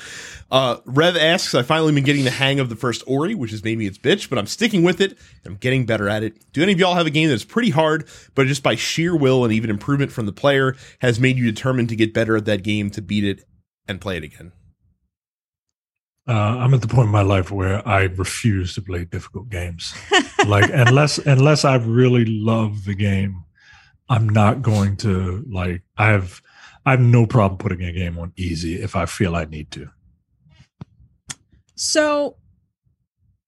Uh, 0.51 0.77
Rev 0.85 1.16
asks, 1.16 1.55
I 1.55 1.62
finally 1.62 1.93
been 1.93 2.05
getting 2.05 2.24
the 2.24 2.31
hang 2.31 2.61
of 2.61 2.69
the 2.69 2.77
first 2.77 3.03
Ori, 3.07 3.35
which 3.35 3.53
is 3.53 3.65
maybe 3.65 3.87
its 3.87 3.99
bitch, 3.99 4.28
but 4.31 4.39
I'm 4.39 4.47
sticking 4.47 4.83
with 4.83 5.01
it. 5.01 5.19
I'm 5.45 5.57
getting 5.57 5.87
better 5.87 6.09
at 6.09 6.23
it. 6.23 6.53
Do 6.53 6.62
any 6.62 6.73
of 6.73 6.78
y'all 6.78 6.95
have 6.95 7.07
a 7.07 7.11
game 7.11 7.28
that's 7.28 7.45
pretty 7.45 7.70
hard, 7.70 8.09
but 8.35 8.47
just 8.47 8.62
by 8.62 8.77
sheer 8.77 9.16
will 9.16 9.45
and 9.45 9.53
even 9.53 9.70
improvement 9.70 10.12
from 10.12 10.27
the 10.27 10.33
player 10.33 10.77
has 11.01 11.19
made 11.19 11.37
you 11.37 11.51
determined 11.51 11.89
to 11.89 11.97
get 11.97 12.15
better 12.15 12.37
at 12.37 12.45
that 12.45 12.62
game 12.62 12.91
to 12.91 13.03
beat 13.03 13.24
it 13.24 13.45
and 13.89 14.01
play 14.01 14.16
it 14.16 14.24
again? 14.24 14.53
Uh, 16.28 16.33
I'm 16.33 16.74
at 16.74 16.81
the 16.81 16.89
point 16.89 17.07
in 17.07 17.12
my 17.12 17.23
life 17.23 17.53
where 17.53 17.87
I 17.87 18.05
refuse 18.05 18.74
to 18.74 18.83
play 18.83 19.05
difficult 19.05 19.49
games. 19.49 19.95
like 20.47 20.69
unless 20.73 21.19
unless 21.19 21.65
I 21.65 21.77
really 21.77 22.24
love 22.24 22.85
the 22.85 22.95
game, 22.95 23.45
I'm 24.09 24.28
not 24.28 24.61
going 24.61 24.97
to 24.99 25.45
like. 25.49 25.83
I 25.97 26.07
have 26.07 26.43
I 26.87 26.93
have 26.93 27.01
no 27.01 27.27
problem 27.27 27.59
putting 27.59 27.83
a 27.83 27.93
game 27.93 28.17
on 28.17 28.33
easy 28.37 28.81
if 28.81 28.95
I 28.95 29.07
feel 29.07 29.35
I 29.35 29.45
need 29.45 29.73
to. 29.73 29.91
So 31.75 32.37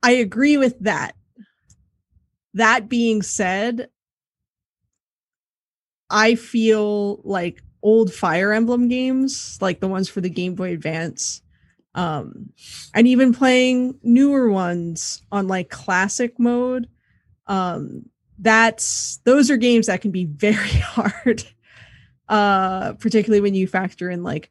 I 0.02 0.10
agree 0.10 0.56
with 0.56 0.78
that. 0.81 1.15
That 2.55 2.89
being 2.89 3.23
said, 3.23 3.90
I 6.10 6.35
feel 6.35 7.20
like 7.23 7.62
old 7.81 8.12
Fire 8.12 8.52
Emblem 8.52 8.89
games, 8.89 9.56
like 9.60 9.78
the 9.78 9.89
ones 9.89 10.09
for 10.09 10.20
the 10.20 10.31
Game 10.31 10.56
Boy 10.56 10.73
Advance, 10.73 11.43
um, 11.94 12.51
and 12.93 13.06
even 13.06 13.32
playing 13.32 13.98
newer 14.02 14.51
ones 14.51 15.23
on 15.31 15.47
like 15.47 15.70
classic 15.70 16.39
mode, 16.40 16.89
um, 17.47 18.06
that's 18.39 19.19
those 19.24 19.51
are 19.51 19.56
games 19.56 19.86
that 19.86 20.01
can 20.01 20.10
be 20.10 20.24
very 20.31 20.56
hard. 20.56 21.44
Uh, 22.28 22.92
particularly 22.94 23.40
when 23.40 23.55
you 23.55 23.66
factor 23.66 24.10
in 24.10 24.22
like 24.22 24.50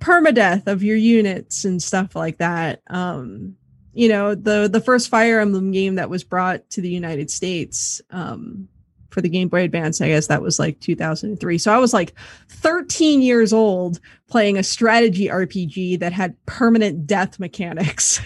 permadeath 0.00 0.66
of 0.66 0.82
your 0.82 0.96
units 0.96 1.64
and 1.64 1.82
stuff 1.82 2.14
like 2.14 2.38
that. 2.38 2.80
Um, 2.88 3.56
you 3.92 4.08
know, 4.08 4.34
the 4.34 4.68
the 4.68 4.80
first 4.80 5.08
Fire 5.08 5.40
Emblem 5.40 5.70
game 5.70 5.96
that 5.96 6.10
was 6.10 6.22
brought 6.22 6.68
to 6.70 6.80
the 6.80 6.88
United 6.88 7.30
States 7.30 8.00
um, 8.10 8.68
for 9.10 9.20
the 9.20 9.28
Game 9.28 9.48
Boy 9.48 9.62
Advance, 9.62 10.00
I 10.00 10.08
guess 10.08 10.26
that 10.26 10.42
was 10.42 10.58
like 10.58 10.80
2003. 10.80 11.58
So 11.58 11.72
I 11.72 11.78
was 11.78 11.94
like 11.94 12.14
13 12.48 13.22
years 13.22 13.52
old 13.52 13.98
playing 14.28 14.58
a 14.58 14.62
strategy 14.62 15.28
RPG 15.28 16.00
that 16.00 16.12
had 16.12 16.36
permanent 16.46 17.06
death 17.06 17.40
mechanics. 17.40 18.20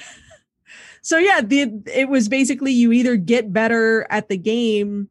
so 1.03 1.19
yeah, 1.19 1.41
the 1.41 1.73
it 1.93 2.09
was 2.09 2.29
basically 2.29 2.73
you 2.73 2.93
either 2.93 3.17
get 3.17 3.53
better 3.53 4.07
at 4.11 4.29
the 4.29 4.37
game 4.37 5.09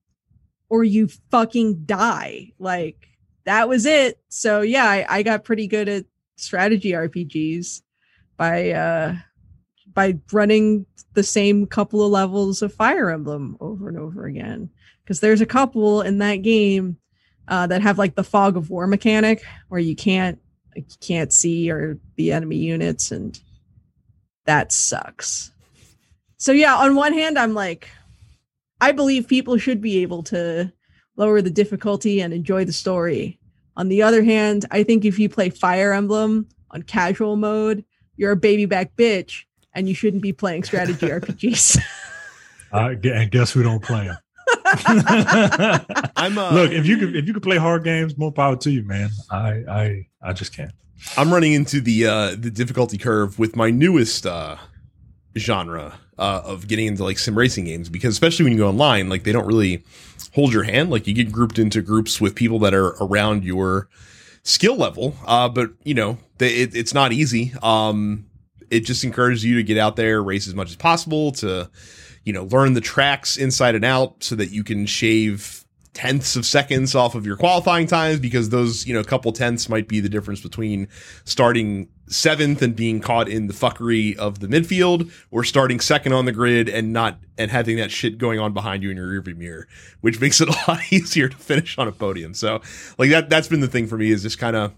or 0.69 0.83
you 0.83 1.07
fucking 1.31 1.85
die. 1.85 2.51
Like 2.59 3.08
that 3.49 3.67
was 3.67 3.87
it. 3.87 4.19
So 4.29 4.61
yeah, 4.61 4.85
I, 4.85 5.05
I 5.09 5.23
got 5.23 5.43
pretty 5.43 5.65
good 5.65 5.89
at 5.89 6.05
strategy 6.35 6.91
RPGs 6.91 7.81
by 8.37 8.69
uh 8.69 9.15
by 9.91 10.19
running 10.31 10.85
the 11.13 11.23
same 11.23 11.65
couple 11.65 12.05
of 12.05 12.11
levels 12.11 12.61
of 12.61 12.71
Fire 12.71 13.09
Emblem 13.09 13.57
over 13.59 13.89
and 13.89 13.97
over 13.97 14.27
again. 14.27 14.69
Because 15.03 15.19
there's 15.19 15.41
a 15.41 15.47
couple 15.47 16.03
in 16.03 16.19
that 16.19 16.43
game 16.43 16.97
uh, 17.47 17.65
that 17.65 17.81
have 17.81 17.97
like 17.97 18.13
the 18.13 18.23
fog 18.23 18.55
of 18.55 18.69
war 18.69 18.85
mechanic 18.85 19.43
where 19.69 19.81
you 19.81 19.95
can't 19.95 20.39
you 20.75 20.85
can't 21.01 21.33
see 21.33 21.71
or 21.71 21.97
the 22.17 22.31
enemy 22.31 22.57
units, 22.57 23.11
and 23.11 23.39
that 24.45 24.71
sucks. 24.71 25.51
So 26.37 26.51
yeah, 26.51 26.75
on 26.75 26.95
one 26.95 27.13
hand, 27.13 27.39
I'm 27.39 27.55
like, 27.55 27.89
I 28.79 28.91
believe 28.91 29.27
people 29.27 29.57
should 29.57 29.81
be 29.81 30.03
able 30.03 30.21
to 30.25 30.71
lower 31.19 31.41
the 31.41 31.51
difficulty 31.51 32.21
and 32.21 32.33
enjoy 32.33 32.65
the 32.65 32.73
story. 32.73 33.37
On 33.75 33.89
the 33.89 34.01
other 34.01 34.23
hand, 34.23 34.65
I 34.71 34.83
think 34.83 35.05
if 35.05 35.19
you 35.19 35.29
play 35.29 35.49
Fire 35.49 35.93
Emblem 35.93 36.47
on 36.71 36.81
casual 36.81 37.35
mode, 37.35 37.85
you're 38.15 38.31
a 38.31 38.37
baby 38.37 38.65
back 38.65 38.95
bitch 38.95 39.43
and 39.73 39.87
you 39.87 39.93
shouldn't 39.93 40.23
be 40.23 40.33
playing 40.33 40.63
strategy 40.63 41.07
RPGs. 41.19 41.79
uh, 42.71 42.95
and 43.03 43.31
guess 43.31 43.51
who 43.51 43.61
don't 43.61 43.83
play 43.83 44.07
them? 44.07 44.17
I'm 46.15 46.37
uh, 46.37 46.51
look 46.51 46.71
if 46.71 46.85
you 46.85 46.97
could 46.97 47.15
if 47.15 47.27
you 47.27 47.33
could 47.33 47.43
play 47.43 47.57
hard 47.57 47.83
games, 47.83 48.17
more 48.17 48.31
power 48.31 48.55
to 48.57 48.71
you, 48.71 48.83
man. 48.83 49.09
I 49.29 49.63
I 49.69 50.07
I 50.21 50.33
just 50.33 50.55
can't. 50.55 50.71
I'm 51.17 51.31
running 51.33 51.53
into 51.53 51.81
the 51.81 52.05
uh 52.05 52.29
the 52.37 52.51
difficulty 52.51 52.97
curve 52.97 53.39
with 53.39 53.55
my 53.55 53.71
newest 53.71 54.25
uh 54.25 54.57
genre 55.37 55.99
uh, 56.19 56.41
of 56.43 56.67
getting 56.67 56.85
into 56.85 57.03
like 57.03 57.17
sim 57.17 57.37
racing 57.37 57.65
games 57.65 57.89
because 57.89 58.13
especially 58.13 58.43
when 58.43 58.53
you 58.53 58.59
go 58.59 58.69
online, 58.69 59.09
like 59.09 59.23
they 59.23 59.31
don't 59.31 59.47
really 59.47 59.83
hold 60.33 60.53
your 60.53 60.63
hand. 60.63 60.91
Like 60.91 61.07
you 61.07 61.13
get 61.13 61.31
grouped 61.31 61.57
into 61.57 61.81
groups 61.81 62.19
with 62.19 62.35
people 62.35 62.59
that 62.59 62.73
are 62.73 62.95
around 63.01 63.43
your 63.43 63.87
skill 64.43 64.75
level. 64.75 65.15
Uh, 65.25 65.49
but 65.49 65.71
you 65.83 65.93
know, 65.93 66.17
they, 66.37 66.49
it, 66.49 66.75
it's 66.75 66.93
not 66.93 67.13
easy. 67.13 67.53
Um, 67.63 68.25
it 68.69 68.81
just 68.81 69.03
encourages 69.03 69.43
you 69.43 69.55
to 69.55 69.63
get 69.63 69.77
out 69.77 69.95
there, 69.95 70.21
race 70.21 70.47
as 70.47 70.53
much 70.53 70.69
as 70.69 70.75
possible 70.75 71.31
to, 71.33 71.71
you 72.23 72.33
know, 72.33 72.43
learn 72.43 72.73
the 72.73 72.81
tracks 72.81 73.37
inside 73.37 73.75
and 73.75 73.85
out 73.85 74.23
so 74.23 74.35
that 74.35 74.51
you 74.51 74.63
can 74.63 74.85
shave 74.85 75.65
tenths 75.93 76.35
of 76.35 76.45
seconds 76.45 76.93
off 76.95 77.15
of 77.15 77.25
your 77.25 77.35
qualifying 77.35 77.87
times 77.87 78.19
because 78.19 78.49
those, 78.49 78.85
you 78.85 78.93
know, 78.93 78.99
a 78.99 79.05
couple 79.05 79.31
tenths 79.31 79.69
might 79.69 79.87
be 79.87 79.99
the 79.99 80.09
difference 80.09 80.39
between 80.41 80.87
starting 81.25 81.89
seventh 82.09 82.61
and 82.61 82.75
being 82.75 82.99
caught 82.99 83.29
in 83.29 83.47
the 83.47 83.53
fuckery 83.53 84.15
of 84.17 84.39
the 84.39 84.47
midfield 84.47 85.11
or 85.31 85.43
starting 85.43 85.79
second 85.79 86.13
on 86.13 86.25
the 86.25 86.31
grid 86.31 86.67
and 86.67 86.91
not 86.91 87.19
and 87.37 87.51
having 87.51 87.77
that 87.77 87.91
shit 87.91 88.17
going 88.17 88.39
on 88.39 88.53
behind 88.53 88.83
you 88.83 88.89
in 88.89 88.97
your 88.97 89.07
rearview 89.07 89.37
mirror, 89.37 89.67
which 90.01 90.19
makes 90.19 90.41
it 90.41 90.49
a 90.49 90.51
lot 90.67 90.79
easier 90.91 91.29
to 91.29 91.37
finish 91.37 91.77
on 91.77 91.87
a 91.87 91.91
podium. 91.91 92.33
So 92.33 92.61
like 92.97 93.09
that 93.11 93.29
that's 93.29 93.47
been 93.47 93.61
the 93.61 93.67
thing 93.67 93.87
for 93.87 93.97
me 93.97 94.11
is 94.11 94.23
just 94.23 94.39
kind 94.39 94.55
of 94.55 94.73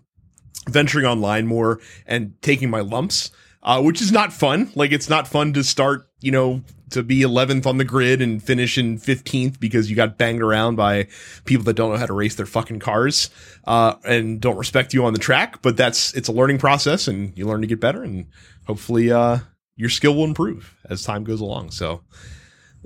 venturing 0.69 1.05
online 1.05 1.47
more 1.47 1.79
and 2.05 2.39
taking 2.41 2.69
my 2.69 2.81
lumps 2.81 3.31
uh, 3.63 3.81
which 3.81 4.01
is 4.01 4.11
not 4.11 4.33
fun. 4.33 4.71
Like 4.75 4.91
it's 4.91 5.09
not 5.09 5.27
fun 5.27 5.53
to 5.53 5.63
start, 5.63 6.07
you 6.19 6.31
know, 6.31 6.63
to 6.91 7.03
be 7.03 7.21
11th 7.21 7.65
on 7.65 7.77
the 7.77 7.85
grid 7.85 8.21
and 8.21 8.43
finish 8.43 8.77
in 8.77 8.97
15th 8.97 9.59
because 9.59 9.89
you 9.89 9.95
got 9.95 10.17
banged 10.17 10.41
around 10.41 10.75
by 10.75 11.07
people 11.45 11.63
that 11.63 11.75
don't 11.75 11.91
know 11.91 11.97
how 11.97 12.05
to 12.05 12.13
race 12.13 12.35
their 12.35 12.45
fucking 12.45 12.79
cars 12.79 13.29
uh, 13.65 13.95
and 14.03 14.41
don't 14.41 14.57
respect 14.57 14.93
you 14.93 15.05
on 15.05 15.13
the 15.13 15.19
track. 15.19 15.61
But 15.61 15.77
that's 15.77 16.13
it's 16.13 16.27
a 16.27 16.33
learning 16.33 16.57
process, 16.57 17.07
and 17.07 17.37
you 17.37 17.47
learn 17.47 17.61
to 17.61 17.67
get 17.67 17.79
better, 17.79 18.03
and 18.03 18.27
hopefully 18.67 19.11
uh, 19.11 19.39
your 19.75 19.89
skill 19.89 20.15
will 20.15 20.25
improve 20.25 20.75
as 20.89 21.03
time 21.03 21.23
goes 21.23 21.41
along. 21.41 21.71
So 21.71 22.01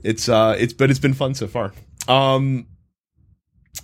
it's 0.03 0.29
uh 0.29 0.55
it's 0.57 0.73
but 0.73 0.89
it's 0.89 0.99
been 0.99 1.13
fun 1.13 1.33
so 1.33 1.47
far. 1.47 1.73
Um, 2.07 2.67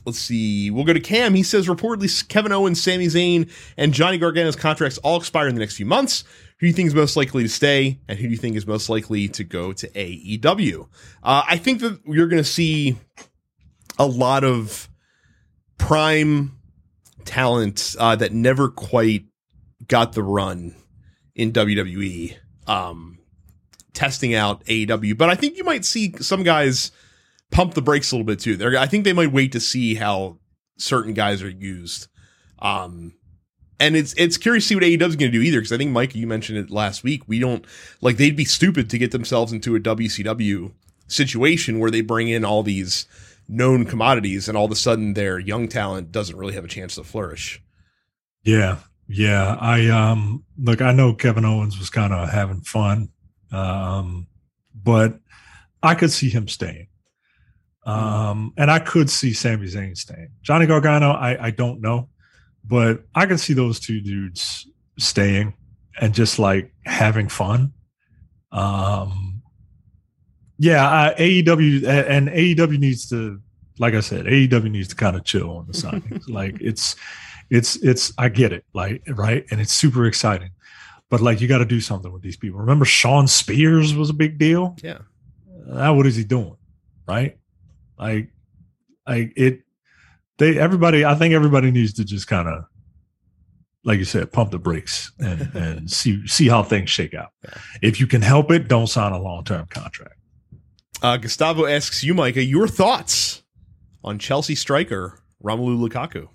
let's 0.05 0.19
see. 0.19 0.71
We'll 0.71 0.85
go 0.85 0.93
to 0.93 0.99
Cam. 0.99 1.33
He 1.33 1.43
says 1.43 1.67
reportedly 1.67 2.27
Kevin 2.27 2.51
Owens, 2.51 2.81
Sami 2.81 3.07
Zayn, 3.07 3.49
and 3.77 3.93
Johnny 3.93 4.17
Gargano's 4.17 4.55
contracts 4.55 4.97
all 4.99 5.17
expire 5.17 5.47
in 5.47 5.55
the 5.55 5.59
next 5.59 5.77
few 5.77 5.85
months. 5.85 6.23
Who 6.59 6.65
do 6.65 6.67
you 6.67 6.73
think 6.73 6.87
is 6.87 6.95
most 6.95 7.17
likely 7.17 7.43
to 7.43 7.49
stay, 7.49 7.99
and 8.07 8.19
who 8.19 8.25
do 8.25 8.31
you 8.31 8.37
think 8.37 8.55
is 8.55 8.67
most 8.67 8.89
likely 8.89 9.27
to 9.29 9.43
go 9.43 9.73
to 9.73 9.87
AEW? 9.89 10.87
Uh, 11.23 11.43
I 11.47 11.57
think 11.57 11.81
that 11.81 11.99
you're 12.05 12.27
going 12.27 12.43
to 12.43 12.47
see 12.47 12.97
a 13.97 14.05
lot 14.05 14.43
of 14.43 14.87
prime 15.77 16.57
talent 17.25 17.95
uh, 17.97 18.15
that 18.15 18.31
never 18.31 18.69
quite 18.69 19.25
got 19.87 20.13
the 20.13 20.23
run 20.23 20.75
in 21.35 21.51
WWE 21.51 22.35
um, 22.67 23.17
testing 23.93 24.35
out 24.35 24.63
AEW. 24.65 25.17
But 25.17 25.29
I 25.29 25.35
think 25.35 25.57
you 25.57 25.63
might 25.63 25.85
see 25.85 26.13
some 26.19 26.43
guys 26.43 26.91
pump 27.51 27.73
the 27.73 27.81
brakes 27.81 28.11
a 28.11 28.15
little 28.15 28.25
bit 28.25 28.39
too. 28.39 28.57
They're, 28.57 28.77
I 28.77 28.87
think 28.87 29.03
they 29.03 29.13
might 29.13 29.31
wait 29.31 29.51
to 29.51 29.59
see 29.59 29.95
how 29.95 30.39
certain 30.77 31.13
guys 31.13 31.43
are 31.43 31.49
used. 31.49 32.07
Um, 32.59 33.13
and 33.79 33.95
it's 33.95 34.13
it's 34.15 34.37
curious 34.37 34.65
to 34.65 34.67
see 34.69 34.75
what 34.75 34.83
AEW's 34.83 35.15
going 35.15 35.31
to 35.31 35.37
do 35.37 35.41
either 35.41 35.59
because 35.59 35.71
I 35.71 35.77
think 35.77 35.91
Mike, 35.91 36.13
you 36.13 36.27
mentioned 36.27 36.59
it 36.59 36.69
last 36.69 37.03
week. 37.03 37.23
We 37.27 37.39
don't 37.39 37.65
like 37.99 38.17
they'd 38.17 38.35
be 38.35 38.45
stupid 38.45 38.89
to 38.91 38.97
get 38.99 39.11
themselves 39.11 39.51
into 39.51 39.75
a 39.75 39.79
WCW 39.79 40.71
situation 41.07 41.79
where 41.79 41.91
they 41.91 42.01
bring 42.01 42.29
in 42.29 42.45
all 42.45 42.61
these 42.61 43.07
known 43.47 43.85
commodities 43.85 44.47
and 44.47 44.55
all 44.55 44.65
of 44.65 44.71
a 44.71 44.75
sudden 44.75 45.15
their 45.15 45.39
young 45.39 45.67
talent 45.67 46.11
doesn't 46.11 46.37
really 46.37 46.53
have 46.53 46.63
a 46.63 46.69
chance 46.69 46.95
to 46.95 47.03
flourish. 47.03 47.61
Yeah, 48.43 48.77
yeah. 49.07 49.57
I 49.59 49.87
um 49.87 50.45
look, 50.59 50.81
I 50.81 50.91
know 50.91 51.15
Kevin 51.15 51.45
Owens 51.45 51.79
was 51.79 51.89
kind 51.89 52.13
of 52.13 52.29
having 52.29 52.61
fun, 52.61 53.09
um, 53.51 54.27
but 54.75 55.19
I 55.81 55.95
could 55.95 56.11
see 56.11 56.29
him 56.29 56.47
staying. 56.47 56.87
Um, 57.83 58.53
and 58.57 58.69
I 58.69 58.79
could 58.79 59.09
see 59.09 59.33
Sami 59.33 59.67
Zayn 59.67 59.97
staying. 59.97 60.29
Johnny 60.41 60.65
Gargano, 60.65 61.11
I, 61.11 61.47
I 61.47 61.51
don't 61.51 61.81
know, 61.81 62.09
but 62.63 63.03
I 63.15 63.25
can 63.25 63.37
see 63.37 63.53
those 63.53 63.79
two 63.79 64.01
dudes 64.01 64.67
staying 64.99 65.55
and 65.99 66.13
just 66.13 66.37
like 66.37 66.73
having 66.85 67.27
fun. 67.27 67.73
Um, 68.51 69.41
yeah, 70.59 70.87
I, 70.87 71.15
AEW 71.17 71.87
and 71.87 72.29
AEW 72.29 72.77
needs 72.77 73.09
to, 73.09 73.41
like 73.79 73.95
I 73.95 74.01
said, 74.01 74.25
AEW 74.25 74.69
needs 74.69 74.89
to 74.89 74.95
kind 74.95 75.15
of 75.15 75.23
chill 75.23 75.57
on 75.57 75.65
the 75.65 75.73
signings. 75.77 76.29
like 76.29 76.57
it's, 76.61 76.95
it's, 77.49 77.77
it's. 77.77 78.13
I 78.17 78.29
get 78.29 78.53
it, 78.53 78.63
like 78.73 79.01
right, 79.07 79.43
and 79.51 79.59
it's 79.59 79.73
super 79.73 80.05
exciting, 80.05 80.51
but 81.09 81.19
like 81.19 81.41
you 81.41 81.47
got 81.47 81.57
to 81.57 81.65
do 81.65 81.81
something 81.81 82.11
with 82.13 82.21
these 82.21 82.37
people. 82.37 82.59
Remember, 82.59 82.85
Shawn 82.85 83.27
Spears 83.27 83.93
was 83.93 84.09
a 84.09 84.13
big 84.13 84.37
deal. 84.37 84.77
Yeah. 84.81 84.99
Now 85.65 85.95
what 85.95 86.05
is 86.05 86.15
he 86.15 86.23
doing? 86.23 86.55
Right 87.07 87.37
like, 88.01 88.29
like 89.07 89.33
it, 89.35 89.61
they 90.37 90.57
everybody. 90.57 91.05
I 91.05 91.15
think 91.15 91.33
everybody 91.33 91.71
needs 91.71 91.93
to 91.93 92.03
just 92.03 92.27
kind 92.27 92.47
of 92.47 92.65
like 93.83 93.99
you 93.99 94.05
said, 94.05 94.31
pump 94.31 94.51
the 94.51 94.59
brakes 94.59 95.11
and, 95.19 95.41
and 95.55 95.91
see 95.91 96.25
see 96.27 96.47
how 96.47 96.63
things 96.63 96.89
shake 96.89 97.13
out. 97.13 97.29
If 97.81 97.99
you 97.99 98.07
can 98.07 98.21
help 98.21 98.51
it, 98.51 98.67
don't 98.67 98.87
sign 98.87 99.11
a 99.11 99.19
long 99.19 99.43
term 99.43 99.67
contract. 99.67 100.15
Uh, 101.01 101.17
Gustavo 101.17 101.65
asks 101.65 102.03
you, 102.03 102.13
Micah, 102.13 102.43
your 102.43 102.67
thoughts 102.67 103.41
on 104.03 104.19
Chelsea 104.19 104.55
striker 104.55 105.23
Romelu 105.43 105.89
Lukaku. 105.89 106.27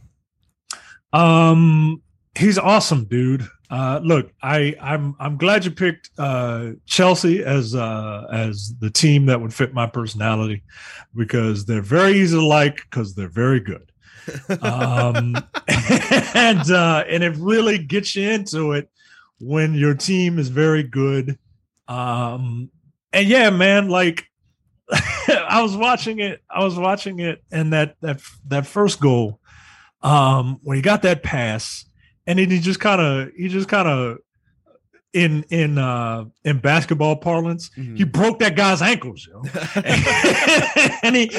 Um, 1.13 2.03
he's 2.37 2.59
awesome, 2.59 3.05
dude. 3.05 3.47
Uh, 3.69 4.01
look, 4.03 4.33
I 4.43 4.77
I'm 4.81 5.17
I'm 5.19 5.37
glad 5.37 5.65
you 5.65 5.71
picked 5.73 6.11
uh, 6.19 6.73
Chelsea 6.87 7.43
as 7.45 7.75
uh, 7.75 8.27
as 8.31 8.75
the 8.79 8.91
team 8.91 9.27
that 9.27 9.41
would 9.41 9.53
fit 9.53 9.75
my 9.75 9.87
personality 9.87 10.63
because 11.15 11.65
they're 11.65 11.83
very 11.83 12.13
easy 12.13 12.37
to 12.37 12.45
like 12.45 12.77
because 12.77 13.15
they're 13.15 13.29
very 13.29 13.61
good. 13.61 13.91
um, 14.63 15.35
and 16.35 16.71
uh, 16.71 17.05
and 17.09 17.25
it 17.25 17.37
really 17.39 17.79
gets 17.79 18.15
you 18.15 18.29
into 18.31 18.73
it 18.73 18.89
when 19.41 19.75
your 19.75 19.95
team 19.95 20.39
is 20.39 20.49
very 20.49 20.83
good. 20.83 21.39
Um, 21.89 22.71
and 23.13 23.27
yeah, 23.27 23.51
man, 23.51 23.89
like 23.89 24.27
I 25.29 25.61
was 25.63 25.77
watching 25.77 26.21
it, 26.21 26.41
I 26.49 26.63
was 26.63 26.77
watching 26.77 27.19
it, 27.19 27.43
and 27.51 27.73
that 27.73 27.97
that 28.01 28.21
that 28.47 28.67
first 28.67 29.01
goal, 29.01 29.41
um, 30.03 30.61
when 30.63 30.77
he 30.77 30.83
got 30.83 31.03
that 31.03 31.23
pass, 31.23 31.85
and 32.27 32.39
then 32.39 32.51
he 32.51 32.59
just 32.59 32.81
kind 32.81 33.01
of 33.01 33.31
he 33.37 33.49
just 33.49 33.69
kind 33.69 33.89
of 33.89 34.19
in 35.17 35.43
in 35.49 35.79
uh 35.79 36.27
in 36.45 36.59
basketball 36.59 37.17
parlance, 37.17 37.71
mm-hmm. 37.71 37.97
he 37.97 38.05
broke 38.05 38.39
that 38.41 38.55
guy's 38.55 38.83
ankles, 38.83 39.27
yo. 39.27 39.41
and 41.03 41.17
he 41.17 41.31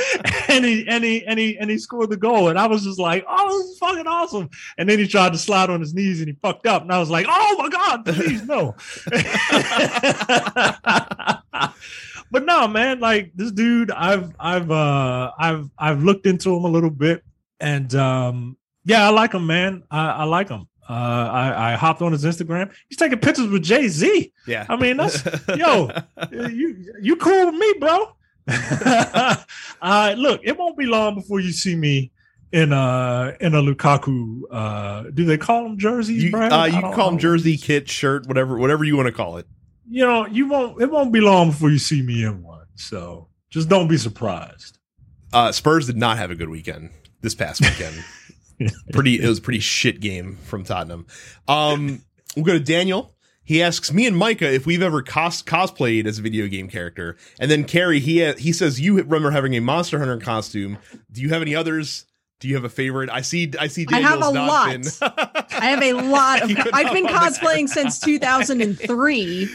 and 0.49 0.65
he 0.65 0.88
and 0.88 1.03
he 1.03 1.23
and 1.26 1.39
he 1.39 1.57
and 1.59 1.69
he 1.69 1.77
scored 1.77 2.09
the 2.09 2.18
goal. 2.18 2.49
And 2.49 2.57
I 2.57 2.65
was 2.65 2.84
just 2.84 2.97
like, 2.97 3.23
oh, 3.30 3.59
this 3.59 3.68
is 3.68 3.77
fucking 3.77 4.07
awesome. 4.07 4.49
And 4.80 4.89
then 4.89 4.97
he 4.97 5.07
tried 5.07 5.34
to 5.34 5.38
slide 5.38 5.69
on 5.69 5.80
his 5.80 5.93
knees 5.93 6.22
and 6.22 6.27
he 6.27 6.35
fucked 6.41 6.65
up. 6.65 6.81
And 6.81 6.91
I 6.91 6.97
was 6.97 7.11
like, 7.11 7.27
oh 7.30 7.55
my 7.59 7.69
God, 7.69 8.05
please 8.05 8.43
no. 8.45 8.76
but 12.31 12.45
no, 12.45 12.68
man, 12.68 12.99
like 12.99 13.31
this 13.35 13.51
dude, 13.51 13.91
I've 13.91 14.34
I've 14.39 14.72
uh 14.72 15.31
I've 15.38 15.69
I've 15.77 16.03
looked 16.03 16.26
into 16.26 16.55
him 16.55 16.64
a 16.64 16.69
little 16.69 16.89
bit 16.89 17.23
and 17.59 17.93
um 17.93 18.57
yeah, 18.85 19.05
I 19.05 19.09
like 19.09 19.34
him, 19.34 19.45
man. 19.45 19.84
I, 19.91 20.07
I 20.07 20.23
like 20.23 20.49
him. 20.49 20.68
Uh, 20.89 20.93
I, 20.93 21.73
I 21.73 21.76
hopped 21.76 22.01
on 22.01 22.11
his 22.11 22.23
Instagram. 22.23 22.72
He's 22.88 22.97
taking 22.97 23.19
pictures 23.19 23.47
with 23.47 23.64
Jay 23.64 23.88
Z. 23.88 24.31
Yeah, 24.45 24.65
I 24.69 24.76
mean 24.76 24.97
that's 24.97 25.23
yo, 25.55 25.89
you 26.31 26.93
you 27.01 27.15
cool 27.18 27.47
with 27.47 27.55
me, 27.55 27.73
bro? 27.80 28.15
uh, 29.81 30.15
look, 30.18 30.41
it 30.43 30.57
won't 30.57 30.77
be 30.77 30.85
long 30.85 31.15
before 31.15 31.41
you 31.41 31.51
see 31.51 31.76
me 31.76 32.11
in 32.51 32.72
a 32.72 33.35
in 33.41 33.53
a 33.55 33.61
Lukaku. 33.61 34.41
Uh, 34.49 35.03
do 35.14 35.26
they 35.26 35.38
call 35.38 35.64
them 35.64 35.77
jerseys, 35.77 36.23
you, 36.23 36.31
Brad? 36.31 36.53
Uh, 36.53 36.64
you 36.64 36.80
can 36.80 36.93
call 36.93 37.09
them 37.09 37.19
jersey, 37.19 37.57
kit, 37.57 37.89
shirt, 37.89 38.27
whatever, 38.27 38.57
whatever 38.57 38.84
you 38.84 38.95
want 38.95 39.07
to 39.07 39.11
call 39.11 39.38
it. 39.38 39.47
You 39.89 40.05
know, 40.05 40.26
you 40.27 40.47
won't. 40.47 40.81
It 40.81 40.89
won't 40.89 41.11
be 41.11 41.22
long 41.22 41.51
before 41.51 41.69
you 41.69 41.80
see 41.80 42.01
me 42.01 42.23
in 42.23 42.43
one. 42.43 42.65
So 42.76 43.27
just 43.49 43.69
don't 43.69 43.88
be 43.88 43.97
surprised. 43.97 44.77
Uh, 45.34 45.51
Spurs 45.51 45.88
did 45.88 45.97
not 45.97 46.18
have 46.18 46.31
a 46.31 46.35
good 46.35 46.49
weekend 46.49 46.91
this 47.22 47.35
past 47.35 47.61
weekend 47.61 48.03
pretty 48.92 49.22
it 49.22 49.28
was 49.28 49.40
pretty 49.40 49.60
shit 49.60 50.00
game 50.00 50.38
from 50.46 50.64
Tottenham. 50.64 51.06
Um, 51.48 52.02
we'll 52.36 52.46
go 52.46 52.54
to 52.54 52.60
Daniel. 52.60 53.14
He 53.44 53.64
asks 53.64 53.94
me 53.94 54.06
and 54.06 54.18
Micah 54.18 54.54
if 54.54 54.66
we've 54.66 54.82
ever 54.82 55.02
cos- 55.02 55.42
cosplayed 55.42 56.06
as 56.06 56.20
a 56.20 56.22
video 56.22 56.48
game 56.48 56.68
character, 56.68 57.16
and 57.40 57.50
then 57.50 57.64
Carrie 57.64 58.00
he 58.00 58.20
ha- 58.22 58.36
he 58.38 58.52
says 58.52 58.82
you 58.82 58.96
remember 58.98 59.32
having 59.32 59.56
a 59.56 59.62
Monster 59.62 60.00
Hunter 60.00 60.18
costume. 60.18 60.78
Do 61.12 61.22
you 61.22 61.30
have 61.30 61.42
any 61.42 61.56
others? 61.56 62.06
Do 62.40 62.48
you 62.48 62.56
have 62.56 62.66
a 62.66 62.70
favorite? 62.70 63.10
I 63.10 63.22
see. 63.22 63.52
I 63.60 63.68
see. 63.68 63.86
Daniel's 63.86 64.06
I 64.06 64.10
have 64.10 64.22
a 64.22 64.30
lot. 64.32 65.48
I 65.54 65.66
have 65.66 65.82
a 65.82 65.94
lot 65.94 66.44
of. 66.44 66.52
I've 66.74 66.94
been 66.94 67.08
cosplaying 67.08 67.68
since 67.68 68.00
2003. 68.00 69.50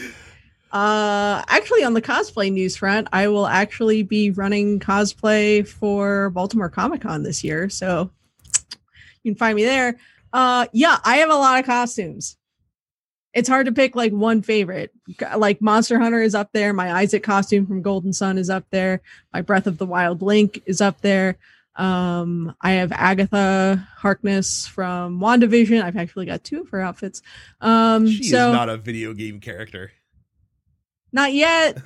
Uh, 0.71 1.43
actually, 1.47 1.83
on 1.83 1.93
the 1.93 2.01
cosplay 2.01 2.51
news 2.51 2.75
front, 2.75 3.07
I 3.13 3.27
will 3.27 3.45
actually 3.45 4.01
be 4.01 4.31
running 4.31 4.79
cosplay 4.79 5.65
for 5.67 6.31
Baltimore 6.31 6.67
Comic 6.69 7.01
Con 7.01 7.21
this 7.21 7.43
year. 7.43 7.69
So 7.69 8.09
you 9.23 9.31
can 9.31 9.37
find 9.37 9.55
me 9.55 9.63
there. 9.63 9.97
Uh, 10.31 10.67
yeah, 10.73 10.97
I 11.03 11.17
have 11.17 11.29
a 11.29 11.35
lot 11.35 11.59
of 11.59 11.65
costumes. 11.65 12.37
It's 13.33 13.49
hard 13.49 13.65
to 13.65 13.71
pick 13.71 13.95
like 13.95 14.11
one 14.11 14.41
favorite. 14.41 14.91
Like 15.35 15.61
Monster 15.61 15.99
Hunter 15.99 16.21
is 16.21 16.35
up 16.35 16.51
there. 16.53 16.71
My 16.73 16.93
Isaac 16.93 17.23
costume 17.23 17.65
from 17.65 17.81
Golden 17.81 18.13
Sun 18.13 18.37
is 18.37 18.49
up 18.49 18.65
there. 18.69 19.01
My 19.33 19.41
Breath 19.41 19.65
of 19.65 19.77
the 19.77 19.85
Wild 19.85 20.21
Link 20.21 20.61
is 20.65 20.81
up 20.81 21.01
there. 21.01 21.37
Um, 21.75 22.55
I 22.61 22.73
have 22.73 22.91
Agatha 22.91 23.87
Harkness 23.97 24.67
from 24.67 25.19
WandaVision. 25.19 25.81
I've 25.81 25.97
actually 25.97 26.27
got 26.27 26.43
two 26.43 26.61
of 26.61 26.69
her 26.69 26.81
outfits. 26.81 27.23
Um, 27.61 28.07
she 28.07 28.23
so, 28.23 28.49
is 28.49 28.53
not 28.53 28.69
a 28.69 28.77
video 28.77 29.13
game 29.13 29.39
character. 29.39 29.91
Not 31.11 31.33
yet. 31.33 31.77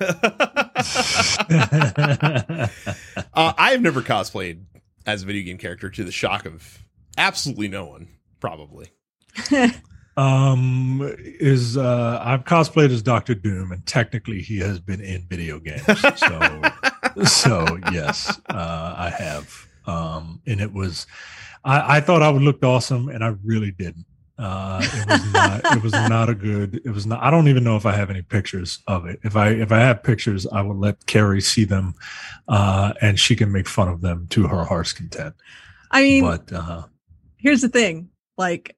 uh, 3.34 3.52
I've 3.56 3.80
never 3.80 4.02
cosplayed 4.02 4.64
as 5.06 5.22
a 5.22 5.26
video 5.26 5.44
game 5.44 5.58
character 5.58 5.88
to 5.88 6.04
the 6.04 6.12
shock 6.12 6.44
of 6.44 6.78
absolutely 7.18 7.68
no 7.68 7.84
one, 7.84 8.08
probably. 8.40 8.88
um 10.18 11.14
is 11.16 11.76
uh 11.76 12.20
I've 12.20 12.44
cosplayed 12.44 12.90
as 12.90 13.02
Doctor 13.02 13.36
Doom 13.36 13.70
and 13.70 13.86
technically 13.86 14.42
he 14.42 14.58
has 14.58 14.80
been 14.80 15.00
in 15.00 15.22
video 15.28 15.60
games. 15.60 15.84
So 16.16 16.62
so 17.24 17.78
yes, 17.92 18.40
uh 18.50 18.94
I 18.96 19.10
have. 19.10 19.66
Um 19.86 20.40
and 20.44 20.60
it 20.60 20.72
was 20.72 21.06
I, 21.64 21.98
I 21.98 22.00
thought 22.00 22.22
I 22.22 22.30
would 22.30 22.42
look 22.42 22.64
awesome 22.64 23.08
and 23.08 23.22
I 23.22 23.34
really 23.44 23.70
didn't. 23.70 24.06
Uh 24.36 24.80
it 24.82 25.08
was 25.08 25.32
not 25.32 25.76
it 25.76 25.82
was 25.84 25.92
not 25.92 26.28
a 26.28 26.34
good 26.34 26.80
it 26.84 26.90
was 26.90 27.06
not 27.06 27.22
I 27.22 27.30
don't 27.30 27.46
even 27.46 27.62
know 27.62 27.76
if 27.76 27.86
I 27.86 27.92
have 27.92 28.10
any 28.10 28.22
pictures 28.22 28.80
of 28.88 29.06
it. 29.06 29.20
If 29.22 29.36
I 29.36 29.50
if 29.50 29.70
I 29.70 29.78
have 29.78 30.02
pictures, 30.02 30.48
I 30.48 30.62
will 30.62 30.78
let 30.78 31.06
Carrie 31.06 31.40
see 31.40 31.64
them 31.64 31.94
uh 32.48 32.92
and 33.00 33.20
she 33.20 33.36
can 33.36 33.52
make 33.52 33.68
fun 33.68 33.86
of 33.86 34.00
them 34.00 34.26
to 34.30 34.48
her 34.48 34.64
heart's 34.64 34.92
content. 34.92 35.36
I 35.92 36.02
mean 36.02 36.24
but 36.24 36.52
uh 36.52 36.82
here's 37.38 37.62
the 37.62 37.68
thing 37.68 38.10
like 38.36 38.76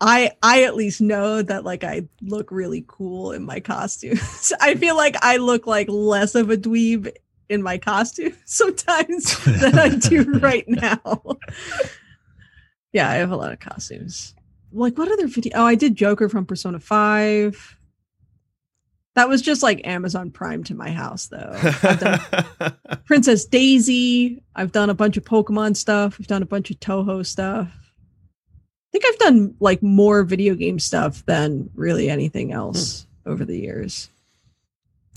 I 0.00 0.32
I 0.42 0.64
at 0.64 0.76
least 0.76 1.00
know 1.00 1.42
that 1.42 1.64
like 1.64 1.84
I 1.84 2.08
look 2.22 2.50
really 2.50 2.84
cool 2.86 3.32
in 3.32 3.44
my 3.44 3.60
costume. 3.60 4.18
I 4.60 4.74
feel 4.74 4.96
like 4.96 5.16
I 5.22 5.38
look 5.38 5.66
like 5.66 5.88
less 5.88 6.34
of 6.34 6.50
a 6.50 6.56
dweeb 6.56 7.12
in 7.48 7.62
my 7.62 7.78
costume 7.78 8.34
sometimes 8.44 9.42
than 9.44 9.78
I 9.78 9.88
do 9.88 10.22
right 10.40 10.68
now. 10.68 11.22
yeah, 12.92 13.08
I 13.08 13.14
have 13.14 13.30
a 13.30 13.36
lot 13.36 13.52
of 13.52 13.60
costumes. 13.60 14.34
Like 14.72 14.98
what 14.98 15.10
other 15.10 15.26
video? 15.26 15.52
Oh, 15.56 15.66
I 15.66 15.74
did 15.74 15.96
Joker 15.96 16.28
from 16.28 16.44
Persona 16.46 16.78
5. 16.78 17.76
That 19.14 19.28
was 19.28 19.42
just 19.42 19.64
like 19.64 19.84
Amazon 19.84 20.30
Prime 20.30 20.62
to 20.64 20.76
my 20.76 20.90
house 20.90 21.26
though. 21.26 21.58
Princess 23.04 23.46
Daisy. 23.46 24.44
I've 24.54 24.70
done 24.70 24.90
a 24.90 24.94
bunch 24.94 25.16
of 25.16 25.24
Pokemon 25.24 25.76
stuff. 25.76 26.18
I've 26.20 26.28
done 26.28 26.42
a 26.42 26.46
bunch 26.46 26.70
of 26.70 26.78
Touhou 26.78 27.26
stuff. 27.26 27.87
I 28.98 29.00
think 29.00 29.14
I've 29.14 29.18
done 29.20 29.54
like 29.60 29.80
more 29.80 30.24
video 30.24 30.54
game 30.54 30.80
stuff 30.80 31.24
than 31.26 31.70
really 31.74 32.10
anything 32.10 32.52
else 32.52 33.06
hmm. 33.24 33.30
over 33.30 33.44
the 33.44 33.56
years. 33.56 34.10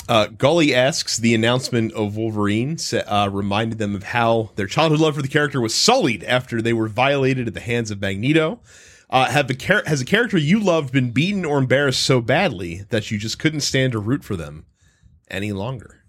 Uh, 0.08 0.28
Gully 0.28 0.76
asks 0.76 1.18
the 1.18 1.34
announcement 1.34 1.94
of 1.94 2.16
Wolverine 2.16 2.78
uh, 3.08 3.30
reminded 3.32 3.80
them 3.80 3.95
of 3.95 4.03
how 4.03 4.52
their 4.56 4.68
childhood 4.68 4.99
love 4.99 5.16
for 5.16 5.22
the 5.22 5.28
character 5.28 5.62
was 5.62 5.74
sullied 5.74 6.24
after 6.26 6.62
they 6.62 6.74
were 6.74 6.88
violated 6.88 7.48
at 7.48 7.53
the 7.53 7.60
hands 7.60 7.90
of 7.90 8.02
Magneto. 8.02 8.60
Uh, 9.10 9.26
have 9.26 9.48
the 9.48 9.56
char- 9.56 9.84
has 9.88 10.02
a 10.02 10.06
character 10.06 10.38
you 10.38 10.60
loved 10.60 10.91
been 10.91 11.12
beaten 11.12 11.44
or 11.44 11.58
embarrassed 11.58 12.03
so 12.03 12.22
badly 12.22 12.84
that 12.90 13.10
you 13.10 13.18
just 13.18 13.40
couldn't 13.40 13.62
stand 13.62 13.94
to 13.94 13.99
root 13.99 14.24
for 14.24 14.36
them 14.36 14.66
any 15.30 15.52
longer? 15.52 16.03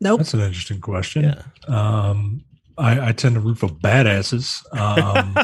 Nope. 0.00 0.20
That's 0.20 0.34
an 0.34 0.40
interesting 0.40 0.80
question. 0.80 1.24
Yeah. 1.24 1.42
Um, 1.68 2.44
I, 2.78 3.08
I, 3.08 3.12
tend 3.12 3.34
to 3.34 3.40
root 3.40 3.58
for 3.58 3.68
badasses. 3.68 4.62
Um, 4.76 5.34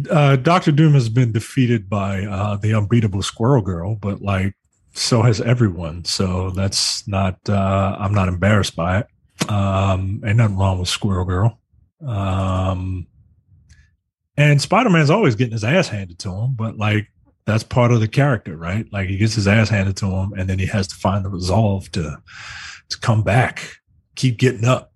uh, 0.10 0.36
Doctor 0.36 0.72
Doom 0.72 0.94
has 0.94 1.08
been 1.08 1.32
defeated 1.32 1.88
by 1.88 2.24
uh, 2.24 2.56
the 2.56 2.74
unbeatable 2.74 3.22
Squirrel 3.22 3.62
Girl, 3.62 3.94
but 3.94 4.20
like 4.20 4.54
so 4.92 5.22
has 5.22 5.40
everyone. 5.40 6.04
So 6.04 6.50
that's 6.50 7.06
not. 7.08 7.38
Uh, 7.48 7.96
I'm 7.98 8.14
not 8.14 8.28
embarrassed 8.28 8.76
by 8.76 9.00
it. 9.00 9.50
Um, 9.50 10.22
ain't 10.24 10.36
nothing 10.36 10.56
wrong 10.56 10.78
with 10.78 10.88
Squirrel 10.88 11.24
Girl. 11.24 11.58
Um, 12.06 13.06
and 14.36 14.60
Spider 14.60 14.90
Man's 14.90 15.10
always 15.10 15.34
getting 15.34 15.52
his 15.52 15.64
ass 15.64 15.88
handed 15.88 16.18
to 16.20 16.30
him, 16.30 16.54
but 16.54 16.76
like 16.76 17.08
that's 17.46 17.64
part 17.64 17.92
of 17.92 18.00
the 18.00 18.08
character, 18.08 18.56
right? 18.56 18.86
Like 18.92 19.08
he 19.08 19.16
gets 19.16 19.34
his 19.34 19.48
ass 19.48 19.68
handed 19.68 19.96
to 19.98 20.06
him, 20.06 20.32
and 20.36 20.48
then 20.48 20.58
he 20.58 20.66
has 20.66 20.86
to 20.88 20.94
find 20.94 21.24
the 21.24 21.30
resolve 21.30 21.90
to 21.92 22.18
to 22.90 22.98
come 23.00 23.22
back, 23.22 23.76
keep 24.16 24.38
getting 24.38 24.64
up 24.64 24.89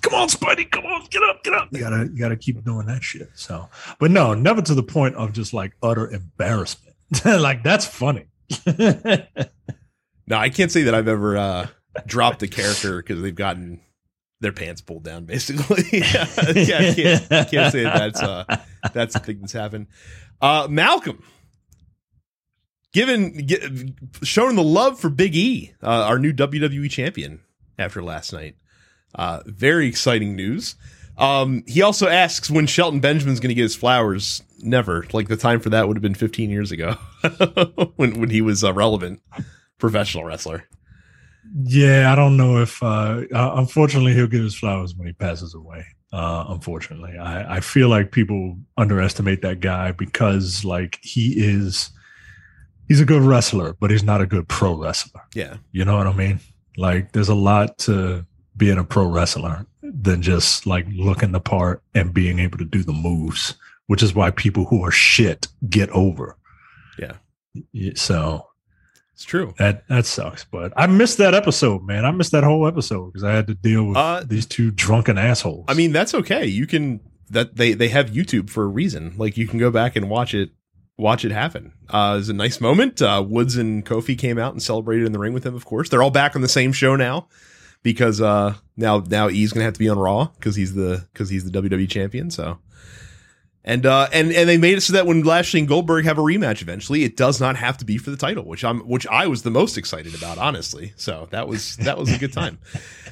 come 0.00 0.14
on, 0.14 0.28
Spidey, 0.28 0.70
come 0.70 0.86
on, 0.86 1.06
get 1.10 1.22
up, 1.22 1.42
get 1.44 1.54
up. 1.54 1.68
You 1.72 1.80
gotta, 1.80 2.10
you 2.12 2.18
gotta 2.18 2.36
keep 2.36 2.62
doing 2.64 2.86
that 2.86 3.02
shit. 3.02 3.30
So, 3.34 3.68
but 3.98 4.10
no, 4.10 4.34
never 4.34 4.62
to 4.62 4.74
the 4.74 4.82
point 4.82 5.14
of 5.16 5.32
just 5.32 5.52
like 5.52 5.72
utter 5.82 6.10
embarrassment. 6.10 6.96
like 7.24 7.62
that's 7.62 7.86
funny. 7.86 8.26
no, 8.66 10.36
I 10.36 10.48
can't 10.50 10.70
say 10.70 10.84
that 10.84 10.94
I've 10.94 11.08
ever 11.08 11.36
uh, 11.36 11.66
dropped 12.06 12.42
a 12.42 12.48
character 12.48 12.98
because 12.98 13.20
they've 13.20 13.34
gotten 13.34 13.80
their 14.40 14.52
pants 14.52 14.80
pulled 14.80 15.04
down, 15.04 15.24
basically. 15.24 15.84
yeah, 15.92 16.26
I 16.38 16.52
can't, 16.52 17.50
can't, 17.50 17.72
say 17.72 17.82
that 17.82 17.98
that's 17.98 18.22
uh, 18.22 18.44
that's 18.92 19.14
the 19.14 19.20
thing 19.20 19.40
that's 19.40 19.52
happened. 19.52 19.88
Uh, 20.40 20.66
Malcolm, 20.70 21.22
given 22.92 23.46
g- 23.46 23.94
showing 24.22 24.56
the 24.56 24.64
love 24.64 24.98
for 24.98 25.10
Big 25.10 25.36
E, 25.36 25.74
uh, 25.82 26.04
our 26.04 26.18
new 26.18 26.32
WWE 26.32 26.90
champion 26.90 27.40
after 27.78 28.02
last 28.02 28.32
night. 28.32 28.56
Uh, 29.14 29.40
very 29.46 29.86
exciting 29.86 30.36
news. 30.36 30.76
Um, 31.18 31.64
he 31.66 31.82
also 31.82 32.08
asks 32.08 32.50
when 32.50 32.66
Shelton 32.66 33.00
Benjamin's 33.00 33.40
going 33.40 33.50
to 33.50 33.54
get 33.54 33.62
his 33.62 33.76
flowers. 33.76 34.42
Never. 34.62 35.06
Like 35.12 35.28
the 35.28 35.36
time 35.36 35.60
for 35.60 35.70
that 35.70 35.86
would 35.86 35.96
have 35.96 36.02
been 36.02 36.14
15 36.14 36.50
years 36.50 36.72
ago 36.72 36.92
when 37.96 38.20
when 38.20 38.30
he 38.30 38.40
was 38.40 38.62
a 38.62 38.72
relevant 38.72 39.20
professional 39.78 40.24
wrestler. 40.24 40.64
Yeah, 41.64 42.12
I 42.12 42.14
don't 42.14 42.36
know 42.36 42.58
if. 42.58 42.82
Uh, 42.82 43.22
uh, 43.34 43.54
unfortunately, 43.56 44.14
he'll 44.14 44.26
get 44.26 44.42
his 44.42 44.54
flowers 44.54 44.94
when 44.94 45.06
he 45.06 45.12
passes 45.12 45.54
away. 45.54 45.84
Uh, 46.12 46.44
unfortunately, 46.48 47.16
I, 47.18 47.56
I 47.56 47.60
feel 47.60 47.88
like 47.88 48.12
people 48.12 48.56
underestimate 48.76 49.42
that 49.42 49.60
guy 49.60 49.92
because 49.92 50.64
like 50.64 50.98
he 51.02 51.34
is, 51.36 51.90
he's 52.88 53.00
a 53.00 53.04
good 53.04 53.22
wrestler, 53.22 53.74
but 53.80 53.90
he's 53.90 54.02
not 54.02 54.20
a 54.20 54.26
good 54.26 54.48
pro 54.48 54.74
wrestler. 54.74 55.22
Yeah, 55.34 55.56
you 55.72 55.84
know 55.84 55.96
what 55.96 56.06
I 56.06 56.12
mean. 56.12 56.40
Like, 56.76 57.12
there's 57.12 57.28
a 57.28 57.34
lot 57.34 57.78
to 57.78 58.26
being 58.60 58.78
a 58.78 58.84
pro 58.84 59.06
wrestler 59.06 59.66
than 59.82 60.22
just 60.22 60.66
like 60.66 60.86
looking 60.92 61.32
the 61.32 61.40
part 61.40 61.82
and 61.94 62.14
being 62.14 62.38
able 62.38 62.58
to 62.58 62.64
do 62.64 62.84
the 62.84 62.92
moves, 62.92 63.54
which 63.86 64.02
is 64.02 64.14
why 64.14 64.30
people 64.30 64.66
who 64.66 64.84
are 64.84 64.92
shit 64.92 65.48
get 65.68 65.88
over. 65.90 66.36
Yeah. 66.98 67.14
So 67.94 68.46
it's 69.14 69.24
true. 69.24 69.54
That 69.58 69.88
that 69.88 70.06
sucks. 70.06 70.44
But 70.44 70.74
I 70.76 70.86
missed 70.86 71.18
that 71.18 71.34
episode, 71.34 71.82
man. 71.82 72.04
I 72.04 72.10
missed 72.12 72.32
that 72.32 72.44
whole 72.44 72.68
episode 72.68 73.06
because 73.06 73.24
I 73.24 73.32
had 73.32 73.46
to 73.48 73.54
deal 73.54 73.86
with 73.86 73.96
uh, 73.96 74.22
these 74.24 74.46
two 74.46 74.70
drunken 74.70 75.18
assholes. 75.18 75.64
I 75.66 75.74
mean, 75.74 75.92
that's 75.92 76.14
okay. 76.14 76.44
You 76.44 76.66
can 76.66 77.00
that 77.30 77.56
they 77.56 77.72
they 77.72 77.88
have 77.88 78.10
YouTube 78.10 78.50
for 78.50 78.62
a 78.62 78.68
reason. 78.68 79.14
Like 79.16 79.38
you 79.38 79.48
can 79.48 79.58
go 79.58 79.70
back 79.70 79.96
and 79.96 80.10
watch 80.10 80.34
it 80.34 80.50
watch 80.98 81.24
it 81.24 81.32
happen. 81.32 81.72
Uh, 81.88 82.12
it 82.14 82.18
was 82.18 82.28
a 82.28 82.34
nice 82.34 82.60
moment. 82.60 83.00
Uh, 83.00 83.24
Woods 83.26 83.56
and 83.56 83.86
Kofi 83.86 84.18
came 84.18 84.38
out 84.38 84.52
and 84.52 84.62
celebrated 84.62 85.06
in 85.06 85.12
the 85.12 85.18
ring 85.18 85.32
with 85.32 85.46
him. 85.46 85.54
Of 85.54 85.64
course, 85.64 85.88
they're 85.88 86.02
all 86.02 86.10
back 86.10 86.36
on 86.36 86.42
the 86.42 86.48
same 86.48 86.72
show 86.72 86.94
now 86.94 87.26
because 87.82 88.20
uh, 88.20 88.54
now 88.76 89.04
now 89.08 89.28
E's 89.28 89.52
gonna 89.52 89.64
have 89.64 89.74
to 89.74 89.78
be 89.78 89.88
on 89.88 89.98
Raw 89.98 90.26
because 90.36 90.56
he's 90.56 90.74
the 90.74 91.06
because 91.12 91.28
he's 91.28 91.48
the 91.48 91.62
WWE 91.62 91.88
champion. 91.88 92.30
So. 92.30 92.58
And 93.62 93.84
uh 93.84 94.08
and 94.10 94.32
and 94.32 94.48
they 94.48 94.56
made 94.56 94.78
it 94.78 94.80
so 94.80 94.94
that 94.94 95.06
when 95.06 95.22
Lashley 95.22 95.60
and 95.60 95.68
Goldberg 95.68 96.06
have 96.06 96.16
a 96.16 96.22
rematch 96.22 96.62
eventually, 96.62 97.04
it 97.04 97.14
does 97.14 97.42
not 97.42 97.56
have 97.56 97.76
to 97.76 97.84
be 97.84 97.98
for 97.98 98.10
the 98.10 98.16
title, 98.16 98.46
which 98.46 98.64
I'm 98.64 98.80
which 98.88 99.06
I 99.06 99.26
was 99.26 99.42
the 99.42 99.50
most 99.50 99.76
excited 99.76 100.14
about, 100.14 100.38
honestly. 100.38 100.94
So 100.96 101.28
that 101.30 101.46
was 101.46 101.76
that 101.76 101.98
was 101.98 102.10
a 102.10 102.18
good 102.18 102.32
time. 102.32 102.58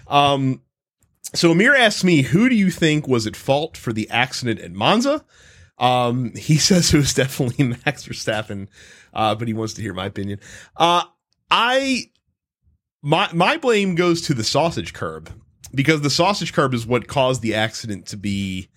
Um 0.08 0.62
so 1.34 1.50
Amir 1.50 1.74
asks 1.74 2.04
me, 2.04 2.22
who 2.22 2.48
do 2.48 2.54
you 2.54 2.70
think 2.70 3.06
was 3.06 3.26
at 3.26 3.36
fault 3.36 3.76
for 3.76 3.92
the 3.92 4.08
accident 4.08 4.60
at 4.60 4.72
Monza? 4.72 5.24
Um, 5.78 6.34
he 6.34 6.56
says 6.58 6.92
it 6.92 6.96
was 6.96 7.14
definitely 7.14 7.64
Max 7.84 8.06
Verstappen, 8.06 8.68
uh, 9.12 9.34
but 9.34 9.48
he 9.48 9.54
wants 9.54 9.74
to 9.74 9.82
hear 9.82 9.94
my 9.94 10.06
opinion. 10.06 10.40
Uh, 10.76 11.02
I 11.50 12.10
my 13.02 13.28
my 13.32 13.56
blame 13.56 13.94
goes 13.94 14.22
to 14.22 14.34
the 14.34 14.44
sausage 14.44 14.92
curb 14.92 15.30
because 15.74 16.00
the 16.00 16.10
sausage 16.10 16.52
curb 16.52 16.74
is 16.74 16.86
what 16.86 17.08
caused 17.08 17.42
the 17.42 17.54
accident 17.54 18.06
to 18.06 18.16
be. 18.16 18.68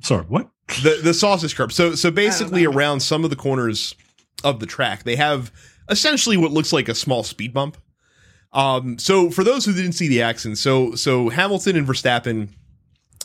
Sorry, 0.00 0.24
what? 0.24 0.50
The 0.82 1.00
the 1.02 1.14
sausage 1.14 1.56
curb. 1.56 1.72
So 1.72 1.94
so 1.94 2.10
basically, 2.10 2.64
around 2.64 3.00
some 3.00 3.24
of 3.24 3.30
the 3.30 3.36
corners 3.36 3.94
of 4.42 4.60
the 4.60 4.66
track, 4.66 5.04
they 5.04 5.16
have 5.16 5.52
essentially 5.88 6.36
what 6.36 6.50
looks 6.50 6.72
like 6.72 6.88
a 6.88 6.94
small 6.94 7.22
speed 7.22 7.52
bump. 7.52 7.76
Um, 8.52 8.98
so 8.98 9.30
for 9.30 9.42
those 9.42 9.64
who 9.64 9.72
didn't 9.72 9.92
see 9.92 10.08
the 10.08 10.22
accident, 10.22 10.58
so 10.58 10.94
so 10.94 11.28
Hamilton 11.28 11.76
and 11.76 11.86
Verstappen 11.86 12.50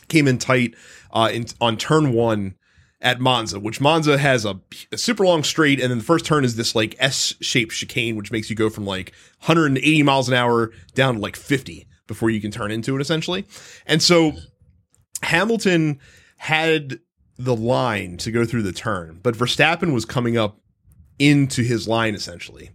came 0.07 0.28
in 0.28 0.38
tight 0.38 0.76
uh, 1.11 1.30
in, 1.32 1.45
on 1.61 1.78
turn 1.78 2.14
one 2.14 2.56
at 3.02 3.20
Monza, 3.20 3.60
which 3.60 3.80
Monza 3.80 4.18
has 4.18 4.46
a, 4.46 4.60
a, 4.92 4.98
super 4.98 5.26
long 5.26 5.44
straight, 5.44 5.80
and 5.80 5.90
then 5.90 6.00
the 6.00 6.04
first 6.04 6.26
turn 6.26 6.44
is 6.44 6.56
this 6.56 6.76
like 6.76 6.96
S 7.00 7.34
shaped 7.42 7.74
chicane, 7.74 8.16
which 8.16 8.32
makes 8.32 8.50
you 8.50 8.56
go 8.56 8.70
from 8.70 8.86
like 8.86 9.14
180 9.46 10.04
miles 10.04 10.28
an 10.28 10.36
hour 10.36 10.72
down 10.96 11.16
to 11.16 11.20
like 11.20 11.36
50 11.36 11.88
before 12.08 12.30
you 12.30 12.42
can 12.42 12.52
turn 12.52 12.72
into 12.72 12.96
it 12.96 13.02
essentially. 13.02 13.46
And 13.86 14.02
so 14.02 14.34
Hamilton 15.24 16.00
had 16.38 17.00
the 17.38 17.56
line 17.56 18.18
to 18.18 18.32
go 18.32 18.44
through 18.44 18.64
the 18.64 18.74
turn, 18.74 19.20
but 19.24 19.36
Verstappen 19.36 19.94
was 19.94 20.04
coming 20.04 20.38
up 20.38 20.60
into 21.20 21.64
his 21.64 21.88
line 21.88 22.16
essentially 22.16 22.72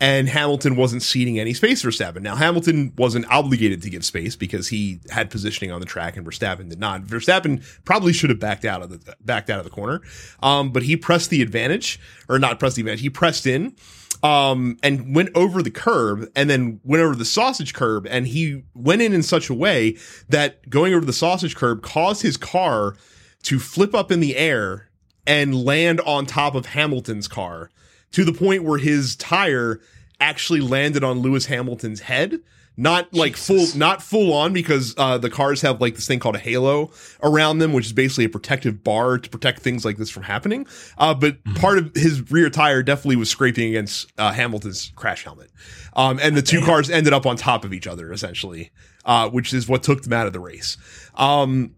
and 0.00 0.28
Hamilton 0.28 0.76
wasn't 0.76 1.02
ceding 1.02 1.40
any 1.40 1.52
space 1.52 1.82
for 1.82 1.88
Verstappen. 1.88 2.22
Now 2.22 2.36
Hamilton 2.36 2.92
wasn't 2.96 3.28
obligated 3.30 3.82
to 3.82 3.90
give 3.90 4.04
space 4.04 4.36
because 4.36 4.68
he 4.68 5.00
had 5.10 5.30
positioning 5.30 5.72
on 5.72 5.80
the 5.80 5.86
track, 5.86 6.16
and 6.16 6.26
Verstappen 6.26 6.68
did 6.68 6.78
not. 6.78 7.02
Verstappen 7.02 7.64
probably 7.84 8.12
should 8.12 8.30
have 8.30 8.38
backed 8.38 8.64
out 8.64 8.82
of 8.82 8.90
the 8.90 9.16
backed 9.20 9.50
out 9.50 9.58
of 9.58 9.64
the 9.64 9.70
corner, 9.70 10.00
um, 10.42 10.70
but 10.70 10.84
he 10.84 10.96
pressed 10.96 11.30
the 11.30 11.42
advantage, 11.42 11.98
or 12.28 12.38
not 12.38 12.58
pressed 12.58 12.76
the 12.76 12.82
advantage. 12.82 13.00
He 13.00 13.10
pressed 13.10 13.46
in. 13.46 13.74
Um, 14.20 14.78
and 14.82 15.14
went 15.14 15.28
over 15.36 15.62
the 15.62 15.70
curb 15.70 16.28
and 16.34 16.50
then 16.50 16.80
went 16.82 17.04
over 17.04 17.14
the 17.14 17.24
sausage 17.24 17.72
curb 17.72 18.04
and 18.04 18.26
he 18.26 18.64
went 18.74 19.00
in 19.00 19.12
in 19.12 19.22
such 19.22 19.48
a 19.48 19.54
way 19.54 19.96
that 20.28 20.68
going 20.68 20.92
over 20.92 21.06
the 21.06 21.12
sausage 21.12 21.54
curb 21.54 21.82
caused 21.82 22.22
his 22.22 22.36
car 22.36 22.96
to 23.44 23.60
flip 23.60 23.94
up 23.94 24.10
in 24.10 24.18
the 24.18 24.36
air 24.36 24.88
and 25.24 25.64
land 25.64 26.00
on 26.00 26.26
top 26.26 26.56
of 26.56 26.66
Hamilton's 26.66 27.28
car 27.28 27.70
to 28.12 28.24
the 28.24 28.32
point 28.32 28.64
where 28.64 28.78
his 28.78 29.16
tire 29.16 29.80
actually 30.20 30.60
landed 30.60 31.04
on 31.04 31.20
Lewis 31.20 31.46
Hamilton's 31.46 32.00
head. 32.00 32.40
Not 32.80 33.12
like 33.12 33.34
Jesus. 33.34 33.72
full, 33.72 33.78
not 33.78 34.00
full 34.00 34.32
on 34.32 34.52
because 34.52 34.94
uh, 34.96 35.18
the 35.18 35.28
cars 35.28 35.62
have 35.62 35.80
like 35.80 35.96
this 35.96 36.06
thing 36.06 36.20
called 36.20 36.36
a 36.36 36.38
halo 36.38 36.92
around 37.24 37.58
them, 37.58 37.72
which 37.72 37.86
is 37.86 37.92
basically 37.92 38.26
a 38.26 38.28
protective 38.28 38.84
bar 38.84 39.18
to 39.18 39.28
protect 39.28 39.62
things 39.62 39.84
like 39.84 39.96
this 39.96 40.10
from 40.10 40.22
happening. 40.22 40.64
Uh, 40.96 41.12
but 41.12 41.42
mm-hmm. 41.42 41.54
part 41.54 41.78
of 41.78 41.90
his 41.96 42.30
rear 42.30 42.48
tire 42.48 42.84
definitely 42.84 43.16
was 43.16 43.28
scraping 43.28 43.70
against 43.70 44.12
uh, 44.16 44.30
Hamilton's 44.30 44.92
crash 44.94 45.24
helmet, 45.24 45.50
um, 45.96 46.20
and 46.22 46.36
the 46.36 46.42
two 46.42 46.64
cars 46.64 46.88
ended 46.88 47.12
up 47.12 47.26
on 47.26 47.36
top 47.36 47.64
of 47.64 47.74
each 47.74 47.88
other 47.88 48.12
essentially, 48.12 48.70
uh, 49.04 49.28
which 49.28 49.52
is 49.52 49.66
what 49.66 49.82
took 49.82 50.02
them 50.02 50.12
out 50.12 50.28
of 50.28 50.32
the 50.32 50.38
race. 50.38 50.76
Um, 51.16 51.74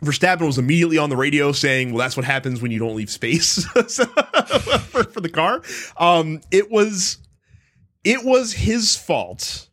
Verstappen 0.00 0.46
was 0.46 0.58
immediately 0.58 0.98
on 0.98 1.10
the 1.10 1.16
radio 1.16 1.52
saying, 1.52 1.92
"Well, 1.92 1.98
that's 1.98 2.16
what 2.16 2.26
happens 2.26 2.60
when 2.60 2.70
you 2.70 2.78
don't 2.78 2.96
leave 2.96 3.10
space 3.10 3.64
for, 3.66 5.04
for, 5.04 5.20
the 5.20 5.30
car." 5.32 5.62
Um, 5.96 6.40
it 6.50 6.70
was, 6.70 7.18
it 8.02 8.24
was 8.24 8.52
his 8.52 8.96
fault, 8.96 9.68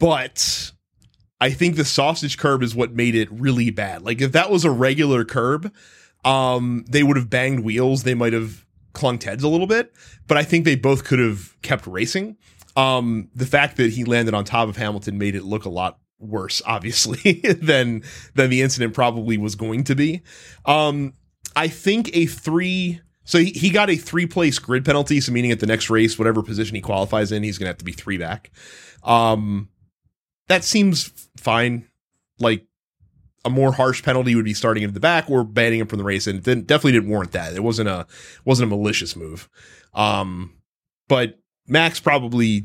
but 0.00 0.72
I 1.40 1.50
think 1.50 1.76
the 1.76 1.84
sausage 1.84 2.38
curb 2.38 2.62
is 2.62 2.74
what 2.74 2.92
made 2.92 3.14
it 3.14 3.28
really 3.30 3.70
bad. 3.70 4.02
Like 4.02 4.20
if 4.20 4.32
that 4.32 4.50
was 4.50 4.64
a 4.64 4.70
regular 4.70 5.24
curb, 5.24 5.72
um, 6.24 6.84
they 6.88 7.02
would 7.02 7.16
have 7.16 7.30
banged 7.30 7.64
wheels. 7.64 8.02
They 8.02 8.14
might 8.14 8.32
have 8.32 8.64
clunked 8.94 9.24
heads 9.24 9.42
a 9.42 9.48
little 9.48 9.66
bit, 9.66 9.92
but 10.26 10.38
I 10.38 10.42
think 10.42 10.64
they 10.64 10.76
both 10.76 11.04
could 11.04 11.18
have 11.18 11.54
kept 11.62 11.86
racing. 11.86 12.36
Um, 12.76 13.28
the 13.34 13.46
fact 13.46 13.76
that 13.76 13.92
he 13.92 14.04
landed 14.04 14.34
on 14.34 14.44
top 14.44 14.68
of 14.68 14.76
Hamilton 14.76 15.18
made 15.18 15.34
it 15.34 15.44
look 15.44 15.64
a 15.64 15.68
lot 15.68 15.98
worse, 16.24 16.62
obviously, 16.66 17.40
than 17.60 18.02
than 18.34 18.50
the 18.50 18.62
incident 18.62 18.94
probably 18.94 19.38
was 19.38 19.54
going 19.54 19.84
to 19.84 19.94
be. 19.94 20.22
Um, 20.64 21.14
I 21.56 21.68
think 21.68 22.14
a 22.16 22.26
three. 22.26 23.00
So 23.26 23.38
he, 23.38 23.50
he 23.52 23.70
got 23.70 23.88
a 23.88 23.96
three 23.96 24.26
place 24.26 24.58
grid 24.58 24.84
penalty. 24.84 25.20
So 25.20 25.32
meaning 25.32 25.50
at 25.50 25.60
the 25.60 25.66
next 25.66 25.88
race, 25.88 26.18
whatever 26.18 26.42
position 26.42 26.74
he 26.74 26.82
qualifies 26.82 27.32
in, 27.32 27.42
he's 27.42 27.56
going 27.56 27.66
to 27.66 27.70
have 27.70 27.78
to 27.78 27.84
be 27.84 27.92
three 27.92 28.18
back. 28.18 28.50
Um, 29.02 29.70
that 30.48 30.62
seems 30.64 31.10
fine. 31.36 31.88
Like 32.38 32.66
a 33.44 33.50
more 33.50 33.72
harsh 33.72 34.02
penalty 34.02 34.34
would 34.34 34.44
be 34.44 34.54
starting 34.54 34.82
in 34.82 34.92
the 34.92 35.00
back 35.00 35.28
or 35.30 35.44
banning 35.44 35.80
him 35.80 35.86
from 35.86 35.98
the 35.98 36.04
race, 36.04 36.26
and 36.26 36.38
it 36.38 36.44
didn't, 36.44 36.66
definitely 36.66 36.92
didn't 36.92 37.10
warrant 37.10 37.32
that. 37.32 37.54
It 37.54 37.62
wasn't 37.62 37.88
a 37.88 38.06
wasn't 38.44 38.72
a 38.72 38.76
malicious 38.76 39.16
move. 39.16 39.48
Um, 39.92 40.54
but 41.08 41.38
Max 41.66 42.00
probably 42.00 42.64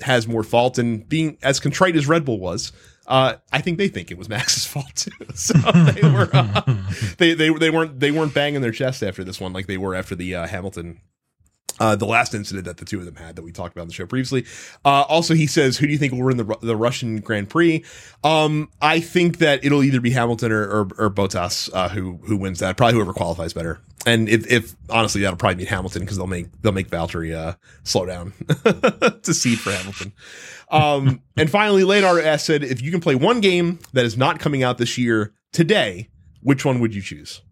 has 0.00 0.26
more 0.26 0.42
fault, 0.42 0.78
and 0.78 1.08
being 1.08 1.38
as 1.42 1.60
contrite 1.60 1.96
as 1.96 2.06
Red 2.06 2.24
Bull 2.24 2.38
was, 2.38 2.72
uh, 3.06 3.34
I 3.52 3.60
think 3.60 3.78
they 3.78 3.88
think 3.88 4.10
it 4.10 4.18
was 4.18 4.28
Max's 4.36 4.66
fault 4.66 4.94
too. 4.94 5.10
So 5.34 5.54
they 5.54 6.02
were 6.08 6.28
uh, 6.32 6.62
they 7.18 7.34
they 7.34 7.50
they 7.50 7.70
weren't 7.70 7.98
they 8.00 8.10
weren't 8.10 8.34
banging 8.34 8.60
their 8.60 8.72
chest 8.72 9.02
after 9.02 9.24
this 9.24 9.40
one 9.40 9.52
like 9.52 9.66
they 9.66 9.78
were 9.78 9.94
after 9.94 10.14
the 10.14 10.34
uh, 10.34 10.46
Hamilton 10.46 11.00
uh, 11.80 11.96
the 11.96 12.06
last 12.06 12.34
incident 12.34 12.66
that 12.66 12.76
the 12.76 12.84
two 12.84 12.98
of 12.98 13.04
them 13.04 13.16
had 13.16 13.36
that 13.36 13.42
we 13.42 13.52
talked 13.52 13.74
about 13.74 13.82
on 13.82 13.88
the 13.88 13.94
show 13.94 14.06
previously. 14.06 14.44
Uh, 14.84 15.02
also, 15.02 15.34
he 15.34 15.46
says, 15.46 15.78
"Who 15.78 15.86
do 15.86 15.92
you 15.92 15.98
think 15.98 16.12
will 16.12 16.22
win 16.22 16.36
the 16.36 16.56
the 16.62 16.76
Russian 16.76 17.20
Grand 17.20 17.48
Prix?" 17.48 17.84
Um, 18.22 18.70
I 18.80 19.00
think 19.00 19.38
that 19.38 19.64
it'll 19.64 19.82
either 19.82 20.00
be 20.00 20.10
Hamilton 20.10 20.52
or 20.52 20.62
or, 20.62 20.80
or 20.98 21.10
Bottas 21.10 21.70
uh, 21.72 21.88
who 21.88 22.18
who 22.24 22.36
wins 22.36 22.58
that. 22.60 22.76
Probably 22.76 22.94
whoever 22.94 23.12
qualifies 23.12 23.52
better. 23.52 23.80
And 24.04 24.28
if, 24.28 24.50
if 24.50 24.74
honestly, 24.90 25.20
that'll 25.22 25.36
probably 25.36 25.56
be 25.56 25.64
Hamilton 25.64 26.02
because 26.02 26.16
they'll 26.16 26.26
make 26.26 26.46
they'll 26.62 26.72
make 26.72 26.90
Valtteri 26.90 27.34
uh, 27.34 27.54
slow 27.84 28.06
down 28.06 28.32
to 29.22 29.34
cede 29.34 29.60
for 29.60 29.70
Hamilton. 29.70 30.12
Um, 30.70 31.22
and 31.36 31.50
finally, 31.50 31.84
Leonard 31.84 32.40
said, 32.40 32.64
"If 32.64 32.82
you 32.82 32.90
can 32.90 33.00
play 33.00 33.14
one 33.14 33.40
game 33.40 33.78
that 33.92 34.04
is 34.04 34.16
not 34.16 34.40
coming 34.40 34.62
out 34.62 34.78
this 34.78 34.98
year 34.98 35.32
today, 35.52 36.08
which 36.42 36.64
one 36.64 36.80
would 36.80 36.94
you 36.94 37.02
choose?" 37.02 37.42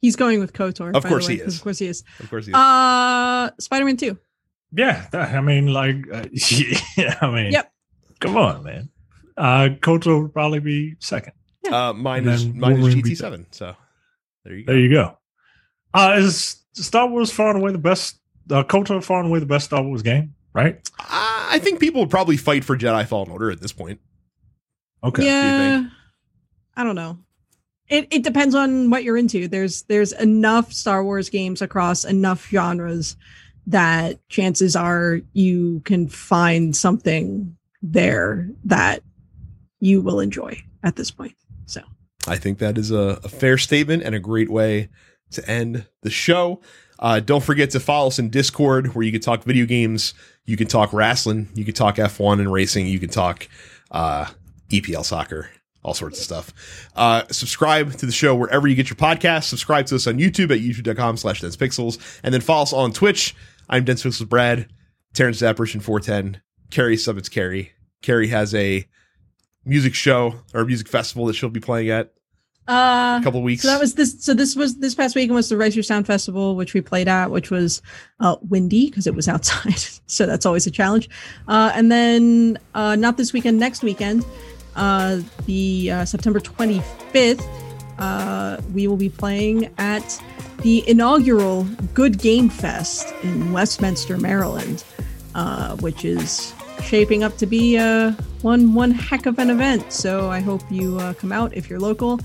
He's 0.00 0.16
going 0.16 0.40
with 0.40 0.52
Kotor. 0.52 0.94
Of 0.94 1.04
course 1.04 1.26
he 1.26 1.34
is. 1.36 1.56
Of 1.56 1.62
course 1.62 1.78
he 1.78 1.86
is. 1.86 2.04
Of 2.20 2.30
course 2.30 2.46
he 2.46 2.52
is. 2.52 2.56
Uh, 2.56 3.50
Spider-Man 3.58 3.96
2. 3.96 4.18
Yeah, 4.72 5.06
I 5.12 5.40
mean, 5.40 5.72
like, 5.72 5.96
uh, 6.12 6.24
yeah, 6.96 7.18
I 7.20 7.30
mean, 7.30 7.52
yep. 7.52 7.72
Come 8.20 8.36
on, 8.36 8.62
man. 8.62 8.88
Uh, 9.36 9.70
Kotor 9.80 10.22
would 10.22 10.32
probably 10.32 10.60
be 10.60 10.96
second. 11.00 11.32
Yeah. 11.64 11.88
Uh, 11.88 11.92
mine 11.92 12.26
is 12.28 12.46
mine 12.46 12.78
is 12.78 12.94
GT7. 12.94 13.46
So 13.50 13.74
There 14.44 14.54
you 14.54 14.64
go. 14.64 14.72
There 14.72 14.80
you 14.80 14.90
go. 14.90 15.18
Uh, 15.92 16.14
is 16.18 16.62
Star 16.72 17.08
Wars 17.08 17.30
far 17.32 17.50
and 17.50 17.60
away 17.60 17.72
the 17.72 17.78
best? 17.78 18.18
Uh, 18.50 18.62
KOTOR 18.64 19.02
far 19.02 19.20
and 19.20 19.28
away 19.28 19.38
the 19.38 19.46
best 19.46 19.66
Star 19.66 19.82
Wars 19.82 20.02
game, 20.02 20.34
right? 20.52 20.80
I 20.98 21.58
think 21.62 21.80
people 21.80 22.00
would 22.00 22.10
probably 22.10 22.36
fight 22.36 22.64
for 22.64 22.76
Jedi 22.76 23.06
Fallen 23.06 23.30
Order 23.30 23.50
at 23.50 23.60
this 23.60 23.72
point. 23.72 24.00
Okay. 25.04 25.24
Yeah. 25.24 25.84
I 26.76 26.84
don't 26.84 26.96
know. 26.96 27.18
It 27.90 28.08
it 28.10 28.22
depends 28.22 28.54
on 28.54 28.88
what 28.88 29.04
you're 29.04 29.18
into. 29.18 29.48
There's 29.48 29.82
there's 29.82 30.12
enough 30.12 30.72
Star 30.72 31.04
Wars 31.04 31.28
games 31.28 31.60
across 31.60 32.04
enough 32.04 32.46
genres 32.46 33.16
that 33.66 34.18
chances 34.28 34.74
are 34.74 35.20
you 35.32 35.80
can 35.84 36.08
find 36.08 36.74
something 36.74 37.56
there 37.82 38.48
that 38.64 39.02
you 39.80 40.00
will 40.00 40.20
enjoy 40.20 40.62
at 40.82 40.96
this 40.96 41.10
point. 41.10 41.34
So 41.66 41.82
I 42.26 42.36
think 42.36 42.58
that 42.58 42.78
is 42.78 42.90
a, 42.90 43.20
a 43.24 43.28
fair 43.28 43.58
statement 43.58 44.02
and 44.02 44.14
a 44.14 44.20
great 44.20 44.50
way 44.50 44.88
to 45.32 45.48
end 45.48 45.86
the 46.02 46.10
show. 46.10 46.60
Uh, 46.98 47.18
don't 47.18 47.42
forget 47.42 47.70
to 47.70 47.80
follow 47.80 48.08
us 48.08 48.18
in 48.18 48.28
Discord 48.28 48.94
where 48.94 49.04
you 49.04 49.12
can 49.12 49.22
talk 49.22 49.42
video 49.44 49.64
games, 49.64 50.12
you 50.44 50.56
can 50.56 50.66
talk 50.66 50.92
wrestling, 50.92 51.48
you 51.54 51.64
can 51.64 51.74
talk 51.74 51.96
F1 51.96 52.40
and 52.40 52.52
racing, 52.52 52.86
you 52.86 52.98
can 52.98 53.08
talk 53.08 53.48
uh, 53.90 54.26
EPL 54.68 55.04
soccer, 55.04 55.48
all 55.82 55.94
sorts 55.94 56.18
of 56.18 56.24
stuff. 56.24 56.88
Uh, 56.94 57.22
subscribe 57.30 57.92
to 57.94 58.06
the 58.06 58.12
show 58.12 58.34
wherever 58.34 58.68
you 58.68 58.74
get 58.74 58.90
your 58.90 58.96
podcasts. 58.96 59.44
Subscribe 59.44 59.86
to 59.86 59.96
us 59.96 60.06
on 60.06 60.18
YouTube 60.18 60.50
at 60.50 60.60
youtube.com 60.60 61.16
slash 61.16 61.40
densepixels. 61.40 61.98
And 62.22 62.34
then 62.34 62.40
follow 62.40 62.62
us 62.62 62.72
on 62.72 62.92
Twitch. 62.92 63.34
I'm 63.68 63.84
Dense 63.84 64.02
Pixels 64.02 64.28
Brad, 64.28 64.68
Terrence 65.14 65.42
Apparition 65.42 65.80
410, 65.80 66.42
Carrie 66.70 66.96
Summits 66.96 67.28
Carrie. 67.28 67.72
Carrie 68.02 68.28
has 68.28 68.54
a 68.54 68.86
music 69.64 69.94
show 69.94 70.34
or 70.54 70.64
music 70.64 70.88
festival 70.88 71.26
that 71.26 71.34
she'll 71.34 71.50
be 71.50 71.60
playing 71.60 71.90
at 71.90 72.12
uh, 72.70 73.18
a 73.20 73.24
couple 73.24 73.42
weeks. 73.42 73.62
So 73.62 73.68
that 73.68 73.80
was 73.80 73.94
this. 73.94 74.22
So 74.24 74.32
this 74.32 74.54
was 74.54 74.76
this 74.76 74.94
past 74.94 75.16
weekend 75.16 75.34
was 75.34 75.48
the 75.48 75.56
Raise 75.56 75.74
Your 75.74 75.82
Sound 75.82 76.06
Festival, 76.06 76.54
which 76.54 76.72
we 76.72 76.80
played 76.80 77.08
at, 77.08 77.30
which 77.30 77.50
was 77.50 77.82
uh, 78.20 78.36
windy 78.48 78.88
because 78.88 79.06
it 79.06 79.14
was 79.14 79.28
outside. 79.28 79.78
so 80.06 80.26
that's 80.26 80.46
always 80.46 80.66
a 80.66 80.70
challenge. 80.70 81.08
Uh, 81.48 81.72
and 81.74 81.90
then 81.90 82.58
uh, 82.74 82.94
not 82.96 83.16
this 83.16 83.32
weekend, 83.32 83.58
next 83.58 83.82
weekend, 83.82 84.24
uh, 84.80 85.20
the 85.44 85.90
uh, 85.90 86.04
September 86.06 86.40
25th, 86.40 87.46
uh, 87.98 88.60
we 88.72 88.86
will 88.88 88.96
be 88.96 89.10
playing 89.10 89.70
at 89.76 90.22
the 90.62 90.88
inaugural 90.88 91.64
Good 91.92 92.18
Game 92.18 92.48
Fest 92.48 93.14
in 93.22 93.52
Westminster, 93.52 94.16
Maryland, 94.16 94.82
uh, 95.34 95.76
which 95.76 96.04
is 96.04 96.54
shaping 96.82 97.22
up 97.22 97.36
to 97.36 97.46
be 97.46 97.76
uh, 97.76 98.12
one 98.40 98.72
one 98.72 98.90
heck 98.90 99.26
of 99.26 99.38
an 99.38 99.50
event. 99.50 99.92
So 99.92 100.30
I 100.30 100.40
hope 100.40 100.62
you 100.70 100.98
come 101.18 101.30
out 101.30 101.54
if 101.54 101.68
you're 101.68 101.78
local. 101.80 102.18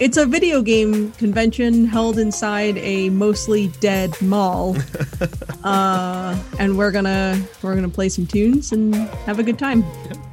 It's 0.00 0.16
a 0.16 0.26
video 0.26 0.60
game 0.60 1.12
convention 1.12 1.86
held 1.86 2.18
inside 2.18 2.76
a 2.78 3.10
mostly 3.10 3.68
dead 3.78 4.20
mall, 4.20 4.76
uh, 5.64 6.36
and 6.58 6.76
we're 6.76 6.90
gonna 6.90 7.40
we're 7.62 7.76
gonna 7.76 7.88
play 7.88 8.08
some 8.08 8.26
tunes 8.26 8.72
and 8.72 8.94
have 9.26 9.38
a 9.38 9.44
good 9.44 9.58
time. 9.58 9.84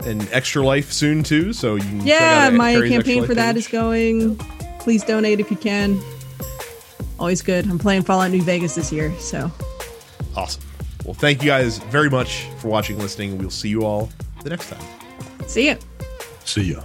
And 0.04 0.28
Extra 0.32 0.64
Life 0.64 0.92
soon 0.92 1.22
too, 1.22 1.54
so 1.54 1.76
you 1.76 1.84
can 1.84 2.08
yeah. 2.08 2.50
My 2.50 2.74
Carrie's 2.74 2.92
campaign 2.92 3.26
for 3.26 3.36
that 3.36 3.54
page. 3.54 3.66
is 3.66 3.68
going. 3.68 4.36
Please 4.80 5.04
donate 5.04 5.40
if 5.40 5.52
you 5.52 5.58
can. 5.58 6.02
Always 7.20 7.44
good. 7.44 7.68
I'm 7.68 7.78
playing 7.78 8.02
Fallout 8.02 8.32
New 8.32 8.42
Vegas 8.42 8.74
this 8.74 8.92
year, 8.92 9.14
so 9.20 9.52
awesome. 10.36 10.64
Well, 11.06 11.14
thank 11.14 11.44
you 11.44 11.50
guys 11.50 11.78
very 11.78 12.10
much 12.10 12.46
for 12.58 12.68
watching, 12.68 12.96
and 12.96 13.04
listening. 13.04 13.38
We'll 13.38 13.52
see 13.52 13.70
you 13.70 13.86
all 13.86 14.10
the 14.44 14.50
next 14.50 14.72
time. 14.72 14.84
See 15.46 15.68
ya. 15.68 15.76
See 16.46 16.74
ya. 16.74 16.82